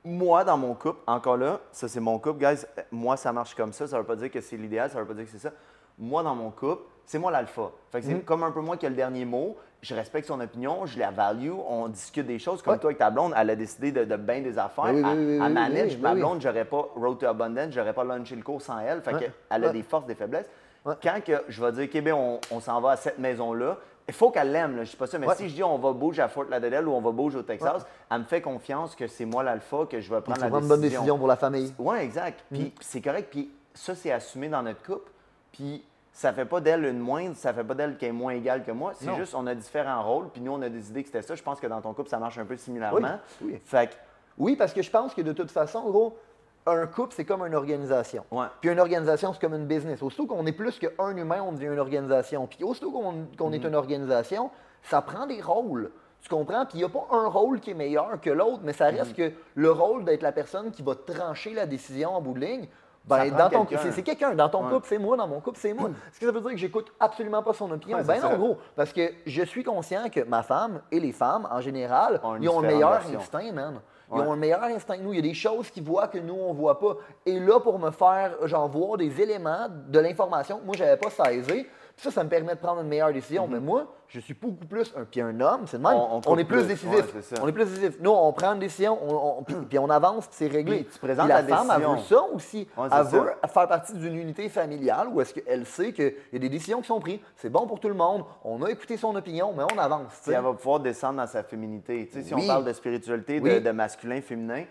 moi, 0.04 0.44
dans 0.44 0.58
mon 0.58 0.74
couple, 0.74 1.00
encore 1.06 1.38
là, 1.38 1.60
ça 1.72 1.88
c'est 1.88 2.00
mon 2.00 2.18
couple, 2.18 2.40
guys, 2.40 2.66
moi, 2.90 3.16
ça 3.16 3.32
marche 3.32 3.54
comme 3.54 3.74
ça. 3.74 3.86
Ça 3.88 3.98
ne 3.98 4.02
veut 4.02 4.08
pas 4.08 4.16
dire 4.16 4.32
que 4.32 4.42
c'est 4.42 4.58
l'idéal, 4.58 4.90
ça 4.90 4.96
ne 4.96 5.02
veut 5.02 5.08
pas 5.08 5.14
dire 5.14 5.26
que 5.26 5.32
c'est 5.32 5.38
ça. 5.38 5.52
Moi, 6.00 6.24
dans 6.24 6.34
mon 6.34 6.50
couple, 6.50 6.82
c'est 7.06 7.20
moi 7.20 7.30
l'alpha. 7.32 7.72
Fait 7.92 8.02
c'est 8.02 8.14
mm-hmm. 8.14 8.24
comme 8.24 8.44
un 8.44 8.52
peu 8.52 8.62
moi 8.62 8.78
qui 8.78 8.86
a 8.86 8.90
le 8.90 8.96
dernier 8.96 9.26
mot 9.26 9.58
je 9.82 9.96
respecte 9.96 10.28
son 10.28 10.40
opinion, 10.40 10.86
je 10.86 11.00
la 11.00 11.10
value, 11.12 11.52
on 11.68 11.88
discute 11.88 12.28
des 12.28 12.38
choses. 12.40 12.62
Comme 12.62 12.78
toi 12.78 12.90
avec 12.90 13.00
ta 13.00 13.10
blonde, 13.10 13.34
elle 13.36 13.50
a 13.50 13.56
décidé 13.56 13.92
de, 13.92 14.04
de 14.06 14.16
bien 14.16 14.42
des 14.42 14.58
affaires. 14.60 14.86
à, 14.86 15.50
manage, 15.50 15.98
ma 15.98 16.14
blonde, 16.14 16.42
j'aurais 16.42 16.66
pas 16.66 16.88
Road 16.96 17.18
to 17.18 17.26
Abundance, 17.26 17.72
j'aurais 17.72 17.94
pas 17.94 18.04
lunché 18.04 18.36
le 18.36 18.44
cours 18.44 18.62
sans 18.62 18.80
elle. 18.80 19.02
Fait 19.02 19.32
elle 19.50 19.66
a 19.66 19.70
des 19.70 19.84
forces, 19.84 20.06
des 20.06 20.16
faiblesses. 20.16 20.50
Quand 20.86 21.20
que 21.26 21.44
je 21.48 21.64
vais 21.64 21.72
dire, 21.72 21.90
OK, 21.94 22.04
ben, 22.04 22.40
on, 22.52 22.60
s'en 22.60 22.80
va 22.82 22.92
à 22.92 22.96
cette 22.98 23.20
maison-là, 23.20 23.78
il 24.08 24.14
faut 24.14 24.32
qu'elle 24.32 24.52
l'aime, 24.52 24.80
je 24.84 24.92
sais 24.92 24.98
pas 24.98 25.08
ça, 25.08 25.18
mais 25.20 25.28
Ouais. 25.28 25.36
si 25.36 25.48
je 25.48 25.56
dis 25.56 25.64
on 25.64 25.78
va 25.78 25.94
bouger 25.94 26.22
à 26.22 26.28
Fort 26.28 26.44
Lauderdale 26.44 26.88
ou 26.88 26.92
on 26.92 27.02
va 27.02 27.12
bouger 27.12 27.38
au 27.38 27.44
Texas, 27.44 27.86
elle 28.10 28.20
me 28.20 28.24
fait 28.26 28.42
confiance 28.42 28.96
que 28.96 29.08
c'est 29.08 29.26
moi 29.26 29.44
l'alpha, 29.44 29.86
que 29.90 30.02
je 30.02 30.14
vais 30.14 30.22
prendre 30.22 30.42
la 30.42 30.48
prendre 30.50 30.64
une 30.64 30.68
décision. 30.68 30.76
bonne 30.76 30.82
décision 30.82 31.18
pour 31.18 31.28
la 31.28 31.36
famille. 31.36 31.74
Oui, 31.78 31.98
exact. 32.00 32.44
Puis 32.52 32.74
c'est 32.82 33.00
correct. 33.02 33.30
Puis 33.32 33.52
ça, 33.74 33.96
c'est 33.96 34.12
assumé 34.12 34.50
dans 34.50 34.64
notre 34.64 34.84
couple. 34.84 35.12
Puis 35.52 35.84
ça 36.14 36.34
fait 36.34 36.46
pas 36.46 36.60
d'elle 36.60 36.86
une 36.86 37.00
moindre, 37.00 37.36
ça 37.36 37.54
fait 37.54 37.64
pas 37.64 37.74
d'elle 37.74 37.98
qu'elle 37.98 38.10
est 38.10 38.14
moins 38.14 38.34
égale 38.34 38.64
que 38.64 38.72
moi. 38.72 38.92
C'est 38.96 39.14
juste, 39.16 39.34
on 39.34 39.48
a 39.48 39.56
différents 39.56 40.04
rôles. 40.04 40.30
Puis 40.30 40.42
nous, 40.42 40.52
on 40.52 40.62
a 40.62 40.70
décidé 40.70 41.02
que 41.04 41.08
c'était 41.08 41.22
ça. 41.22 41.36
Je 41.36 41.44
pense 41.44 41.60
que 41.60 41.68
dans 41.68 41.82
ton 41.82 41.94
couple, 41.94 42.10
ça 42.10 42.20
marche 42.20 42.38
un 42.38 42.46
peu 42.46 42.58
similairement. 42.58 43.20
Oui, 43.42 43.54
oui. 43.54 43.62
Fait 43.64 43.88
que, 43.90 43.96
Oui, 44.38 44.56
parce 44.56 44.74
que 44.74 44.82
je 44.82 44.92
pense 44.92 45.14
que 45.14 45.22
de 45.22 45.32
toute 45.32 45.52
façon, 45.52 45.90
gros, 45.90 46.18
un 46.66 46.86
couple, 46.86 47.14
c'est 47.16 47.26
comme 47.26 47.46
une 47.46 47.56
organisation. 47.56 48.24
Ouais. 48.30 48.46
Puis 48.60 48.70
une 48.70 48.80
organisation, 48.80 49.34
c'est 49.34 49.40
comme 49.42 49.56
une 49.56 49.66
business. 49.66 50.04
Aussitôt 50.04 50.26
qu'on 50.28 50.46
est 50.46 50.52
plus 50.52 50.78
qu'un 50.80 51.16
humain, 51.16 51.42
on 51.48 51.54
devient 51.54 51.68
une 51.68 51.80
organisation. 51.80 52.46
Puis 52.46 52.64
aussitôt 52.64 52.92
qu'on 52.92 53.52
est 53.54 53.64
une 53.64 53.76
organisation, 53.76 54.52
ça 54.84 55.02
prend 55.02 55.26
des 55.26 55.42
rôles. 55.42 55.92
Tu 56.22 56.30
comprends? 56.30 56.66
Puis 56.66 56.78
il 56.78 56.82
n'y 56.82 56.84
a 56.84 56.90
pas 56.90 57.08
un 57.12 57.28
rôle 57.30 57.60
qui 57.62 57.72
est 57.72 57.76
meilleur 57.76 58.22
que 58.22 58.30
l'autre, 58.30 58.60
mais 58.64 58.74
ça 58.74 58.92
Mm-hmm. 58.92 58.96
reste 58.98 59.16
que 59.16 59.32
le 59.56 59.72
rôle 59.72 60.04
d'être 60.06 60.22
la 60.22 60.32
personne 60.32 60.70
qui 60.72 60.84
va 60.84 60.94
trancher 60.94 61.54
la 61.56 61.66
décision 61.66 62.12
en 62.16 62.22
bout 62.22 62.34
de 62.34 62.42
ligne, 62.42 62.68
ben, 63.06 63.30
dans 63.32 63.50
ton 63.50 63.66
quelqu'un. 63.66 63.92
c'est- 63.92 64.04
quelqu'un. 64.04 64.36
Dans 64.36 64.50
ton 64.50 64.64
Ouais. 64.66 64.72
couple, 64.72 64.88
c'est 64.88 64.98
moi. 64.98 65.18
Dans 65.18 65.28
mon 65.28 65.40
couple, 65.40 65.58
c'est 65.60 65.74
moi. 65.74 65.90
Est-ce 65.90 66.20
que 66.20 66.26
ça 66.26 66.32
veut 66.32 66.42
dire 66.42 66.52
que 66.52 66.58
j'écoute 66.58 66.92
absolument 67.00 67.42
pas 67.44 67.54
son 67.54 67.72
opinion? 67.72 67.98
Ouais, 67.98 68.04
ben 68.04 68.16
non, 68.22 68.30
ça. 68.30 68.36
gros. 68.36 68.58
Parce 68.76 68.94
que 68.94 69.02
je 69.26 69.44
suis 69.44 69.64
conscient 69.64 70.10
que 70.10 70.22
ma 70.24 70.44
femme 70.44 70.82
et 70.92 71.00
les 71.00 71.12
femmes, 71.12 71.48
en 71.52 71.62
général, 71.62 72.22
ils 72.40 72.48
ont 72.50 72.62
le 72.62 72.68
meilleur 72.68 72.92
version. 72.92 73.20
instinct, 73.20 73.52
man. 73.52 73.82
Ils 74.14 74.20
Ouais. 74.20 74.28
ont 74.28 74.34
un 74.34 74.38
meilleur 74.38 74.62
instinct 74.64 74.98
que 74.98 75.02
nous. 75.04 75.14
Il 75.14 75.16
y 75.16 75.20
a 75.20 75.22
des 75.22 75.34
choses 75.34 75.70
qu'ils 75.72 75.84
voient 75.86 76.10
que 76.10 76.18
nous, 76.18 76.36
on 76.36 76.54
voit 76.54 76.80
pas. 76.80 76.98
Et 77.26 77.40
là, 77.40 77.60
pour 77.62 77.80
me 77.80 77.92
faire, 77.92 78.46
genre, 78.46 78.68
voir 78.68 78.98
des 78.98 79.22
éléments 79.22 79.68
de 79.70 80.00
l'information 80.00 80.60
que 80.60 80.66
moi, 80.66 80.76
j'avais 80.78 80.98
pas 80.98 81.10
saisi, 81.10 81.66
puis 81.96 82.04
ça, 82.04 82.12
ça 82.12 82.24
me 82.24 82.30
permet 82.30 82.56
de 82.56 82.60
prendre 82.60 82.82
une 82.82 82.88
meilleure 82.88 83.12
décision. 83.14 83.48
Mais 83.48 83.60
moi, 83.60 83.88
je 84.08 84.20
suis 84.20 84.34
beaucoup 84.34 84.66
plus 84.66 84.94
un, 84.98 85.04
puis 85.06 85.22
un 85.22 85.40
homme, 85.40 85.62
c'est 85.68 85.78
de 85.78 85.84
même. 85.84 85.94
On- 85.96 86.20
on 86.26 86.38
est 86.38 86.44
plus, 86.44 86.58
plus, 86.60 86.68
décisif. 86.68 86.92
ouais, 87.16 87.40
on 87.42 87.48
est 87.48 87.52
plus 87.52 87.66
décisif. 87.66 87.98
Nous, 88.02 88.12
on 88.12 88.34
prend 88.34 88.54
une 88.54 88.60
décision, 88.60 88.98
on, 89.02 89.40
on- 89.40 89.44
puis, 89.44 89.80
on 89.80 89.90
avance, 89.90 90.28
puis 90.28 90.36
c'est 90.38 90.48
réglé. 90.48 90.84
Puis 90.84 90.94
tu 90.94 91.00
présentes 91.00 91.26
Puis 91.26 91.34
la 91.34 91.42
la 91.42 91.48
femme, 91.48 91.68
elle 91.72 91.78
décision. 91.82 91.96
veut 91.96 92.02
ça 92.30 92.36
aussi. 92.36 92.68
Ouais, 92.78 92.86
elle 92.86 92.90
ça. 92.92 93.04
veut 93.04 93.32
faire 93.48 93.68
partie 93.68 93.94
d'une 93.94 94.16
unité 94.16 94.50
familiale 94.50 95.08
où 95.10 95.22
est-ce 95.22 95.34
qu'elle 95.34 95.66
sait 95.66 95.94
qu'il 95.94 96.14
y 96.34 96.36
a 96.36 96.40
des 96.40 96.50
décisions 96.50 96.82
qui 96.82 96.88
sont 96.88 97.00
prises. 97.00 97.20
C'est 97.36 97.50
bon 97.50 97.66
pour 97.68 97.80
tout 97.80 97.88
le 97.90 97.94
monde. 97.94 98.24
On 98.44 98.62
a 98.64 98.70
écouté 98.70 98.98
son 98.98 99.16
opinion, 99.16 99.54
mais 99.56 99.64
on 99.74 99.78
avance. 99.78 100.14
tu 100.18 100.30
Puis 100.30 100.34
elle 100.34 100.44
va 100.44 100.54
pouvoir 100.54 100.80
descendre 100.80 101.18
dans 101.18 101.28
sa 101.28 101.44
féminité. 101.44 102.10
Si 102.12 102.34
Oui. 102.34 102.44
on 102.44 102.48
parle 102.48 102.66
de 102.66 102.74
spiritualité, 102.74 103.40
de, 103.40 103.46
Oui. 103.50 103.62
de 103.62 103.72
masculin, 103.72 104.22
féminin, 104.22 104.64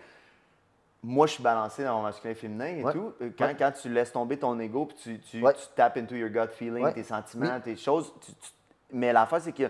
moi, 1.03 1.25
je 1.27 1.33
suis 1.33 1.43
balancé 1.43 1.83
dans 1.83 1.97
mon 1.97 2.03
masculin, 2.03 2.33
féminin 2.35 2.65
et 2.67 2.83
Ouais. 2.83 2.91
tout. 2.93 3.13
Euh, 3.21 3.29
Quand, 3.37 3.45
Ouais. 3.45 3.55
quand 3.57 3.71
tu 3.71 3.89
laisses 3.89 4.11
tomber 4.11 4.37
ton 4.37 4.59
ego 4.59 4.85
puis 4.85 4.97
tu, 5.01 5.19
tu, 5.19 5.41
Ouais. 5.43 5.53
tu 5.53 5.65
tapes 5.75 5.97
into 5.97 6.15
your 6.15 6.29
gut 6.29 6.51
feeling, 6.53 6.93
tes 6.93 7.03
sentiments, 7.03 7.55
Oui. 7.55 7.61
tes 7.61 7.75
choses. 7.75 8.13
tu- 8.21 8.31
Mais 8.93 9.11
l'affaire, 9.13 9.41
c'est 9.41 9.53
que 9.53 9.69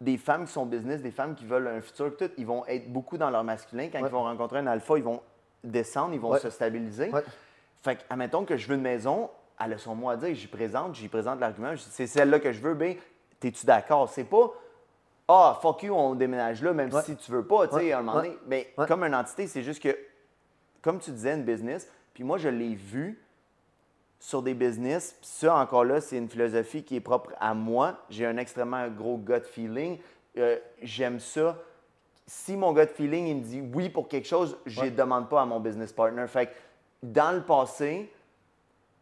des 0.00 0.18
femmes 0.18 0.44
qui 0.46 0.52
sont 0.52 0.66
business, 0.66 1.00
des 1.02 1.10
femmes 1.10 1.34
qui 1.34 1.44
veulent 1.46 1.66
un 1.68 1.80
futur, 1.80 2.14
tout, 2.16 2.30
ils 2.36 2.46
vont 2.46 2.64
être 2.66 2.92
beaucoup 2.92 3.16
dans 3.18 3.30
leur 3.30 3.42
masculin. 3.42 3.88
Quand 3.90 3.98
ils 3.98 4.04
vont 4.06 4.22
rencontrer 4.22 4.58
un 4.58 4.66
alpha, 4.66 4.96
ils 4.98 5.02
vont 5.02 5.20
descendre, 5.64 6.14
ils 6.14 6.20
vont 6.20 6.36
se 6.38 6.50
stabiliser. 6.50 7.10
Fait 7.82 7.96
que, 7.96 8.02
admettons 8.10 8.44
que 8.44 8.56
je 8.56 8.68
veux 8.68 8.74
une 8.76 8.82
maison, 8.82 9.30
elle 9.64 9.72
a 9.72 9.78
son 9.78 9.94
mot 9.94 10.10
à 10.10 10.16
dire, 10.16 10.34
j'y 10.34 10.46
présente, 10.46 10.94
j'y 10.94 11.08
présente 11.08 11.40
l'argument, 11.40 11.72
c'est 11.76 12.06
celle-là 12.06 12.38
que 12.40 12.52
je 12.52 12.60
veux, 12.60 12.74
ben, 12.74 12.94
t'es-tu 13.40 13.64
d'accord? 13.66 14.08
C'est 14.08 14.24
pas, 14.24 14.52
ah, 15.28 15.58
fuck 15.60 15.82
you, 15.82 15.94
on 15.94 16.14
déménage 16.14 16.62
là, 16.62 16.72
même 16.72 16.90
si 17.02 17.16
tu 17.16 17.32
veux 17.32 17.44
pas, 17.44 17.66
tu 17.68 17.74
sais, 17.76 17.92
à 17.92 17.98
un 17.98 18.02
moment 18.02 18.18
donné. 18.18 18.36
Mais 18.46 18.72
Ouais. 18.78 18.86
comme 18.86 19.02
une 19.02 19.14
entité, 19.14 19.46
c'est 19.46 19.62
juste 19.62 19.82
que, 19.82 19.96
comme 20.82 20.98
tu 20.98 21.10
disais, 21.10 21.34
une 21.34 21.44
business, 21.44 21.88
puis 22.14 22.24
moi, 22.24 22.38
je 22.38 22.48
l'ai 22.48 22.74
vu 22.74 23.18
sur 24.20 24.42
des 24.42 24.54
business, 24.54 25.14
puis 25.20 25.30
ça, 25.30 25.56
encore 25.56 25.84
là, 25.84 26.00
c'est 26.00 26.16
une 26.18 26.28
philosophie 26.28 26.82
qui 26.82 26.96
est 26.96 27.00
propre 27.00 27.32
à 27.38 27.54
moi. 27.54 27.96
J'ai 28.10 28.26
un 28.26 28.36
extrêmement 28.36 28.88
gros 28.88 29.16
gut 29.16 29.42
feeling. 29.44 29.98
Euh, 30.36 30.58
J'aime 30.82 31.20
ça. 31.20 31.56
Si 32.26 32.56
mon 32.56 32.72
gut 32.72 32.88
feeling, 32.92 33.26
il 33.28 33.36
me 33.36 33.42
dit 33.42 33.62
oui 33.74 33.88
pour 33.88 34.08
quelque 34.08 34.26
chose, 34.26 34.56
je 34.66 34.80
ne 34.80 34.86
Ouais. 34.86 34.90
demande 34.90 35.28
pas 35.28 35.42
à 35.42 35.44
mon 35.46 35.60
business 35.60 35.92
partner. 35.92 36.26
Fait 36.26 36.46
que 36.46 36.50
dans 37.02 37.32
le 37.34 37.42
passé, 37.42 38.12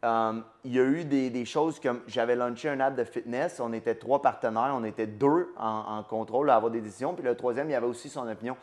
euh, 0.05 0.41
il 0.65 0.75
y 0.75 0.79
a 0.79 0.85
eu 0.85 1.05
des, 1.05 1.31
des 1.31 1.45
choses 1.47 1.81
comme 1.81 2.03
j'avais 2.07 2.37
lancé 2.37 2.69
un 2.69 2.79
app 2.81 2.95
de 2.95 3.03
fitness, 3.05 3.59
on 3.59 3.73
était 3.73 3.95
trois 3.95 4.21
partenaires, 4.21 4.75
on 4.77 4.85
était 4.85 5.07
deux 5.07 5.53
en, 5.57 5.99
en 5.99 6.03
contrôle 6.03 6.51
à 6.51 6.57
avoir 6.57 6.71
des 6.71 6.83
décisions, 6.83 7.15
puis 7.15 7.25
le 7.25 7.35
troisième, 7.35 7.69
il 7.71 7.73
y 7.73 7.75
avait 7.75 7.87
aussi 7.87 8.11
son 8.11 8.29
opinion. 8.29 8.57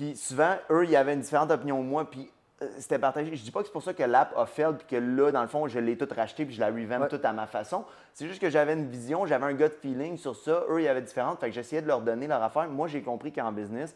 Puis 0.00 0.16
souvent, 0.16 0.54
eux, 0.70 0.84
il 0.84 0.90
y 0.90 0.96
avait 0.96 1.12
une 1.12 1.20
différente 1.20 1.50
opinion 1.50 1.76
que 1.76 1.86
moi, 1.86 2.06
puis 2.10 2.30
euh, 2.62 2.66
c'était 2.78 2.98
partagé. 2.98 3.36
Je 3.36 3.42
dis 3.42 3.50
pas 3.50 3.60
que 3.60 3.66
c'est 3.66 3.72
pour 3.72 3.82
ça 3.82 3.92
que 3.92 4.02
l'app 4.02 4.32
a 4.34 4.46
fail, 4.46 4.72
puis 4.78 4.86
que 4.86 4.96
là, 4.96 5.30
dans 5.30 5.42
le 5.42 5.46
fond, 5.48 5.68
je 5.68 5.78
l'ai 5.78 5.94
tout 5.98 6.08
racheté, 6.16 6.46
puis 6.46 6.54
je 6.54 6.60
la 6.60 6.68
revamp 6.68 7.02
Ouais. 7.02 7.08
toute 7.08 7.22
à 7.22 7.34
ma 7.34 7.46
façon. 7.46 7.84
C'est 8.14 8.26
juste 8.26 8.40
que 8.40 8.48
j'avais 8.48 8.72
une 8.72 8.88
vision, 8.88 9.26
j'avais 9.26 9.44
un 9.44 9.52
gut 9.52 9.68
feeling 9.82 10.16
sur 10.16 10.34
ça. 10.34 10.64
Eux, 10.70 10.80
il 10.80 10.84
y 10.84 10.88
avait 10.88 11.02
différente, 11.02 11.38
fait 11.38 11.48
que 11.48 11.52
j'essayais 11.54 11.82
de 11.82 11.86
leur 11.86 12.00
donner 12.00 12.26
leur 12.26 12.42
affaire. 12.42 12.66
Moi, 12.66 12.88
j'ai 12.88 13.02
compris 13.02 13.30
qu'en 13.30 13.52
business, 13.52 13.94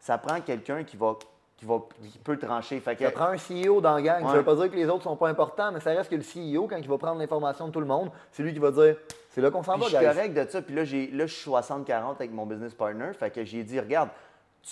ça 0.00 0.18
prend 0.18 0.40
quelqu'un 0.40 0.82
qui 0.82 0.96
va, 0.96 1.14
qui 1.56 1.66
va, 1.66 1.78
qui 2.02 2.18
peut 2.18 2.36
trancher. 2.36 2.80
Fait 2.80 2.96
que, 2.96 3.04
Ça 3.04 3.12
prend 3.12 3.26
un 3.28 3.36
CEO 3.38 3.80
dans 3.80 3.94
la 3.94 4.02
gang. 4.02 4.22
Ça 4.24 4.32
Ouais. 4.32 4.38
veut 4.38 4.44
pas 4.44 4.56
dire 4.56 4.68
que 4.72 4.76
les 4.76 4.88
autres 4.88 5.04
sont 5.04 5.14
pas 5.16 5.28
importants, 5.28 5.70
mais 5.70 5.78
ça 5.78 5.90
reste 5.90 6.10
que 6.10 6.16
le 6.16 6.22
CEO, 6.22 6.66
quand 6.66 6.78
il 6.78 6.88
va 6.88 6.98
prendre 6.98 7.20
l'information 7.20 7.68
de 7.68 7.72
tout 7.72 7.80
le 7.80 7.86
monde, 7.86 8.10
c'est 8.32 8.42
lui 8.42 8.52
qui 8.52 8.58
va 8.58 8.72
dire 8.72 8.96
c'est 9.30 9.40
là 9.40 9.52
qu'on 9.52 9.62
s'en 9.62 9.76
va, 9.78 9.86
je 9.86 9.96
suis 9.96 10.04
correct 10.04 10.34
de 10.34 10.50
ça. 10.50 10.62
Puis 10.62 10.74
là, 10.74 10.82
là 10.82 11.26
je 11.28 11.32
suis 11.32 11.48
60-40 11.48 12.16
avec 12.16 12.32
mon 12.32 12.44
business 12.44 12.74
partner. 12.74 13.12
Fait 13.12 13.30
que 13.30 13.44
j'ai 13.44 13.62
dit, 13.62 13.78
regarde, 13.78 14.08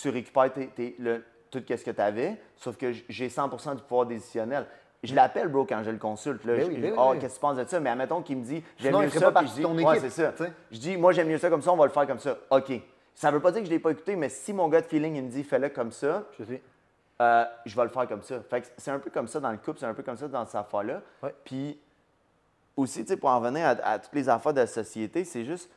tu 0.00 0.08
récupères 0.08 0.52
tes- 0.52 0.68
tes- 0.68 0.96
le- 0.98 1.24
tout 1.50 1.62
ce 1.68 1.84
que 1.84 1.90
tu 1.90 2.00
avais, 2.00 2.40
sauf 2.56 2.76
que 2.76 2.92
j'ai 3.08 3.28
100% 3.28 3.74
du 3.76 3.82
pouvoir 3.82 4.06
décisionnel. 4.06 4.66
Je 5.02 5.14
l'appelle, 5.14 5.48
bro, 5.48 5.64
quand 5.64 5.82
je 5.82 5.90
le 5.90 5.98
consulte. 5.98 6.44
Là. 6.44 6.56
Ben 6.56 6.68
oui, 6.68 6.76
ben 6.78 6.92
oui, 6.92 6.98
oui. 7.10 7.18
qu'est-ce 7.18 7.34
que 7.34 7.38
tu 7.38 7.40
penses 7.40 7.56
de 7.56 7.64
ça? 7.64 7.80
Mais 7.80 7.90
admettons 7.90 8.22
qu'il 8.22 8.36
me 8.38 8.44
dit, 8.44 8.62
j'aime 8.78 8.96
mieux 8.96 9.08
ça. 9.10 9.32
pas 9.32 9.42
je 9.44 9.48
de 9.50 9.54
dis, 9.54 9.62
ton 9.62 9.74
ouais, 9.76 9.82
équipe, 9.98 10.10
c'est 10.10 10.22
ça. 10.32 10.32
Je 10.70 10.78
dis, 10.78 10.96
moi, 10.96 11.12
j'aime 11.12 11.28
mieux 11.28 11.38
ça 11.38 11.50
comme 11.50 11.60
ça, 11.62 11.72
on 11.72 11.76
va 11.76 11.86
le 11.86 11.90
faire 11.92 12.06
comme 12.06 12.20
ça. 12.20 12.36
OK. 12.50 12.72
Ça 13.14 13.30
veut 13.30 13.40
pas 13.40 13.50
dire 13.50 13.60
que 13.62 13.66
je 13.66 13.70
l'ai 13.72 13.80
pas 13.80 13.90
écouté, 13.90 14.14
mais 14.16 14.28
si 14.28 14.52
mon 14.52 14.68
gut 14.68 14.82
feeling, 14.88 15.16
il 15.16 15.24
me 15.24 15.28
dit, 15.28 15.42
fais-le 15.44 15.68
comme 15.70 15.90
ça, 15.92 16.24
Je 16.38 16.44
sais. 16.44 16.62
euh, 17.20 17.44
je 17.66 17.76
vais 17.76 17.82
le 17.82 17.88
faire 17.90 18.06
comme 18.08 18.22
ça. 18.22 18.40
Fait 18.48 18.72
c'est 18.78 18.90
un 18.92 18.98
peu 19.00 19.10
comme 19.10 19.26
ça 19.28 19.40
dans 19.40 19.50
le 19.50 19.58
couple, 19.58 19.80
c'est 19.80 19.86
un 19.86 19.92
peu 19.94 20.02
comme 20.04 20.16
ça 20.16 20.28
dans 20.28 20.46
cette 20.46 20.54
affaire-là. 20.54 21.02
Ouais. 21.22 21.34
Puis 21.44 21.78
aussi, 22.76 23.02
tu 23.02 23.08
sais, 23.08 23.16
pour 23.16 23.28
en 23.28 23.40
revenir 23.40 23.66
à, 23.66 23.70
à 23.70 23.98
toutes 23.98 24.14
les 24.14 24.28
affaires 24.28 24.54
de 24.54 24.60
la 24.60 24.66
société, 24.66 25.24
c'est 25.24 25.44
juste 25.44 25.68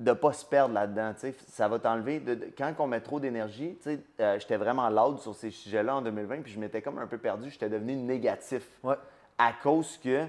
de 0.00 0.10
ne 0.10 0.14
pas 0.14 0.32
se 0.32 0.44
perdre 0.44 0.74
là-dedans. 0.74 1.12
Ça 1.48 1.68
va 1.68 1.78
t'enlever. 1.78 2.18
de- 2.20 2.34
de- 2.34 2.48
quand 2.58 2.72
on 2.80 2.86
met 2.86 3.00
trop 3.00 3.20
d'énergie, 3.20 3.78
euh, 3.86 4.38
j'étais 4.40 4.56
vraiment 4.56 4.88
loud 4.90 5.18
sur 5.20 5.34
ces 5.34 5.50
sujets-là 5.50 5.96
en 5.96 6.02
2020, 6.02 6.42
puis 6.42 6.52
je 6.52 6.58
m'étais 6.58 6.82
comme 6.82 6.98
un 6.98 7.06
peu 7.06 7.18
perdu. 7.18 7.50
J'étais 7.50 7.68
devenu 7.68 7.94
négatif 7.96 8.66
Ouais. 8.82 8.96
à 9.38 9.52
cause 9.52 9.98
que 10.02 10.26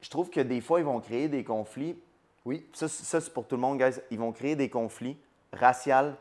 je 0.00 0.10
trouve 0.10 0.30
que 0.30 0.40
des 0.40 0.60
fois, 0.60 0.80
ils 0.80 0.84
vont 0.86 1.00
créer 1.00 1.28
des 1.28 1.44
conflits. 1.44 1.96
Oui. 2.44 2.66
Ça, 2.72 2.88
c'est- 2.88 3.04
ça, 3.04 3.20
c'est 3.20 3.32
pour 3.32 3.46
tout 3.46 3.56
le 3.56 3.60
monde, 3.62 3.78
guys. 3.78 4.00
Ils 4.10 4.18
vont 4.18 4.32
créer 4.32 4.56
des 4.56 4.68
conflits 4.70 5.16
raciaux 5.52 6.12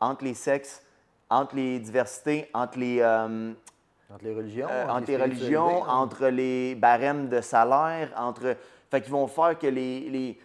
entre 0.00 0.24
les 0.24 0.34
sexes, 0.34 0.84
entre 1.28 1.54
les 1.56 1.78
diversités, 1.78 2.48
entre 2.54 2.78
les, 2.78 3.00
euh, 3.00 3.52
Entre 4.12 4.24
les 4.24 4.34
religions. 4.34 4.66
euh, 4.70 4.88
entre 4.88 5.06
les 5.08 5.16
religions, 5.16 5.84
hein. 5.84 5.88
entre 5.94 6.26
les 6.26 6.74
barèmes 6.74 7.28
de 7.28 7.40
salaire, 7.40 8.10
entre. 8.16 8.56
Fait 8.90 9.00
qu'ils 9.00 9.12
vont 9.12 9.28
faire 9.28 9.56
que 9.58 9.66
les. 9.68 10.08
les- 10.10 10.40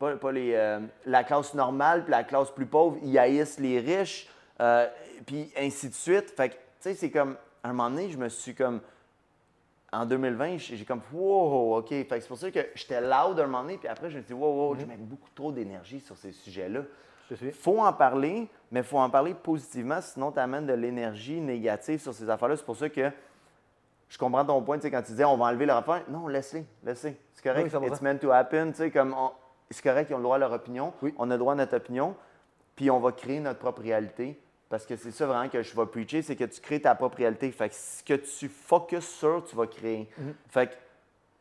pas, 0.00 0.16
pas 0.16 0.32
les, 0.32 0.54
euh, 0.54 0.80
la 1.06 1.22
classe 1.22 1.54
normale 1.54 2.02
puis 2.02 2.10
la 2.10 2.24
classe 2.24 2.50
plus 2.50 2.66
pauvre, 2.66 2.96
ils 3.02 3.16
haïssent 3.18 3.60
les 3.60 3.78
riches, 3.78 4.28
euh, 4.60 4.88
puis 5.26 5.52
ainsi 5.56 5.88
de 5.90 5.94
suite. 5.94 6.30
Fait 6.36 6.48
que, 6.48 6.54
tu 6.54 6.60
sais, 6.80 6.94
c'est 6.94 7.10
comme. 7.10 7.36
À 7.62 7.68
un 7.68 7.72
moment 7.74 7.90
donné, 7.90 8.10
je 8.10 8.16
me 8.18 8.28
suis 8.30 8.54
comme. 8.54 8.80
En 9.92 10.06
2020, 10.06 10.56
j'ai 10.58 10.84
comme. 10.84 11.02
Wow, 11.12 11.76
OK. 11.78 11.88
Fait 11.90 12.04
que 12.06 12.20
c'est 12.20 12.28
pour 12.28 12.38
ça 12.38 12.50
que 12.50 12.60
j'étais 12.74 13.00
loud 13.00 13.38
à 13.38 13.44
un 13.44 13.46
moment 13.46 13.62
donné, 13.62 13.76
puis 13.76 13.88
après, 13.88 14.08
je 14.08 14.16
me 14.16 14.22
suis 14.22 14.34
dit, 14.34 14.40
wow, 14.40 14.48
wow, 14.68 14.74
Mhm. 14.74 14.80
je 14.80 14.86
mets 14.86 14.96
beaucoup 14.96 15.28
trop 15.34 15.52
d'énergie 15.52 16.00
sur 16.00 16.16
ces 16.16 16.32
sujets-là. 16.32 16.80
Faut 17.52 17.78
en 17.80 17.92
parler, 17.92 18.48
mais 18.72 18.82
faut 18.82 18.98
en 18.98 19.08
parler 19.10 19.34
positivement, 19.34 20.00
sinon 20.00 20.32
tu 20.32 20.40
amènes 20.40 20.66
de 20.66 20.72
l'énergie 20.72 21.40
négative 21.40 22.00
sur 22.00 22.12
ces 22.12 22.28
affaires-là. 22.28 22.56
C'est 22.56 22.64
pour 22.64 22.76
ça 22.76 22.88
que 22.88 23.08
je 24.08 24.18
comprends 24.18 24.44
ton 24.44 24.60
point, 24.62 24.78
tu 24.78 24.82
sais, 24.82 24.90
quand 24.90 25.02
tu 25.02 25.12
disais 25.12 25.24
on 25.24 25.36
va 25.36 25.44
enlever 25.46 25.66
leur 25.66 25.76
affaire. 25.76 26.02
Non, 26.08 26.26
laisse-les, 26.26 26.64
laisse-les. 26.82 27.16
C'est 27.34 27.42
correct, 27.44 27.72
Oui, 27.80 27.86
it's 27.86 28.00
meant 28.02 28.18
to 28.18 28.32
happen. 28.32 28.70
tu 28.72 28.78
sais, 28.78 28.90
comme 28.90 29.14
on- 29.16 29.30
C'est 29.70 29.82
correct, 29.82 30.08
ils 30.10 30.14
ont 30.14 30.18
le 30.18 30.24
droit 30.24 30.36
à 30.36 30.38
leur 30.38 30.52
opinion. 30.52 30.92
Oui. 31.02 31.14
On 31.18 31.30
a 31.30 31.34
le 31.34 31.38
droit 31.38 31.52
à 31.52 31.56
notre 31.56 31.76
opinion, 31.76 32.16
puis 32.74 32.90
on 32.90 32.98
va 32.98 33.12
créer 33.12 33.40
notre 33.40 33.58
propre 33.58 33.82
réalité. 33.82 34.40
Parce 34.68 34.86
que 34.86 34.94
c'est 34.94 35.10
ça 35.10 35.26
vraiment 35.26 35.48
que 35.48 35.62
je 35.62 35.76
vais 35.76 35.86
preacher, 35.86 36.22
c'est 36.22 36.36
que 36.36 36.44
tu 36.44 36.60
crées 36.60 36.80
ta 36.80 36.94
propre 36.94 37.18
réalité. 37.18 37.50
Fait 37.50 37.68
que 37.68 37.74
ce 37.74 38.04
que 38.04 38.14
tu 38.14 38.48
focuses 38.48 39.08
sur, 39.08 39.44
tu 39.44 39.56
vas 39.56 39.66
créer. 39.66 40.08
Mhm. 40.16 40.34
Fait 40.48 40.68
que 40.68 40.74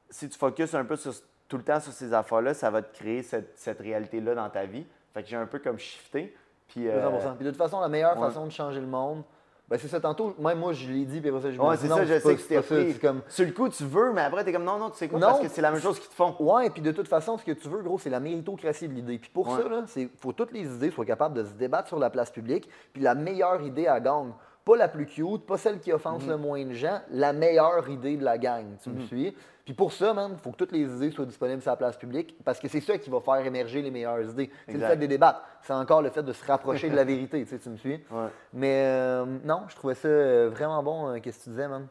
si 0.10 0.28
tu 0.28 0.38
focuses 0.38 0.74
un 0.74 0.84
peu 0.84 0.96
sur, 0.96 1.14
tout 1.48 1.58
le 1.58 1.64
temps 1.64 1.80
sur 1.80 1.92
ces 1.92 2.12
affaires-là, 2.12 2.56
ça 2.56 2.72
va 2.72 2.82
te 2.82 2.96
créer 2.98 3.22
cette, 3.22 3.58
cette 3.58 3.80
réalité-là 3.80 4.34
dans 4.34 4.50
ta 4.50 4.66
vie. 4.66 4.86
Fait 5.14 5.22
que 5.22 5.30
j'ai 5.30 5.36
un 5.36 5.46
peu 5.46 5.60
comme 5.60 5.78
shifté. 5.78 6.36
Puis, 6.68 6.88
euh, 6.88 7.10
200%. 7.10 7.36
Puis 7.36 7.46
de 7.46 7.52
toute 7.52 7.58
façon, 7.58 7.80
la 7.80 7.88
meilleure 7.88 8.20
ouais. 8.20 8.28
façon 8.28 8.46
de 8.46 8.52
changer 8.52 8.82
le 8.82 8.88
monde, 8.88 9.24
ben 9.70 9.78
c'est 9.80 9.88
ça. 9.88 10.00
Tantôt, 10.00 10.34
même 10.40 10.58
moi, 10.60 10.74
je 10.74 10.88
l'ai 10.90 11.06
dit, 11.06 11.20
puis 11.22 11.30
après 11.30 11.42
ça, 11.42 11.52
je 11.52 11.58
me 11.60 11.64
Ouais, 11.64 11.78
c'est 11.78 11.88
ça, 11.88 12.04
je 12.06 12.14
pas- 12.14 12.20
sais 12.20 12.36
que 12.36 12.42
c'est 12.42 12.62
c'était 12.62 12.62
pris. 12.62 12.94
C'est 12.94 13.00
comme, 13.00 13.22
Sur 13.28 13.46
le 13.46 13.52
coup, 13.52 13.70
tu 13.70 13.84
veux, 13.86 14.12
mais 14.14 14.22
après, 14.22 14.44
tu 14.44 14.50
es 14.50 14.54
comme 14.54 14.64
non, 14.64 14.78
non, 14.80 14.90
tu 14.90 14.98
sais 14.98 15.08
quoi, 15.08 15.20
Non. 15.20 15.28
parce 15.28 15.40
que 15.42 15.48
c'est 15.48 15.62
la 15.62 15.72
même 15.72 15.82
chose 15.82 16.00
qu'ils 16.00 16.10
te 16.10 16.14
font. 16.16 16.36
Ouais, 16.40 16.70
puis 16.70 16.82
de 16.82 16.92
toute 16.92 17.08
façon, 17.08 17.38
ce 17.38 17.44
que 17.46 17.52
tu 17.52 17.68
veux, 17.70 17.82
gros, 17.82 18.00
c'est 18.00 18.10
la 18.10 18.20
méritocratie 18.20 18.88
de 18.88 18.94
l'idée. 18.94 19.18
Puis 19.20 19.30
pour 19.34 19.48
Ouais. 19.48 19.62
ça, 19.86 20.00
il 20.00 20.10
faut 20.20 20.32
que 20.32 20.36
toutes 20.38 20.52
les 20.54 20.66
idées 20.66 20.92
soient 20.92 21.06
capables 21.06 21.36
de 21.36 21.44
se 21.44 21.54
débattre 21.54 21.88
sur 21.88 22.00
la 22.00 22.10
place 22.10 22.32
publique. 22.32 22.68
Puis 22.94 23.02
la 23.04 23.16
meilleure 23.16 23.62
idée 23.62 23.88
à 23.88 24.00
gagne. 24.00 24.32
pas 24.66 24.76
la 24.76 24.88
plus 24.88 25.08
cute, 25.08 25.48
pas 25.48 25.58
celle 25.58 25.80
qui 25.80 25.92
offense 25.92 26.22
Mhm. 26.24 26.30
le 26.30 26.38
moins 26.38 26.64
de 26.64 26.74
gens, 26.74 27.00
la 27.10 27.34
meilleure 27.34 27.90
idée 27.90 28.18
de 28.18 28.24
la 28.24 28.38
gang. 28.38 28.66
Tu 28.84 28.90
me 28.92 29.00
suis? 29.02 29.36
Puis 29.70 29.76
pour 29.76 29.94
ça, 29.94 30.16
man, 30.16 30.32
il 30.34 30.40
faut 30.40 30.50
que 30.50 30.56
toutes 30.56 30.72
les 30.72 30.82
idées 30.82 31.12
soient 31.12 31.28
disponibles 31.28 31.62
sur 31.62 31.70
la 31.70 31.78
place 31.78 31.96
publique 31.96 32.36
parce 32.44 32.60
que 32.60 32.68
c'est 32.68 32.82
ça 32.82 32.98
qui 32.98 33.12
va 33.12 33.20
faire 33.20 33.46
émerger 33.46 33.84
les 33.84 33.92
meilleures 33.92 34.28
idées. 34.28 34.50
C'est 34.66 34.74
le 34.74 34.80
fait 34.80 34.98
des 34.98 35.08
débats. 35.08 35.44
C'est 35.62 35.74
encore 35.74 36.02
le 36.02 36.10
fait 36.10 36.24
de 36.24 36.34
se 36.34 36.44
rapprocher 36.44 36.90
de 36.90 36.96
la 36.96 37.04
vérité. 37.06 37.44
Tu, 37.44 37.52
sais, 37.52 37.60
tu 37.60 37.70
me 37.70 37.78
suis? 37.78 38.04
Ouais. 38.10 38.30
Mais 38.52 38.82
euh, 38.88 39.26
non, 39.44 39.66
je 39.68 39.76
trouvais 39.76 39.94
ça 39.94 40.08
euh, 40.08 40.50
vraiment 40.52 40.82
bon, 40.82 41.10
euh, 41.10 41.20
qu'est-ce 41.20 41.38
que 41.38 41.44
tu 41.44 41.50
disais, 41.52 41.68
man. 41.68 41.86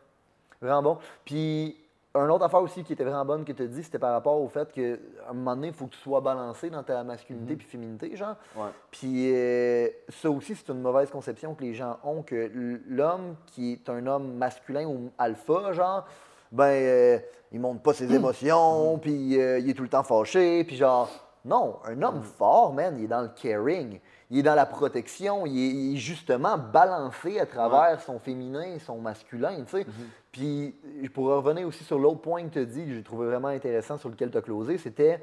Vraiment 0.60 0.82
bon. 0.82 0.98
Puis, 1.24 1.76
un 2.16 2.28
autre 2.30 2.44
affaire 2.46 2.62
aussi 2.62 2.82
qui 2.82 2.94
était 2.94 3.04
vraiment 3.04 3.24
bonne 3.24 3.44
que 3.44 3.52
tu 3.52 3.62
as 3.62 3.66
dit, 3.66 3.84
c'était 3.84 4.00
par 4.00 4.12
rapport 4.12 4.40
au 4.40 4.48
fait 4.48 4.72
qu'à 4.72 5.30
un 5.30 5.32
moment 5.34 5.54
donné, 5.54 5.68
il 5.68 5.72
faut 5.72 5.86
que 5.86 5.94
tu 5.94 6.00
sois 6.00 6.20
balancé 6.20 6.70
dans 6.70 6.82
ta 6.82 7.04
masculinité 7.04 7.54
puis 7.54 7.66
féminité, 7.68 8.16
genre. 8.16 8.34
Ouais. 8.56 8.70
Puis, 8.90 9.32
euh, 9.32 9.88
ça 10.08 10.28
aussi, 10.28 10.56
c'est 10.56 10.68
une 10.72 10.80
mauvaise 10.80 11.10
conception 11.10 11.54
que 11.54 11.62
les 11.62 11.74
gens 11.74 11.98
ont, 12.02 12.22
que 12.22 12.50
l'homme 12.88 13.36
qui 13.46 13.74
est 13.74 13.88
un 13.88 14.04
homme 14.08 14.34
masculin 14.34 14.86
ou 14.86 15.12
alpha, 15.16 15.72
genre, 15.72 16.08
ben, 16.52 16.64
euh, 16.64 17.18
il 17.52 17.60
montre 17.60 17.82
pas 17.82 17.94
ses 17.94 18.12
émotions, 18.12 18.98
puis 18.98 19.40
euh, 19.40 19.58
il 19.58 19.70
est 19.70 19.74
tout 19.74 19.82
le 19.82 19.88
temps 19.88 20.02
fâché, 20.02 20.64
puis 20.64 20.76
genre, 20.76 21.08
non, 21.44 21.78
un 21.84 22.02
homme 22.02 22.22
fort, 22.22 22.72
man, 22.72 22.96
il 22.98 23.04
est 23.04 23.08
dans 23.08 23.22
le 23.22 23.28
caring, 23.28 24.00
il 24.30 24.38
est 24.38 24.42
dans 24.42 24.54
la 24.54 24.66
protection, 24.66 25.46
il 25.46 25.58
est, 25.58 25.68
il 25.68 25.94
est 25.94 25.98
justement 25.98 26.58
balancé 26.58 27.38
à 27.38 27.46
travers 27.46 28.00
son 28.02 28.18
féminin 28.18 28.74
et 28.74 28.78
son 28.78 28.98
masculin, 28.98 29.64
tu 29.64 29.78
sais. 29.78 29.86
Puis, 30.30 30.74
pour 31.14 31.26
revenir 31.26 31.66
aussi 31.66 31.84
sur 31.84 31.98
l'autre 31.98 32.20
point 32.20 32.44
que 32.44 32.52
tu 32.52 32.58
as 32.58 32.64
dit, 32.64 32.84
que 32.84 32.94
j'ai 32.94 33.02
trouvé 33.02 33.26
vraiment 33.26 33.48
intéressant, 33.48 33.96
sur 33.96 34.08
lequel 34.10 34.30
tu 34.30 34.36
as 34.36 34.42
closé, 34.42 34.76
c'était, 34.76 35.22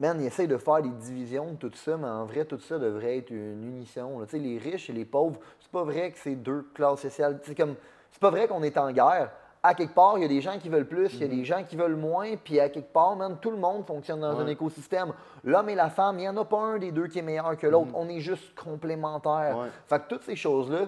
man, 0.00 0.16
il 0.20 0.26
essaye 0.26 0.48
de 0.48 0.56
faire 0.56 0.82
des 0.82 0.88
divisions 0.88 1.52
de 1.52 1.56
tout 1.56 1.76
ça, 1.76 1.96
mais 1.96 2.08
en 2.08 2.24
vrai, 2.24 2.44
tout 2.44 2.58
ça 2.58 2.78
devrait 2.78 3.18
être 3.18 3.30
une 3.30 3.62
unisson. 3.62 4.18
là. 4.18 4.26
Tu 4.26 4.32
sais, 4.32 4.38
les 4.38 4.58
riches 4.58 4.88
et 4.88 4.92
les 4.92 5.04
pauvres, 5.04 5.38
c'est 5.60 5.70
pas 5.70 5.84
vrai 5.84 6.10
que 6.10 6.18
c'est 6.18 6.34
deux 6.34 6.66
classes 6.74 7.00
sociales. 7.00 7.40
C'est 7.44 7.54
comme, 7.54 7.76
c'est 8.10 8.20
pas 8.20 8.30
vrai 8.30 8.48
qu'on 8.48 8.62
est 8.62 8.76
en 8.78 8.90
guerre. 8.90 9.30
À 9.64 9.74
quelque 9.74 9.94
part, 9.94 10.14
il 10.18 10.22
y 10.22 10.24
a 10.24 10.28
des 10.28 10.40
gens 10.40 10.58
qui 10.58 10.68
veulent 10.68 10.86
plus, 10.88 11.14
il 11.14 11.20
y 11.20 11.24
a 11.24 11.28
des 11.28 11.44
gens 11.44 11.62
qui 11.62 11.76
veulent 11.76 11.94
moins, 11.94 12.34
puis 12.36 12.58
à 12.58 12.68
quelque 12.68 12.92
part, 12.92 13.14
man, 13.14 13.36
tout 13.40 13.50
le 13.52 13.56
monde 13.58 13.86
fonctionne 13.86 14.18
dans 14.20 14.40
un 14.40 14.46
écosystème. 14.48 15.12
L'homme 15.44 15.68
et 15.68 15.76
la 15.76 15.88
femme, 15.88 16.18
il 16.18 16.22
n'y 16.22 16.28
en 16.28 16.36
a 16.36 16.44
pas 16.44 16.58
un 16.58 16.78
des 16.78 16.90
deux 16.90 17.06
qui 17.06 17.20
est 17.20 17.22
meilleur 17.22 17.56
que 17.56 17.68
l'autre. 17.68 17.90
On 17.94 18.08
est 18.08 18.18
juste 18.20 18.58
complémentaires. 18.58 19.56
Ouais. 19.56 19.68
Fait 19.86 20.00
que 20.00 20.08
toutes 20.08 20.24
ces 20.24 20.34
choses-là, 20.34 20.86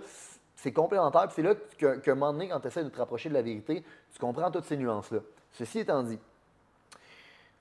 c'est 0.57 0.73
complémentaire. 0.73 1.23
Puis 1.29 1.35
c'est 1.37 1.43
là 1.43 1.55
que- 1.79 1.97
qu'à 1.99 2.13
un 2.13 2.15
moment 2.17 2.33
donné, 2.33 2.49
quand 2.49 2.59
tu 2.59 2.67
essaies 2.67 2.83
de 2.83 2.89
te 2.89 2.99
rapprocher 2.99 3.29
de 3.29 3.35
la 3.35 3.43
vérité, 3.43 3.85
tu 4.13 4.19
comprends 4.19 4.51
toutes 4.51 4.65
ces 4.65 4.77
nuances-là. 4.77 5.21
Ceci 5.53 5.79
étant 5.81 6.03
dit, 6.03 6.19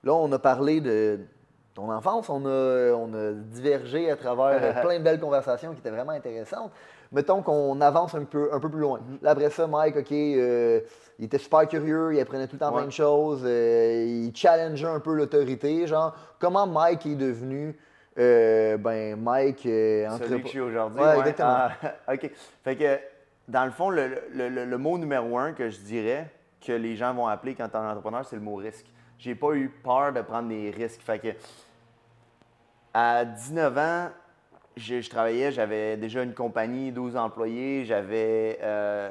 là, 0.02 0.14
on 0.14 0.30
a 0.32 0.38
parlé 0.40 0.80
de 0.80 1.20
ton 1.74 1.90
enfance, 1.92 2.28
on 2.28 2.44
a, 2.46 2.92
on 2.92 3.12
a 3.14 3.32
divergé 3.32 4.10
à 4.10 4.16
travers 4.16 4.80
plein 4.82 4.98
de 4.98 5.04
belles 5.04 5.20
conversations 5.20 5.72
qui 5.74 5.78
étaient 5.78 5.90
vraiment 5.90 6.12
intéressantes. 6.12 6.72
Mettons 7.14 7.42
qu'on 7.42 7.80
avance 7.80 8.14
un 8.14 8.24
peu, 8.24 8.52
un 8.52 8.58
peu 8.60 8.68
plus 8.68 8.80
loin. 8.80 9.00
Là, 9.22 9.30
après 9.30 9.48
ça, 9.50 9.66
Mike, 9.66 9.96
OK, 9.96 10.12
euh, 10.12 10.80
il 11.18 11.26
était 11.26 11.38
super 11.38 11.66
curieux, 11.68 12.12
il 12.14 12.20
apprenait 12.20 12.46
tout 12.48 12.56
le 12.56 12.58
temps 12.58 12.70
Ouais. 12.72 12.78
plein 12.78 12.86
de 12.86 12.92
choses, 12.92 13.42
euh, 13.44 14.04
il 14.06 14.36
challengeait 14.36 14.88
un 14.88 14.98
peu 15.00 15.14
l'autorité. 15.14 15.86
Genre, 15.86 16.12
comment 16.40 16.66
Mike 16.66 17.06
est 17.06 17.14
devenu, 17.14 17.78
euh, 18.18 18.76
ben, 18.76 19.16
Mike, 19.20 19.64
euh, 19.66 20.08
Celui 20.18 20.24
entrepre- 20.24 20.36
que 20.40 20.42
je 20.42 20.48
suis 20.48 20.60
aujourd'hui. 20.60 21.00
Ouais, 21.00 21.18
exactement. 21.20 21.68
Ah, 22.08 22.12
OK. 22.14 22.30
Fait 22.64 22.76
que, 22.76 22.98
dans 23.46 23.64
le 23.64 23.70
fond, 23.70 23.90
le, 23.90 24.08
le- 24.32 24.48
le- 24.48 24.64
le 24.64 24.78
mot 24.78 24.98
numéro 24.98 25.38
un 25.38 25.52
que 25.52 25.70
je 25.70 25.78
dirais 25.80 26.28
que 26.60 26.72
les 26.72 26.96
gens 26.96 27.14
vont 27.14 27.28
appeler 27.28 27.54
quand 27.54 27.68
tu 27.68 27.74
es 27.76 27.78
un 27.78 27.88
entrepreneur, 27.90 28.24
c'est 28.24 28.36
le 28.36 28.42
mot 28.42 28.56
risque. 28.56 28.86
J'ai 29.18 29.36
pas 29.36 29.52
eu 29.52 29.68
peur 29.68 30.12
de 30.12 30.20
prendre 30.22 30.48
des 30.48 30.70
risques. 30.70 31.00
Fait 31.02 31.18
que, 31.20 31.28
à 32.92 33.24
19 33.24 33.78
ans, 33.78 34.08
je, 34.76 35.00
je 35.00 35.10
travaillais, 35.10 35.52
j'avais 35.52 35.96
déjà 35.96 36.22
une 36.22 36.34
compagnie, 36.34 36.90
12 36.92 37.16
employés, 37.16 37.84
j'avais. 37.84 38.58
euh, 38.62 39.10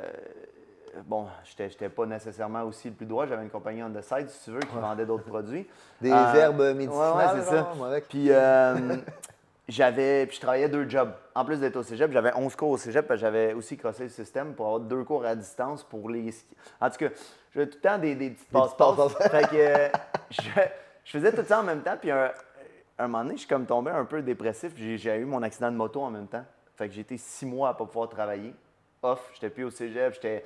bon, 1.06 1.26
j'étais 1.46 1.70
j'étais 1.70 1.90
pas 1.90 2.06
nécessairement 2.06 2.64
aussi 2.64 2.90
le 2.90 2.94
plus 2.96 3.06
droit, 3.06 3.26
j'avais 3.26 3.44
une 3.44 3.50
compagnie 3.50 3.82
on 3.84 3.90
the 3.92 4.02
side, 4.02 4.30
si 4.30 4.44
tu 4.46 4.52
veux, 4.52 4.60
qui 4.60 4.76
vendait 4.76 5.06
d'autres 5.06 5.24
produits. 5.26 5.68
Des 6.02 6.12
Euh, 6.12 6.34
herbes 6.36 6.76
médicinales. 6.76 7.36
ouais, 7.36 7.42
c'est 7.44 7.50
ça. 7.50 7.72
avec- 7.88 8.08
Puis 8.10 8.28
euh, 8.30 8.76
j'avais, 9.70 10.26
puis 10.26 10.36
je 10.36 10.42
travaillais 10.42 10.70
deux 10.70 10.88
jobs. 10.90 11.12
En 11.36 11.46
plus 11.46 11.60
d'être 11.60 11.78
au 11.78 11.84
cégep, 11.84 12.12
j'avais 12.12 12.32
11 12.36 12.56
cours 12.56 12.70
au 12.72 12.78
cégep, 12.78 13.08
parce 13.08 13.20
que 13.20 13.26
j'avais 13.26 13.54
aussi 13.54 13.78
crossé 13.78 14.04
le 14.04 14.10
système 14.10 14.54
pour 14.54 14.66
avoir 14.68 14.82
deux 14.82 15.04
cours 15.04 15.26
à 15.26 15.36
distance 15.36 15.84
pour 15.84 16.10
les. 16.10 16.34
En 16.82 16.90
tout 16.90 16.98
cas, 16.98 17.10
j'avais 17.54 17.68
tout 17.68 17.78
le 17.82 17.90
temps 17.90 17.98
des, 17.98 18.16
des 18.16 18.32
petites 18.32 18.50
passe-passe. 18.52 19.14
fait 19.32 19.48
que 19.50 19.56
euh, 19.56 19.88
je, 20.30 20.42
je 21.06 21.12
faisais 21.12 21.32
tout 21.32 21.44
ça 21.48 21.62
en 21.62 21.64
même 21.64 21.82
temps, 21.82 21.96
puis 22.00 22.12
un, 22.12 22.32
un 23.00 23.08
moment 23.08 23.24
donné, 23.24 23.36
je 23.36 23.40
suis 23.42 23.48
comme 23.50 23.66
tombé 23.66 23.92
un 23.92 24.06
peu 24.06 24.22
dépressif, 24.22 24.74
j'ai, 24.76 25.16
eu 25.18 25.26
mon 25.26 25.42
accident 25.42 25.72
de 25.72 25.78
moto 25.78 26.02
en 26.02 26.12
même 26.12 26.28
temps. 26.28 26.46
Fait 26.76 26.88
que 26.88 26.94
j'ai 26.94 27.02
été 27.02 27.18
six 27.18 27.46
mois 27.46 27.70
à 27.70 27.74
pas 27.74 27.86
pouvoir 27.86 28.10
travailler. 28.10 28.54
Off, 29.02 29.30
j'étais 29.34 29.50
plus 29.50 29.64
au 29.66 29.70
cégep, 29.70 30.14
j'étais. 30.14 30.44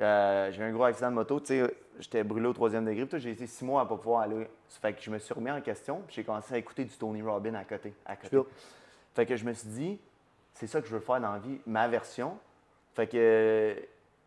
euh, 0.00 0.50
J'ai 0.52 0.62
eu 0.62 0.66
un 0.66 0.72
gros 0.72 0.84
accident 0.84 1.10
de 1.10 1.14
moto, 1.14 1.40
tu 1.40 1.46
sais, 1.46 1.74
j'étais 1.98 2.22
brûlé 2.24 2.46
au 2.46 2.52
troisième 2.52 2.84
degré, 2.84 3.06
j'ai 3.18 3.30
été 3.30 3.46
six 3.46 3.64
mois 3.64 3.82
à 3.82 3.86
pas 3.86 3.96
pouvoir 3.96 4.22
aller. 4.22 4.48
Fait 4.68 4.92
que 4.92 5.00
je 5.02 5.10
me 5.10 5.18
suis 5.18 5.32
remis 5.34 5.50
en 5.50 5.60
question, 5.60 6.02
puis 6.06 6.16
j'ai 6.16 6.24
commencé 6.24 6.54
à 6.54 6.58
écouter 6.58 6.84
du 6.84 6.96
Tony 6.96 7.22
Robbins 7.22 7.54
à 7.54 7.64
côté. 7.64 7.94
À 8.04 8.16
côté. 8.16 8.38
Fait 9.14 9.26
que 9.26 9.36
je 9.36 9.44
me 9.44 9.52
suis 9.52 9.68
dit, 9.68 10.00
c'est 10.52 10.66
ça 10.66 10.80
que 10.80 10.86
je 10.88 10.92
veux 10.94 11.00
faire 11.00 11.20
dans 11.20 11.32
la 11.32 11.38
vie, 11.38 11.60
ma 11.66 11.88
version. 11.88 12.36
Fait 12.94 13.06
que 13.06 13.16
euh, 13.16 13.74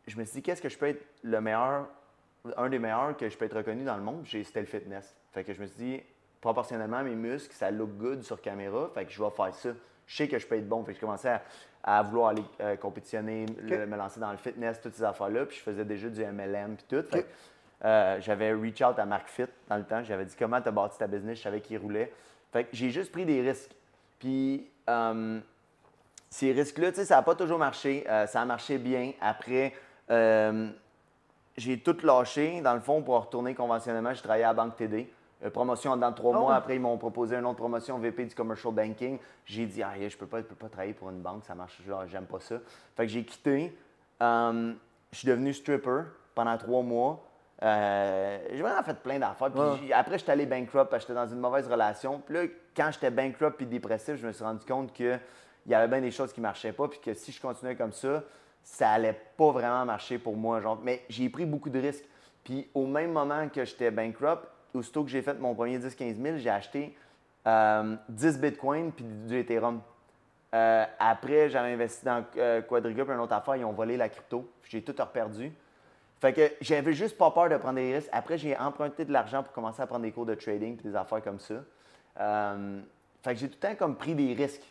je 0.08 0.18
me 0.18 0.24
suis 0.26 0.36
dit, 0.36 0.42
qu'est-ce 0.42 0.62
que 0.62 0.70
je 0.70 0.78
peux 0.78 0.88
être 0.88 1.06
le 1.24 1.40
meilleur, 1.42 1.88
un 2.56 2.70
des 2.70 2.80
meilleurs 2.80 3.16
que 3.18 3.30
je 3.30 3.38
peux 3.38 3.46
être 3.46 3.58
reconnu 3.58 3.84
dans 3.84 3.96
le 3.98 4.04
monde? 4.04 4.22
J'ai- 4.24 4.44
C'était 4.44 4.62
le 4.62 4.66
fitness. 4.66 5.16
Fait 5.34 5.44
que 5.44 5.54
je 5.54 5.62
me 5.62 5.68
suis 5.68 5.78
dit, 5.78 6.02
proportionnellement 6.42 6.98
à 6.98 7.04
mes 7.04 7.16
muscles, 7.16 7.54
ça 7.56 7.72
look 7.72 7.92
good 7.98 8.24
sur 8.24 8.42
caméra, 8.42 8.90
fait 8.94 9.06
que 9.06 9.12
je 9.12 9.22
vais 9.24 9.30
faire 9.32 9.54
ça. 9.54 9.70
Je 10.06 10.16
sais 10.16 10.28
que 10.28 10.40
je 10.40 10.48
peux 10.48 10.56
être 10.56 10.68
bon. 10.70 10.84
Fait 10.86 10.92
que 10.94 10.98
je 10.98 11.02
commençais 11.02 11.30
à, 11.30 11.42
à 11.84 12.02
vouloir 12.02 12.30
aller 12.30 12.44
euh, 12.62 12.76
compétitionner, 12.78 13.46
le- 13.62 13.86
me 13.86 13.98
lancer 13.98 14.20
dans 14.22 14.32
le 14.32 14.38
fitness, 14.38 14.80
toutes 14.82 14.94
ces 14.96 15.04
affaires-là. 15.04 15.46
Puis 15.46 15.58
je 15.58 15.64
faisais 15.64 15.84
déjà 15.84 16.08
du 16.08 16.24
MLM 16.24 16.76
puis 16.78 16.86
tout. 16.88 17.06
Fait 17.10 17.26
euh, 17.84 18.18
j'avais 18.22 18.54
reach 18.54 18.82
out 18.82 18.98
à 19.00 19.06
Mark 19.06 19.28
Fit 19.28 19.48
dans 19.68 19.76
le 19.78 19.84
temps. 19.84 20.02
J'avais 20.04 20.24
dit 20.26 20.36
comment 20.40 20.62
tu 20.62 20.70
as 20.70 20.72
bâti 20.72 20.98
ta 20.98 21.08
business, 21.08 21.40
je 21.40 21.44
savais 21.44 21.60
qu'il 21.62 21.78
roulait. 21.80 22.12
Fait 22.54 22.64
que 22.64 22.70
j'ai 22.72 22.90
juste 22.90 23.12
pris 23.12 23.26
des 23.26 23.42
risques. 23.42 23.72
Puis 24.20 24.70
euh, 24.90 25.40
ces 26.30 26.54
risques-là, 26.54 26.92
tu 26.92 26.98
sais, 27.00 27.06
ça 27.06 27.18
n'a 27.18 27.22
pas 27.24 27.36
toujours 27.36 27.60
marché. 27.60 28.06
Ça 28.28 28.42
a 28.42 28.46
marché 28.46 28.78
bien. 28.78 29.12
Après, 29.20 29.74
j'ai 31.58 31.80
tout 31.80 31.98
lâché, 32.04 32.62
dans 32.62 32.74
le 32.76 32.80
fond, 32.80 33.02
pour 33.02 33.20
retourner 33.20 33.56
conventionnellement. 33.56 34.14
J'ai 34.14 34.22
travaillé 34.22 34.44
à 34.44 34.48
la 34.48 34.54
Banque 34.54 34.76
TD. 34.76 35.12
Euh, 35.44 35.50
promotion 35.52 35.96
dans 35.98 36.12
trois 36.14 36.34
Ah 36.36 36.40
mois. 36.40 36.56
Après, 36.56 36.76
ils 36.76 36.82
m'ont 36.82 36.98
proposé 36.98 37.36
une 37.36 37.46
autre 37.46 37.58
promotion 37.58 37.98
VP 38.00 38.26
du 38.26 38.36
Commercial 38.36 38.74
Banking. 38.74 39.20
J'ai 39.46 39.66
dit, 39.68 39.84
ah, 39.84 39.92
je 40.08 40.18
peux 40.18 40.26
pas, 40.26 40.40
je 40.40 40.44
peux 40.46 40.56
pas 40.56 40.68
travailler 40.70 40.94
pour 40.94 41.10
une 41.10 41.22
banque, 41.22 41.44
ça 41.46 41.54
marche, 41.54 41.80
j'aime 42.08 42.26
pas 42.26 42.40
ça. 42.40 42.56
Fait 42.96 43.04
que 43.06 43.12
j'ai 43.12 43.24
quitté. 43.24 43.78
Euh, 44.22 44.74
je 45.12 45.18
suis 45.20 45.28
devenu 45.28 45.54
stripper 45.54 46.02
pendant 46.34 46.58
trois 46.58 46.82
mois. 46.82 47.24
Euh, 47.64 48.40
j'ai 48.52 48.62
vraiment 48.62 48.84
fait 48.84 48.96
plein 49.00 49.20
d'affaires. 49.20 49.52
Puis 49.52 49.60
Ouais. 49.88 49.94
après, 49.94 50.18
j'étais 50.18 50.32
allé 50.32 50.46
bankrupt 50.46 50.90
parce 50.90 51.04
que 51.06 51.14
j'étais 51.14 51.26
dans 51.26 51.32
une 51.32 51.40
mauvaise 51.40 51.68
relation. 51.68 52.20
Puis 52.20 52.34
là, 52.36 52.42
quand 52.76 52.90
j'étais 52.92 53.10
bankrupt 53.12 53.62
et 53.62 53.66
dépressif, 53.66 54.16
je 54.16 54.28
me 54.28 54.32
suis 54.32 54.44
rendu 54.44 54.66
compte 54.66 54.92
qu'il 54.94 55.20
y 55.68 55.74
avait 55.74 55.88
bien 55.88 56.02
des 56.02 56.12
choses 56.12 56.34
qui 56.34 56.42
marchaient 56.42 56.74
pas. 56.74 56.88
Puis 56.88 57.00
que 57.00 57.14
si 57.14 57.32
je 57.32 57.42
continuais 57.42 57.76
comme 57.76 57.94
ça, 57.94 58.24
ça 58.64 58.90
allait 58.92 59.20
pas 59.38 59.52
vraiment 59.52 59.86
marcher 59.86 60.18
pour 60.20 60.36
moi. 60.36 60.62
Genre. 60.62 60.80
Mais 60.84 61.04
j'ai 61.10 61.30
pris 61.30 61.46
beaucoup 61.46 61.70
de 61.70 61.80
risques. 61.80 62.06
Puis 62.44 62.70
au 62.74 62.86
même 62.86 63.12
moment 63.12 63.48
que 63.50 63.66
j'étais 63.66 63.90
bankrupt, 63.92 64.44
aussitôt 64.78 65.04
que 65.04 65.10
j'ai 65.10 65.22
fait 65.22 65.34
mon 65.40 65.54
premier 65.56 65.78
10-15 65.80 66.22
000, 66.22 66.38
j'ai 66.38 66.50
acheté 66.50 66.96
euh, 67.46 67.96
10 68.10 68.40
bitcoins 68.40 68.92
puis 68.92 69.06
du 69.06 69.38
Ethereum. 69.38 69.82
Euh, 70.54 70.86
après, 71.00 71.50
j'avais 71.50 71.74
investi 71.74 72.06
dans 72.06 72.24
euh, 72.38 72.62
Quadriga, 72.62 73.04
puis 73.04 73.14
une 73.14 73.20
autre 73.20 73.34
affaire, 73.34 73.56
ils 73.58 73.66
ont 73.66 73.74
volé 73.74 73.98
la 73.98 74.08
crypto. 74.10 74.50
J'ai 74.64 74.82
tout 74.82 74.96
reperdu. 74.98 75.52
Fait 76.20 76.34
que 76.34 76.52
j'avais 76.62 76.94
juste 76.94 77.18
pas 77.18 77.30
peur 77.32 77.50
de 77.50 77.58
prendre 77.58 77.76
des 77.76 77.96
risques. 77.96 78.10
Après, 78.12 78.38
j'ai 78.38 78.58
emprunté 78.58 79.06
de 79.06 79.12
l'argent 79.12 79.44
pour 79.44 79.52
commencer 79.54 79.82
à 79.82 79.88
prendre 79.88 80.04
des 80.04 80.12
cours 80.12 80.26
de 80.26 80.34
trading 80.36 80.78
puis 80.78 80.90
des 80.90 80.96
affaires 80.96 81.22
comme 81.22 81.40
ça. 81.40 81.56
Euh, 82.20 82.80
fait 83.24 83.34
que 83.34 83.40
j'ai 83.40 83.50
tout 83.50 83.58
le 83.62 83.68
temps 83.70 83.76
comme 83.76 83.96
pris 83.96 84.16
des 84.16 84.34
risques. 84.34 84.64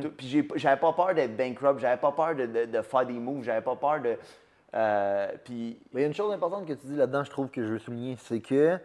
Tout- 0.00 0.10
Puis 0.10 0.28
j'ai- 0.28 0.46
j'avais 0.54 0.80
pas 0.80 0.92
peur 0.92 1.12
d'être 1.14 1.36
bankrupt, 1.36 1.80
j'avais 1.80 1.96
pas 2.00 2.12
peur 2.12 2.36
de, 2.36 2.46
de- 2.46 2.64
de 2.66 2.82
faire 2.82 3.04
des 3.04 3.14
moves, 3.18 3.42
j'avais 3.42 3.62
pas 3.62 3.74
peur 3.74 4.00
de. 4.00 4.16
euh, 4.74 5.32
puis 5.44 5.76
Mais 5.92 6.00
il 6.00 6.02
y 6.02 6.04
a 6.04 6.08
une 6.08 6.14
chose 6.14 6.32
importante 6.32 6.66
que 6.66 6.72
tu 6.74 6.86
dis 6.86 6.94
là-dedans, 6.96 7.24
je 7.24 7.30
trouve 7.30 7.48
que 7.48 7.62
je 7.66 7.72
veux 7.72 7.78
souligner, 7.80 8.16
c'est 8.20 8.38
que, 8.40 8.78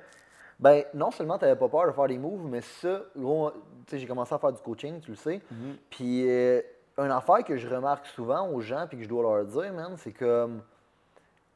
ben, 0.60 0.84
non 0.94 1.12
seulement 1.12 1.38
tu 1.38 1.46
n'avais 1.46 1.56
pas 1.60 1.70
peur 1.70 1.86
de 1.88 1.92
faire 1.92 2.08
des 2.08 2.18
moves, 2.18 2.46
mais 2.46 2.62
ça, 2.62 3.02
gros, 3.16 3.52
tu 3.52 3.58
sais, 3.88 4.00
j'ai 4.00 4.08
commencé 4.08 4.34
à 4.34 4.38
faire 4.40 4.52
du 4.52 4.62
coaching, 4.62 5.00
tu 5.02 5.12
le 5.12 5.18
sais. 5.18 5.42
Puis, 5.90 6.28
euh, 6.30 6.62
une 6.98 7.12
affaire 7.12 7.44
que 7.44 7.58
je 7.58 7.68
remarque 7.68 8.08
souvent 8.08 8.48
aux 8.50 8.60
gens, 8.62 8.86
puis 8.88 8.98
que 8.98 9.04
je 9.04 9.10
dois 9.10 9.22
leur 9.22 9.46
dire, 9.46 9.72
man, 9.74 9.94
c'est 9.98 10.14
comme, 10.14 10.62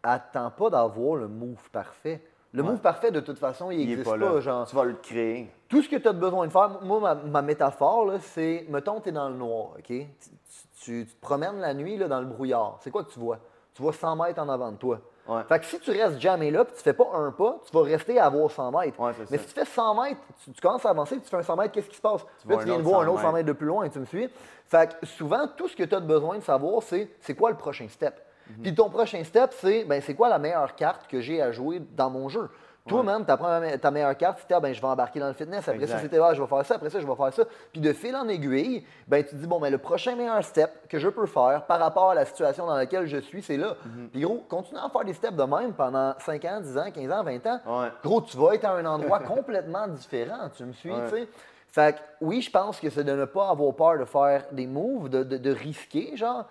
attends 0.03 0.51
pas 0.51 0.69
d'avoir 0.69 1.15
le 1.15 1.27
move 1.27 1.69
parfait. 1.71 2.21
Le 2.53 2.61
Ouais. 2.63 2.69
move 2.69 2.79
parfait, 2.79 3.11
de 3.11 3.21
toute 3.21 3.39
façon, 3.39 3.71
il 3.71 3.77
n'existe 3.79 4.03
pas 4.03 4.39
genre, 4.41 4.67
Tu 4.67 4.75
vas 4.75 4.83
le 4.83 4.93
créer. 4.95 5.49
tout 5.69 5.81
ce 5.81 5.87
que 5.89 5.95
tu 5.95 6.07
as 6.07 6.11
besoin 6.13 6.45
de 6.47 6.51
faire, 6.51 6.81
moi, 6.81 6.99
ma, 6.99 7.15
ma 7.15 7.41
métaphore, 7.41 8.05
là, 8.05 8.19
c'est, 8.19 8.65
mettons, 8.69 8.99
tu 8.99 9.09
es 9.09 9.11
dans 9.11 9.29
le 9.29 9.35
noir, 9.35 9.69
OK? 9.77 9.85
Tu, 9.85 10.05
tu- 10.19 10.67
tu 10.81 11.05
te 11.07 11.21
promènes 11.21 11.59
la 11.59 11.73
nuit 11.73 11.95
là, 11.97 12.07
dans 12.07 12.19
le 12.19 12.25
brouillard. 12.25 12.77
C'est 12.81 12.91
quoi 12.91 13.03
que 13.03 13.11
tu 13.11 13.19
vois? 13.19 13.37
Tu 13.73 13.81
vois 13.81 13.93
100 13.93 14.15
mètres 14.17 14.41
en 14.41 14.49
avant 14.49 14.71
de 14.71 14.77
toi. 14.77 14.99
Ouais. 15.27 15.43
Fait 15.47 15.59
que 15.59 15.65
si 15.65 15.79
tu 15.79 15.91
restes 15.91 16.19
jamais 16.19 16.49
là, 16.49 16.65
puis 16.65 16.73
tu 16.75 16.81
fais 16.81 16.93
pas 16.93 17.07
un 17.13 17.31
pas, 17.31 17.59
tu 17.65 17.71
vas 17.71 17.83
rester 17.83 18.19
à 18.19 18.25
avoir 18.25 18.49
100 18.49 18.71
mètres. 18.71 18.99
Ouais, 18.99 19.11
Mais 19.29 19.37
ça. 19.37 19.43
si 19.43 19.53
tu 19.53 19.59
fais 19.59 19.65
100 19.65 20.01
mètres, 20.01 20.21
tu, 20.43 20.51
tu 20.51 20.61
commences 20.61 20.85
à 20.85 20.89
avancer, 20.89 21.15
puis 21.15 21.23
tu 21.23 21.29
fais 21.29 21.37
un 21.37 21.43
100 21.43 21.55
mètres, 21.55 21.71
qu'est-ce 21.71 21.89
qui 21.89 21.95
se 21.97 22.01
passe? 22.01 22.21
vois 22.43 22.55
là, 22.55 22.61
tu 22.63 22.65
viens 22.65 22.77
de 22.77 22.83
voir 22.83 23.01
un 23.01 23.05
100 23.05 23.11
autre 23.11 23.21
100 23.21 23.31
mètres 23.33 23.47
de 23.47 23.53
plus 23.53 23.67
loin, 23.67 23.87
tu 23.87 23.99
me 23.99 24.05
suis? 24.05 24.29
Fait 24.67 24.89
que 24.99 25.05
souvent, 25.05 25.47
tout 25.55 25.67
ce 25.67 25.75
que 25.75 25.83
tu 25.83 25.93
as 25.93 25.99
besoin 25.99 26.37
de 26.37 26.43
savoir, 26.43 26.81
c'est 26.81 27.09
c'est 27.19 27.35
quoi 27.35 27.51
le 27.51 27.57
prochain 27.57 27.87
step? 27.89 28.19
Mhm. 28.49 28.63
Puis 28.63 28.75
ton 28.75 28.89
prochain 28.89 29.23
step, 29.23 29.53
c'est 29.57 29.83
ben, 29.83 30.01
c'est 30.01 30.15
quoi 30.15 30.29
la 30.29 30.39
meilleure 30.39 30.75
carte 30.75 31.07
que 31.07 31.21
j'ai 31.21 31.41
à 31.41 31.51
jouer 31.51 31.81
dans 31.95 32.09
mon 32.09 32.27
jeu? 32.29 32.49
Toi, 32.87 33.03
même, 33.03 33.23
tu 33.23 33.31
apprends 33.31 33.61
ta 33.79 33.91
meilleure 33.91 34.17
carte, 34.17 34.39
c'était 34.41 34.55
ah, 34.55 34.59
ben, 34.59 34.73
je 34.73 34.81
vais 34.81 34.87
embarquer 34.87 35.19
dans 35.19 35.27
le 35.27 35.33
fitness. 35.33 35.59
Après 35.67 35.75
Exact. 35.75 35.95
ça, 35.97 35.99
c'était 36.01 36.17
ah, 36.19 36.33
je 36.33 36.41
vais 36.41 36.47
faire 36.47 36.65
ça. 36.65 36.75
Après 36.75 36.89
ça, 36.89 36.99
je 36.99 37.05
vais 37.05 37.15
faire 37.15 37.31
ça. 37.33 37.43
Puis 37.71 37.79
de 37.79 37.93
fil 37.93 38.15
en 38.15 38.27
aiguille, 38.27 38.83
ben, 39.07 39.23
tu 39.23 39.29
te 39.31 39.35
dis 39.35 39.45
bon, 39.47 39.59
ben, 39.59 39.71
le 39.71 39.77
prochain 39.77 40.15
meilleur 40.15 40.43
step 40.43 40.71
que 40.89 40.97
je 40.97 41.07
peux 41.07 41.27
faire 41.27 41.63
par 41.67 41.79
rapport 41.79 42.09
à 42.09 42.15
la 42.15 42.25
situation 42.25 42.65
dans 42.65 42.75
laquelle 42.75 43.05
je 43.05 43.17
suis, 43.17 43.43
c'est 43.43 43.57
là. 43.57 43.75
Mhm. 43.85 44.09
Puis 44.11 44.21
gros, 44.21 44.43
continue 44.49 44.79
à 44.79 44.89
faire 44.89 45.03
des 45.05 45.13
steps 45.13 45.35
de 45.35 45.43
même 45.43 45.73
pendant 45.73 46.15
5 46.19 46.43
ans, 46.45 46.59
10 46.59 46.77
ans, 46.77 46.91
15 46.93 47.11
ans, 47.11 47.23
20 47.23 47.45
ans. 47.47 47.59
Ouais. 47.67 47.87
Gros, 48.03 48.21
tu 48.21 48.35
vas 48.37 48.53
être 48.55 48.65
à 48.65 48.71
un 48.73 48.85
endroit 48.85 49.19
complètement 49.27 49.87
différent. 49.87 50.49
Tu 50.57 50.63
me 50.65 50.73
suis, 50.73 50.91
Ouais. 50.91 51.09
tu 51.09 51.15
sais? 51.17 51.27
Fait 51.71 51.95
que 51.95 51.99
oui, 52.19 52.41
je 52.41 52.49
pense 52.51 52.79
que 52.79 52.89
c'est 52.89 53.03
de 53.03 53.13
ne 53.13 53.25
pas 53.25 53.49
avoir 53.49 53.73
peur 53.75 53.99
de 53.99 54.05
faire 54.05 54.43
des 54.51 54.67
moves, 54.67 55.07
de, 55.07 55.23
de- 55.23 55.37
de 55.37 55.51
risquer, 55.51 56.17
genre, 56.17 56.45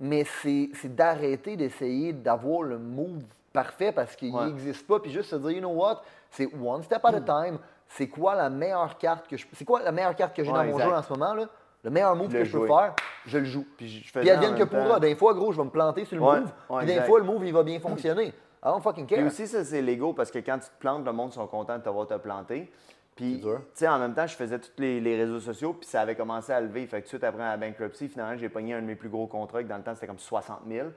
mais 0.00 0.24
c'est 0.42 0.70
c'est 0.80 0.92
d'arrêter 0.92 1.56
d'essayer 1.56 2.12
d'avoir 2.12 2.62
le 2.62 2.78
move 2.78 3.22
parfait 3.54 3.92
parce 3.92 4.14
qu'il 4.16 4.34
Ouais. 4.34 4.44
n'existe 4.46 4.86
pas, 4.86 5.00
puis 5.00 5.10
juste 5.10 5.30
se 5.30 5.36
dire, 5.36 5.50
you 5.52 5.60
know 5.60 5.70
what, 5.70 6.02
c'est 6.30 6.46
one 6.54 6.82
step 6.82 7.02
at 7.04 7.14
a 7.14 7.20
time. 7.22 7.58
C'est 7.88 8.08
quoi 8.08 8.34
la 8.34 8.50
meilleure 8.50 8.98
carte 8.98 9.26
que 9.28 9.36
je 9.38 9.46
C'est 9.54 9.64
quoi 9.64 9.80
la 9.82 9.92
meilleure 9.92 10.14
carte 10.16 10.36
que 10.36 10.44
j'ai 10.44 10.50
Ouais, 10.50 10.58
dans 10.58 10.64
mon 10.64 10.72
exact. 10.72 10.84
jeu 10.90 10.94
en 10.94 11.02
ce 11.02 11.12
moment, 11.14 11.32
là? 11.34 11.46
Le 11.84 11.90
meilleur 11.90 12.16
move 12.16 12.32
Le 12.32 12.38
que 12.40 12.44
je 12.44 12.58
peux 12.58 12.66
faire, 12.66 12.94
je 13.26 13.38
le 13.38 13.44
joue. 13.44 13.64
Puis 13.76 13.88
je 13.88 14.00
Puis 14.00 14.10
faisais 14.10 14.32
en 14.32 14.34
advienne 14.36 14.54
que 14.56 14.64
pourra. 14.64 14.98
Des 15.00 15.14
fois, 15.16 15.32
gros, 15.34 15.52
je 15.52 15.58
vais 15.58 15.64
me 15.64 15.70
planter 15.70 16.04
sur 16.04 16.16
le 16.16 16.22
Ouais, 16.22 16.40
move. 16.40 16.50
puis 16.78 16.86
des 16.86 16.92
exact. 16.92 17.06
fois, 17.06 17.18
le 17.20 17.24
move, 17.26 17.46
il 17.46 17.52
va 17.52 17.62
bien 17.62 17.78
fonctionner. 17.80 18.26
I 18.28 18.32
don't 18.64 18.80
fucking 18.82 19.06
care. 19.06 19.18
Puis 19.18 19.26
aussi, 19.26 19.46
ça, 19.46 19.62
c'est 19.64 19.82
l'ego 19.82 20.12
parce 20.14 20.30
que 20.30 20.38
quand 20.38 20.58
tu 20.58 20.66
te 20.66 20.78
plantes, 20.80 21.04
le 21.04 21.12
monde 21.12 21.32
sont 21.32 21.46
contents 21.46 21.76
de 21.78 21.82
te 21.82 21.88
voir 21.90 22.06
te 22.06 22.14
planter. 22.14 22.72
Puis, 23.14 23.40
tu 23.42 23.48
sais, 23.74 23.86
en 23.86 23.98
même 23.98 24.14
temps, 24.14 24.26
je 24.26 24.34
faisais 24.34 24.58
tous 24.58 24.72
les, 24.78 24.98
les 25.00 25.16
réseaux 25.16 25.38
sociaux, 25.38 25.74
puis 25.74 25.86
ça 25.86 26.00
avait 26.00 26.16
commencé 26.16 26.50
à 26.52 26.60
lever. 26.60 26.84
Fait 26.86 26.96
que 26.96 27.02
tout 27.02 27.04
de 27.04 27.08
suite 27.10 27.24
après 27.24 27.42
la 27.44 27.56
bankruptcy, 27.58 28.08
finalement, 28.08 28.36
j'ai 28.36 28.48
pogné 28.48 28.74
un 28.74 28.80
de 28.80 28.86
mes 28.86 28.96
plus 28.96 29.10
gros 29.10 29.26
contrats, 29.28 29.62
que 29.62 29.68
dans 29.68 29.76
le 29.76 29.82
temps, 29.84 29.94
c'était 29.94 30.08
comme 30.08 30.18
60 30.18 30.60
000. 30.68 30.88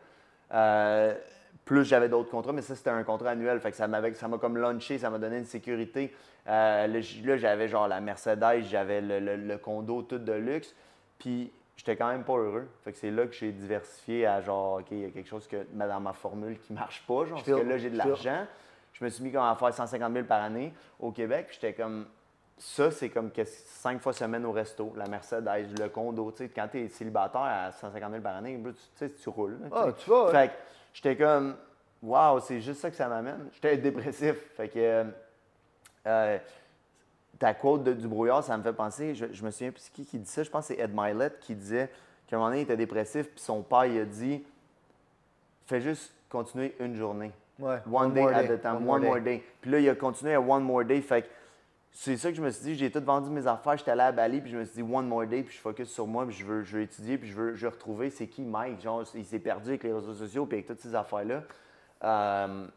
Euh, 0.54 1.14
plus 1.68 1.84
j'avais 1.86 2.10
d'autres 2.10 2.32
contrats, 2.32 2.54
mais 2.54 2.62
ça, 2.64 2.76
c'était 2.76 2.90
un 2.90 3.04
contrat 3.04 3.30
annuel. 3.32 3.60
Fait 3.60 3.70
que 3.72 3.78
ça 3.78 3.88
m'avait, 3.88 4.14
ça 4.14 4.28
m'a 4.28 4.38
comme 4.40 4.58
launché, 4.58 4.98
ça 4.98 5.10
m'a 5.12 5.20
donné 5.20 5.38
une 5.38 5.46
sécurité. 5.46 6.14
Euh, 6.48 6.88
là, 6.88 7.38
j'avais 7.38 7.68
genre 7.68 7.88
la 7.88 8.00
Mercedes, 8.02 8.64
j'avais 8.64 9.02
le, 9.02 9.20
le- 9.20 9.36
le 9.36 9.58
condo 9.58 10.02
tout 10.02 10.18
de 10.18 10.32
luxe. 10.34 10.74
Puis, 11.20 11.52
j'étais 11.76 11.96
quand 11.96 12.08
même 12.10 12.24
pas 12.24 12.34
heureux. 12.38 12.68
Fait 12.84 12.92
que 12.94 12.98
c'est 12.98 13.12
là 13.12 13.26
que 13.28 13.34
j'ai 13.34 13.52
diversifié 13.52 14.26
à 14.26 14.42
genre, 14.42 14.80
OK, 14.80 14.88
il 14.92 15.00
y 15.02 15.06
a 15.06 15.10
quelque 15.10 15.28
chose 15.30 15.48
que, 15.48 15.66
dans 15.74 16.00
ma 16.00 16.14
formule 16.14 16.58
qui 16.60 16.74
marche 16.74 17.04
pas. 17.08 17.26
Genre, 17.26 17.38
parce 17.38 17.46
que 17.62 17.68
là, 17.68 17.78
j'ai 17.78 17.90
de 17.90 17.98
l'argent. 17.98 18.46
Je 18.94 19.04
me 19.06 19.10
suis 19.10 19.24
mis 19.24 19.32
comme 19.32 19.44
à 19.44 19.56
faire 19.56 19.74
150 19.74 20.12
000 20.14 20.26
par 20.26 20.42
année 20.42 20.74
au 21.00 21.12
Québec. 21.12 21.50
J'étais 21.52 21.74
comme, 21.74 22.08
ça, 22.58 22.90
c'est 22.90 23.10
comme 23.10 23.30
que 23.30 23.44
cinq 23.46 24.02
fois 24.02 24.14
semaine 24.14 24.44
au 24.46 24.52
resto, 24.52 24.92
la 24.98 25.06
Mercedes, 25.08 25.78
le 25.80 25.90
condo. 25.90 26.32
Tu 26.32 26.38
sais, 26.46 26.50
quand 26.50 26.68
tu 26.72 26.80
es 26.80 26.88
célibataire 26.88 27.42
à 27.42 27.72
150 27.72 28.10
000 28.12 28.24
par 28.24 28.38
année, 28.38 28.60
tu 28.64 28.72
tu 28.74 28.80
sais, 28.96 29.10
tu 29.12 29.30
roules. 29.30 29.60
Ah, 29.72 29.88
tu 29.96 30.10
vas, 30.10 30.26
ouais. 30.26 30.32
Fait 30.32 30.48
que 30.48 30.54
j'étais 30.94 31.16
comme, 31.16 31.56
waouh, 32.02 32.40
c'est 32.40 32.62
juste 32.62 32.80
ça 32.82 32.90
que 32.90 32.96
ça 32.96 33.08
m'amène. 33.08 33.50
J'étais 33.54 33.78
dépressif. 33.78 34.36
Fait 34.56 34.68
que 34.70 34.80
euh, 34.80 35.04
euh, 36.06 36.38
ta 37.40 37.54
quote 37.54 37.84
de- 37.84 37.94
du 37.94 38.08
brouillard, 38.08 38.44
ça 38.44 38.58
me 38.58 38.64
fait 38.64 38.74
penser, 38.74 39.14
je, 39.16 39.26
je 39.32 39.44
me 39.44 39.52
souviens 39.52 39.72
plus 39.72 39.90
qui 39.90 40.06
qui 40.06 40.18
dit 40.20 40.30
ça, 40.30 40.44
je 40.44 40.50
pense 40.50 40.68
que 40.68 40.74
c'est 40.76 40.82
Ed 40.82 40.92
Milet 40.94 41.32
qui 41.42 41.54
disait 41.56 41.90
qu'à 42.28 42.36
un 42.36 42.40
moment 42.40 42.50
donné, 42.50 42.62
il 42.62 42.64
était 42.64 42.78
dépressif, 42.78 43.28
puis 43.30 43.40
son 43.40 43.62
père, 43.62 43.86
il 43.86 44.00
a 44.00 44.06
dit, 44.06 44.44
fais 45.66 45.82
juste 45.82 46.14
continuer 46.30 46.76
une 46.80 46.96
journée. 46.96 47.32
Ouais. 47.60 47.80
One, 47.92 48.14
day, 48.14 48.22
at 48.24 48.52
a 48.52 48.58
time, 48.58 48.88
one, 48.88 49.02
more 49.04 49.20
day. 49.20 49.44
Puis 49.62 49.72
là, 49.72 49.80
il 49.80 49.90
a 49.90 49.96
continué 49.96 50.34
à 50.36 50.42
one 50.42 50.64
more 50.64 50.84
day. 50.84 51.02
Fait 51.02 51.24
que 51.24 51.28
c'est 52.00 52.16
ça 52.18 52.30
que 52.30 52.38
je 52.38 52.42
me 52.44 52.52
suis 52.52 52.64
dit. 52.64 52.76
J'ai 52.76 52.92
tout 52.92 53.04
vendu 53.04 53.30
mes 53.32 53.48
affaires. 53.48 53.76
J'étais 53.78 53.92
allé 53.92 54.02
à 54.02 54.12
Bali, 54.12 54.40
puis 54.42 54.52
je 54.52 54.58
me 54.58 54.66
suis 54.66 54.84
dit 54.84 54.94
one 54.94 55.08
more 55.08 55.26
day, 55.26 55.42
puis 55.44 55.56
je 55.56 55.60
focus 55.62 55.90
sur 55.90 56.06
moi, 56.06 56.26
puis 56.28 56.36
je 56.36 56.46
veux, 56.46 56.62
je 56.64 56.78
veux 56.78 56.84
étudier, 56.84 57.18
puis 57.18 57.28
je 57.30 57.34
veux, 57.36 57.56
je 57.56 57.64
veux 57.66 57.72
retrouver 57.72 58.10
c'est 58.12 58.28
qui 58.28 58.44
Mike. 58.44 58.82
Genre, 58.82 59.04
il 59.16 59.26
s'est 59.26 59.40
perdu 59.40 59.70
avec 59.70 59.84
les 59.84 59.92
réseaux 59.94 60.14
sociaux, 60.14 60.46
puis 60.46 60.58
avec 60.58 60.68
toutes 60.68 60.80
ces 60.80 60.94
affaires-là. 60.94 61.42
Euh, 62.04 62.68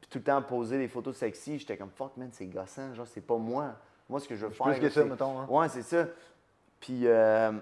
puis 0.00 0.10
tout 0.10 0.18
le 0.18 0.24
temps 0.24 0.42
poser 0.42 0.78
des 0.78 0.88
photos 0.88 1.16
sexy, 1.16 1.58
j'étais 1.58 1.76
comme 1.76 1.90
fuck 1.90 2.16
man, 2.16 2.30
c'est 2.32 2.46
gossant. 2.46 2.92
Genre, 2.94 3.06
c'est 3.06 3.20
pas 3.24 3.36
moi. 3.38 3.74
Moi, 4.08 4.18
ce 4.20 4.26
que 4.28 4.34
je 4.34 4.46
veux 4.46 4.52
faire. 4.52 4.66
Plus 4.66 4.80
que 4.80 4.90
ça, 4.90 5.04
mettons. 5.04 5.38
hein. 5.40 5.46
Ouais, 5.48 5.68
c'est 5.68 5.82
ça. 5.82 6.06
Puis. 6.80 7.06
euh, 7.06 7.52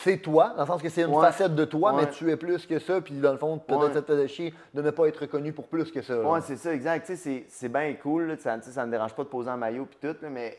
c'est 0.00 0.18
toi, 0.18 0.52
dans 0.56 0.62
le 0.62 0.66
sens 0.66 0.82
que 0.82 0.88
c'est 0.88 1.02
une 1.02 1.14
Ouais. 1.14 1.22
facette 1.26 1.54
de 1.54 1.64
toi, 1.64 1.92
mais 1.92 2.08
tu 2.10 2.30
es 2.30 2.36
plus 2.36 2.66
que 2.66 2.78
ça, 2.78 3.00
puis 3.00 3.14
dans 3.14 3.32
le 3.32 3.38
fond, 3.38 3.58
peut-être 3.58 3.94
ça 3.94 4.02
te 4.02 4.26
chier 4.26 4.54
de 4.74 4.82
ne 4.82 4.90
pas 4.90 5.06
être 5.08 5.18
reconnu 5.22 5.52
pour 5.52 5.68
plus 5.68 5.90
que 5.90 6.02
ça. 6.02 6.20
Ouais, 6.20 6.40
c'est 6.40 6.56
ça, 6.56 6.72
exact. 6.74 7.06
Tu 7.06 7.16
sais, 7.16 7.44
c'est- 7.48 7.68
bien 7.68 7.94
cool. 7.94 8.28
là, 8.28 8.36
ça, 8.36 8.60
ça 8.60 8.86
me 8.86 8.90
dérange 8.90 9.14
pas 9.14 9.24
de 9.24 9.28
poser 9.28 9.50
en 9.50 9.56
maillot 9.56 9.86
puis 9.86 9.98
tout, 10.00 10.16
là, 10.22 10.30
mais 10.30 10.56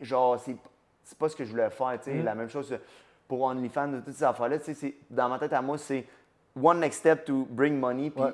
genre, 0.00 0.38
c'est 0.38 0.56
c'est 1.04 1.18
pas 1.18 1.28
ce 1.28 1.34
que 1.36 1.44
je 1.44 1.50
voulais 1.50 1.68
faire. 1.70 1.98
tu 2.00 2.10
sais. 2.10 2.16
Mm-hmm. 2.16 2.24
La 2.24 2.34
même 2.34 2.48
chose 2.48 2.74
pour 3.28 3.42
OnlyFans, 3.42 4.00
toutes 4.04 4.14
ces 4.14 4.24
affaires-là. 4.24 4.58
tu 4.58 4.66
sais, 4.66 4.74
c'est- 4.74 4.94
Dans 5.10 5.28
ma 5.28 5.38
tête 5.38 5.52
à 5.52 5.60
moi, 5.60 5.76
c'est 5.76 6.06
one 6.62 6.78
next 6.80 7.00
step 7.00 7.24
to 7.24 7.46
bring 7.50 7.78
money, 7.78 8.10
puis 8.10 8.22
Ouais. 8.22 8.32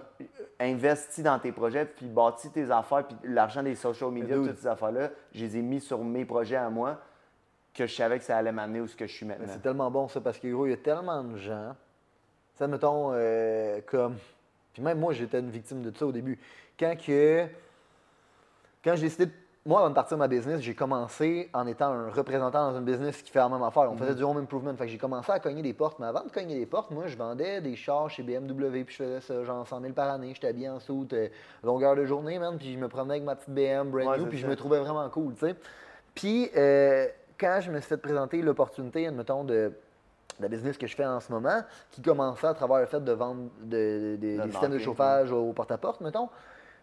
investis 0.61 1.23
dans 1.25 1.39
tes 1.39 1.51
projets, 1.53 1.85
puis 1.87 2.07
bâtis 2.07 2.51
tes 2.51 2.71
affaires, 2.71 3.05
puis 3.07 3.17
l'argent 3.25 3.63
des 3.63 3.75
social 3.75 4.11
media, 4.11 4.37
toutes 4.37 4.59
ces 4.59 4.67
affaires-là, 4.67 5.11
je 5.33 5.45
les 5.45 5.57
ai 5.57 5.63
mis 5.63 5.81
sur 5.81 6.03
mes 6.05 6.25
projets 6.25 6.57
à 6.57 6.69
moi 6.69 6.99
que 7.79 7.87
je 7.87 7.95
savais 7.95 8.19
que 8.19 8.25
ça 8.25 8.37
allait 8.37 8.53
m'amener 8.53 8.81
où 8.81 8.89
ce 8.89 8.97
que 8.97 9.07
je 9.07 9.13
suis 9.13 9.27
maintenant. 9.27 9.47
c'est 9.49 9.63
tellement 9.63 9.91
bon 9.91 10.09
ça, 10.09 10.21
parce 10.21 10.39
que 10.39 10.49
gros, 10.49 10.67
il 10.67 10.71
y 10.71 10.75
a 10.75 10.79
tellement 10.79 11.23
de 11.23 11.37
gens, 11.37 11.75
ça 12.55 12.67
mettons, 12.67 13.11
euh, 13.13 13.81
comme. 13.87 14.17
Puis 14.73 14.83
même 14.83 14.99
moi, 14.99 15.13
j'étais 15.13 15.39
une 15.41 15.51
victime 15.51 15.83
de 15.83 15.97
ça 15.97 16.07
au 16.07 16.13
début. 16.13 16.39
Quand 16.79 16.95
que. 16.97 17.47
Quand 18.85 18.95
j'ai 18.97 19.03
décidé 19.03 19.27
de. 19.27 19.33
Moi, 19.67 19.81
avant 19.81 19.91
de 19.91 19.95
partir 19.95 20.17
ma 20.17 20.29
business, 20.29 20.63
j'ai 20.63 20.75
commencé 20.75 21.51
en 21.53 21.67
étant 21.67 21.91
un 21.91 22.09
représentant 22.09 22.71
dans 22.71 22.79
une 22.79 22.85
business 22.85 23.21
qui 23.21 23.31
fait 23.31 23.39
la 23.39 23.51
même 23.51 23.63
affaire. 23.63 23.93
On 23.93 23.97
faisait 23.97 24.15
du 24.15 24.23
home 24.23 24.39
improvement. 24.39 24.75
Fait 24.75 24.87
que 24.87 24.91
j'ai 24.91 24.99
commencé 24.99 25.31
à 25.31 25.41
cogner 25.41 25.61
des 25.61 25.75
portes. 25.75 25.99
Mais 25.99 26.07
avant 26.07 26.25
de 26.25 26.31
cogner 26.31 26.59
des 26.59 26.65
portes, 26.65 26.91
moi, 26.91 27.07
je 27.07 27.17
vendais 27.19 27.61
des 27.61 27.77
chars 27.77 28.09
chez 28.09 28.23
BMW. 28.23 28.85
Puis 28.85 28.97
je 28.97 29.03
faisais 29.03 29.21
ça, 29.21 29.45
genre 29.45 29.67
100 29.69 29.81
000 29.83 29.93
par 29.93 30.09
année. 30.09 30.33
J'étais 30.33 30.49
habillé 30.49 30.71
en 30.71 30.81
soute, 30.81 31.13
euh, 31.13 31.29
longueur 31.63 31.97
de 31.97 32.07
journée, 32.07 32.39
man. 32.39 32.57
Puis 32.57 32.73
je 32.73 32.79
me 32.79 32.89
promenais 32.89 33.15
avec 33.15 33.25
ma 33.25 33.37
petite 33.37 33.51
BM 33.51 33.91
brand 33.91 34.07
Ouais, 34.07 34.19
new. 34.19 34.27
Puis 34.27 34.39
je 34.39 34.47
me 34.47 34.57
trouvais 34.57 34.79
vraiment 34.79 35.07
cool, 35.11 35.35
tu 35.35 35.41
sais. 35.41 35.55
Puis 36.15 36.51
euh, 36.57 37.07
quand 37.39 37.59
je 37.61 37.71
me 37.71 37.81
suis 37.81 37.89
fait 37.89 37.97
présenter 37.97 38.43
l'opportunité, 38.43 39.07
admettons, 39.07 39.45
de 39.45 39.73
la 40.41 40.49
business 40.49 40.77
que 40.79 40.87
je 40.87 40.95
fais 40.95 41.05
en 41.07 41.21
ce 41.21 41.33
moment, 41.33 41.63
qui 41.91 42.01
commençait 42.03 42.47
à 42.47 42.55
travers 42.55 42.79
le 42.81 42.87
fait 42.87 43.03
de 43.03 43.13
vendre 43.13 43.49
de- 43.63 44.17
de- 44.21 44.43
des 44.43 44.51
systèmes 44.51 44.73
de 44.73 44.79
chauffage 44.79 45.33
au 45.33 45.53
porte-à-porte, 45.53 46.01
mettons, 46.01 46.29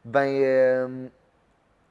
ben, 0.04 0.28
euh, 0.44 1.08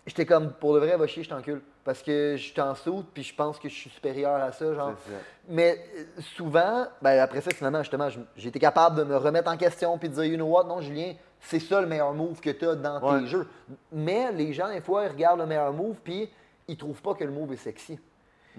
j'étais 0.06 0.26
comme, 0.26 0.52
pour 0.52 0.74
le 0.74 0.80
vrai, 0.80 0.96
va 0.96 1.06
chier, 1.06 1.22
je 1.22 1.30
t'encule. 1.30 1.62
Parce 1.84 2.02
que 2.02 2.36
je 2.38 2.42
suis 2.50 2.60
en 2.62 2.74
soute, 2.74 3.06
puis 3.12 3.22
je 3.22 3.34
pense 3.34 3.58
que 3.58 3.68
je 3.68 3.74
suis 3.74 3.90
supérieur 3.90 4.36
à 4.36 4.52
ça, 4.52 4.72
genre. 4.72 4.92
Ça. 5.06 5.12
Mais 5.50 5.78
euh, 5.98 6.04
souvent, 6.20 6.86
ben 7.02 7.18
après 7.20 7.42
ça, 7.42 7.50
finalement, 7.50 7.80
justement, 7.82 8.08
j'ai 8.36 8.48
été 8.48 8.58
capable 8.58 8.96
de 8.96 9.04
me 9.04 9.16
remettre 9.16 9.50
en 9.50 9.56
question 9.58 9.98
puis 9.98 10.08
de 10.08 10.14
dire, 10.14 10.24
you 10.24 10.36
know 10.36 10.46
what, 10.46 10.64
non, 10.64 10.80
Julien, 10.80 11.12
c'est 11.40 11.58
ça 11.60 11.82
le 11.82 11.86
meilleur 11.86 12.14
move 12.14 12.40
que 12.40 12.48
tu 12.50 12.66
as 12.66 12.74
dans 12.74 13.02
Ouais. 13.02 13.20
tes 13.20 13.26
jeux. 13.26 13.46
Mais 13.92 14.32
les 14.32 14.54
gens, 14.54 14.68
des 14.70 14.80
fois, 14.80 15.04
ils 15.04 15.10
regardent 15.10 15.40
le 15.40 15.46
meilleur 15.46 15.74
move 15.74 15.96
puis 16.02 16.30
ils 16.68 16.76
trouvent 16.78 17.02
pas 17.02 17.12
que 17.12 17.24
le 17.24 17.30
move 17.32 17.52
est 17.52 17.56
sexy. 17.56 17.98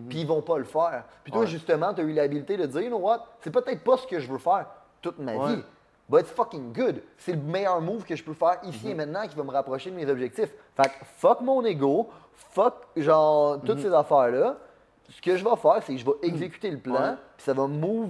Puis 0.09 0.21
ils 0.21 0.27
vont 0.27 0.41
pas 0.41 0.57
le 0.57 0.63
faire. 0.65 1.03
Puis 1.23 1.31
toi, 1.31 1.41
Ouais. 1.41 1.47
justement, 1.47 1.93
tu 1.93 2.01
as 2.01 2.03
eu 2.03 2.13
l'habileté 2.13 2.57
de 2.57 2.65
dire, 2.65 2.81
you 2.81 2.87
know 2.89 2.97
what, 2.99 3.25
c'est 3.39 3.51
peut-être 3.51 3.83
pas 3.83 3.97
ce 3.97 4.05
que 4.07 4.19
je 4.19 4.31
veux 4.31 4.37
faire 4.37 4.65
toute 5.01 5.19
ma 5.19 5.33
Ouais. 5.35 5.55
vie. 5.55 5.63
But 6.09 6.21
it's 6.21 6.31
fucking 6.31 6.71
good. 6.73 7.01
C'est 7.17 7.31
le 7.31 7.41
meilleur 7.41 7.81
move 7.81 8.03
que 8.03 8.15
je 8.15 8.23
peux 8.23 8.33
faire 8.33 8.59
ici 8.63 8.91
et 8.91 8.93
maintenant 8.93 9.25
qui 9.27 9.35
va 9.35 9.43
me 9.43 9.51
rapprocher 9.51 9.89
de 9.89 9.95
mes 9.95 10.07
objectifs. 10.09 10.53
Fait 10.75 10.83
que 10.89 11.05
fuck 11.17 11.41
mon 11.41 11.63
ego, 11.65 12.09
fuck 12.33 12.75
genre 12.95 13.59
toutes 13.65 13.79
ces 13.79 13.91
affaires-là. 13.93 14.57
Ce 15.09 15.21
que 15.21 15.35
je 15.37 15.43
vais 15.43 15.55
faire, 15.55 15.81
c'est 15.81 15.93
que 15.93 15.99
je 15.99 16.05
vais 16.05 16.13
exécuter 16.23 16.69
le 16.69 16.77
plan, 16.79 17.15
puis 17.37 17.45
ça 17.45 17.53
va 17.53 17.65
move 17.67 18.09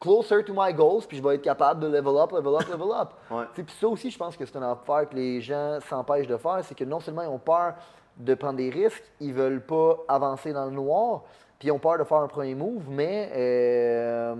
closer 0.00 0.44
to 0.44 0.52
my 0.56 0.72
goals, 0.74 1.02
puis 1.08 1.16
je 1.16 1.22
vais 1.22 1.34
être 1.36 1.42
capable 1.42 1.80
de 1.80 1.86
level 1.86 2.16
up, 2.16 2.32
level 2.32 2.54
up, 2.54 2.68
level 2.68 2.92
up. 2.94 3.08
Puis 3.54 3.64
ça 3.80 3.88
aussi, 3.88 4.10
je 4.10 4.18
pense 4.18 4.36
que 4.36 4.44
c'est 4.46 4.56
une 4.56 4.62
affaire 4.62 5.08
que 5.08 5.14
les 5.14 5.40
gens 5.40 5.78
s'empêchent 5.80 6.26
de 6.26 6.36
faire, 6.36 6.60
c'est 6.62 6.74
que 6.74 6.84
non 6.84 7.00
seulement 7.00 7.22
ils 7.22 7.28
ont 7.28 7.38
peur 7.38 7.74
de 8.16 8.34
prendre 8.34 8.56
des 8.56 8.70
risques, 8.70 9.04
ils 9.20 9.32
veulent 9.34 9.60
pas 9.60 9.98
avancer 10.08 10.52
dans 10.52 10.66
le 10.66 10.70
noir, 10.72 11.22
puis 11.58 11.68
ils 11.68 11.72
ont 11.72 11.78
peur 11.78 11.98
de 11.98 12.04
faire 12.04 12.18
un 12.18 12.28
premier 12.28 12.54
move, 12.54 12.84
mais 12.88 13.30
euh, 13.34 14.34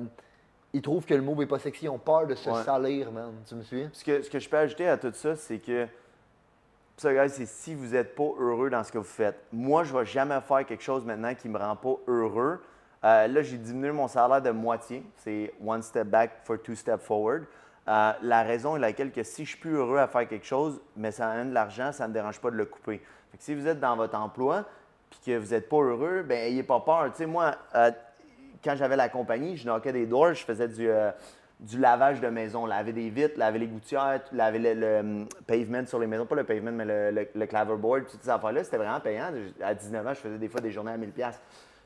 ils 0.73 0.83
trouvent 0.83 1.05
que 1.05 1.15
le 1.15 1.23
move 1.23 1.43
est 1.43 1.47
pas 1.47 1.59
sexy, 1.59 1.87
ils 1.87 1.89
ont 1.89 1.99
peur 1.99 2.27
de 2.27 2.35
se 2.35 2.49
Ouais. 2.51 2.63
salir, 2.63 3.11
man. 3.11 3.33
Tu 3.49 3.55
me 3.55 3.63
suis? 3.63 3.89
Ce 3.93 4.05
que, 4.05 4.23
ce 4.23 4.31
que 4.31 4.39
je 4.39 4.49
peux 4.49 4.59
ajouter 4.59 4.89
à 4.89 4.97
tout 4.97 5.13
ça, 5.13 5.35
c'est 5.37 5.59
que 5.59 5.87
ça, 6.97 7.13
guys, 7.13 7.31
c'est 7.31 7.47
si 7.47 7.75
vous 7.75 7.89
n'êtes 7.89 8.15
pas 8.15 8.31
heureux 8.39 8.71
dans 8.71 8.85
ce 8.85 8.93
que 8.93 8.99
vous 8.99 9.05
faites. 9.05 9.37
Moi, 9.53 9.83
je 9.85 9.93
ne 9.93 9.99
vais 9.99 10.07
jamais 10.07 10.41
faire 10.41 10.65
quelque 10.65 10.83
chose 10.83 11.05
maintenant 11.05 11.35
qui 11.35 11.49
ne 11.49 11.55
me 11.55 11.59
rend 11.59 11.75
pas 11.75 11.97
heureux. 12.07 12.61
Euh, 13.03 13.27
là, 13.27 13.43
j'ai 13.43 13.59
diminué 13.59 13.91
mon 13.91 14.07
salaire 14.09 14.41
de 14.41 14.51
moitié. 14.51 15.05
C'est 15.17 15.53
one 15.65 15.83
step 15.83 16.07
back 16.07 16.31
for 16.45 16.57
two 16.63 16.75
step 16.77 17.01
forward. 17.01 17.45
Euh, 17.87 18.13
la 18.23 18.43
raison 18.45 18.77
est 18.77 18.79
laquelle 18.79 19.11
que 19.13 19.23
si 19.25 19.45
je 19.45 19.51
suis 19.51 19.59
plus 19.59 19.75
heureux 19.75 19.99
à 19.99 20.07
faire 20.07 20.27
quelque 20.27 20.47
chose, 20.47 20.81
mais 20.97 21.11
ça 21.11 21.29
amène 21.29 21.51
de 21.51 21.55
l'argent, 21.55 21.93
ça 21.93 22.05
ne 22.05 22.09
me 22.11 22.15
dérange 22.15 22.41
pas 22.41 22.51
de 22.51 22.57
le 22.57 22.65
couper. 22.65 23.03
Fait 23.35 23.39
que 23.39 23.43
si 23.43 23.55
vous 23.57 23.67
êtes 23.67 23.81
dans 23.81 23.97
votre 23.97 24.17
emploi 24.17 24.65
puis 25.11 25.19
que 25.27 25.37
vous 25.37 25.51
n'êtes 25.51 25.69
pas 25.69 25.79
heureux, 25.79 26.23
ben 26.23 26.63
pas 26.63 26.79
peur. 26.79 27.11
Moi, 27.27 27.53
euh, 27.75 27.91
quand 28.63 28.77
j'avais 28.77 28.95
la 28.95 29.09
compagnie, 29.09 29.57
je 29.57 29.67
knockais 29.67 29.93
des 29.93 30.07
doors, 30.07 30.35
je 30.35 30.45
faisais 30.45 30.69
du, 30.69 30.89
euh, 30.89 31.11
du 31.59 31.81
lavage 31.81 32.21
de 32.21 32.29
maison, 32.29 32.65
laver 32.65 32.93
des 32.93 33.11
vitres, 33.11 33.37
laver 33.37 33.59
les 33.59 33.67
gouttières, 33.67 34.21
laver 34.31 34.75
le, 34.77 34.99
hum, 35.01 35.29
pavement 35.49 35.85
sur 35.85 35.99
les 35.99 36.07
maisons, 36.07 36.27
pas 36.27 36.37
le 36.37 36.45
pavement, 36.45 36.71
mais 36.71 36.85
le, 36.85 37.27
le, 37.35 37.47
claverboard, 37.47 38.07
toutes 38.07 38.23
ces 38.23 38.31
affaires-là, 38.31 38.63
c'était 38.63 38.77
vraiment 38.77 39.01
payant. 39.01 39.33
À 39.61 39.75
19 39.75 40.07
ans, 40.07 40.15
je 40.15 40.21
faisais 40.21 40.39
des 40.39 40.49
fois 40.49 40.61
des 40.61 40.71
journées 40.71 40.93
à 40.93 40.97
1000$. 40.97 41.35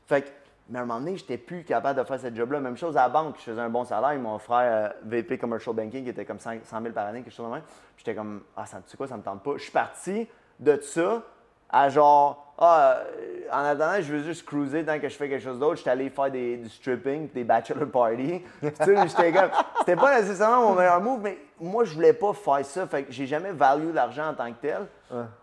Fait 0.05 0.21
que, 0.21 0.29
mais 0.69 0.77
à 0.77 0.83
un 0.83 0.85
moment 0.85 0.99
donné, 0.99 1.17
j'étais 1.17 1.39
plus 1.39 1.63
capable 1.63 1.99
de 1.99 2.05
faire 2.05 2.19
ce 2.19 2.31
job-là. 2.31 2.59
Même 2.59 2.77
chose 2.77 2.95
à 2.95 3.01
la 3.01 3.09
banque, 3.09 3.37
je 3.39 3.45
faisais 3.45 3.61
un 3.61 3.71
bon 3.71 3.85
salaire. 3.85 4.19
M'ont 4.19 4.35
offert 4.35 4.55
euh, 4.55 4.89
VP 5.03 5.39
Commercial 5.39 5.75
Banking 5.75 6.03
qui 6.03 6.11
était 6.11 6.25
comme 6.25 6.37
100 6.37 6.51
000 6.63 6.93
par 6.93 7.07
année, 7.07 7.23
quelque 7.23 7.33
chose 7.33 7.47
de 7.47 7.53
même. 7.53 7.63
J'étais 7.97 8.13
comme, 8.13 8.43
ah, 8.55 8.67
ça, 8.67 8.77
tu 8.83 8.91
sais 8.91 8.97
quoi, 8.97 9.07
ça 9.07 9.17
me 9.17 9.23
tente 9.23 9.41
pas. 9.41 9.53
Je 9.55 9.63
suis 9.63 9.71
parti 9.71 10.27
de 10.59 10.79
ça 10.81 11.23
à 11.69 11.89
genre, 11.89 12.53
ah, 12.57 12.97
euh, 12.97 13.47
en 13.51 13.63
attendant, 13.63 14.01
je 14.01 14.13
veux 14.13 14.23
juste 14.23 14.45
cruiser 14.45 14.83
tant 14.83 14.99
que 14.99 15.07
je 15.07 15.15
fais 15.15 15.29
quelque 15.29 15.43
chose 15.43 15.59
d'autre. 15.59 15.77
J'étais 15.77 15.91
allé 15.91 16.09
faire 16.09 16.29
des, 16.29 16.57
du 16.57 16.69
stripping, 16.69 17.29
des 17.31 17.43
bachelor 17.43 17.89
parties. 17.89 18.41
tu 18.61 18.69
sais, 18.83 19.07
j'étais 19.07 19.31
comme, 19.31 19.49
c'était 19.79 19.95
pas 19.95 20.19
nécessairement 20.19 20.69
mon 20.69 20.75
meilleur 20.75 21.01
move, 21.01 21.21
mais 21.21 21.37
moi, 21.59 21.85
je 21.85 21.93
voulais 21.93 22.13
pas 22.13 22.33
faire 22.33 22.65
ça. 22.65 22.85
Fait 22.87 23.03
que 23.03 23.11
j'ai 23.11 23.27
jamais 23.27 23.51
valu 23.51 23.91
l'argent 23.91 24.29
en 24.29 24.33
tant 24.33 24.51
que 24.51 24.61
tel 24.61 24.87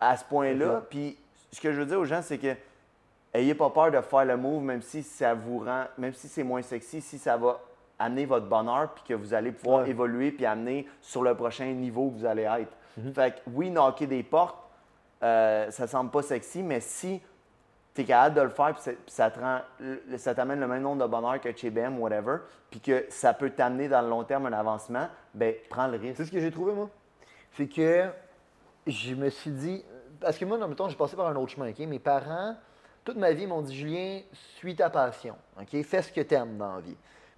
à 0.00 0.16
ce 0.16 0.24
point-là. 0.24 0.82
Puis 0.90 1.16
ce 1.52 1.60
que 1.60 1.72
je 1.72 1.78
veux 1.78 1.86
dire 1.86 1.98
aux 1.98 2.04
gens, 2.04 2.20
c'est 2.22 2.38
que 2.38 2.54
ayez 3.32 3.54
pas 3.54 3.70
peur 3.70 3.90
de 3.90 4.00
faire 4.00 4.24
le 4.24 4.36
move, 4.36 4.62
même 4.62 4.82
si 4.82 5.02
ça 5.02 5.34
vous 5.34 5.60
rend, 5.60 5.84
même 5.96 6.14
si 6.14 6.28
c'est 6.28 6.42
moins 6.42 6.62
sexy, 6.62 7.00
si 7.00 7.18
ça 7.18 7.36
va 7.36 7.60
amener 7.98 8.26
votre 8.26 8.46
bonheur, 8.46 8.90
puis 8.94 9.04
que 9.08 9.14
vous 9.14 9.32
allez 9.32 9.52
pouvoir 9.52 9.86
évoluer, 9.86 10.30
puis 10.30 10.44
amener 10.44 10.86
sur 11.00 11.22
le 11.22 11.34
prochain 11.34 11.66
niveau 11.66 12.10
que 12.10 12.18
vous 12.18 12.26
allez 12.26 12.42
être. 12.42 12.72
Mhm. 12.96 13.14
Fait 13.14 13.34
que 13.34 13.40
oui, 13.52 13.70
knocker 13.70 14.06
des 14.06 14.22
portes, 14.22 14.58
euh, 15.22 15.70
ça 15.70 15.86
semble 15.86 16.10
pas 16.10 16.22
sexy, 16.22 16.62
mais 16.62 16.80
si 16.80 17.20
tu 17.94 18.02
es 18.02 18.04
capable 18.04 18.36
de 18.36 18.40
le 18.42 18.50
faire, 18.50 18.74
puis 18.74 18.82
ça- 19.06 19.30
ça 20.18 20.34
t'amène 20.34 20.60
le 20.60 20.66
même 20.66 20.82
nombre 20.82 21.02
de 21.04 21.10
bonheur 21.10 21.40
que 21.40 21.54
chez 21.56 21.70
BM, 21.70 21.98
whatever, 21.98 22.38
puis 22.70 22.80
que 22.80 23.06
ça 23.08 23.32
peut 23.32 23.50
t'amener 23.50 23.88
dans 23.88 24.02
le 24.02 24.08
long 24.08 24.24
terme 24.24 24.46
un 24.46 24.52
avancement, 24.52 25.08
ben 25.32 25.54
prends 25.70 25.86
le 25.86 25.96
risque. 25.96 26.18
sais 26.18 26.24
ce 26.26 26.32
que 26.32 26.40
j'ai 26.40 26.50
trouvé, 26.50 26.72
moi? 26.72 26.90
C'est 27.52 27.68
que 27.68 28.06
je 28.86 29.14
me 29.14 29.30
suis 29.30 29.50
dit. 29.50 29.84
Parce 30.20 30.38
que 30.38 30.44
moi, 30.44 30.58
dans 30.58 30.66
le 30.66 30.74
temps, 30.74 30.88
j'ai 30.88 30.96
passé 30.96 31.16
par 31.16 31.26
un 31.26 31.36
autre 31.36 31.52
chemin. 31.52 31.72
Mes 31.86 31.98
parents, 31.98 32.56
toute 33.04 33.16
ma 33.16 33.32
vie, 33.32 33.46
m'ont 33.46 33.62
dit 33.62 33.74
Julien, 33.74 34.20
suis 34.32 34.74
ta 34.76 34.90
passion. 34.90 35.36
Fais 35.84 36.02
ce 36.02 36.12
que 36.12 36.20
tu 36.20 36.34
aimes 36.34 36.56
dans 36.58 36.76
la 36.76 36.80
vie. 36.80 36.96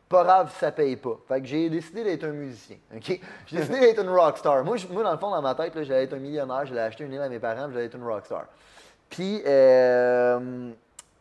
Pas 0.09 0.25
grave 0.25 0.55
ça 0.59 0.73
paye 0.73 0.97
pas. 0.97 1.19
Fait 1.29 1.41
que 1.41 1.47
j'ai 1.47 1.69
décidé 1.69 2.03
d'être 2.03 2.25
un 2.25 2.33
musicien. 2.33 2.77
J'ai 3.01 3.21
décidé 3.51 3.81
d'être 3.81 4.03
une 4.03 4.09
rockstar. 4.09 4.65
Moi, 4.65 4.77
moi, 4.91 5.03
dans 5.03 5.13
le 5.13 5.19
fond, 5.19 5.31
dans 5.31 5.43
ma 5.43 5.55
tête, 5.55 5.73
j'allais 5.83 6.05
être 6.05 6.15
un 6.15 6.19
millionnaire. 6.19 6.65
J'allais 6.65 6.81
acheter 6.81 7.05
une 7.05 7.13
île 7.13 7.21
à 7.21 7.29
mes 7.29 7.39
parents, 7.39 7.71
j'allais 7.71 7.87
être 7.87 7.97
une 7.97 8.05
rockstar. 8.05 8.47
Puis, 9.11 9.43
euh, 9.47 10.71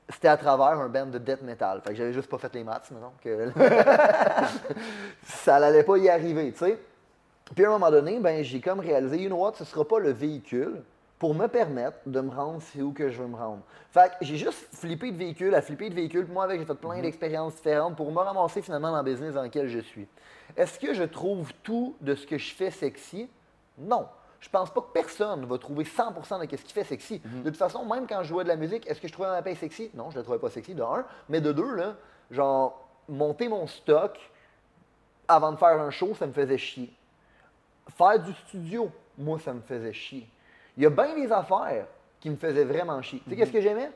c'était 0.10 0.30
à 0.30 0.38
travers 0.38 0.80
un 0.80 0.88
band 0.88 1.08
de 1.08 1.18
death 1.18 1.42
metal. 1.42 1.82
Fait 1.82 1.90
que 1.90 1.96
j'avais 1.96 2.14
juste 2.14 2.30
pas 2.30 2.38
fait 2.38 2.54
les 2.54 2.64
maths, 2.64 2.90
maintenant. 2.92 3.14
Que... 3.22 3.52
ça 5.24 5.60
n'allait 5.60 5.84
pas 5.84 5.98
y 5.98 6.10
arriver, 6.10 6.52
tu 6.54 6.60
sais. 6.60 6.80
Puis 7.56 7.66
à 7.66 7.70
un 7.70 7.72
moment 7.72 7.92
donné, 7.92 8.20
ben, 8.20 8.44
j'ai 8.44 8.60
comme 8.60 8.80
réalisé, 8.80 9.18
you 9.18 9.28
know 9.28 9.38
what, 9.38 9.54
ce 9.56 9.66
sera 9.66 9.86
pas 9.86 10.00
le 10.00 10.12
véhicule 10.12 10.82
pour 11.20 11.34
me 11.34 11.48
permettre 11.48 11.98
de 12.06 12.22
me 12.22 12.30
rendre 12.30 12.62
c'est 12.62 12.82
où 12.82 12.92
que 12.92 13.10
je 13.10 13.22
veux 13.22 13.28
me 13.28 13.36
rendre. 13.36 13.62
Fait 13.92 14.12
que 14.20 14.26
j'ai 14.26 14.38
juste 14.38 14.68
flippé 14.74 15.12
de 15.12 15.18
véhicule 15.18 15.56
à 15.56 15.62
flipper 15.62 15.90
de 15.90 15.96
véhicule. 15.96 16.26
Puis 16.26 16.34
moi, 16.34 16.44
avec, 16.44 16.60
j'ai 16.60 16.66
fait 16.66 16.76
plein 16.76 17.02
d'expériences 17.02 17.56
différentes 17.56 17.96
pour 17.96 18.12
me 18.12 18.20
ramasser 18.20 18.62
finalement 18.62 18.92
dans 18.92 18.98
le 18.98 19.04
business 19.04 19.34
dans 19.34 19.42
lequel 19.42 19.68
je 19.68 19.80
suis. 19.80 20.08
Est-ce 20.56 20.80
que 20.80 20.94
je 20.94 21.04
trouve 21.04 21.52
tout 21.64 21.96
de 22.02 22.14
ce 22.14 22.28
que 22.28 22.38
je 22.38 22.54
fais 22.54 22.72
sexy? 22.72 23.28
Non. 23.78 24.08
Je 24.40 24.50
pense 24.50 24.72
pas 24.72 24.82
que 24.82 24.92
personne 24.94 25.46
va 25.46 25.58
trouver 25.58 25.84
100% 25.84 26.48
de 26.48 26.56
ce 26.56 26.64
qui 26.64 26.74
fait 26.74 26.84
sexy. 26.84 27.20
De 27.20 27.50
toute 27.50 27.58
façon, 27.58 27.84
même 27.86 28.06
quand 28.06 28.22
je 28.22 28.28
jouais 28.28 28.44
de 28.44 28.50
la 28.50 28.56
musique, 28.56 28.88
est-ce 28.88 29.02
que 29.02 29.08
je 29.08 29.14
trouvais 29.14 29.30
ma 29.30 29.42
paix 29.42 29.56
sexy? 29.56 29.90
Non, 29.96 30.12
je 30.12 30.18
la 30.18 30.24
trouvais 30.24 30.38
pas 30.38 30.52
sexy, 30.52 30.76
de 30.76 30.84
un. 30.84 31.04
Mais 31.28 31.42
de 31.42 31.52
deux, 31.52 31.76
là, 31.76 31.96
genre, 32.30 32.88
monter 33.10 33.48
mon 33.48 33.66
stock 33.66 34.20
avant 35.28 35.52
de 35.52 35.58
faire 35.58 35.82
un 35.82 35.90
show, 35.90 36.14
ça 36.14 36.28
me 36.28 36.34
faisait 36.34 36.60
chier. 36.60 36.94
Faire 37.98 38.20
du 38.20 38.32
studio, 38.34 38.92
moi, 39.18 39.40
ça 39.40 39.54
me 39.54 39.62
faisait 39.62 39.94
chier. 39.94 40.30
Il 40.78 40.84
y 40.84 40.86
a 40.86 40.90
bien 40.90 41.16
des 41.16 41.32
affaires 41.32 41.88
qui 42.20 42.30
me 42.30 42.36
faisaient 42.36 42.64
vraiment 42.64 43.02
chier. 43.02 43.20
Tu 43.24 43.30
sais, 43.32 43.36
qu'est-ce 43.36 43.52
que 43.52 43.62
j'aimais? 43.62 43.92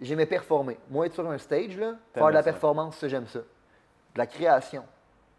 J'aimais 0.00 0.26
performer. 0.26 0.78
Moi, 0.90 1.06
être 1.06 1.14
sur 1.14 1.28
un 1.28 1.38
stage, 1.38 1.76
là, 1.76 1.94
faire 2.14 2.28
de 2.28 2.32
la 2.32 2.42
ça. 2.42 2.52
performance, 2.52 2.96
ça, 2.96 3.08
j'aime 3.08 3.26
ça. 3.26 3.40
De 3.40 3.44
la 4.18 4.26
création. 4.26 4.84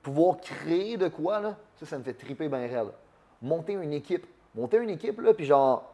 Pouvoir 0.01 0.37
créer 0.37 0.97
de 0.97 1.07
quoi, 1.07 1.39
là, 1.39 1.55
ça, 1.75 1.85
ça 1.85 1.97
me 1.97 2.03
fait 2.03 2.13
triper 2.13 2.47
bien 2.49 2.59
raide. 2.67 2.89
Monter 3.41 3.73
une 3.73 3.93
équipe. 3.93 4.25
Monter 4.55 4.77
une 4.77 4.89
équipe, 4.89 5.21
là, 5.21 5.33
puis 5.33 5.45
genre, 5.45 5.93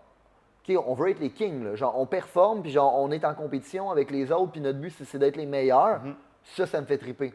OK, 0.68 0.76
on 0.88 0.94
veut 0.96 1.10
être 1.12 1.20
les 1.20 1.30
kings, 1.30 1.64
là. 1.64 1.76
Genre, 1.76 1.94
on 2.00 2.06
performe, 2.08 2.62
puis 2.64 2.72
genre, 2.72 2.96
on 3.00 3.12
est 3.12 3.24
en 3.24 3.36
compétition 3.36 3.92
avec 3.92 4.10
les 4.10 4.32
autres, 4.32 4.52
puis 4.54 4.62
notre 4.62 4.80
but, 4.80 4.90
c'est- 4.92 5.06
c'est 5.06 5.20
d'être 5.20 5.36
les 5.36 5.46
meilleurs. 5.46 6.02
Ça, 6.44 6.66
ça 6.66 6.82
me 6.82 6.86
fait 6.88 6.98
triper. 6.98 7.34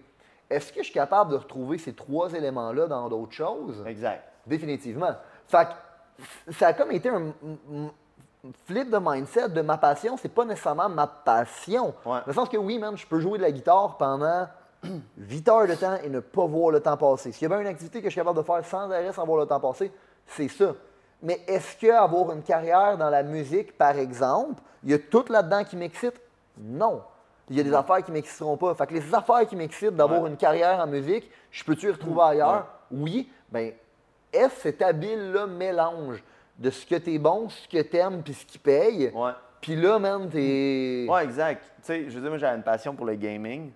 Est-ce 0.49 0.73
que 0.73 0.81
je 0.81 0.85
suis 0.87 0.95
capable 0.95 1.31
de 1.31 1.37
retrouver 1.37 1.79
ces 1.79 1.93
trois 1.93 2.33
éléments-là 2.33 2.89
dans 2.89 3.09
d'autres 3.09 3.33
choses? 3.33 3.85
Exact. 3.87 4.25
Définitivement. 4.47 5.15
Fait 5.47 5.67
que 5.67 5.71
ça 6.59 6.69
a 6.69 6.73
comme 6.73 6.93
été 6.93 7.09
un 7.09 7.33
flip 8.67 8.91
de 8.91 8.99
mindset 9.01 9.51
de 9.51 9.61
ma 9.61 9.77
passion, 9.77 10.17
c'est 10.17 10.29
pas 10.29 10.45
nécessairement 10.45 10.89
ma 10.89 11.07
passion. 11.07 11.89
Ouais. 12.07 12.21
Dans 12.21 12.23
le 12.27 12.33
sens 12.33 12.49
que 12.49 12.57
oui, 12.57 12.79
man, 12.79 12.97
je 12.97 13.07
peux 13.07 13.21
jouer 13.21 13.39
de 13.39 13.43
la 13.43 13.51
guitare 13.53 13.97
pendant 13.99 14.47
8 15.19 15.49
heures 15.49 15.67
de 15.67 15.75
temps 15.75 15.97
et 16.03 16.09
ne 16.09 16.21
pas 16.21 16.47
voir 16.47 16.71
le 16.71 16.81
temps 16.81 16.97
passer. 16.97 17.33
S'il 17.33 17.43
y 17.43 17.47
a 17.47 17.49
bien 17.55 17.61
une 17.61 17.67
activité 17.67 17.99
que 18.01 18.07
je 18.07 18.11
suis 18.13 18.21
capable 18.21 18.39
de 18.39 18.43
faire 18.43 18.65
sans 18.65 18.91
arrêt 18.91 19.13
sans 19.13 19.27
voir 19.27 19.41
le 19.41 19.47
temps 19.47 19.61
passer, 19.61 19.93
c'est 20.27 20.49
ça. 20.49 20.73
Mais 21.23 21.41
est-ce 21.47 21.77
qu'avoir 21.77 22.33
une 22.33 22.43
carrière 22.43 22.97
dans 22.97 23.11
la 23.11 23.23
musique, 23.23 23.77
par 23.77 23.99
exemple, 23.99 24.63
il 24.83 24.91
y 24.91 24.95
a 24.95 24.99
tout 24.99 25.25
là-dedans 25.29 25.65
qui 25.65 25.77
m'excite? 25.77 26.19
Non. 26.59 27.03
Il 27.51 27.57
y 27.57 27.61
a 27.61 27.63
des 27.65 27.75
affaires 27.75 28.03
qui 28.03 28.11
ne 28.11 28.17
m'exciteront 28.17 28.57
pas. 28.57 28.75
Fait 28.75 28.87
que 28.87 28.95
les 28.95 29.15
affaires 29.15 29.47
qui 29.47 29.57
m'excitent 29.57 29.97
d'avoir 29.97 30.23
Ouais. 30.23 30.31
une 30.31 30.37
carrière 30.39 30.79
en 30.81 30.87
musique, 30.87 31.31
je 31.51 31.63
peux-tu 31.63 31.89
y 31.89 31.91
retrouver 31.91 32.23
ailleurs? 32.23 32.67
Oui. 32.91 33.31
Ben, 33.51 33.73
est-ce 34.33 34.61
cet 34.61 34.83
habile-là 34.83 35.47
mélange 35.47 36.23
de 36.59 36.71
ce 36.71 36.85
que 36.87 36.97
t'es 36.97 37.19
bon, 37.19 37.49
ce 37.49 37.69
que 37.69 37.83
t'aimes, 37.83 38.23
puis 38.23 38.35
ce 38.35 38.45
qui 38.45 38.59
paye? 38.59 39.11
Ouais. 39.15 39.33
Puis 39.61 39.77
là, 39.77 39.99
man, 39.99 40.29
t'es... 40.29 41.07
Ouais, 41.09 41.25
exact. 41.25 41.65
Tu 41.65 41.71
sais, 41.83 42.05
je 42.05 42.15
veux 42.15 42.21
dire, 42.21 42.31
moi, 42.31 42.39
j'avais 42.39 42.57
une 42.57 42.63
passion 42.63 42.95
pour 42.95 43.07
le 43.07 43.15
gaming. 43.15 43.71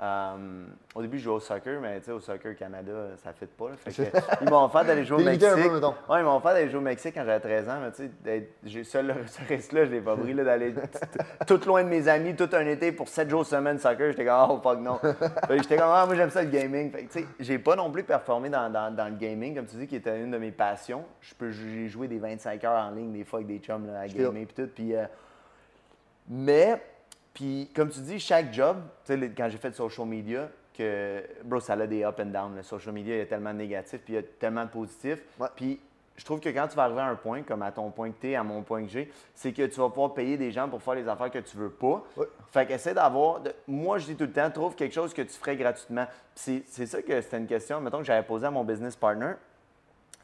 Euh, 0.00 0.64
au 0.94 1.02
début, 1.02 1.18
je 1.18 1.24
jouais 1.24 1.34
au 1.34 1.40
soccer, 1.40 1.80
mais 1.80 1.98
tu 1.98 2.04
sais, 2.06 2.12
au 2.12 2.20
soccer 2.20 2.54
Canada, 2.54 2.92
ça 3.16 3.30
ne 3.30 3.34
fit 3.34 3.46
pas. 3.46 3.70
là. 3.70 3.76
Fait 3.76 3.90
que, 3.90 4.18
ils 4.44 4.48
m'ont 4.48 4.64
offert 4.64 4.84
d'aller 4.84 5.04
jouer 5.04 5.16
au 5.16 5.24
Mexique. 5.32 5.48
peu, 5.70 6.12
ouais, 6.12 6.20
ils 6.20 6.24
m'ont 6.24 6.36
offert 6.36 6.52
d'aller 6.52 6.68
jouer 6.68 6.78
au 6.78 6.82
Mexique 6.82 7.14
quand 7.16 7.24
j'avais 7.24 7.40
13 7.40 7.68
ans, 7.68 7.78
mais 7.82 7.90
tu 7.90 7.96
sais, 8.04 8.10
d'être- 8.22 8.52
j'ai 8.62 8.84
seul 8.84 9.12
ce 9.26 9.40
risque-là, 9.48 9.86
je 9.86 9.90
l'ai 9.90 10.00
pas 10.00 10.16
pris, 10.16 10.34
d'aller 10.34 10.72
tout 11.48 11.60
loin 11.66 11.82
de 11.82 11.88
mes 11.88 12.06
amis, 12.06 12.36
tout 12.36 12.48
un 12.52 12.64
été 12.66 12.92
pour 12.92 13.08
7 13.08 13.28
jours 13.28 13.44
semaine 13.44 13.78
soccer. 13.80 14.12
J'étais 14.12 14.24
comme, 14.24 14.46
oh 14.50 14.60
fuck 14.62 14.78
non. 14.78 14.98
Fait 14.98 15.58
J'étais 15.58 15.76
comme, 15.76 15.90
ah, 15.90 16.06
moi 16.06 16.14
j'aime 16.14 16.30
ça 16.30 16.42
le 16.44 16.50
gaming. 16.50 16.92
Fait 16.92 17.02
que, 17.04 17.12
tu 17.12 17.18
sais, 17.20 17.26
j'ai 17.40 17.58
pas 17.58 17.74
non 17.74 17.90
plus 17.90 18.04
performé 18.04 18.48
dans, 18.50 18.70
dans- 18.70 18.94
dans 18.94 19.08
le 19.08 19.16
gaming, 19.16 19.56
comme 19.56 19.66
tu 19.66 19.74
dis, 19.76 19.88
qui 19.88 19.96
était 19.96 20.20
une 20.22 20.30
de 20.30 20.38
mes 20.38 20.52
passions. 20.52 21.04
Je 21.20 21.34
peux, 21.34 21.50
j'ai 21.50 21.88
joué 21.88 22.06
des 22.06 22.20
25 22.20 22.62
heures 22.62 22.84
en 22.84 22.90
ligne, 22.92 23.10
des 23.12 23.24
fois 23.24 23.40
avec 23.40 23.48
des 23.48 23.58
chums 23.58 23.84
là, 23.88 24.00
à 24.02 24.06
gamer, 24.06 24.46
puis 24.46 24.64
tout. 24.64 24.70
Euh, 24.92 25.06
mais, 26.28 26.80
puis 27.38 27.70
comme 27.72 27.88
tu 27.88 28.00
dis, 28.00 28.18
chaque 28.18 28.52
job, 28.52 28.78
tu 29.06 29.16
sais, 29.18 29.30
quand 29.36 29.48
j'ai 29.48 29.58
fait 29.58 29.70
de 29.70 29.76
social 29.76 30.06
media, 30.08 30.48
que, 30.76 31.22
bro, 31.44 31.60
ça 31.60 31.74
a 31.74 31.86
des 31.86 32.02
up 32.04 32.18
and 32.20 32.26
down. 32.26 32.56
Le 32.56 32.62
social 32.64 32.92
media, 32.92 33.14
il 33.14 33.18
y 33.18 33.22
a 33.22 33.26
tellement 33.26 33.52
de 33.52 33.58
négatifs, 33.58 34.00
puis 34.04 34.14
il 34.14 34.16
y 34.16 34.18
a 34.18 34.22
tellement 34.22 34.64
de 34.64 34.70
positifs. 34.70 35.20
Ouais. 35.38 35.46
Puis 35.54 35.78
je 36.16 36.24
trouve 36.24 36.40
que 36.40 36.48
quand 36.48 36.66
tu 36.66 36.74
vas 36.74 36.84
arriver 36.84 37.00
à 37.00 37.06
un 37.06 37.14
point, 37.14 37.42
comme 37.42 37.62
à 37.62 37.70
ton 37.70 37.90
point 37.90 38.10
que 38.10 38.26
es, 38.26 38.34
à 38.34 38.42
mon 38.42 38.62
point 38.62 38.82
que 38.82 38.88
j'ai, 38.88 39.08
c'est 39.36 39.52
que 39.52 39.62
tu 39.66 39.78
vas 39.78 39.88
pouvoir 39.88 40.14
payer 40.14 40.36
des 40.36 40.50
gens 40.50 40.68
pour 40.68 40.82
faire 40.82 40.94
les 40.94 41.06
affaires 41.06 41.30
que 41.30 41.38
tu 41.38 41.56
veux 41.56 41.70
pas. 41.70 42.04
Fait 42.50 42.66
qu'essaie 42.66 42.92
d'avoir. 42.94 43.38
de- 43.40 43.52
Moi, 43.68 43.98
je 43.98 44.06
dis 44.06 44.16
tout 44.16 44.24
le 44.24 44.32
temps, 44.32 44.50
trouve 44.50 44.74
quelque 44.74 44.94
chose 44.94 45.14
que 45.14 45.22
tu 45.22 45.34
ferais 45.34 45.56
gratuitement. 45.56 46.06
C'est 46.34 46.64
ça 46.66 47.02
que 47.02 47.20
c'était 47.20 47.38
une 47.38 47.46
question, 47.46 47.80
mettons, 47.80 47.98
que 47.98 48.04
j'avais 48.04 48.26
posée 48.26 48.46
à 48.46 48.50
mon 48.50 48.64
business 48.64 48.96
partner. 48.96 49.34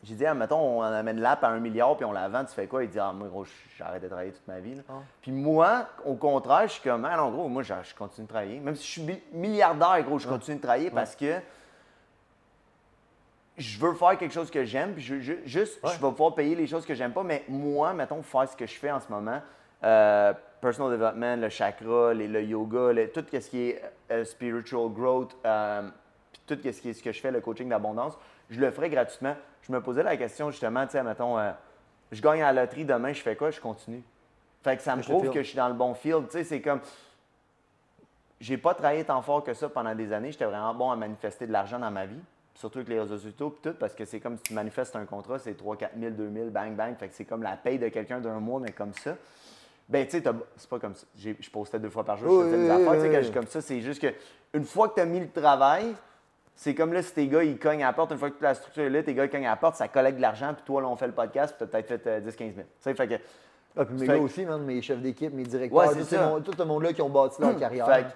J'ai 0.04 0.14
dit, 0.16 0.26
ah, 0.26 0.34
mettons, 0.34 0.58
on 0.80 0.82
amène 0.82 1.18
l'app 1.20 1.42
à 1.44 1.48
un 1.48 1.58
milliard 1.60 1.96
puis 1.96 2.04
on 2.04 2.12
la 2.12 2.28
vend, 2.28 2.44
tu 2.44 2.52
fais 2.52 2.66
quoi? 2.66 2.84
Il 2.84 2.90
dit, 2.90 2.98
ah, 2.98 3.12
moi, 3.14 3.26
gros, 3.28 3.46
j'arrête 3.78 4.02
de 4.02 4.08
travailler 4.08 4.32
toute 4.32 4.46
ma 4.46 4.60
vie. 4.60 4.76
Ah. 4.88 4.92
Puis 5.22 5.32
moi, 5.32 5.86
au 6.04 6.14
contraire, 6.14 6.66
je 6.68 6.72
suis 6.74 6.82
comme, 6.82 7.04
ah, 7.06 7.16
non, 7.16 7.30
gros, 7.30 7.48
moi, 7.48 7.62
je, 7.62 7.72
je 7.82 7.94
continue 7.94 8.26
de 8.26 8.30
travailler. 8.30 8.60
Même 8.60 8.76
si 8.76 8.86
je 8.86 9.00
suis 9.00 9.22
milliardaire, 9.32 10.02
gros, 10.04 10.18
je 10.18 10.28
continue 10.28 10.58
de 10.58 10.62
travailler 10.62 10.90
parce 10.90 11.16
que 11.16 11.36
je 13.56 13.78
veux 13.78 13.94
faire 13.94 14.18
quelque 14.18 14.32
chose 14.34 14.50
que 14.50 14.64
j'aime, 14.64 14.94
puis 14.94 15.02
je, 15.02 15.20
je- 15.20 15.32
juste, 15.46 15.78
je 15.84 15.92
vais 15.92 16.10
pouvoir 16.10 16.34
payer 16.34 16.54
les 16.56 16.66
choses 16.66 16.84
que 16.84 16.94
j'aime 16.94 17.12
pas, 17.12 17.22
mais 17.22 17.44
moi, 17.48 17.92
mettons, 17.94 18.20
faire 18.22 18.48
ce 18.48 18.56
que 18.56 18.66
je 18.66 18.74
fais 18.74 18.90
en 18.90 18.98
ce 19.00 19.08
moment, 19.10 19.40
euh, 19.84 20.32
personal 20.60 20.90
development, 20.90 21.36
le 21.40 21.48
chakra, 21.48 22.12
les- 22.14 22.26
le 22.28 22.42
yoga, 22.42 22.92
le- 22.92 23.08
tout 23.10 23.24
ce 23.30 23.38
qui 23.50 23.68
est 23.70 23.82
euh, 24.10 24.24
spiritual 24.24 24.88
growth, 24.90 25.36
euh, 25.46 25.82
puis 26.32 26.42
tout 26.46 26.62
ce 26.62 26.80
qui 26.80 26.88
est 26.90 26.92
ce 26.94 27.02
que 27.02 27.12
je 27.12 27.20
fais, 27.20 27.30
le 27.30 27.40
coaching 27.40 27.68
d'abondance, 27.68 28.18
je 28.50 28.60
le 28.60 28.70
ferai 28.72 28.90
gratuitement. 28.90 29.34
Je 29.66 29.72
me 29.72 29.80
posais 29.80 30.02
la 30.02 30.16
question 30.16 30.50
justement, 30.50 30.84
tu 30.86 30.92
sais, 30.92 31.02
mettons, 31.02 31.38
euh, 31.38 31.52
je 32.12 32.20
gagne 32.20 32.42
à 32.42 32.52
la 32.52 32.62
loterie 32.62 32.84
demain, 32.84 33.12
je 33.12 33.22
fais 33.22 33.34
quoi? 33.34 33.50
Je 33.50 33.60
continue. 33.60 34.02
Fait 34.62 34.76
que 34.76 34.82
ça 34.82 34.94
me 34.96 35.02
Je 35.02 35.08
prouve 35.08 35.30
que 35.30 35.42
je 35.42 35.48
suis 35.48 35.56
dans 35.56 35.68
le 35.68 35.74
bon 35.74 35.94
field. 35.94 36.26
Tu 36.26 36.38
sais, 36.38 36.44
c'est 36.44 36.60
comme, 36.60 36.80
j'ai 38.40 38.58
pas 38.58 38.74
travaillé 38.74 39.04
tant 39.04 39.22
fort 39.22 39.42
que 39.42 39.54
ça 39.54 39.68
pendant 39.68 39.94
des 39.94 40.12
années. 40.12 40.32
J'étais 40.32 40.44
vraiment 40.44 40.74
bon 40.74 40.90
à 40.90 40.96
manifester 40.96 41.46
de 41.46 41.52
l'argent 41.52 41.78
dans 41.78 41.90
ma 41.90 42.04
vie, 42.06 42.20
surtout 42.54 42.78
avec 42.78 42.88
les 42.88 43.00
réseaux 43.00 43.18
sociaux 43.18 43.50
puis 43.50 43.70
tout, 43.70 43.76
parce 43.78 43.94
que 43.94 44.04
c'est 44.04 44.20
comme 44.20 44.36
si 44.36 44.42
tu 44.44 44.54
manifestes 44.54 44.96
un 44.96 45.06
contrat, 45.06 45.38
c'est 45.38 45.54
3 45.54 45.76
4 45.76 45.92
000, 45.98 46.10
2 46.12 46.30
000, 46.32 46.50
bang, 46.50 46.74
bang. 46.74 46.96
Fait 46.96 47.08
que 47.08 47.14
c'est 47.14 47.24
comme 47.24 47.42
la 47.42 47.56
paye 47.56 47.78
de 47.78 47.88
quelqu'un 47.88 48.20
d'un 48.20 48.40
mois, 48.40 48.60
mais 48.60 48.72
comme 48.72 48.92
ça. 48.92 49.16
Ben, 49.88 50.06
tu 50.06 50.18
sais, 50.18 50.22
c'est 50.56 50.68
pas 50.70 50.78
comme 50.78 50.94
ça. 50.94 51.06
Je 51.16 51.50
postais 51.50 51.78
deux 51.78 51.90
fois 51.90 52.04
par 52.04 52.16
jour, 52.16 52.42
je 52.42 52.48
faisais 52.48 52.58
des 52.58 52.70
affaires. 52.70 53.20
Tu 53.20 53.26
sais, 53.26 53.32
comme 53.32 53.46
ça, 53.46 53.60
c'est 53.60 53.80
juste 53.80 54.00
que 54.00 54.14
une 54.54 54.64
fois 54.64 54.88
que 54.88 54.94
tu 54.94 55.00
as 55.00 55.06
mis 55.06 55.20
le 55.20 55.30
travail, 55.30 55.94
C'est 56.56 56.74
comme 56.74 56.92
là, 56.92 57.02
si 57.02 57.12
tes 57.12 57.26
gars, 57.26 57.42
ils 57.42 57.58
cognent 57.58 57.82
à 57.82 57.88
la 57.88 57.92
porte, 57.92 58.12
une 58.12 58.18
fois 58.18 58.30
que 58.30 58.42
la 58.42 58.54
structure 58.54 58.84
est 58.84 58.90
là, 58.90 59.02
tes 59.02 59.12
gars, 59.14 59.24
ils 59.24 59.30
cognent 59.30 59.46
à 59.46 59.50
la 59.50 59.56
porte, 59.56 59.74
ça 59.76 59.88
collecte 59.88 60.16
de 60.18 60.22
l'argent, 60.22 60.54
puis 60.54 60.62
toi, 60.64 60.80
là, 60.82 60.88
on 60.88 60.96
fait 60.96 61.06
le 61.08 61.12
podcast, 61.12 61.54
puis 61.58 61.66
tu 61.68 61.76
as 61.76 61.82
peut-être 61.82 62.02
fait 62.02 62.20
10-15 62.20 62.38
000. 62.38 62.50
Tu 62.54 62.64
sais, 62.80 62.94
fait 62.94 63.08
que, 63.08 63.14
Ah, 63.76 63.84
puis 63.84 63.94
mes 63.94 64.00
Fait 64.00 64.06
gars 64.06 64.14
que- 64.14 64.18
aussi, 64.20 64.44
man, 64.46 64.62
mes 64.62 64.80
chefs 64.80 65.00
d'équipe, 65.00 65.32
mes 65.34 65.42
directeurs, 65.42 65.76
Ouais, 65.76 65.88
c'est 65.88 65.98
tout, 65.98 66.04
ça. 66.04 66.28
monde- 66.28 66.44
tout 66.44 66.52
ce 66.56 66.62
monde-là 66.62 66.92
qui 66.92 67.02
ont 67.02 67.08
bâti 67.08 67.40
leur 67.42 67.56
carrière. 67.56 67.86
Fait 67.92 68.02
que, 68.04 68.08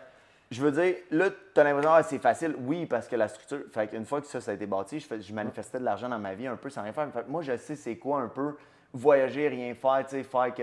je 0.52 0.62
veux 0.62 0.70
dire, 0.70 0.94
là, 1.10 1.30
tu 1.52 1.60
as 1.60 1.64
l'impression, 1.64 1.90
ah, 1.92 2.02
c'est 2.04 2.20
facile. 2.20 2.54
Oui, 2.60 2.86
parce 2.86 3.08
que 3.08 3.16
la 3.16 3.26
structure. 3.26 3.62
Fait 3.72 3.88
qu'une 3.88 4.04
fois 4.04 4.20
que 4.20 4.28
ça, 4.28 4.40
ça 4.40 4.52
a 4.52 4.54
été 4.54 4.66
bâti, 4.66 5.00
je, 5.00 5.06
fais- 5.08 5.20
je 5.20 5.34
manifestais 5.34 5.80
de 5.80 5.84
l'argent 5.84 6.08
dans 6.08 6.18
ma 6.20 6.34
vie 6.34 6.46
un 6.46 6.54
peu 6.54 6.70
sans 6.70 6.82
rien 6.84 6.92
faire. 6.92 7.08
Fait 7.12 7.22
que 7.24 7.28
moi, 7.28 7.42
je 7.42 7.56
sais 7.56 7.74
c'est 7.74 7.96
quoi 7.96 8.20
un 8.20 8.28
peu 8.28 8.54
voyager, 8.94 9.48
rien 9.48 9.74
faire, 9.74 10.04
tu 10.08 10.10
sais, 10.16 10.22
faire 10.22 10.54
que. 10.54 10.62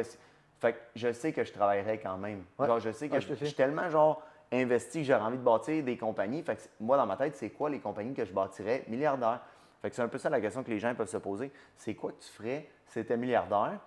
Fait 0.61 0.71
que 0.71 0.77
je 0.95 1.11
sais 1.11 1.33
que 1.33 1.43
je 1.43 1.51
travaillerai 1.51 1.97
quand 1.99 2.15
même. 2.17 2.43
Ouais. 2.57 2.65
Genre, 2.65 2.79
je 2.79 2.91
sais 2.91 3.09
que 3.09 3.19
je, 3.19 3.27
je 3.37 3.45
suis 3.45 3.53
tellement, 3.53 3.89
genre, 3.89 4.21
investi 4.51 4.99
que 4.99 5.05
j'aurais 5.07 5.21
envie 5.21 5.37
de 5.37 5.43
bâtir 5.43 5.83
des 5.83 5.97
compagnies. 5.97 6.41
Fait 6.43 6.55
que 6.55 6.61
c'est- 6.61 6.69
moi, 6.79 6.97
dans 6.97 7.05
ma 7.05 7.17
tête, 7.17 7.35
c'est 7.35 7.49
quoi 7.49 7.69
les 7.69 7.79
compagnies 7.79 8.13
que 8.13 8.25
je 8.25 8.33
bâtirais 8.33 8.83
milliardaires? 8.87 9.41
Fait 9.81 9.89
que 9.89 9.95
c'est 9.95 10.01
un 10.01 10.07
peu 10.07 10.17
ça 10.17 10.29
la 10.29 10.41
question 10.41 10.63
que 10.63 10.69
les 10.71 10.79
gens 10.79 10.93
peuvent 10.95 11.09
se 11.09 11.17
poser. 11.17 11.51
C'est 11.75 11.93
quoi 11.95 12.11
que 12.11 12.19
tu 12.23 12.29
ferais 12.31 12.67
si 12.87 12.93
tu 12.93 12.99
étais 12.99 13.17
milliardaire? 13.17 13.79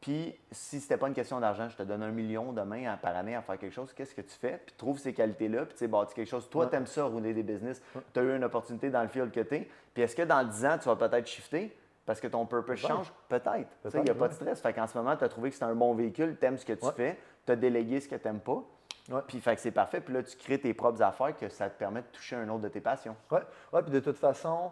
Puis, 0.00 0.38
si 0.52 0.78
c'était 0.80 0.98
pas 0.98 1.08
une 1.08 1.14
question 1.14 1.40
d'argent, 1.40 1.68
je 1.68 1.76
te 1.76 1.82
donne 1.82 2.02
un 2.02 2.10
million 2.12 2.52
demain 2.52 2.92
à- 2.92 2.96
par 2.96 3.16
année 3.16 3.34
à 3.34 3.42
faire 3.42 3.58
quelque 3.58 3.72
chose, 3.72 3.92
qu'est-ce 3.92 4.14
que 4.14 4.20
tu 4.20 4.34
fais? 4.38 4.60
Puis, 4.64 4.74
trouve 4.76 4.98
ces 4.98 5.12
qualités-là, 5.12 5.64
puis 5.64 5.72
tu 5.74 5.78
sais, 5.80 5.88
bâtis 5.88 6.14
quelque 6.14 6.28
chose. 6.28 6.48
Toi, 6.48 6.64
Ouais. 6.64 6.70
tu 6.70 6.76
aimes 6.76 6.86
ça, 6.86 7.04
rouler 7.04 7.32
des 7.34 7.42
business. 7.42 7.82
Tu 8.12 8.20
as 8.20 8.22
eu 8.22 8.36
une 8.36 8.44
opportunité 8.44 8.90
dans 8.90 9.02
le 9.02 9.08
field 9.08 9.32
que 9.32 9.40
tu 9.40 9.66
Puis, 9.94 10.02
est-ce 10.02 10.14
que 10.14 10.22
dans 10.22 10.44
10 10.44 10.64
ans, 10.66 10.76
tu 10.78 10.84
vas 10.88 10.96
peut-être 10.96 11.26
shifter 11.26 11.76
parce 12.04 12.20
que 12.20 12.28
ton 12.28 12.44
purpose 12.46 12.78
change? 12.78 13.12
Peut-être. 13.28 13.68
Il 13.94 14.00
n'y 14.02 14.10
a 14.10 14.14
pas 14.14 14.28
de 14.28 14.34
stress. 14.34 14.60
Fait 14.60 14.72
qu'en 14.74 14.86
ce 14.86 14.96
moment, 14.96 15.16
tu 15.16 15.24
as 15.24 15.28
trouvé 15.28 15.48
que 15.48 15.54
c'était 15.54 15.64
un 15.66 15.74
bon 15.74 15.94
véhicule, 15.94 16.36
tu 16.38 16.46
aimes 16.46 16.58
ce 16.58 16.66
que 16.66 16.74
tu 16.74 16.84
Ouais. 16.86 16.92
fais, 16.92 17.18
tu 17.46 17.52
as 17.52 17.56
délégué 17.56 17.98
ce 18.00 18.08
que 18.08 18.16
tu 18.16 18.26
n'aimes 18.28 18.40
pas. 18.40 18.62
Ouais. 19.10 19.20
Puis, 19.26 19.40
fait 19.40 19.54
que 19.54 19.60
c'est 19.60 19.70
parfait. 19.70 20.00
Puis 20.00 20.12
là, 20.14 20.22
tu 20.22 20.36
crées 20.36 20.58
tes 20.60 20.74
propres 20.74 21.00
affaires 21.02 21.36
que 21.36 21.48
ça 21.48 21.70
te 21.70 21.78
permet 21.78 22.00
de 22.00 22.06
toucher 22.12 22.36
un 22.36 22.48
autre 22.48 22.62
de 22.62 22.68
tes 22.68 22.80
passions. 22.80 23.14
Ouais, 23.30 23.40
ouais, 23.72 23.82
puis 23.82 23.92
de 23.92 24.00
toute 24.00 24.18
façon, 24.18 24.70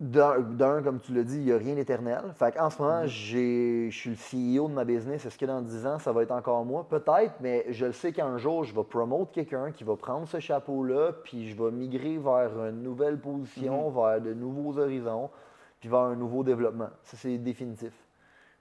d'un, 0.00 0.82
comme 0.82 0.98
tu 1.00 1.12
l'as 1.14 1.22
dit, 1.22 1.36
il 1.36 1.44
n'y 1.44 1.52
a 1.52 1.58
rien 1.58 1.74
d'éternel. 1.76 2.22
Fait 2.34 2.50
qu'en 2.52 2.70
ce 2.70 2.82
moment, 2.82 3.02
j'ai, 3.06 3.88
je 3.90 3.96
suis 3.96 4.10
le 4.10 4.56
CEO 4.60 4.68
de 4.68 4.74
ma 4.74 4.84
business. 4.84 5.24
Est-ce 5.26 5.38
que 5.38 5.46
dans 5.46 5.60
10 5.60 5.86
ans, 5.86 5.98
ça 6.00 6.10
va 6.12 6.22
être 6.22 6.32
encore 6.32 6.64
moi? 6.64 6.86
Peut-être, 6.88 7.34
mais 7.40 7.66
je 7.68 7.86
le 7.86 7.92
sais 7.92 8.12
qu'un 8.12 8.36
jour, 8.36 8.64
je 8.64 8.74
vais 8.74 8.82
promouvoir 8.82 9.30
quelqu'un 9.30 9.70
qui 9.70 9.84
va 9.84 9.94
prendre 9.94 10.26
ce 10.26 10.40
chapeau-là, 10.40 11.12
puis 11.22 11.48
je 11.50 11.62
vais 11.62 11.70
migrer 11.70 12.18
vers 12.18 12.50
une 12.66 12.82
nouvelle 12.82 13.18
position, 13.18 13.90
Mhm. 13.90 13.94
vers 13.94 14.20
de 14.20 14.34
nouveaux 14.34 14.76
horizons, 14.78 15.30
puis 15.78 15.88
vers 15.88 16.00
un 16.00 16.16
nouveau 16.16 16.42
développement. 16.42 16.90
Ça, 17.04 17.16
c'est 17.16 17.38
définitif. 17.38 17.92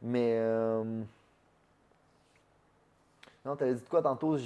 Mais. 0.02 0.36
euh, 0.38 0.84
Non, 3.46 3.56
tu 3.56 3.64
avais 3.64 3.74
dit 3.74 3.82
de 3.84 3.90
quoi 3.90 4.02
tantôt? 4.02 4.38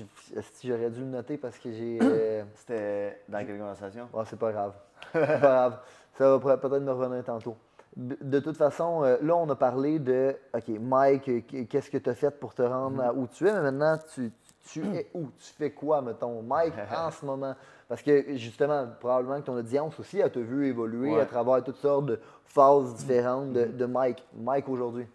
J'aurais 0.63 0.89
dû 0.89 1.01
le 1.01 1.05
noter 1.07 1.37
parce 1.37 1.57
que 1.57 1.71
j'ai. 1.71 1.99
euh, 2.01 2.43
C'était 2.55 3.21
dans 3.27 3.45
quelle 3.45 3.57
conversation? 3.59 4.07
Ouais, 4.13 4.23
c'est 4.25 4.39
pas 4.39 4.51
grave. 4.51 4.73
C'est 5.11 5.19
pas 5.27 5.37
grave. 5.37 5.79
Ça 6.17 6.37
va 6.37 6.39
peut- 6.57 6.69
peut-être 6.69 6.81
me 6.83 6.91
revenir 6.91 7.23
tantôt. 7.25 7.55
De 7.97 8.39
toute 8.39 8.57
façon, 8.57 9.03
euh, 9.03 9.17
là, 9.21 9.35
on 9.35 9.49
a 9.49 9.55
parlé 9.55 9.99
de 9.99 10.35
OK, 10.53 10.67
Mike, 10.79 11.29
euh, 11.29 11.39
qu- 11.41 11.65
qu'est-ce 11.65 11.89
que 11.89 11.97
tu 11.97 12.09
as 12.09 12.15
fait 12.15 12.31
pour 12.31 12.53
te 12.53 12.61
rendre 12.61 13.01
à 13.03 13.13
où 13.13 13.25
tu 13.27 13.47
es, 13.47 13.53
mais 13.53 13.61
maintenant, 13.71 13.97
tu, 14.13 14.31
tu 14.67 14.85
es 14.95 15.09
où? 15.13 15.27
Tu 15.39 15.53
fais 15.57 15.71
quoi, 15.71 16.01
mettons, 16.01 16.41
Mike, 16.41 16.73
en 16.95 17.11
ce 17.11 17.25
moment? 17.25 17.55
Parce 17.87 18.01
que 18.01 18.35
justement, 18.37 18.85
probablement 18.99 19.39
que 19.41 19.45
ton 19.45 19.55
audience 19.57 19.97
aussi, 19.99 20.19
elle 20.19 20.31
t'a 20.31 20.39
vu 20.39 20.67
évoluer 20.67 21.13
Ouais. 21.15 21.21
à 21.21 21.25
travers 21.25 21.63
toutes 21.63 21.77
sortes 21.77 22.05
de 22.07 22.19
phases 22.45 22.95
différentes 22.95 23.53
de, 23.53 23.65
de 23.65 23.85
Mike. 23.85 24.25
Mike 24.35 24.67
aujourd'hui? 24.69 25.07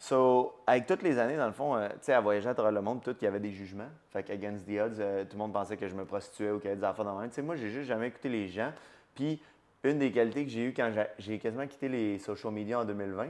So, 0.00 0.54
avec 0.66 0.86
toutes 0.86 1.02
les 1.02 1.18
années, 1.18 1.36
dans 1.36 1.46
le 1.46 1.52
fond, 1.52 1.74
euh, 1.76 1.88
tu 1.88 1.94
sais, 2.02 2.12
à 2.12 2.20
voyager 2.20 2.48
à 2.48 2.54
travers 2.54 2.70
le 2.72 2.80
monde, 2.80 3.02
tout, 3.02 3.16
il 3.20 3.24
y 3.24 3.26
avait 3.26 3.40
des 3.40 3.50
jugements. 3.50 3.88
Fait 4.12 4.22
qu'Against 4.22 4.64
the 4.64 4.78
Odds, 4.80 5.00
euh, 5.00 5.24
tout 5.24 5.32
le 5.32 5.38
monde 5.38 5.52
pensait 5.52 5.76
que 5.76 5.88
je 5.88 5.94
me 5.94 6.04
prostituais 6.04 6.52
ou 6.52 6.58
qu'il 6.60 6.68
y 6.68 6.72
avait 6.72 6.80
des 6.80 6.86
affaires 6.86 7.04
dans 7.04 7.14
la 7.16 7.22
main. 7.22 7.28
Tu 7.28 7.34
sais, 7.34 7.42
moi, 7.42 7.56
j'ai 7.56 7.68
juste 7.68 7.88
jamais 7.88 8.06
écouté 8.06 8.28
les 8.28 8.46
gens. 8.46 8.72
Puis, 9.16 9.42
une 9.82 9.98
des 9.98 10.12
qualités 10.12 10.44
que 10.44 10.50
j'ai 10.50 10.66
eues 10.66 10.72
quand 10.74 10.92
j'ai- 11.18 11.38
quasiment 11.40 11.66
quitté 11.66 11.88
les 11.88 12.18
social 12.20 12.52
media 12.52 12.78
en 12.80 12.84
2020, 12.84 13.28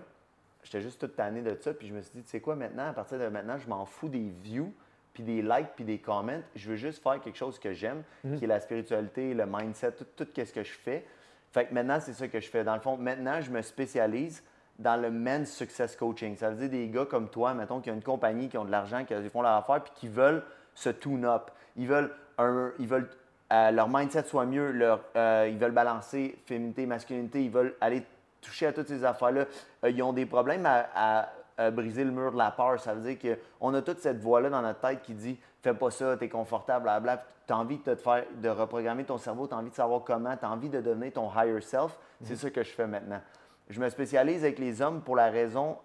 j'étais 0.62 0.82
juste 0.82 1.00
toute 1.00 1.16
tannée 1.16 1.40
de 1.40 1.56
ça. 1.58 1.72
Puis, 1.72 1.88
je 1.88 1.94
me 1.94 2.02
suis 2.02 2.12
dit, 2.18 2.22
tu 2.22 2.30
sais 2.30 2.40
quoi, 2.40 2.54
maintenant, 2.54 2.88
à 2.88 2.92
partir 2.92 3.18
de 3.18 3.28
maintenant, 3.28 3.56
je 3.58 3.66
m'en 3.68 3.86
fous 3.86 4.08
des 4.10 4.28
views, 4.42 4.72
puis 5.14 5.22
des 5.22 5.40
likes, 5.40 5.70
puis 5.74 5.84
des 5.84 5.98
comments. 5.98 6.42
Je 6.54 6.68
veux 6.68 6.76
juste 6.76 7.02
faire 7.02 7.18
quelque 7.20 7.36
chose 7.38 7.58
que 7.58 7.72
j'aime, 7.72 8.02
qui 8.36 8.44
est 8.44 8.48
la 8.48 8.60
spiritualité, 8.60 9.32
le 9.32 9.46
mindset, 9.46 9.92
tout, 9.92 10.04
tout 10.16 10.26
ce 10.36 10.52
que 10.52 10.62
je 10.62 10.72
fais. 10.72 11.06
Fait 11.50 11.64
que 11.64 11.72
maintenant, 11.72 11.98
c'est 11.98 12.12
ça 12.12 12.28
que 12.28 12.40
je 12.40 12.48
fais. 12.50 12.62
Dans 12.62 12.74
le 12.74 12.80
fond, 12.82 12.98
maintenant, 12.98 13.40
je 13.40 13.50
me 13.50 13.62
spécialise 13.62 14.44
dans 14.78 15.00
le 15.00 15.10
men's 15.10 15.50
success 15.50 15.96
coaching. 15.96 16.36
Ça 16.36 16.50
veut 16.50 16.56
dire 16.56 16.70
des 16.70 16.88
gars 16.88 17.04
comme 17.04 17.28
toi, 17.28 17.54
mettons, 17.54 17.80
qui 17.80 17.90
ont 17.90 17.94
une 17.94 18.02
compagnie, 18.02 18.48
qui 18.48 18.58
ont 18.58 18.64
de 18.64 18.70
l'argent, 18.70 19.04
qui 19.04 19.14
font 19.28 19.42
leur 19.42 19.52
affaire, 19.52 19.82
puis 19.82 19.92
qui 19.94 20.08
veulent 20.08 20.42
se 20.74 20.90
tune-up. 20.90 21.50
Ils 21.76 21.88
veulent, 21.88 22.12
un, 22.38 22.70
ils 22.78 22.86
veulent 22.86 23.08
euh, 23.52 23.70
leur 23.70 23.88
mindset 23.88 24.24
soit 24.24 24.44
mieux, 24.46 24.70
leur, 24.70 25.00
euh, 25.16 25.48
ils 25.50 25.58
veulent 25.58 25.72
balancer 25.72 26.38
féminité, 26.46 26.86
masculinité, 26.86 27.42
ils 27.44 27.50
veulent 27.50 27.74
aller 27.80 28.04
toucher 28.40 28.66
à 28.66 28.72
toutes 28.72 28.88
ces 28.88 29.04
affaires-là. 29.04 29.46
Euh, 29.84 29.90
ils 29.90 30.02
ont 30.02 30.12
des 30.12 30.26
problèmes 30.26 30.64
à, 30.66 30.86
à- 30.94 31.28
à 31.56 31.72
briser 31.72 32.04
le 32.04 32.12
mur 32.12 32.30
de 32.30 32.38
la 32.38 32.52
peur. 32.52 32.78
Ça 32.78 32.94
veut 32.94 33.00
dire 33.14 33.36
qu'on 33.58 33.74
a 33.74 33.82
toute 33.82 33.98
cette 33.98 34.20
voix-là 34.20 34.48
dans 34.48 34.62
notre 34.62 34.78
tête 34.78 35.02
qui 35.02 35.12
dit 35.12 35.36
Fais 35.60 35.74
pas 35.74 35.90
ça, 35.90 36.16
t'es 36.16 36.28
confortable, 36.28 36.84
blablabla. 36.84 37.24
Tu 37.48 37.52
as 37.52 37.56
envie 37.58 37.78
de 37.78 37.82
te 37.82 37.96
faire, 37.96 38.24
de 38.40 38.48
reprogrammer 38.48 39.02
ton 39.02 39.18
cerveau, 39.18 39.48
tu 39.48 39.54
as 39.54 39.56
envie 39.56 39.70
de 39.70 39.74
savoir 39.74 40.04
comment, 40.04 40.36
tu 40.36 40.44
as 40.44 40.50
envie 40.50 40.68
de 40.68 40.80
devenir 40.80 41.12
ton 41.14 41.28
higher 41.34 41.60
self. 41.60 41.98
C'est 42.22 42.36
ça 42.36 42.50
que 42.50 42.62
je 42.62 42.70
fais 42.70 42.86
maintenant. 42.86 43.20
Je 43.68 43.80
me 43.80 43.88
spécialise 43.88 44.44
avec 44.44 44.58
les 44.58 44.80
hommes 44.80 45.02
pour 45.02 45.16
la 45.16 45.30
raison 45.30 45.78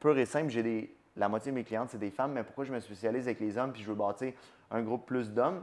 pure 0.00 0.18
et 0.18 0.26
simple. 0.26 0.50
J'ai 0.50 0.62
des, 0.62 0.94
la 1.16 1.28
moitié 1.28 1.50
de 1.52 1.56
mes 1.56 1.64
clientes, 1.64 1.88
c'est 1.90 1.98
des 1.98 2.10
femmes, 2.10 2.32
mais 2.32 2.42
pourquoi 2.42 2.64
je 2.64 2.72
me 2.72 2.80
spécialise 2.80 3.26
avec 3.26 3.40
les 3.40 3.56
hommes 3.56 3.72
puis 3.72 3.82
je 3.82 3.88
veux 3.88 3.94
bâtir 3.94 4.32
un 4.70 4.82
groupe 4.82 5.06
plus 5.06 5.30
d'hommes? 5.30 5.62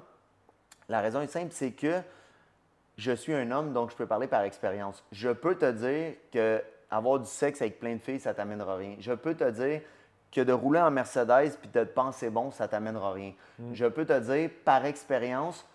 La 0.87 1.01
raison 1.01 1.21
est 1.21 1.27
simple, 1.27 1.51
c'est 1.51 1.71
que 1.71 2.01
je 2.97 3.11
suis 3.11 3.33
un 3.33 3.51
homme, 3.51 3.71
donc 3.73 3.91
je 3.91 3.95
peux 3.95 4.07
parler 4.07 4.27
par 4.27 4.41
expérience. 4.41 5.03
Je 5.11 5.29
peux 5.29 5.55
te 5.55 5.71
dire 5.71 6.15
que 6.31 6.61
avoir 6.91 7.19
du 7.19 7.27
sexe 7.27 7.61
avec 7.61 7.79
plein 7.79 7.95
de 7.95 8.01
filles, 8.01 8.19
ça 8.19 8.33
t'amènera 8.33 8.75
rien. 8.75 8.95
Je 8.99 9.13
peux 9.13 9.35
te 9.35 9.49
dire 9.51 9.81
que 10.31 10.41
de 10.41 10.51
rouler 10.51 10.79
en 10.79 10.91
Mercedes 10.91 11.55
puis 11.61 11.69
de 11.71 11.83
te 11.83 11.89
penser 11.89 12.29
bon, 12.29 12.51
ça 12.51 12.67
t'amènera 12.67 13.13
rien. 13.13 13.33
Je 13.73 13.85
peux 13.85 14.05
te 14.05 14.19
dire 14.19 14.49
par 14.65 14.85
expérience 14.85 15.65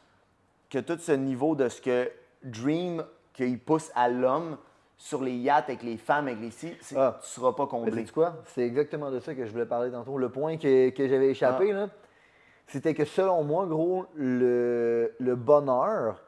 que 0.71 0.79
tout 0.79 0.99
ce 0.99 1.13
niveau 1.13 1.55
de 1.55 1.69
ce 1.69 1.81
que 1.81 2.11
Dream, 2.43 3.05
qu'il 3.33 3.59
pousse 3.59 3.91
à 3.95 4.09
l'homme 4.09 4.59
sur 5.05 5.23
les 5.23 5.37
yachts 5.37 5.69
avec 5.69 5.83
les 5.83 5.99
femmes, 5.99 6.29
avec 6.29 6.41
les 6.41 6.51
si, 6.51 6.73
c'est- 6.81 6.97
Ah. 6.97 7.19
tu 7.21 7.27
ne 7.27 7.29
seras 7.43 7.53
pas 7.53 7.67
comblé. 7.67 8.07
quoi? 8.07 8.37
C'est 8.47 8.63
exactement 8.63 9.11
de 9.11 9.21
ça 9.21 9.35
que 9.35 9.45
je 9.45 9.53
voulais 9.53 9.67
parler 9.67 9.91
tantôt. 9.91 10.17
Le 10.17 10.31
point 10.31 10.57
que, 10.57 10.89
que 10.89 11.07
j'avais 11.07 11.29
échappé, 11.29 11.73
Ah. 11.73 11.75
là, 11.75 11.89
c'était 12.69 12.95
que 12.95 13.05
selon 13.05 13.45
moi, 13.45 13.67
gros, 13.67 14.07
le, 14.17 15.13
le 15.19 15.37
bonheur, 15.37 16.23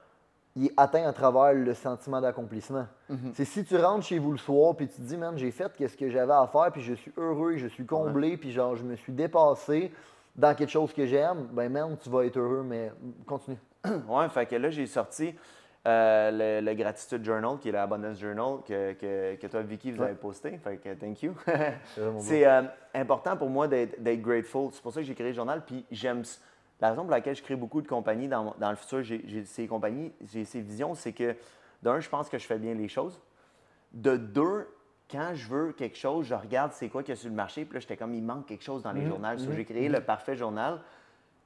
il 0.57 0.67
est 0.67 0.73
atteint 0.77 1.09
à 1.09 1.15
travers 1.15 1.55
le 1.55 1.73
sentiment 1.73 2.21
d'accomplissement. 2.21 2.87
Mhm. 3.09 3.33
C'est 3.33 3.47
si 3.47 3.65
tu 3.65 3.79
rentres 3.79 4.05
chez 4.05 4.19
vous 4.19 4.33
le 4.33 4.37
soir 4.39 4.77
puis 4.77 4.89
tu 4.89 4.97
te 4.97 5.01
dis, 5.01 5.17
man, 5.17 5.39
j'ai 5.39 5.53
fait 5.53 5.73
ce 5.89 5.97
que 5.97 6.11
j'avais 6.11 6.35
à 6.35 6.47
faire, 6.47 6.71
puis 6.71 6.83
je 6.83 6.93
suis 6.93 7.13
heureux, 7.17 7.57
je 7.57 7.69
suis 7.69 7.87
comblé, 7.87 8.37
puis 8.37 8.53
genre, 8.53 8.77
je 8.77 8.83
me 8.85 8.95
suis 8.97 9.13
dépassé 9.15 9.91
dans 10.35 10.55
quelque 10.55 10.69
chose 10.71 10.93
que 10.93 11.07
j'aime, 11.07 11.47
ben, 11.51 11.73
man, 11.73 11.97
tu 11.99 12.11
vas 12.11 12.27
être 12.27 12.37
heureux, 12.37 12.63
mais 12.63 12.93
continue. 13.27 13.57
Ouais, 14.07 14.29
fait 14.29 14.45
que 14.45 14.57
là, 14.57 14.69
j'ai 14.69 14.87
sorti 14.87 15.35
euh, 15.87 16.61
le, 16.61 16.67
le 16.67 16.75
Gratitude 16.75 17.25
Journal, 17.25 17.59
qui 17.61 17.69
est 17.69 17.73
l'Abundance 17.73 18.19
Journal 18.19 18.59
que, 18.67 18.93
que, 18.95 19.37
que 19.37 19.47
toi, 19.47 19.63
Vicky, 19.63 19.93
vous 19.93 20.01
Ouais. 20.01 20.09
avez 20.09 20.17
posté. 20.17 20.59
Fait 20.59 20.77
que 20.79 20.95
thank 20.95 21.23
you. 21.23 21.33
C'est 22.19 22.47
euh, 22.47 22.63
important 22.95 23.37
pour 23.37 23.49
moi 23.49 23.69
d'être 23.69 24.21
grateful. 24.21 24.71
C'est 24.73 24.83
pour 24.83 24.93
ça 24.93 25.01
que 25.01 25.07
j'ai 25.07 25.15
créé 25.15 25.29
le 25.29 25.35
journal. 25.35 25.63
Puis 25.65 25.85
j'aime. 25.91 26.23
La 26.81 26.91
raison 26.91 27.03
pour 27.03 27.11
laquelle 27.13 27.35
je 27.37 27.43
crée 27.43 27.57
beaucoup 27.57 27.81
de 27.81 27.89
compagnies 27.89 28.29
dans, 28.29 28.55
dans 28.59 28.69
le 28.71 28.77
futur, 28.77 29.03
j'ai 29.03 29.45
ces 29.47 29.67
compagnies, 29.67 30.13
j'ai 30.31 30.45
ces 30.45 30.61
visions, 30.61 30.95
c'est 30.95 31.13
que 31.13 31.35
d'un, 31.83 32.01
je 32.01 32.09
pense 32.11 32.29
que 32.29 32.37
je 32.39 32.45
fais 32.47 32.59
bien 32.59 32.75
les 32.75 32.89
choses. 32.89 33.19
De 33.93 34.17
deux, 34.19 34.69
quand 35.11 35.31
je 35.33 35.49
veux 35.49 35.73
quelque 35.73 35.97
chose, 35.97 36.27
je 36.27 36.35
regarde 36.35 36.73
c'est 36.73 36.89
quoi 36.91 37.03
qu'il 37.03 37.15
y 37.15 37.17
a 37.17 37.21
sur 37.21 37.31
le 37.31 37.35
marché. 37.35 37.65
Puis 37.65 37.75
là, 37.75 37.81
j'étais 37.81 37.97
comme, 37.97 38.13
il 38.15 38.23
manque 38.23 38.45
quelque 38.47 38.65
chose 38.65 38.83
dans 38.83 38.93
les 38.93 39.07
journaux. 39.07 39.39
So, 39.39 39.53
j'ai 39.53 39.65
créé 39.65 39.89
le 39.89 40.01
parfait 40.01 40.37
journal. 40.37 40.81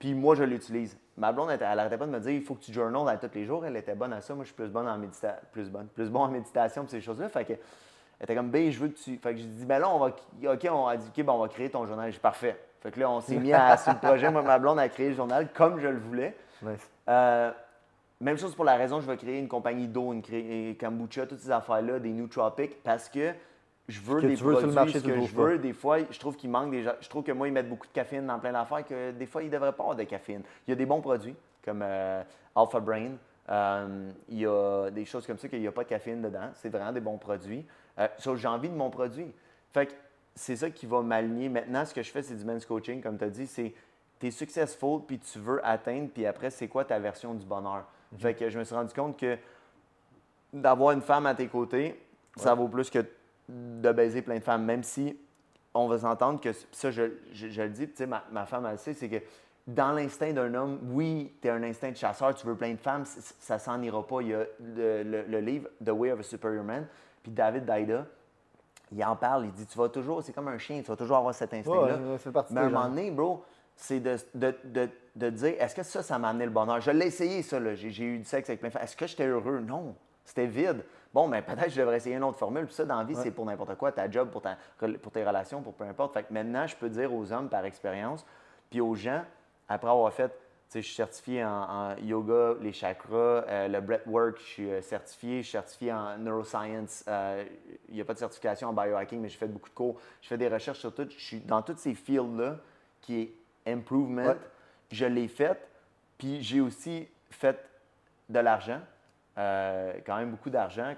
Puis 0.01 0.15
moi, 0.15 0.35
je 0.35 0.43
l'utilise. 0.43 0.97
Ma 1.17 1.31
blonde, 1.31 1.51
elle 1.51 1.61
n'arrêtait 1.61 1.99
pas 1.99 2.07
de 2.07 2.11
me 2.11 2.19
dire 2.19 2.33
il 2.33 2.43
faut 2.43 2.55
que 2.55 2.63
tu 2.65 2.73
journals 2.73 3.07
à 3.09 3.17
tous 3.19 3.31
les 3.35 3.45
jours. 3.45 3.65
Elle 3.65 3.77
était 3.77 3.95
bonne 3.95 4.13
à 4.13 4.21
ça. 4.21 4.35
Moi, 4.35 4.43
je 4.45 4.49
suis 4.49 4.57
plus 4.57 4.69
bonne 4.69 4.89
en 4.89 4.99
méditation, 4.99 5.39
plus 5.53 5.71
bonne, 5.71 5.87
plus 5.87 6.11
bon 6.11 6.21
en 6.21 6.29
méditation 6.29 6.85
ces 6.89 7.01
choses-là. 7.01 7.29
Fait 7.29 7.45
que, 7.45 7.53
elle 7.53 8.25
était 8.25 8.35
comme, 8.35 8.51
ben, 8.51 8.71
je 8.73 8.81
veux 8.81 8.89
que 8.89 8.99
tu. 8.99 9.17
Fait 9.19 9.33
que 9.35 9.37
j'ai 9.39 9.47
dit, 9.47 9.65
ben 9.67 9.79
là, 9.79 9.89
on 9.91 9.99
va. 9.99 10.07
OK, 10.07 10.69
on 10.73 10.87
a 10.89 10.97
dit, 10.97 11.07
OK, 11.09 11.25
ben, 11.25 11.33
on 11.33 11.39
va 11.39 11.49
créer 11.49 11.69
ton 11.71 11.87
journal. 11.87 12.11
J'ai 12.11 12.19
parfait. 12.19 12.59
Fait 12.83 12.91
que 12.91 12.99
là, 12.99 13.11
on 13.11 13.21
s'est 13.21 13.37
mis 13.37 13.53
à, 13.53 13.77
sur 13.77 13.93
le 13.93 13.99
projet. 13.99 14.31
Moi, 14.31 14.41
ma 14.43 14.59
blonde 14.59 14.79
a 14.79 14.89
créé 14.89 15.11
le 15.11 15.15
journal 15.15 15.49
comme 15.53 15.79
je 15.79 15.89
le 15.89 15.99
voulais. 15.99 16.35
Nice. 16.63 16.91
Euh, 17.09 17.51
même 18.23 18.39
chose 18.39 18.55
pour 18.55 18.65
la 18.65 18.77
raison, 18.77 19.01
je 19.01 19.07
vais 19.07 19.17
créer 19.19 19.39
une 19.39 19.49
compagnie 19.49 19.87
d'eau, 19.87 20.13
une 20.15 20.23
cré- 20.23 20.77
kombucha, 20.81 21.27
toutes 21.27 21.41
ces 21.41 21.51
affaires-là, 21.51 21.99
des 21.99 22.11
nootropics, 22.11 22.83
parce 22.83 23.09
que 23.11 23.33
je 23.91 24.01
veux 24.01 24.21
que 24.21 24.27
des 24.27 24.37
tu 24.37 24.45
veux 24.45 24.57
sur 24.57 24.67
le 24.67 24.73
produits, 24.73 24.75
marché, 24.75 25.01
ce 25.01 25.05
que 25.05 25.21
je 25.21 25.35
pas. 25.35 25.43
veux. 25.43 25.59
Des 25.59 25.73
fois, 25.73 25.99
je 26.11 26.19
trouve 26.19 26.37
qu'il 26.37 26.51
manque 26.51 26.71
des 26.71 26.83
gens. 26.83 26.93
Je 27.01 27.09
trouve 27.09 27.23
que 27.23 27.33
moi, 27.33 27.49
ils 27.49 27.53
mettent 27.53 27.69
beaucoup 27.69 27.87
de 27.87 27.93
caféine 27.93 28.27
dans 28.27 28.39
plein 28.39 28.53
d'affaires, 28.53 28.85
que 28.85 29.11
des 29.13 29.27
fois, 29.27 29.43
ils 29.43 29.47
ne 29.49 29.53
devraient 29.53 29.73
pas 29.73 29.83
avoir 29.83 29.97
de 29.97 30.05
caféine. 30.05 30.43
Il 30.67 30.71
y 30.71 30.73
a 30.73 30.77
des 30.77 30.87
bons 30.87 31.01
produits, 31.01 31.35
comme 31.65 31.83
euh, 31.83 32.23
Alpha 32.55 32.81
Brain. 32.81 33.13
Euh, 33.49 34.11
il 34.29 34.39
y 34.39 34.47
a 34.47 34.91
des 34.91 35.05
choses 35.05 35.27
comme 35.27 35.39
ça 35.39 35.49
qu'il 35.49 35.61
n'y 35.61 35.67
a 35.67 35.73
pas 35.73 35.85
de 35.85 35.89
caféine 35.89 36.23
dedans. 36.23 36.51
C'est 36.55 36.69
vraiment 36.69 36.93
des 36.93 37.01
bons 37.01 37.19
produits. 37.19 37.67
Euh, 37.99 38.09
so, 38.19 38.37
j'ai 38.37 38.49
envie 38.49 38.69
de 38.69 38.77
mon 38.77 38.91
produit. 38.91 39.33
Fait 39.73 39.87
que 39.87 39.93
c'est 40.35 40.57
ça 40.57 40.71
qui 40.71 40.87
va 40.87 41.03
m'aligner. 41.03 41.49
Maintenant, 41.49 41.85
ce 41.85 41.93
que 41.93 42.03
je 42.03 42.11
fais, 42.11 42.23
c'est 42.23 42.37
du 42.37 42.45
men's 42.45 42.65
coaching, 42.65 43.03
comme 43.03 43.19
tu 43.19 43.25
as 43.25 43.31
dit. 43.31 43.47
C'est 43.47 43.75
tu 44.21 44.27
es 44.27 44.31
successful, 44.31 45.01
puis 45.07 45.19
tu 45.19 45.39
veux 45.39 45.67
atteindre, 45.67 46.11
puis 46.13 46.27
après, 46.27 46.51
c'est 46.51 46.69
quoi 46.69 46.85
ta 46.85 46.99
version 46.99 47.35
du 47.35 47.47
bonheur? 47.47 47.85
Fait 48.19 48.35
que 48.35 48.51
je 48.51 48.59
me 48.59 48.65
suis 48.65 48.75
rendu 48.75 48.93
compte 48.93 49.19
que 49.19 49.39
d'avoir 50.53 50.93
une 50.93 51.01
femme 51.01 51.27
à 51.27 51.35
tes 51.35 51.47
côtés, 51.47 51.99
ça 52.37 52.55
vaut 52.55 52.69
plus 52.69 52.91
que 52.91 52.99
de 53.51 53.93
baiser 53.93 54.23
plein 54.23 54.39
de 54.39 54.45
femmes, 54.45 54.65
même 54.65 54.83
si 54.83 55.17
on 55.75 55.87
va 55.87 55.99
s'entendre 55.99 56.41
que, 56.41 56.51
ça, 56.73 56.91
je, 56.91 57.05
je, 57.33 57.63
le 57.63 57.69
dis, 57.69 57.89
tu 57.89 57.97
sais, 57.97 58.07
ma, 58.07 58.25
ma, 58.33 58.47
femme, 58.47 58.67
elle 58.71 58.79
sait, 58.79 58.95
c'est 58.95 59.09
que 59.09 59.23
dans 59.67 59.93
l'instinct 59.93 60.33
d'un 60.33 60.53
homme, 60.55 60.81
oui, 60.93 61.33
tu 61.41 61.49
as 61.49 61.55
un 61.55 61.63
instinct 61.63 61.91
de 61.91 61.97
chasseur, 61.97 62.35
tu 62.35 62.47
veux 62.47 62.57
plein 62.57 62.73
de 62.73 62.81
femmes, 62.81 63.05
ça 63.05 63.59
s'en 63.59 63.81
ira 63.83 64.05
pas. 64.05 64.21
Il 64.23 64.29
y 64.29 64.35
a 64.35 64.45
le, 64.59 65.41
livre 65.41 65.69
The 65.85 65.91
Way 65.91 66.13
of 66.13 66.21
a 66.21 66.23
Superior 66.23 66.65
Man, 66.65 66.87
puis 67.23 67.31
David 67.31 67.65
Daida, 67.65 68.07
il 68.93 69.05
en 69.05 69.15
parle, 69.15 69.47
il 69.47 69.53
dit 69.53 69.67
Tu 69.67 69.79
vas 69.79 69.89
toujours, 69.89 70.23
c'est 70.23 70.33
comme 70.33 70.49
un 70.49 70.59
chien, 70.59 70.81
tu 70.81 70.89
vas 70.89 70.97
toujours 70.97 71.19
avoir 71.19 71.35
cet 71.35 71.55
instinct-là. 71.55 71.99
Mais 72.51 72.61
à 72.61 72.65
un 72.65 72.71
moment 72.71 72.89
donné, 72.89 73.11
bro, 73.11 73.45
c'est 73.77 74.01
de, 74.01 74.17
de, 74.35 74.55
de, 74.65 74.89
de, 75.15 75.31
dire 75.31 75.55
Est-ce 75.61 75.77
que 75.77 75.85
ça, 75.85 76.03
ça 76.03 76.19
m'a 76.19 76.31
amené 76.31 76.47
le 76.47 76.51
bonheur? 76.51 76.81
Je 76.81 76.91
l'ai 76.91 77.07
essayé, 77.07 77.43
ça, 77.43 77.59
j'ai 77.75 78.05
eu 78.05 78.19
du 78.19 78.25
sexe 78.25 78.49
avec 78.49 78.61
plein 78.61 78.71
de 78.71 78.73
femmes. 78.73 78.83
Est-ce 78.83 78.97
que 78.97 79.07
j'étais 79.07 79.27
heureux? 79.27 79.61
Non, 79.61 79.95
c'était 80.25 80.47
vide. 80.47 80.85
Bon, 81.13 81.27
mais 81.27 81.43
peut-être 81.43 81.65
que 81.65 81.71
je 81.71 81.81
devrais 81.81 81.97
essayer 81.97 82.17
une 82.17 82.23
autre 82.23 82.39
formule. 82.39 82.67
Puis 82.67 82.75
ça, 82.75 82.85
dans 82.85 82.99
la 82.99 83.05
vie, 83.05 83.17
c'est 83.17 83.33
pour 83.33 83.45
n'importe 83.45 83.75
quoi, 83.77 83.91
ta 83.91 84.09
job, 84.09 84.31
pour, 84.31 84.43
ta, 84.43 84.57
pour 85.03 85.11
tes 85.11 85.25
relations, 85.25 85.61
pour 85.61 85.75
peu 85.75 85.85
importe. 85.85 86.15
Fait 86.15 86.23
que 86.23 86.33
maintenant, 86.33 86.67
je 86.67 86.77
peux 86.77 86.89
dire 86.89 87.13
aux 87.13 87.33
hommes 87.33 87.49
par 87.49 87.65
expérience, 87.65 88.25
puis 88.71 88.81
aux 88.81 88.95
gens, 88.95 89.23
après 89.69 89.91
avoir 89.91 90.13
fait, 90.13 90.33
je 90.73 90.81
suis 90.81 90.95
certifié 90.95 91.45
en, 91.45 91.97
yoga, 91.97 92.55
les 92.61 92.73
chakras, 92.73 93.45
euh, 93.49 93.67
le 93.67 93.81
breathwork, 93.81 94.39
je 94.39 94.45
suis 94.45 94.71
euh, 94.71 94.81
certifié, 94.83 95.39
je 95.39 95.43
suis 95.43 95.53
certifié 95.53 95.93
en 95.93 96.17
neuroscience. 96.19 97.03
Euh, 97.09 97.45
il 97.89 97.97
n'y 97.97 98.01
a 98.01 98.05
pas 98.05 98.15
de 98.15 98.19
certification 98.19 98.69
en 98.69 98.73
biohacking, 98.73 99.21
mais 99.21 99.29
j'ai 99.29 99.39
fait 99.39 99.49
beaucoup 99.49 99.69
de 99.69 99.75
cours. 99.75 100.01
Je 100.23 100.29
fais 100.29 100.39
des 100.39 100.47
recherches 100.47 100.79
sur 100.79 100.95
tout. 100.95 101.09
Je 101.11 101.25
suis 101.25 101.41
dans 101.41 101.63
tous 101.63 101.77
ces 101.77 101.95
fields-là 101.95 102.59
qui 103.01 103.21
est 103.21 103.33
improvement. 103.67 104.35
Je 104.93 105.07
l'ai 105.07 105.27
fait. 105.27 105.59
Puis 106.19 106.41
j'ai 106.43 106.61
aussi 106.61 107.09
fait 107.31 107.59
de 108.29 108.39
l'argent, 108.39 108.81
quand 110.05 110.17
même 110.17 110.31
beaucoup 110.31 110.51
d'argent. 110.51 110.95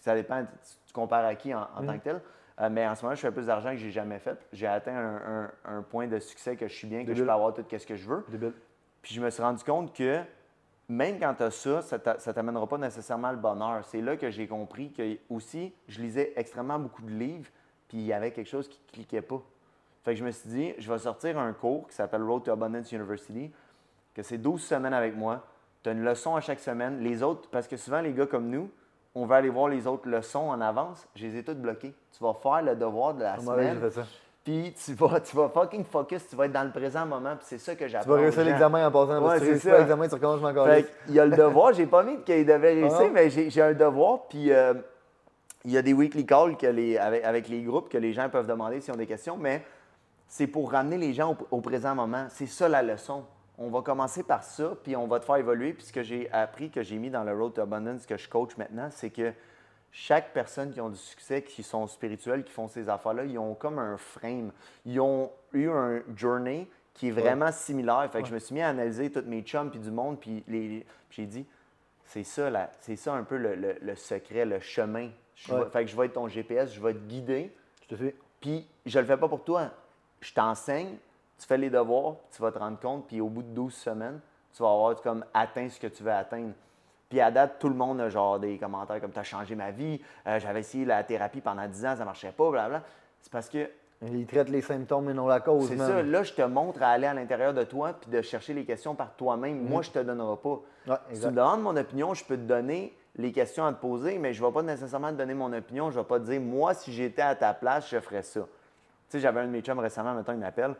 Ça 0.00 0.14
dépend, 0.14 0.44
tu, 0.86 0.92
compares 0.92 1.24
à 1.24 1.34
qui 1.34 1.54
en, 1.54 1.60
mm. 1.80 1.86
tant 1.86 1.98
que 1.98 2.04
tel. 2.04 2.20
Euh, 2.60 2.68
mais 2.70 2.86
en 2.86 2.94
ce 2.94 3.02
moment, 3.02 3.14
je 3.14 3.20
fais 3.20 3.30
plus 3.30 3.46
d'argent 3.46 3.70
que 3.70 3.76
j'ai 3.76 3.90
jamais 3.90 4.18
fait. 4.18 4.38
J'ai 4.52 4.66
atteint 4.66 5.50
un, 5.64 5.82
point 5.82 6.06
de 6.06 6.18
succès 6.18 6.56
que 6.56 6.68
je 6.68 6.74
suis 6.74 6.86
bien, 6.86 7.04
que 7.04 7.14
je 7.14 7.22
peux 7.22 7.30
avoir 7.30 7.54
tout 7.54 7.64
ce 7.70 7.86
que 7.86 7.96
je 7.96 8.08
veux. 8.08 8.24
Puis 9.00 9.14
je 9.14 9.20
me 9.20 9.30
suis 9.30 9.42
rendu 9.42 9.64
compte 9.64 9.94
que 9.94 10.20
même 10.88 11.18
quand 11.18 11.34
tu 11.34 11.42
as 11.42 11.50
ça, 11.50 11.82
ça 11.82 11.96
ne 11.96 12.32
t'amènera 12.32 12.66
pas 12.66 12.78
nécessairement 12.78 13.30
le 13.30 13.38
bonheur. 13.38 13.84
C'est 13.84 14.00
là 14.00 14.16
que 14.16 14.30
j'ai 14.30 14.46
compris 14.46 14.92
que 14.92 15.16
aussi, 15.30 15.72
je 15.88 16.00
lisais 16.00 16.32
extrêmement 16.36 16.78
beaucoup 16.78 17.02
de 17.02 17.10
livres, 17.10 17.50
puis 17.88 17.98
il 17.98 18.04
y 18.04 18.12
avait 18.12 18.30
quelque 18.30 18.48
chose 18.48 18.68
qui 18.68 18.80
ne 18.86 18.92
cliquait 18.92 19.22
pas. 19.22 19.42
Fait 20.04 20.12
que 20.12 20.18
je 20.18 20.24
me 20.24 20.30
suis 20.30 20.48
dit, 20.48 20.74
je 20.78 20.92
vais 20.92 20.98
sortir 20.98 21.38
un 21.38 21.52
cours 21.52 21.88
qui 21.88 21.94
s'appelle 21.94 22.22
Road 22.22 22.42
to 22.42 22.52
Abundance 22.52 22.92
University, 22.92 23.50
que 24.14 24.22
c'est 24.22 24.38
12 24.38 24.62
semaines 24.62 24.94
avec 24.94 25.16
moi. 25.16 25.46
Tu 25.82 25.88
as 25.88 25.92
une 25.92 26.04
leçon 26.04 26.36
à 26.36 26.40
chaque 26.40 26.60
semaine. 26.60 27.00
Les 27.00 27.22
autres, 27.22 27.48
parce 27.50 27.66
que 27.66 27.76
souvent, 27.76 28.00
les 28.00 28.12
gars 28.12 28.26
comme 28.26 28.48
nous, 28.48 28.70
on 29.14 29.26
va 29.26 29.36
aller 29.36 29.50
voir 29.50 29.68
les 29.68 29.86
autres 29.86 30.08
leçons 30.08 30.48
en 30.48 30.60
avance, 30.60 31.06
je 31.14 31.26
les 31.26 31.36
ai 31.38 31.42
toutes 31.42 31.60
bloquées. 31.60 31.94
Tu 32.16 32.22
vas 32.22 32.34
faire 32.34 32.62
le 32.62 32.76
devoir 32.76 33.14
de 33.14 33.22
la 33.22 33.38
semaine. 33.38 33.78
Puis 34.44 34.74
tu 34.84 34.94
vas, 34.94 35.20
tu 35.24 35.36
vas 35.36 35.48
fucking 35.48 35.84
focus, 35.84 36.28
tu 36.28 36.36
vas 36.36 36.46
être 36.46 36.52
dans 36.52 36.64
le 36.64 36.72
présent 36.72 37.06
moment, 37.06 37.36
puis 37.36 37.46
c'est 37.48 37.58
ça 37.58 37.74
que 37.74 37.86
j'apprends. 37.86 38.10
Tu 38.12 38.16
vas 38.16 38.22
réussir 38.22 38.44
l'examen 38.44 38.88
en 38.88 38.90
passant, 38.90 39.24
ouais, 39.24 39.38
c'est 39.38 39.58
ça. 39.58 39.78
l'examen, 39.78 40.08
tu 40.08 40.14
recommences 40.14 40.42
encore. 40.42 40.68
Il 41.08 41.14
y 41.14 41.20
a 41.20 41.26
le 41.26 41.36
devoir, 41.36 41.72
j'ai 41.72 41.86
pas 41.86 42.02
mis 42.02 42.20
qu'il 42.22 42.44
devait 42.44 42.74
réussir, 42.74 43.02
ah 43.02 43.10
mais 43.12 43.30
j'ai 43.30 43.62
un 43.62 43.72
devoir, 43.72 44.22
puis 44.28 44.52
euh, 44.52 44.74
il 45.64 45.70
y 45.70 45.78
a 45.78 45.82
des 45.82 45.92
weekly 45.92 46.26
calls 46.26 46.56
que 46.56 46.66
les, 46.66 46.98
avec, 46.98 47.48
les 47.48 47.62
groupes 47.62 47.88
que 47.88 47.98
les 47.98 48.12
gens 48.12 48.28
peuvent 48.28 48.48
demander 48.48 48.80
s'ils 48.80 48.92
ont 48.92 48.96
des 48.96 49.06
questions, 49.06 49.36
mais 49.36 49.62
c'est 50.26 50.48
pour 50.48 50.72
ramener 50.72 50.98
les 50.98 51.12
gens 51.12 51.36
au 51.50 51.60
présent 51.60 51.94
moment. 51.94 52.26
C'est 52.30 52.46
ça 52.46 52.68
la 52.68 52.82
leçon 52.82 53.24
on 53.58 53.68
va 53.68 53.82
commencer 53.82 54.22
par 54.22 54.42
ça, 54.42 54.74
puis 54.82 54.96
on 54.96 55.06
va 55.06 55.20
te 55.20 55.24
faire 55.24 55.36
évoluer. 55.36 55.72
Puis 55.72 55.84
ce 55.84 55.92
que 55.92 56.02
j'ai 56.02 56.30
appris, 56.32 56.70
que 56.70 56.82
j'ai 56.82 56.98
mis 56.98 57.10
dans 57.10 57.24
le 57.24 57.32
Road 57.32 57.54
to 57.54 57.62
Abundance, 57.62 58.06
que 58.06 58.16
je 58.16 58.28
coach 58.28 58.56
maintenant, 58.56 58.88
c'est 58.90 59.10
que 59.10 59.32
chaque 59.92 60.32
personne 60.32 60.72
qui 60.72 60.80
a 60.80 60.88
du 60.88 60.96
succès, 60.96 61.42
qui 61.42 61.62
sont 61.62 61.86
spirituels, 61.86 62.44
qui 62.44 62.52
font 62.52 62.66
ces 62.66 62.88
affaires-là, 62.88 63.24
ils 63.24 63.38
ont 63.38 63.54
comme 63.54 63.78
un 63.78 63.98
frame. 63.98 64.50
Ils 64.86 64.98
ont 65.00 65.30
eu 65.52 65.68
un 65.68 66.02
journey 66.16 66.66
qui 66.94 67.08
est 67.08 67.12
vraiment 67.12 67.52
similaire. 67.52 68.08
Fait 68.10 68.22
que 68.22 68.28
je 68.28 68.34
me 68.34 68.38
suis 68.38 68.54
mis 68.54 68.62
à 68.62 68.68
analyser 68.68 69.10
tous 69.10 69.24
mes 69.26 69.42
chums 69.42 69.70
puis 69.70 69.78
du 69.78 69.90
monde, 69.90 70.18
puis, 70.18 70.42
les, 70.48 70.86
j'ai 71.10 71.26
dit, 71.26 71.46
c'est 72.06 72.24
ça, 72.24 72.50
là, 72.50 72.70
c'est 72.80 72.96
ça 72.96 73.14
un 73.14 73.22
peu 73.22 73.36
le, 73.36 73.94
secret, 73.96 74.44
le 74.44 74.60
chemin. 74.60 75.10
fait 75.36 75.84
que 75.84 75.90
je 75.90 75.96
vais 75.96 76.06
être 76.06 76.14
ton 76.14 76.28
GPS, 76.28 76.72
je 76.72 76.80
vais 76.80 76.94
te 76.94 76.98
guider. 76.98 77.54
Je 77.82 77.88
te 77.88 77.96
fais. 77.96 78.14
Puis 78.40 78.66
je 78.86 78.98
le 78.98 79.04
fais 79.04 79.16
pas 79.16 79.28
pour 79.28 79.44
toi. 79.44 79.70
Je 80.20 80.32
t'enseigne, 80.32 80.96
tu 81.42 81.48
fais 81.48 81.58
les 81.58 81.70
devoirs, 81.70 82.14
tu 82.30 82.40
vas 82.40 82.52
te 82.52 82.58
rendre 82.58 82.78
compte, 82.78 83.08
puis 83.08 83.20
au 83.20 83.28
bout 83.28 83.42
de 83.42 83.48
12 83.48 83.74
semaines, 83.74 84.20
tu 84.54 84.62
vas 84.62 84.70
avoir 84.70 85.02
comme 85.02 85.24
atteint 85.34 85.68
ce 85.68 85.80
que 85.80 85.88
tu 85.88 86.04
veux 86.04 86.12
atteindre. 86.12 86.52
Puis 87.08 87.20
à 87.20 87.32
date, 87.32 87.56
tout 87.58 87.68
le 87.68 87.74
monde 87.74 88.00
a 88.00 88.08
genre 88.08 88.38
des 88.38 88.58
commentaires 88.58 89.00
comme 89.00 89.10
Tu 89.10 89.18
as 89.18 89.24
changé 89.24 89.56
ma 89.56 89.72
vie, 89.72 90.00
euh, 90.28 90.38
j'avais 90.38 90.60
essayé 90.60 90.84
la 90.84 91.02
thérapie 91.02 91.40
pendant 91.40 91.66
10 91.66 91.84
ans, 91.84 91.94
ça 91.94 92.00
ne 92.00 92.04
marchait 92.04 92.30
pas, 92.30 92.48
blablabla. 92.48 92.84
C'est 93.20 93.32
parce 93.32 93.48
que. 93.48 93.68
Il 94.04 94.26
traite 94.26 94.48
les 94.48 94.62
symptômes 94.62 95.10
et 95.10 95.14
non 95.14 95.28
la 95.28 95.38
cause. 95.40 95.68
C'est 95.68 95.76
ça. 95.76 96.02
Là, 96.02 96.22
je 96.24 96.32
te 96.32 96.42
montre 96.42 96.82
à 96.82 96.88
aller 96.88 97.06
à 97.06 97.14
l'intérieur 97.14 97.54
de 97.54 97.62
toi 97.62 97.92
puis 97.92 98.10
de 98.10 98.20
chercher 98.20 98.52
les 98.52 98.64
questions 98.64 98.96
par 98.96 99.14
toi-même. 99.14 99.62
Moi, 99.62 99.80
mm. 99.80 99.84
je 99.84 99.88
ne 99.90 99.94
te 99.94 99.98
donnerai 100.00 100.36
pas. 100.36 100.98
si 101.12 101.20
tu 101.20 101.26
me 101.26 101.32
demandes 101.32 101.62
mon 101.62 101.76
opinion, 101.76 102.12
je 102.12 102.24
peux 102.24 102.36
te 102.36 102.42
donner 102.42 102.96
les 103.14 103.30
questions 103.30 103.64
à 103.64 103.72
te 103.72 103.80
poser, 103.80 104.18
mais 104.18 104.32
je 104.32 104.42
ne 104.42 104.46
vais 104.48 104.52
pas 104.52 104.62
nécessairement 104.62 105.10
te 105.10 105.18
donner 105.18 105.34
mon 105.34 105.52
opinion. 105.52 105.90
Je 105.92 105.98
ne 105.98 106.02
vais 106.02 106.08
pas 106.08 106.18
te 106.18 106.24
dire, 106.24 106.40
moi, 106.40 106.74
si 106.74 106.92
j'étais 106.92 107.22
à 107.22 107.36
ta 107.36 107.54
place, 107.54 107.90
je 107.90 108.00
ferais 108.00 108.22
ça. 108.22 108.40
Tu 108.40 108.48
sais, 109.08 109.20
j'avais 109.20 109.40
un 109.40 109.46
de 109.46 109.50
mes 109.50 109.60
chums 109.60 109.78
récemment, 109.78 110.14
maintenant, 110.14 110.34
il 110.34 110.40
m'appelle. 110.40 110.74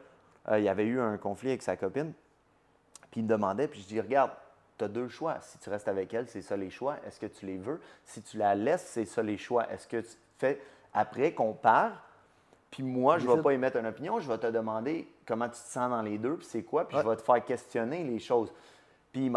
Euh, 0.49 0.59
il 0.59 0.65
y 0.65 0.69
avait 0.69 0.85
eu 0.85 1.01
un 1.01 1.17
conflit 1.17 1.51
avec 1.51 1.63
sa 1.63 1.77
copine. 1.77 2.13
Puis 3.11 3.21
il 3.21 3.25
me 3.25 3.29
demandait, 3.29 3.69
puis 3.69 3.81
je 3.81 3.87
dis 3.87 4.01
Regarde, 4.01 4.31
tu 4.79 4.85
as 4.85 4.89
deux 4.89 5.09
choix. 5.09 5.39
Si 5.41 5.59
tu 5.59 5.71
restes 5.71 5.89
avec 5.89 6.13
elle, 6.15 6.29
c'est 6.29 6.43
ça 6.43 6.57
les 6.57 6.71
choix. 6.71 6.97
Est-ce 7.07 7.21
que 7.21 7.27
tu 7.27 7.47
les 7.47 7.59
veux? 7.59 7.81
Si 8.05 8.23
tu 8.23 8.39
la 8.39 8.55
laisses, 8.55 8.87
c'est 8.87 9.05
ça 9.05 9.23
les 9.23 9.39
choix. 9.39 9.71
Est-ce 9.71 9.87
que 9.87 10.01
tu 10.01 10.17
fais 10.39 10.61
après 10.93 11.33
qu'on 11.33 11.53
part? 11.53 12.05
Puis 12.71 12.83
moi, 12.83 13.19
je 13.19 13.29
ne 13.29 13.35
vais 13.35 13.43
pas 13.43 13.53
émettre 13.53 13.77
une 13.77 13.87
opinion, 13.87 14.19
je 14.19 14.27
vais 14.27 14.39
te 14.39 14.47
demander 14.47 15.07
comment 15.27 15.45
tu 15.45 15.61
te 15.61 15.69
sens 15.69 15.91
dans 15.91 16.01
les 16.01 16.17
deux, 16.17 16.37
puis 16.37 16.47
c'est 16.47 16.63
quoi, 16.63 16.89
puis 16.89 16.97
je 16.97 17.07
vais 17.07 17.17
te 17.17 17.23
faire 17.23 17.45
questionner 17.45 18.03
les 18.03 18.19
choses. 18.19 18.51
Puis 19.13 19.31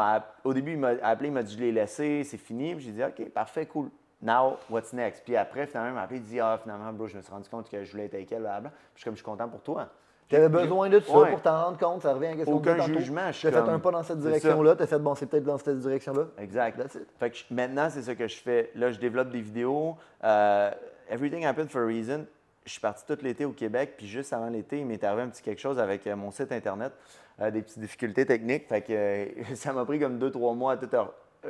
au 0.46 0.54
début, 0.54 0.72
il 0.72 0.78
m'a 0.78 0.94
appelé, 1.04 1.28
il 1.28 1.34
m'a 1.34 1.44
dit 1.44 1.54
je 1.54 1.60
l'ai 1.60 1.72
laissé, 1.74 2.24
c'est 2.24 2.38
fini. 2.38 2.76
Puis 2.76 2.86
j'ai 2.86 2.92
dit 2.94 3.04
OK, 3.04 3.30
parfait, 3.32 3.66
cool. 3.66 3.90
Now, 4.22 4.58
what's 4.70 4.94
next? 4.94 5.24
Puis 5.26 5.36
après, 5.36 5.68
finalement, 5.68 5.90
il 5.90 5.96
m'a 5.96 6.02
appelé, 6.04 6.20
il 6.20 6.24
dit 6.24 6.40
Ah, 6.40 6.58
finalement, 6.62 6.94
bro, 6.94 7.08
je 7.08 7.18
me 7.18 7.22
suis 7.22 7.32
rendu 7.32 7.50
compte 7.50 7.70
que 7.70 7.84
je 7.84 7.92
voulais 7.92 8.06
être 8.06 8.14
avec 8.14 8.32
elle, 8.32 8.44
Puis 8.44 8.72
je 8.96 9.00
suis 9.00 9.04
comme 9.04 9.14
je 9.16 9.18
suis 9.18 9.26
content 9.26 9.50
pour 9.50 9.62
toi. 9.62 9.90
Tu 10.28 10.36
avais 10.36 10.50
besoin 10.50 10.90
de 10.90 11.00
ça 11.00 11.26
pour 11.26 11.42
t'en 11.42 11.66
rendre 11.66 11.78
compte, 11.78 12.02
ça 12.02 12.14
revient 12.14 12.28
à 12.28 12.36
question 12.36 12.56
Aucun 12.56 12.80
jugement. 12.82 13.32
Tu 13.32 13.48
as 13.48 13.52
fait 13.52 13.58
un 13.58 13.80
pas 13.80 13.92
dans 13.92 14.04
cette 14.04 14.20
direction-là, 14.20 14.76
tu 14.76 14.84
as 14.84 14.88
fait 14.88 15.00
bon, 15.00 15.14
c'est 15.14 15.28
peut-être 15.28 15.44
dans 15.44 15.58
cette 15.58 15.80
direction-là. 15.80 16.28
Exact. 16.40 16.82
Fait 17.20 17.30
que 17.30 17.38
maintenant, 17.52 17.90
c'est 17.90 18.02
ça 18.02 18.16
que 18.16 18.28
je 18.28 18.38
fais. 18.38 18.72
Là, 18.76 18.92
je 18.92 19.00
développe 19.00 19.30
des 19.30 19.42
vidéos. 19.42 19.96
Euh, 20.24 20.72
everything 21.10 21.46
happened 21.46 21.70
for 21.70 21.82
a 21.82 21.86
reason. 21.86 22.26
Je 22.66 22.72
suis 22.72 22.82
parti 22.82 23.04
tout 23.06 23.18
l'été 23.22 23.46
au 23.46 23.52
Québec, 23.52 23.94
puis 23.98 24.08
juste 24.08 24.34
avant 24.34 24.50
l'été, 24.50 24.80
il 24.80 24.88
m'est 24.88 25.04
arrivé 25.04 25.22
un 25.22 25.30
petit 25.30 25.44
quelque 25.44 25.62
chose 25.62 25.78
avec 25.78 26.08
euh, 26.08 26.16
mon 26.16 26.32
site 26.32 26.52
Internet, 26.52 26.94
euh, 27.40 27.52
des 27.52 27.62
petites 27.62 27.78
difficultés 27.78 28.26
techniques. 28.26 28.68
Fait 28.68 28.82
que 28.82 29.28
ça 29.56 29.74
m'a 29.74 29.86
pris 29.86 30.00
comme 30.00 30.18
deux, 30.18 30.32
trois 30.32 30.56
mois 30.56 30.74
à 30.74 30.78
tout. 30.78 30.90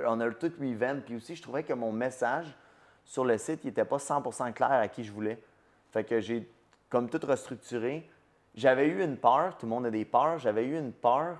On 0.05 0.19
a 0.19 0.29
tout 0.31 0.51
revamp. 0.59 1.01
Puis 1.05 1.15
aussi, 1.15 1.35
je 1.37 1.41
trouvais 1.41 1.63
que 1.63 1.71
mon 1.71 1.93
message 1.93 2.53
sur 3.05 3.23
le 3.23 3.37
site, 3.37 3.61
il 3.63 3.67
n'était 3.67 3.85
pas 3.85 3.99
100 3.99 4.21
clair 4.53 4.71
à 4.71 4.89
qui 4.89 5.05
je 5.05 5.13
voulais. 5.13 5.39
Fait 5.91 6.03
que 6.03 6.19
j'ai 6.19 6.49
comme 6.89 7.09
tout 7.09 7.25
restructuré 7.25 8.05
j'avais 8.55 8.87
eu 8.87 9.03
une 9.03 9.17
peur, 9.17 9.57
tout 9.57 9.65
le 9.65 9.69
monde 9.69 9.85
a 9.85 9.91
des 9.91 10.05
peurs, 10.05 10.39
j'avais 10.39 10.65
eu 10.65 10.77
une 10.77 10.93
peur 10.93 11.37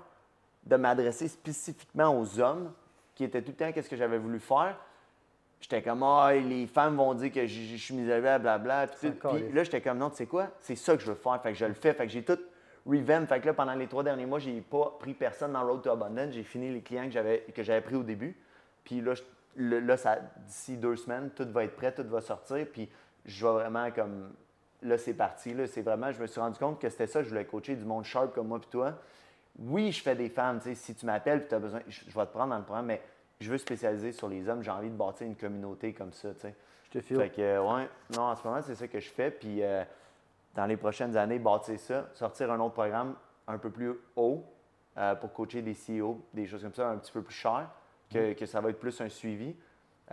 de 0.64 0.76
m'adresser 0.76 1.28
spécifiquement 1.28 2.18
aux 2.18 2.38
hommes 2.38 2.72
qui 3.14 3.24
étaient 3.24 3.42
tout 3.42 3.52
le 3.52 3.56
temps 3.56 3.72
qu'est-ce 3.72 3.88
que 3.88 3.96
j'avais 3.96 4.18
voulu 4.18 4.38
faire? 4.38 4.76
J'étais 5.60 5.82
comme, 5.82 6.02
ah, 6.02 6.32
les 6.34 6.66
femmes 6.66 6.96
vont 6.96 7.14
dire 7.14 7.32
que 7.32 7.46
je, 7.46 7.76
suis 7.76 7.94
misérable, 7.94 8.42
blablabla. 8.42 8.88
Puis, 8.88 9.10
puis 9.10 9.52
là, 9.52 9.64
j'étais 9.64 9.80
comme, 9.80 9.98
non, 9.98 10.10
tu 10.10 10.16
sais 10.16 10.26
quoi, 10.26 10.48
c'est 10.60 10.76
ça 10.76 10.94
que 10.96 11.02
je 11.02 11.08
veux 11.08 11.16
faire. 11.16 11.40
Fait 11.42 11.52
que 11.52 11.58
je 11.58 11.64
le 11.64 11.74
fais. 11.74 11.94
Fait 11.94 12.06
que 12.06 12.12
j'ai 12.12 12.22
tout 12.22 12.38
revamp. 12.84 13.26
Fait 13.26 13.40
que 13.40 13.46
là, 13.46 13.54
pendant 13.54 13.74
les 13.74 13.86
trois 13.86 14.04
derniers 14.04 14.26
mois, 14.26 14.38
j'ai 14.38 14.60
pas 14.60 14.96
pris 15.00 15.14
personne 15.14 15.52
dans 15.52 15.66
Road 15.66 15.82
to 15.82 15.90
Abundance. 15.90 16.34
J'ai 16.34 16.42
fini 16.42 16.70
les 16.70 16.82
clients 16.82 17.06
que 17.06 17.10
j'avais, 17.10 17.46
que 17.54 17.62
j'avais 17.62 17.80
pris 17.80 17.96
au 17.96 18.02
début. 18.02 18.36
Puis 18.84 19.00
là, 19.00 19.14
là 19.56 19.96
d'ici 20.46 20.76
deux 20.76 20.96
semaines, 20.96 21.30
tout 21.34 21.48
va 21.50 21.64
être 21.64 21.74
prêt, 21.74 21.92
tout 21.92 22.06
va 22.06 22.20
sortir. 22.20 22.66
Puis 22.70 22.88
je 23.24 23.46
vais 23.46 23.52
vraiment 23.52 23.90
comme 23.90 24.32
là, 24.86 24.98
c'est 24.98 25.14
parti. 25.14 25.54
Là, 25.54 25.66
c'est 25.66 25.82
vraiment, 25.82 26.12
je 26.12 26.20
me 26.20 26.26
suis 26.26 26.40
rendu 26.40 26.58
compte 26.58 26.80
que 26.80 26.88
c'était 26.88 27.06
ça, 27.06 27.22
je 27.22 27.28
voulais 27.28 27.44
coacher 27.44 27.76
du 27.76 27.84
monde 27.84 28.04
sharp 28.04 28.34
comme 28.34 28.48
moi 28.48 28.58
et 28.62 28.70
toi. 28.70 28.94
Oui, 29.58 29.92
je 29.92 30.02
fais 30.02 30.14
des 30.14 30.28
femmes. 30.28 30.60
Si 30.60 30.94
tu 30.94 31.06
m'appelles 31.06 31.42
et 31.42 31.46
tu 31.46 31.54
as 31.54 31.58
besoin, 31.58 31.80
je, 31.88 32.04
vais 32.04 32.26
te 32.26 32.32
prendre 32.32 32.50
dans 32.50 32.58
le 32.58 32.64
programme, 32.64 32.86
mais 32.86 33.02
je 33.40 33.50
veux 33.50 33.58
spécialiser 33.58 34.12
sur 34.12 34.28
les 34.28 34.48
hommes. 34.48 34.62
J'ai 34.62 34.70
envie 34.70 34.90
de 34.90 34.96
bâtir 34.96 35.26
une 35.26 35.36
communauté 35.36 35.92
comme 35.92 36.12
ça. 36.12 36.28
Je 36.84 36.90
te 36.90 37.00
file. 37.00 37.18
Fait 37.18 37.30
que, 37.30 37.58
ouais, 37.58 37.88
non, 38.14 38.22
en 38.22 38.36
ce 38.36 38.46
moment, 38.46 38.60
c'est 38.62 38.74
ça 38.74 38.86
que 38.86 39.00
je 39.00 39.08
fais. 39.08 39.30
Puis 39.30 39.62
euh, 39.62 39.82
dans 40.54 40.66
les 40.66 40.76
prochaines 40.76 41.16
années, 41.16 41.38
bâtir 41.38 41.78
ça, 41.78 42.08
sortir 42.14 42.50
un 42.50 42.60
autre 42.60 42.74
programme 42.74 43.14
un 43.46 43.58
peu 43.58 43.70
plus 43.70 43.92
haut 44.14 44.44
euh, 44.98 45.14
pour 45.14 45.32
coacher 45.32 45.62
des 45.62 45.74
CEO, 45.74 46.20
des 46.34 46.46
choses 46.46 46.62
comme 46.62 46.74
ça, 46.74 46.88
un 46.88 46.98
petit 46.98 47.12
peu 47.12 47.22
plus 47.22 47.34
cher, 47.34 47.68
que, 48.10 48.32
mm. 48.32 48.34
que 48.34 48.46
ça 48.46 48.60
va 48.60 48.70
être 48.70 48.78
plus 48.80 49.00
un 49.00 49.08
suivi. 49.08 49.54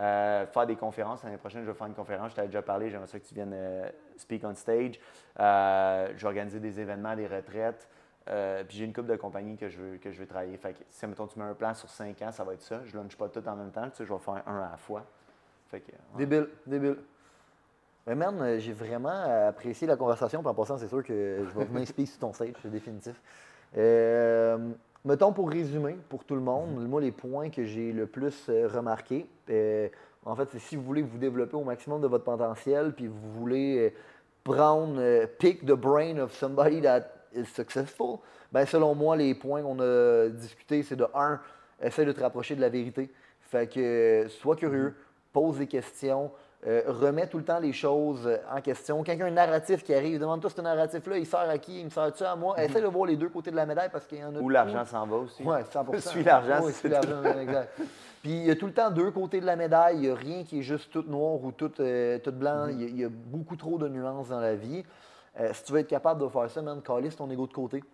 Euh, 0.00 0.46
faire 0.46 0.66
des 0.66 0.76
conférences. 0.76 1.22
L'année 1.22 1.36
prochaine, 1.36 1.62
je 1.62 1.70
vais 1.70 1.76
faire 1.76 1.86
une 1.86 1.94
conférence. 1.94 2.32
Je 2.32 2.36
t'avais 2.36 2.48
déjà 2.48 2.62
parlé, 2.62 2.90
j'aimerais 2.90 3.06
ça 3.06 3.18
que 3.20 3.24
tu 3.24 3.34
viennes 3.34 3.52
euh, 3.54 3.88
speak 4.16 4.42
on 4.44 4.54
stage. 4.54 4.98
Euh, 5.38 6.08
je 6.16 6.20
vais 6.20 6.26
organiser 6.26 6.58
des 6.58 6.80
événements, 6.80 7.14
des 7.14 7.26
retraites. 7.26 7.88
Puis 8.26 8.78
j'ai 8.78 8.84
une 8.86 8.92
couple 8.92 9.08
de 9.08 9.16
compagnies 9.16 9.56
que 9.56 9.68
je 9.68 9.78
veux, 9.78 9.98
que 9.98 10.10
je 10.10 10.18
veux 10.18 10.26
travailler. 10.26 10.56
Fait 10.56 10.72
que 10.72 10.80
si, 10.90 11.06
mettons, 11.06 11.26
tu 11.26 11.38
mets 11.38 11.44
un 11.44 11.54
plan 11.54 11.74
sur 11.74 11.90
5 11.90 12.20
ans, 12.22 12.32
ça 12.32 12.42
va 12.42 12.54
être 12.54 12.62
ça. 12.62 12.80
Je 12.84 12.96
ne 12.96 13.06
pas 13.08 13.28
tout 13.28 13.46
en 13.46 13.56
même 13.56 13.70
temps. 13.70 13.88
Tu 13.90 13.96
sais, 13.96 14.06
je 14.06 14.12
vais 14.12 14.18
faire 14.18 14.42
un 14.46 14.62
à 14.62 14.70
la 14.70 14.76
fois. 14.76 15.04
Fait 15.70 15.80
que. 15.80 15.92
Débile, 16.16 16.48
débile. 16.66 16.96
Mais 18.06 18.14
man, 18.14 18.58
j'ai 18.58 18.72
vraiment 18.72 19.46
apprécié 19.48 19.86
la 19.86 19.96
conversation. 19.96 20.40
Puis 20.40 20.48
en 20.48 20.54
passant, 20.54 20.78
c'est 20.78 20.88
sûr 20.88 21.04
que 21.04 21.46
je 21.48 21.58
vais 21.58 21.64
venir 21.66 21.86
speak 21.86 22.08
sur 22.08 22.18
ton 22.18 22.32
stage, 22.32 22.54
c'est 22.60 22.70
définitif. 22.70 23.20
Mettons 25.06 25.34
pour 25.34 25.50
résumer, 25.50 25.98
pour 26.08 26.24
tout 26.24 26.34
le 26.34 26.40
monde, 26.40 26.88
moi, 26.88 26.98
les 26.98 27.12
points 27.12 27.50
que 27.50 27.62
j'ai 27.62 27.92
le 27.92 28.06
plus 28.06 28.46
euh, 28.48 28.66
remarqués, 28.68 29.26
euh, 29.50 29.86
en 30.24 30.34
fait, 30.34 30.48
c'est 30.50 30.58
si 30.58 30.76
vous 30.76 30.82
voulez 30.82 31.02
vous 31.02 31.18
développer 31.18 31.56
au 31.56 31.62
maximum 31.62 32.00
de 32.00 32.06
votre 32.06 32.24
potentiel, 32.24 32.94
puis 32.94 33.06
vous 33.06 33.32
voulez 33.32 33.78
euh, 33.78 33.90
prendre, 34.44 35.26
pick 35.38 35.66
the 35.66 35.74
brain 35.74 36.16
of 36.16 36.32
somebody 36.32 36.80
that 36.80 37.02
is 37.34 37.44
successful, 37.44 38.20
ben 38.50 38.64
selon 38.64 38.94
moi, 38.94 39.14
les 39.14 39.34
points 39.34 39.60
qu'on 39.60 39.78
a 39.78 40.30
discutés, 40.30 40.82
c'est 40.82 40.96
de 40.96 41.06
un, 41.14 41.38
essaie 41.82 42.06
de 42.06 42.12
te 42.12 42.20
rapprocher 42.20 42.56
de 42.56 42.62
la 42.62 42.70
vérité. 42.70 43.12
Fait 43.42 43.70
que 43.70 44.26
sois 44.28 44.56
curieux, 44.56 44.94
pose 45.34 45.58
des 45.58 45.66
questions, 45.66 46.30
euh, 46.66 46.82
remets 46.86 47.26
tout 47.26 47.38
le 47.38 47.44
temps 47.44 47.58
les 47.58 47.72
choses 47.72 48.26
euh, 48.26 48.38
en 48.50 48.60
question. 48.60 49.02
Quelqu'un, 49.02 49.26
un 49.26 49.30
narratif 49.30 49.82
qui 49.82 49.94
arrive, 49.94 50.18
demande-toi 50.18 50.50
ce 50.50 50.60
narratif-là, 50.62 51.18
il 51.18 51.26
sert 51.26 51.40
à 51.40 51.58
qui, 51.58 51.80
il 51.80 51.84
me 51.84 51.90
sert-tu 51.90 52.24
à 52.24 52.34
moi? 52.36 52.60
Essaie 52.62 52.80
de 52.80 52.86
voir 52.86 53.06
les 53.06 53.16
deux 53.16 53.28
côtés 53.28 53.50
de 53.50 53.56
la 53.56 53.66
médaille 53.66 53.90
parce 53.92 54.06
qu'il 54.06 54.18
y 54.18 54.24
en 54.24 54.34
a 54.34 54.38
Où 54.38 54.48
l'argent 54.48 54.84
s'en 54.84 55.06
va 55.06 55.16
aussi. 55.16 55.42
oui, 55.44 55.56
100 55.70 55.98
Suis 56.10 56.22
l'argent, 56.24 56.60
Oui, 56.62 56.72
suis 56.72 56.88
l'argent, 56.88 57.22
exact. 57.40 57.78
Puis 58.22 58.32
il 58.32 58.44
y 58.46 58.50
a 58.50 58.56
tout 58.56 58.66
le 58.66 58.72
temps 58.72 58.90
deux 58.90 59.10
côtés 59.10 59.40
de 59.40 59.44
la 59.46 59.56
médaille. 59.56 59.96
Il 59.96 60.00
n'y 60.02 60.08
a 60.08 60.14
rien 60.14 60.44
qui 60.44 60.60
est 60.60 60.62
juste 60.62 60.90
tout 60.90 61.04
noir 61.06 61.42
ou 61.44 61.52
tout, 61.52 61.70
euh, 61.80 62.18
tout 62.18 62.32
blanc. 62.32 62.68
Il 62.70 62.80
y 62.80 62.84
a- 62.84 62.88
il 62.88 63.00
y, 63.00 63.04
a 63.04 63.08
beaucoup 63.10 63.56
trop 63.56 63.76
de 63.76 63.86
nuances 63.86 64.28
dans 64.28 64.40
la 64.40 64.54
vie. 64.54 64.82
Euh, 65.38 65.50
si 65.52 65.64
tu 65.64 65.72
veux 65.72 65.80
être 65.80 65.88
capable 65.88 66.22
de 66.22 66.28
faire 66.28 66.48
ça, 66.48 66.62
man, 66.62 66.80
calisse 66.80 67.16
ton 67.16 67.28
ego 67.28 67.46
de 67.46 67.52
côté. 67.52 67.84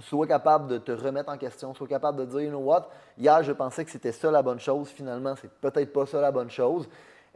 Sois 0.00 0.26
capable 0.26 0.68
de 0.68 0.78
te 0.78 0.92
remettre 0.92 1.30
en 1.30 1.36
question. 1.36 1.74
Sois 1.74 1.86
capable 1.86 2.18
de 2.20 2.24
dire, 2.24 2.40
you 2.40 2.48
know 2.50 2.60
what, 2.60 2.88
hier, 3.18 3.42
je 3.42 3.52
pensais 3.52 3.84
que 3.84 3.90
c'était 3.90 4.12
ça 4.12 4.30
la 4.30 4.40
bonne 4.42 4.60
chose. 4.60 4.88
Finalement, 4.88 5.34
c'est 5.40 5.50
peut-être 5.50 5.92
pas 5.92 6.06
ça 6.06 6.20
la 6.22 6.30
bonne 6.32 6.50
chose. 6.50 6.88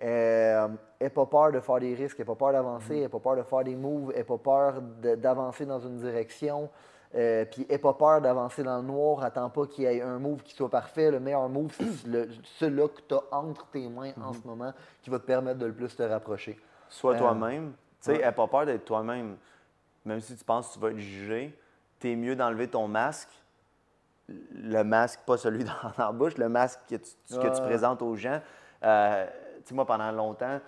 Euh, 0.02 0.68
aie 0.98 1.10
pas 1.10 1.26
peur 1.26 1.52
de 1.52 1.60
faire 1.60 1.78
des 1.78 1.94
risques, 1.94 2.18
aie 2.20 2.24
pas 2.24 2.34
peur 2.34 2.52
d'avancer, 2.52 2.96
aie 3.00 3.08
pas 3.08 3.18
peur 3.18 3.36
de 3.36 3.42
faire 3.42 3.64
des 3.64 3.76
moves, 3.76 4.12
aie 4.16 4.24
pas 4.24 4.38
peur 4.38 4.80
d'avancer 4.80 5.66
dans 5.66 5.78
une 5.80 5.98
direction. 5.98 6.70
Euh, 7.14 7.44
puis 7.44 7.66
aie 7.68 7.76
pas 7.78 7.92
peur 7.92 8.20
d'avancer 8.20 8.62
dans 8.62 8.76
le 8.78 8.84
noir, 8.84 9.22
attends 9.24 9.50
pas 9.50 9.66
qu'il 9.66 9.84
y 9.84 9.86
ait 9.88 10.00
un 10.00 10.18
move 10.18 10.42
qui 10.42 10.54
soit 10.54 10.70
parfait. 10.70 11.10
Le 11.10 11.20
meilleur 11.20 11.48
move, 11.48 11.72
c'est 11.76 12.28
celui-là 12.58 12.88
que 12.88 13.00
tu 13.08 13.14
as 13.14 13.22
entre 13.36 13.66
tes 13.66 13.88
mains 13.88 14.12
en 14.22 14.32
ce 14.32 14.46
moment 14.46 14.72
qui 15.02 15.10
va 15.10 15.18
te 15.18 15.24
permettre 15.26 15.58
de 15.58 15.66
le 15.66 15.72
plus 15.72 15.94
te 15.94 16.02
rapprocher. 16.04 16.58
Sois 16.88 17.14
Euh, 17.14 17.18
toi-même. 17.18 17.72
Tu 18.00 18.12
sais, 18.12 18.24
ouais. 18.24 18.32
pas 18.32 18.46
peur 18.46 18.64
d'être 18.64 18.84
toi-même. 18.84 19.36
Même 20.06 20.20
si 20.20 20.34
tu 20.34 20.44
penses 20.44 20.68
que 20.68 20.74
tu 20.74 20.78
vas 20.80 20.88
être 20.90 20.98
jugé, 20.98 21.54
t'es 21.98 22.14
mieux 22.16 22.36
d'enlever 22.36 22.68
ton 22.68 22.88
masque. 22.88 23.28
Le 24.28 24.82
masque, 24.84 25.20
pas 25.26 25.36
celui 25.36 25.64
dans, 25.64 25.72
la 25.98 26.12
bouche, 26.12 26.38
le 26.38 26.48
masque 26.48 26.80
que 26.88 26.94
tu, 26.94 27.10
que 27.28 27.34
tu 27.34 27.38
Ouais. 27.38 27.50
présentes 27.66 28.00
aux 28.02 28.14
gens. 28.14 28.40
Euh, 28.84 29.26
sais, 29.64 29.74
moi, 29.74 29.86
pendant 29.86 30.10
longtemps, 30.12 30.60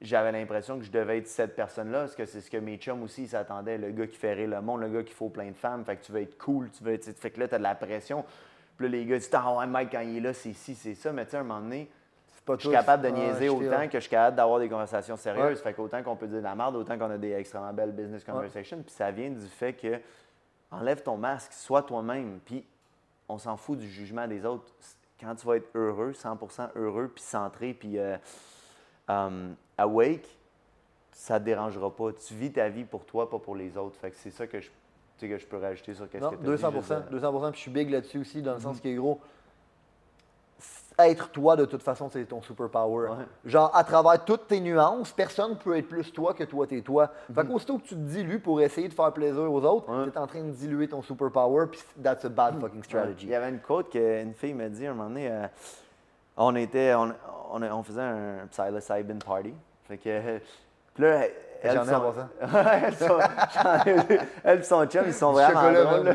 j'avais 0.00 0.32
l'impression 0.32 0.78
que 0.78 0.84
je 0.84 0.90
devais 0.90 1.18
être 1.18 1.28
cette 1.28 1.54
personne-là, 1.54 2.00
parce 2.00 2.14
que 2.14 2.24
c'est 2.24 2.40
ce 2.40 2.50
que 2.50 2.56
mes 2.56 2.76
chums 2.76 3.02
aussi 3.02 3.28
s'attendaient. 3.28 3.78
Le 3.78 3.90
gars 3.90 4.06
qui 4.06 4.16
fait 4.16 4.32
rire 4.32 4.48
le 4.48 4.60
monde, 4.60 4.80
le 4.80 4.88
gars 4.88 5.02
qui 5.02 5.12
faut 5.12 5.28
plein 5.28 5.50
de 5.50 5.56
femmes. 5.56 5.84
Fait 5.84 5.96
que 5.96 6.04
tu 6.04 6.12
veux 6.12 6.22
être 6.22 6.38
cool, 6.38 6.70
tu 6.70 6.82
veux 6.82 6.94
être. 6.94 7.04
Fait 7.18 7.30
que 7.30 7.40
là, 7.40 7.48
tu 7.48 7.54
as 7.54 7.58
de 7.58 7.62
la 7.62 7.74
pression. 7.74 8.24
Puis 8.76 8.86
là, 8.86 8.92
les 8.92 9.04
gars 9.04 9.18
disent 9.18 9.30
Ah 9.32 9.56
ouais, 9.56 9.66
Mike, 9.66 9.90
quand 9.92 10.00
il 10.00 10.16
est 10.16 10.20
là, 10.20 10.32
c'est 10.32 10.52
ci, 10.52 10.74
c'est 10.74 10.94
ça. 10.94 11.12
Mais 11.12 11.24
tu 11.24 11.32
sais, 11.32 11.36
à 11.36 11.40
un 11.40 11.44
moment 11.44 11.60
donné, 11.60 11.90
pas 12.44 12.56
je 12.56 12.62
suis 12.62 12.70
capable 12.70 13.02
de 13.02 13.08
niaiser 13.08 13.48
autant 13.48 13.86
que 13.86 13.98
je 13.98 14.00
suis 14.00 14.10
capable 14.10 14.36
d'avoir 14.36 14.58
des 14.58 14.68
conversations 14.68 15.16
sérieuses. 15.16 15.58
Ouais. 15.58 15.62
Fait 15.62 15.74
qu'autant 15.74 16.02
qu'on 16.02 16.16
peut 16.16 16.26
dire 16.26 16.38
de 16.38 16.44
la 16.44 16.54
merde, 16.54 16.76
autant 16.76 16.98
qu'on 16.98 17.10
a 17.10 17.18
des 17.18 17.32
extrêmement 17.32 17.72
belles 17.72 17.92
business 17.92 18.24
conversations. 18.24 18.82
Puis 18.82 18.94
ça 18.94 19.10
vient 19.10 19.30
du 19.30 19.46
fait 19.46 19.74
que 19.74 20.00
enlève 20.70 21.02
ton 21.02 21.16
masque, 21.16 21.52
sois 21.52 21.82
toi-même. 21.82 22.40
Puis 22.44 22.64
on 23.28 23.38
s'en 23.38 23.56
fout 23.56 23.78
du 23.78 23.88
jugement 23.88 24.26
des 24.26 24.44
autres. 24.44 24.72
Quand 25.20 25.34
tu 25.34 25.46
vas 25.46 25.56
être 25.56 25.68
heureux, 25.74 26.12
100% 26.12 26.70
heureux, 26.76 27.10
puis 27.14 27.22
centré, 27.22 27.74
puis 27.74 27.98
euh, 27.98 28.16
um, 29.08 29.54
awake, 29.76 30.26
ça 31.12 31.38
te 31.38 31.44
dérangera 31.44 31.94
pas. 31.94 32.12
Tu 32.12 32.34
vis 32.34 32.52
ta 32.52 32.68
vie 32.68 32.84
pour 32.84 33.04
toi, 33.04 33.28
pas 33.28 33.38
pour 33.38 33.54
les 33.54 33.76
autres. 33.76 33.96
Fait 33.96 34.10
que 34.10 34.16
c'est 34.16 34.30
ça 34.30 34.46
que 34.46 34.60
je, 34.60 34.70
que 35.20 35.36
je 35.38 35.46
peux 35.46 35.58
rajouter 35.58 35.94
sur 35.94 36.08
qu'est-ce 36.08 36.24
Non, 36.24 36.30
que 36.30 36.36
tu 36.36 36.42
200 36.44 36.70
dit, 36.70 36.76
juste, 36.78 36.90
euh, 36.92 37.00
200 37.10 37.40
puis 37.50 37.56
je 37.56 37.62
suis 37.62 37.70
big 37.70 37.90
là-dessus 37.90 38.18
aussi, 38.20 38.40
dans 38.42 38.52
le 38.52 38.56
Mhm. 38.58 38.62
sens 38.62 38.80
que, 38.80 38.96
gros, 38.96 39.20
être 41.08 41.30
toi, 41.30 41.56
de 41.56 41.64
toute 41.64 41.82
façon, 41.82 42.08
c'est 42.10 42.24
ton 42.24 42.42
superpower. 42.42 43.08
Ouais. 43.10 43.16
Genre, 43.44 43.70
à 43.74 43.84
travers 43.84 44.24
toutes 44.24 44.46
tes 44.46 44.60
nuances, 44.60 45.12
personne 45.12 45.50
ne 45.50 45.54
peut 45.56 45.76
être 45.76 45.88
plus 45.88 46.12
toi 46.12 46.34
que 46.34 46.44
toi, 46.44 46.66
t'es 46.66 46.80
toi. 46.80 47.10
Fait 47.34 47.46
qu'aussitôt 47.46 47.78
que 47.78 47.84
tu 47.84 47.94
te 47.94 48.00
dilues 48.00 48.40
pour 48.40 48.60
essayer 48.60 48.88
de 48.88 48.94
faire 48.94 49.12
plaisir 49.12 49.50
aux 49.52 49.62
autres, 49.64 49.90
Mhm. 49.90 49.98
Ouais. 50.00 50.10
tu 50.10 50.16
es 50.16 50.18
en 50.18 50.26
train 50.26 50.42
de 50.42 50.50
diluer 50.50 50.88
ton 50.88 51.02
superpower, 51.02 51.66
puis 51.70 51.80
that's 52.02 52.24
a 52.24 52.28
bad 52.28 52.60
fucking 52.60 52.78
Ouais. 52.78 52.84
strategy. 52.84 53.26
Il 53.26 53.30
y 53.30 53.34
avait 53.34 53.48
une 53.50 53.60
quote 53.60 53.90
qu'une 53.90 54.34
fille 54.34 54.54
m'a 54.54 54.68
dit 54.68 54.86
un 54.86 54.94
moment 54.94 55.08
donné. 55.08 55.28
euh, 55.30 55.46
on 56.36 56.54
était, 56.56 56.94
on, 56.94 57.12
on, 57.52 57.62
on 57.62 57.82
faisait 57.82 58.00
un 58.02 58.46
psilocybin 58.50 59.18
party. 59.24 59.52
Fait 59.88 59.98
que, 59.98 60.08
euh, 60.08 60.38
puis 60.94 61.04
là, 61.04 61.24
elle, 61.62 61.74
J'en 61.74 61.82
ai 61.84 61.86
son, 61.88 62.12
elle, 62.82 62.94
son, 62.96 63.06
j'en 63.54 63.84
ai- 63.84 64.20
elle 64.44 64.60
et 64.60 64.62
son 64.62 64.86
chum, 64.86 65.02
ils 65.06 65.12
sont 65.12 65.32
vraiment 65.32 66.14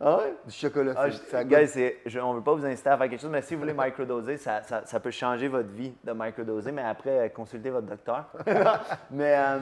Ah 0.00 0.18
ouais? 0.18 0.34
Du 0.44 0.52
chocolat, 0.52 0.92
Ah, 0.96 1.10
ça 1.10 1.42
guys, 1.44 1.68
je- 2.04 2.18
on 2.20 2.32
ne 2.32 2.38
veut 2.38 2.44
pas 2.44 2.54
vous 2.54 2.66
inciter 2.66 2.90
à 2.90 2.98
faire 2.98 3.08
quelque 3.08 3.20
chose, 3.20 3.30
mais 3.30 3.40
si 3.42 3.54
vous 3.54 3.60
voulez 3.60 3.72
microdoser, 3.76 4.36
ça, 4.36 4.62
ça, 4.62 4.84
ça 4.84 5.00
peut 5.00 5.10
changer 5.10 5.48
votre 5.48 5.70
vie 5.70 5.94
de 6.04 6.12
microdoser, 6.12 6.70
mais 6.72 6.82
après, 6.82 7.18
euh, 7.18 7.28
consultez 7.30 7.70
votre 7.70 7.86
docteur. 7.86 8.26
mais 9.10 9.34
euh, 9.36 9.58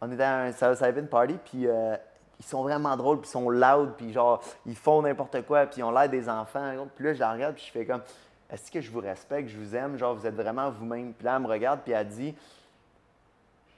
on 0.00 0.10
était 0.10 0.22
à 0.24 0.38
un 0.38 0.50
psilocybin 0.52 1.04
party, 1.04 1.38
puis 1.44 1.66
euh, 1.68 1.94
ils 2.40 2.44
sont 2.44 2.62
vraiment 2.62 2.96
drôles, 2.96 3.20
puis 3.20 3.28
ils 3.28 3.32
sont 3.32 3.48
loud, 3.48 3.92
puis 3.96 4.12
genre, 4.12 4.42
ils 4.66 4.74
font 4.76 5.02
n'importe 5.02 5.42
quoi, 5.46 5.66
puis 5.66 5.80
ils 5.80 5.84
ont 5.84 5.92
l'air 5.92 6.08
des 6.08 6.28
enfants. 6.28 6.88
Puis 6.96 7.04
là, 7.04 7.14
je 7.14 7.20
la 7.20 7.32
regarde, 7.32 7.54
puis 7.54 7.64
je 7.66 7.70
fais 7.70 7.86
comme, 7.86 8.02
est-ce 8.50 8.72
que 8.72 8.80
je 8.80 8.90
vous 8.90 9.00
respecte, 9.00 9.48
je 9.50 9.56
vous 9.56 9.76
aime, 9.76 9.96
genre, 9.96 10.16
vous 10.16 10.26
êtes 10.26 10.34
vraiment 10.34 10.68
vous-même? 10.70 11.12
Puis 11.12 11.24
là, 11.24 11.36
elle 11.36 11.42
me 11.42 11.46
regarde, 11.48 11.80
puis 11.84 11.92
elle 11.92 12.08
dit, 12.08 12.34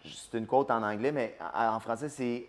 c'est 0.04 0.38
une 0.38 0.46
quote 0.46 0.70
en 0.70 0.82
anglais, 0.82 1.12
mais 1.12 1.36
en 1.54 1.78
français, 1.80 2.08
c'est, 2.08 2.46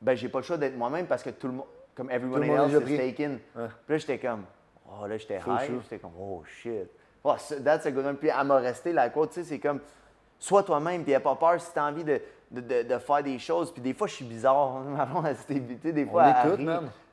ben, 0.00 0.14
j'ai 0.16 0.28
pas 0.28 0.38
le 0.38 0.44
choix 0.44 0.56
d'être 0.56 0.76
moi-même 0.76 1.06
parce 1.06 1.22
que 1.22 1.30
tout 1.30 1.48
le 1.48 1.54
monde, 1.54 1.66
comme 1.94 2.10
everyone 2.10 2.40
else 2.64 2.72
is 2.72 2.96
taken. 2.98 3.32
Ouais. 3.56 3.66
Puis 3.86 3.94
là, 3.94 3.98
j'étais 3.98 4.18
comme, 4.18 4.44
oh, 4.88 5.06
là, 5.06 5.16
j'étais 5.16 5.38
high. 5.38 5.70
J'étais 5.82 5.98
comme, 5.98 6.12
oh, 6.18 6.42
shit. 6.46 6.88
Oh, 7.24 7.34
that's 7.64 7.86
a 7.86 7.90
good 7.90 8.04
one. 8.06 8.16
Puis 8.16 8.28
elle 8.28 8.46
m'a 8.46 8.56
resté 8.56 8.92
la 8.92 9.08
quote, 9.10 9.30
tu 9.30 9.34
sais, 9.36 9.44
c'est 9.44 9.58
comme, 9.58 9.80
sois 10.38 10.62
toi-même, 10.62 11.02
puis 11.04 11.12
n'aie 11.12 11.20
pas 11.20 11.34
peur 11.36 11.60
si 11.60 11.72
tu 11.72 11.78
as 11.78 11.84
envie 11.84 12.02
de, 12.02 12.20
de, 12.50 12.60
de- 12.60 12.82
de 12.82 12.98
faire 12.98 13.22
des 13.22 13.38
choses. 13.38 13.72
Puis 13.72 13.80
des 13.80 13.94
fois, 13.94 14.06
je 14.08 14.14
suis 14.14 14.24
bizarre. 14.24 14.80
Ma 14.80 15.06
blonde, 15.06 15.26
elle 15.26 15.36
des 15.92 16.04
fois. 16.06 16.24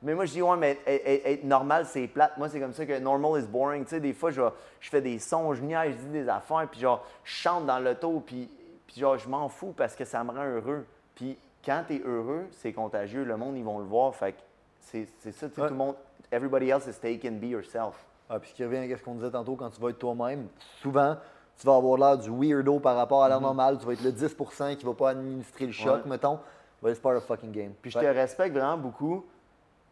Mais 0.02 0.14
moi, 0.14 0.24
je 0.24 0.32
dis, 0.32 0.42
ouais, 0.42 0.56
mais 0.56 0.78
être, 0.86 1.06
être- 1.06 1.26
être 1.26 1.44
normal, 1.44 1.86
c'est 1.86 2.06
plate. 2.08 2.36
Moi, 2.38 2.48
c'est 2.48 2.58
comme 2.58 2.72
ça 2.72 2.84
que 2.84 2.98
normal 2.98 3.40
is 3.40 3.46
boring. 3.46 3.84
Tu 3.84 3.90
sais, 3.90 4.00
des 4.00 4.12
fois, 4.12 4.30
je, 4.32 4.42
je 4.80 4.90
fais 4.90 5.00
des 5.00 5.18
sons, 5.20 5.54
je 5.54 5.62
niaise, 5.62 5.92
je 5.92 6.06
dis 6.06 6.10
des 6.24 6.28
affaires, 6.28 6.66
puis 6.70 6.80
genre, 6.80 7.06
je 7.22 7.32
chante 7.32 7.66
dans 7.66 7.78
l'auto, 7.78 8.20
puis, 8.26 8.50
puis 8.86 9.00
genre, 9.00 9.16
je 9.16 9.28
m'en 9.28 9.48
fous 9.48 9.72
parce 9.76 9.94
que 9.94 10.04
ça 10.04 10.24
me 10.24 10.32
rend 10.32 10.44
heureux. 10.44 10.84
Puis 11.14 11.38
quand 11.64 11.84
tu 11.86 11.96
es 11.96 12.02
heureux, 12.04 12.46
c'est 12.50 12.72
contagieux. 12.72 13.22
Le 13.22 13.36
monde, 13.36 13.56
ils 13.56 13.64
vont 13.64 13.78
le 13.78 13.84
voir. 13.84 14.12
Fait 14.14 14.32
que 14.32 14.38
c'est 14.80 15.06
ça, 15.32 15.46
Ouais. 15.46 15.52
tout 15.52 15.62
le 15.62 15.70
monde, 15.70 15.94
everybody 16.32 16.70
else 16.70 16.86
is 16.86 16.98
taken, 17.00 17.38
be 17.38 17.44
yourself. 17.44 18.04
Ah, 18.28 18.38
puis 18.38 18.50
ce 18.50 18.54
qui 18.54 18.64
revient 18.64 18.92
à 18.92 18.96
ce 18.96 19.02
qu'on 19.02 19.14
disait 19.14 19.30
tantôt, 19.30 19.56
quand 19.56 19.70
tu 19.70 19.80
vas 19.80 19.90
être 19.90 19.98
toi-même, 19.98 20.46
souvent, 20.80 21.16
tu 21.58 21.66
vas 21.66 21.76
avoir 21.76 21.98
l'air 21.98 22.16
du 22.18 22.30
weirdo 22.30 22.78
par 22.80 22.96
rapport 22.96 23.22
à 23.24 23.28
la 23.28 23.38
normale. 23.40 23.76
Tu 23.78 23.86
vas 23.86 23.92
être 23.92 24.02
le 24.04 24.12
10 24.12 24.34
qui 24.78 24.84
va 24.86 24.94
pas 24.94 25.10
administrer 25.10 25.66
le 25.66 25.72
choc. 25.72 26.04
Ouais. 26.04 26.10
mettons. 26.10 26.38
But 26.82 26.90
it's 26.92 27.00
part 27.00 27.16
of 27.16 27.24
fucking 27.24 27.50
game. 27.52 27.72
Puis 27.82 27.90
je 27.90 27.98
te 27.98 28.04
respecte 28.04 28.54
vraiment 28.56 28.78
beaucoup. 28.78 29.26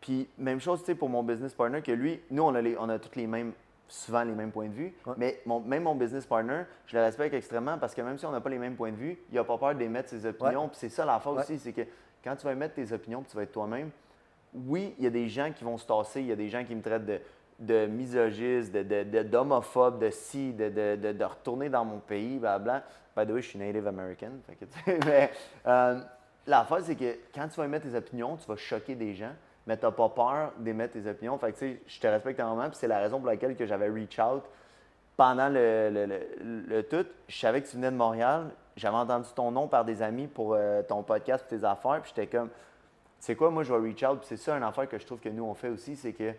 Puis 0.01 0.29
même 0.39 0.61
chose, 0.61 0.81
tu 0.81 0.87
sais, 0.87 0.95
pour 0.95 1.09
mon 1.09 1.23
business 1.23 1.53
partner, 1.53 1.83
que 1.83 1.93
lui, 1.93 2.21
nous, 2.31 2.43
on 2.43 2.55
a, 2.55 2.63
les, 2.63 2.77
on 2.79 2.89
a 2.89 2.99
tous 2.99 3.17
les 3.17 3.27
mêmes, 3.27 3.53
souvent 3.89 4.23
les 4.23 4.33
mêmes 4.33 4.53
points 4.53 4.69
de 4.69 4.73
vue. 4.73 4.95
Ouais. 5.05 5.15
Mais 5.19 5.41
mon- 5.45 5.61
même 5.61 5.83
mon 5.83 5.97
business 5.97 6.25
partner, 6.25 6.63
je 6.87 6.97
le 6.97 7.03
respecte 7.03 7.35
extrêmement 7.35 7.77
parce 7.79 7.95
que 7.95 8.01
même 8.03 8.17
si 8.17 8.25
on 8.25 8.31
n'a 8.31 8.41
pas 8.41 8.49
les 8.51 8.59
mêmes 8.59 8.77
points 8.77 8.93
de 8.93 8.97
vue, 8.97 9.19
il 9.31 9.35
n'a 9.35 9.45
pas 9.45 9.59
peur 9.59 9.75
d'émettre 9.75 10.09
ses 10.09 10.25
opinions. 10.25 10.69
Puis 10.69 10.79
c'est 10.79 10.89
ça 10.89 11.05
la 11.05 11.19
Ouais. 11.19 11.41
aussi, 11.41 11.59
c'est 11.59 11.73
que 11.73 11.83
quand 12.25 12.37
tu 12.37 12.45
vas 12.47 12.53
émettre 12.53 12.75
tes 12.77 12.91
opinions, 12.93 13.21
puis 13.23 13.31
tu 13.31 13.37
vas 13.37 13.43
être 13.43 13.53
toi-même, 13.53 13.91
oui, 14.55 14.95
il 14.99 15.05
y 15.05 15.07
a 15.07 15.11
des 15.11 15.29
gens 15.29 15.53
qui 15.53 15.65
vont 15.65 15.77
se 15.77 15.87
tasser, 15.87 16.21
il 16.21 16.27
y 16.27 16.33
a 16.33 16.37
des 16.37 16.49
gens 16.49 16.65
qui 16.65 16.75
me 16.75 16.83
traitent 16.83 17.07
de, 17.07 17.21
de 17.59 17.87
misogyste, 17.87 18.73
de, 18.73 18.83
de, 18.83 19.05
de- 19.05 19.23
d'homophobe, 19.23 19.99
de 19.99 20.11
ci, 20.11 20.53
de, 20.53 20.69
de, 20.69 21.25
retourner 21.25 21.69
dans 21.69 21.85
mon 21.85 21.99
pays, 21.99 22.39
blablabla. 22.39 22.85
By 23.17 23.27
the 23.27 23.31
way, 23.31 23.43
je 23.43 23.49
suis 23.49 23.59
Native 23.59 23.87
American. 23.87 24.31
mais 25.07 25.31
euh, 25.67 26.01
l'affaire, 26.47 26.81
c'est 26.83 26.95
que 26.95 27.17
quand 27.35 27.49
tu 27.49 27.57
vas 27.57 27.65
émettre 27.65 27.91
tes 27.91 27.97
opinions, 27.97 28.37
tu 28.37 28.47
vas 28.47 28.57
choquer 28.57 28.95
des 28.95 29.15
gens, 29.15 29.33
mais 29.67 29.77
tu 29.77 29.85
n'as 29.85 29.91
pas 29.91 30.09
peur 30.09 30.53
d'émettre 30.59 30.95
tes 30.95 31.09
opinions. 31.09 31.37
Fait 31.39 31.53
que, 31.53 31.77
je 31.87 32.01
te 32.01 32.07
respecte 32.07 32.39
énormément, 32.39 32.69
puis 32.69 32.79
c'est 32.79 32.89
la 32.89 33.01
raison 33.01 33.19
pour 33.19 33.27
laquelle 33.27 33.57
que 33.57 33.67
j'avais 33.67 33.89
reach 33.89 34.19
out 34.21 34.45
pendant 35.17 35.49
le, 35.51 36.81
tout. 36.83 37.07
Je 37.27 37.37
savais 37.37 37.61
que 37.61 37.69
tu 37.69 37.75
venais 37.77 37.91
de 37.91 37.97
Montréal. 37.97 38.51
J'avais 38.77 38.97
entendu 38.97 39.29
ton 39.35 39.51
nom 39.51 39.67
par 39.67 39.85
des 39.85 40.01
amis 40.01 40.29
pour 40.29 40.55
euh, 40.55 40.83
ton 40.85 41.03
podcast 41.03 41.45
et 41.51 41.59
tes 41.59 41.65
affaires, 41.65 42.01
puis 42.01 42.13
j'étais 42.15 42.29
comme, 42.29 42.51
sais 43.19 43.35
quoi, 43.37 43.51
moi, 43.51 43.63
je 43.63 43.73
vais 43.73 43.81
reach 43.81 44.03
out. 44.03 44.19
Puis 44.19 44.29
c'est 44.29 44.37
ça, 44.37 44.57
une 44.57 44.63
affaire 44.63 44.89
que 44.89 44.99
je 44.99 45.07
trouve 45.07 45.19
que 45.21 45.29
nous, 45.29 45.45
on 45.45 45.55
fait 45.55 45.69
aussi, 45.69 45.97
c'est 45.97 46.13
que 46.13 46.33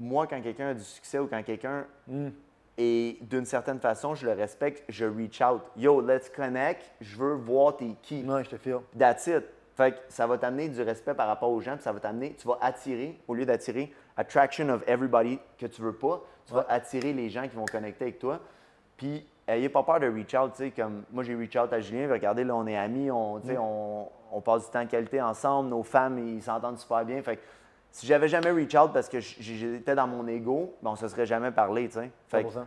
moi, 0.00 0.26
quand 0.26 0.40
quelqu'un 0.40 0.68
a 0.68 0.74
du 0.74 0.84
succès 0.84 1.18
ou 1.18 1.26
quand 1.26 1.42
quelqu'un 1.42 1.86
Mm. 2.06 2.28
est 2.78 3.22
d'une 3.22 3.44
certaine 3.44 3.78
façon, 3.80 4.14
je 4.14 4.26
le 4.26 4.32
respecte, 4.32 4.82
je 4.88 5.04
reach 5.04 5.40
out. 5.40 5.62
Yo, 5.76 6.00
let's 6.00 6.28
connect, 6.30 6.90
je 7.00 7.16
veux 7.16 7.34
voir 7.34 7.76
t'es 7.76 7.94
qui. 8.02 8.22
Ouais, 8.24 8.44
je 8.44 8.50
te 8.50 8.56
file. 8.56 8.80
That's 8.98 9.26
it. 9.26 9.44
Fait 9.74 9.92
que 9.92 9.98
ça 10.08 10.26
va 10.26 10.36
t'amener 10.36 10.68
du 10.68 10.82
respect 10.82 11.14
par 11.14 11.26
rapport 11.26 11.50
aux 11.50 11.60
gens, 11.60 11.74
puis 11.74 11.82
ça 11.82 11.92
va 11.92 12.00
t'amener, 12.00 12.34
tu 12.34 12.46
vas 12.46 12.58
attirer, 12.60 13.18
au 13.26 13.34
lieu 13.34 13.46
d'attirer 13.46 13.92
attraction 14.16 14.68
of 14.68 14.82
everybody 14.86 15.38
que 15.58 15.66
tu 15.66 15.80
veux 15.80 15.94
pas, 15.94 16.22
tu 16.46 16.52
vas 16.52 16.66
attirer 16.68 17.12
les 17.14 17.30
gens 17.30 17.48
qui 17.48 17.56
vont 17.56 17.64
connecter 17.64 18.04
avec 18.04 18.18
toi. 18.18 18.40
Puis, 18.98 19.26
ayez 19.48 19.68
pas 19.68 19.82
peur 19.82 20.00
de 20.00 20.06
reach 20.06 20.34
out, 20.34 20.52
tu 20.52 20.64
sais, 20.64 20.70
comme 20.70 21.04
moi 21.10 21.22
j'ai 21.22 21.34
reach 21.34 21.56
out 21.56 21.72
à 21.72 21.80
Julien, 21.80 22.08
regardez, 22.10 22.44
là 22.44 22.54
on 22.54 22.66
est 22.66 22.76
amis, 22.76 23.10
on, 23.10 23.40
sais, 23.40 23.56
on, 23.58 24.08
on 24.32 24.40
passe 24.40 24.64
du 24.64 24.70
temps 24.70 24.84
de 24.84 24.88
qualité 24.88 25.20
ensemble, 25.20 25.68
nos 25.68 25.82
femmes, 25.82 26.18
ils 26.18 26.42
s'entendent 26.42 26.78
super 26.78 27.04
bien. 27.04 27.22
Fait 27.22 27.36
que 27.36 27.42
si 27.90 28.06
j'avais 28.06 28.28
jamais 28.28 28.50
reach 28.50 28.74
out 28.74 28.92
parce 28.92 29.08
que 29.08 29.20
j'étais 29.20 29.94
dans 29.94 30.06
mon 30.06 30.26
ego, 30.26 30.74
ben 30.82 30.90
on 30.90 30.96
se 30.96 31.06
serait 31.08 31.26
jamais 31.26 31.50
parlé, 31.50 31.88
tu 31.88 31.94
sais. 31.94 32.10
Fait 32.28 32.42
que 32.42 32.48
100%. 32.48 32.64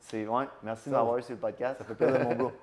c'est, 0.00 0.26
ouais, 0.26 0.44
merci 0.62 0.88
de 0.88 0.94
m'avoir 0.94 1.18
eu 1.18 1.22
sur 1.22 1.34
le 1.34 1.40
podcast. 1.40 1.78
Ça 1.78 1.84
fait 1.84 1.94
plaisir, 1.94 2.20
mon 2.20 2.34
gars. 2.34 2.52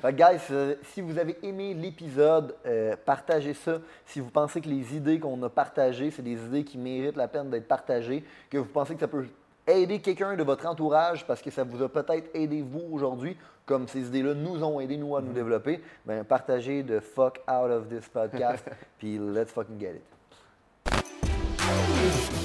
Fait 0.00 0.12
que, 0.12 0.18
guys, 0.18 0.40
euh, 0.52 0.76
si 0.84 1.00
vous 1.00 1.18
avez 1.18 1.36
aimé 1.42 1.74
l'épisode, 1.74 2.54
euh, 2.64 2.94
partagez 3.04 3.54
ça. 3.54 3.78
Si 4.06 4.20
vous 4.20 4.30
pensez 4.30 4.60
que 4.60 4.68
les 4.68 4.94
idées 4.94 5.18
qu'on 5.18 5.42
a 5.42 5.48
partagées, 5.48 6.12
c'est 6.12 6.22
des 6.22 6.40
idées 6.44 6.62
qui 6.62 6.78
méritent 6.78 7.16
la 7.16 7.26
peine 7.26 7.50
d'être 7.50 7.66
partagées, 7.66 8.24
que 8.48 8.58
vous 8.58 8.66
pensez 8.66 8.94
que 8.94 9.00
ça 9.00 9.08
peut 9.08 9.26
aider 9.72 10.00
quelqu'un 10.00 10.36
de 10.36 10.42
votre 10.42 10.66
entourage 10.66 11.26
parce 11.26 11.42
que 11.42 11.50
ça 11.50 11.64
vous 11.64 11.82
a 11.82 11.88
peut-être 11.88 12.30
aidé 12.34 12.62
vous 12.62 12.84
aujourd'hui, 12.92 13.36
comme 13.66 13.88
ces 13.88 14.06
idées-là 14.06 14.34
nous 14.34 14.62
ont 14.64 14.80
aidé 14.80 14.96
nous 14.96 15.16
à 15.16 15.22
nous 15.22 15.32
développer, 15.32 15.80
ben 16.04 16.24
partagez 16.24 16.82
de 16.82 17.00
fuck 17.00 17.40
out 17.48 17.70
of 17.70 17.88
this 17.88 18.08
podcast, 18.08 18.64
puis 18.98 19.18
let's 19.18 19.50
fucking 19.52 19.78
get 19.78 19.94
it. 19.96 20.20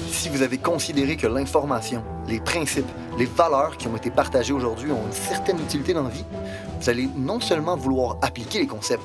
Si 0.08 0.28
vous 0.28 0.42
avez 0.42 0.58
considéré 0.58 1.16
que 1.16 1.26
l'information, 1.26 2.02
les 2.26 2.40
principes, 2.40 2.88
les 3.18 3.26
valeurs 3.26 3.76
qui 3.76 3.86
ont 3.86 3.96
été 3.96 4.10
partagées 4.10 4.52
aujourd'hui 4.52 4.90
ont 4.90 5.06
une 5.06 5.12
certaine 5.12 5.58
utilité 5.60 5.94
dans 5.94 6.04
la 6.04 6.10
vie, 6.10 6.24
vous 6.80 6.90
allez 6.90 7.08
non 7.16 7.38
seulement 7.40 7.76
vouloir 7.76 8.18
appliquer 8.22 8.60
les 8.60 8.66
concepts, 8.66 9.04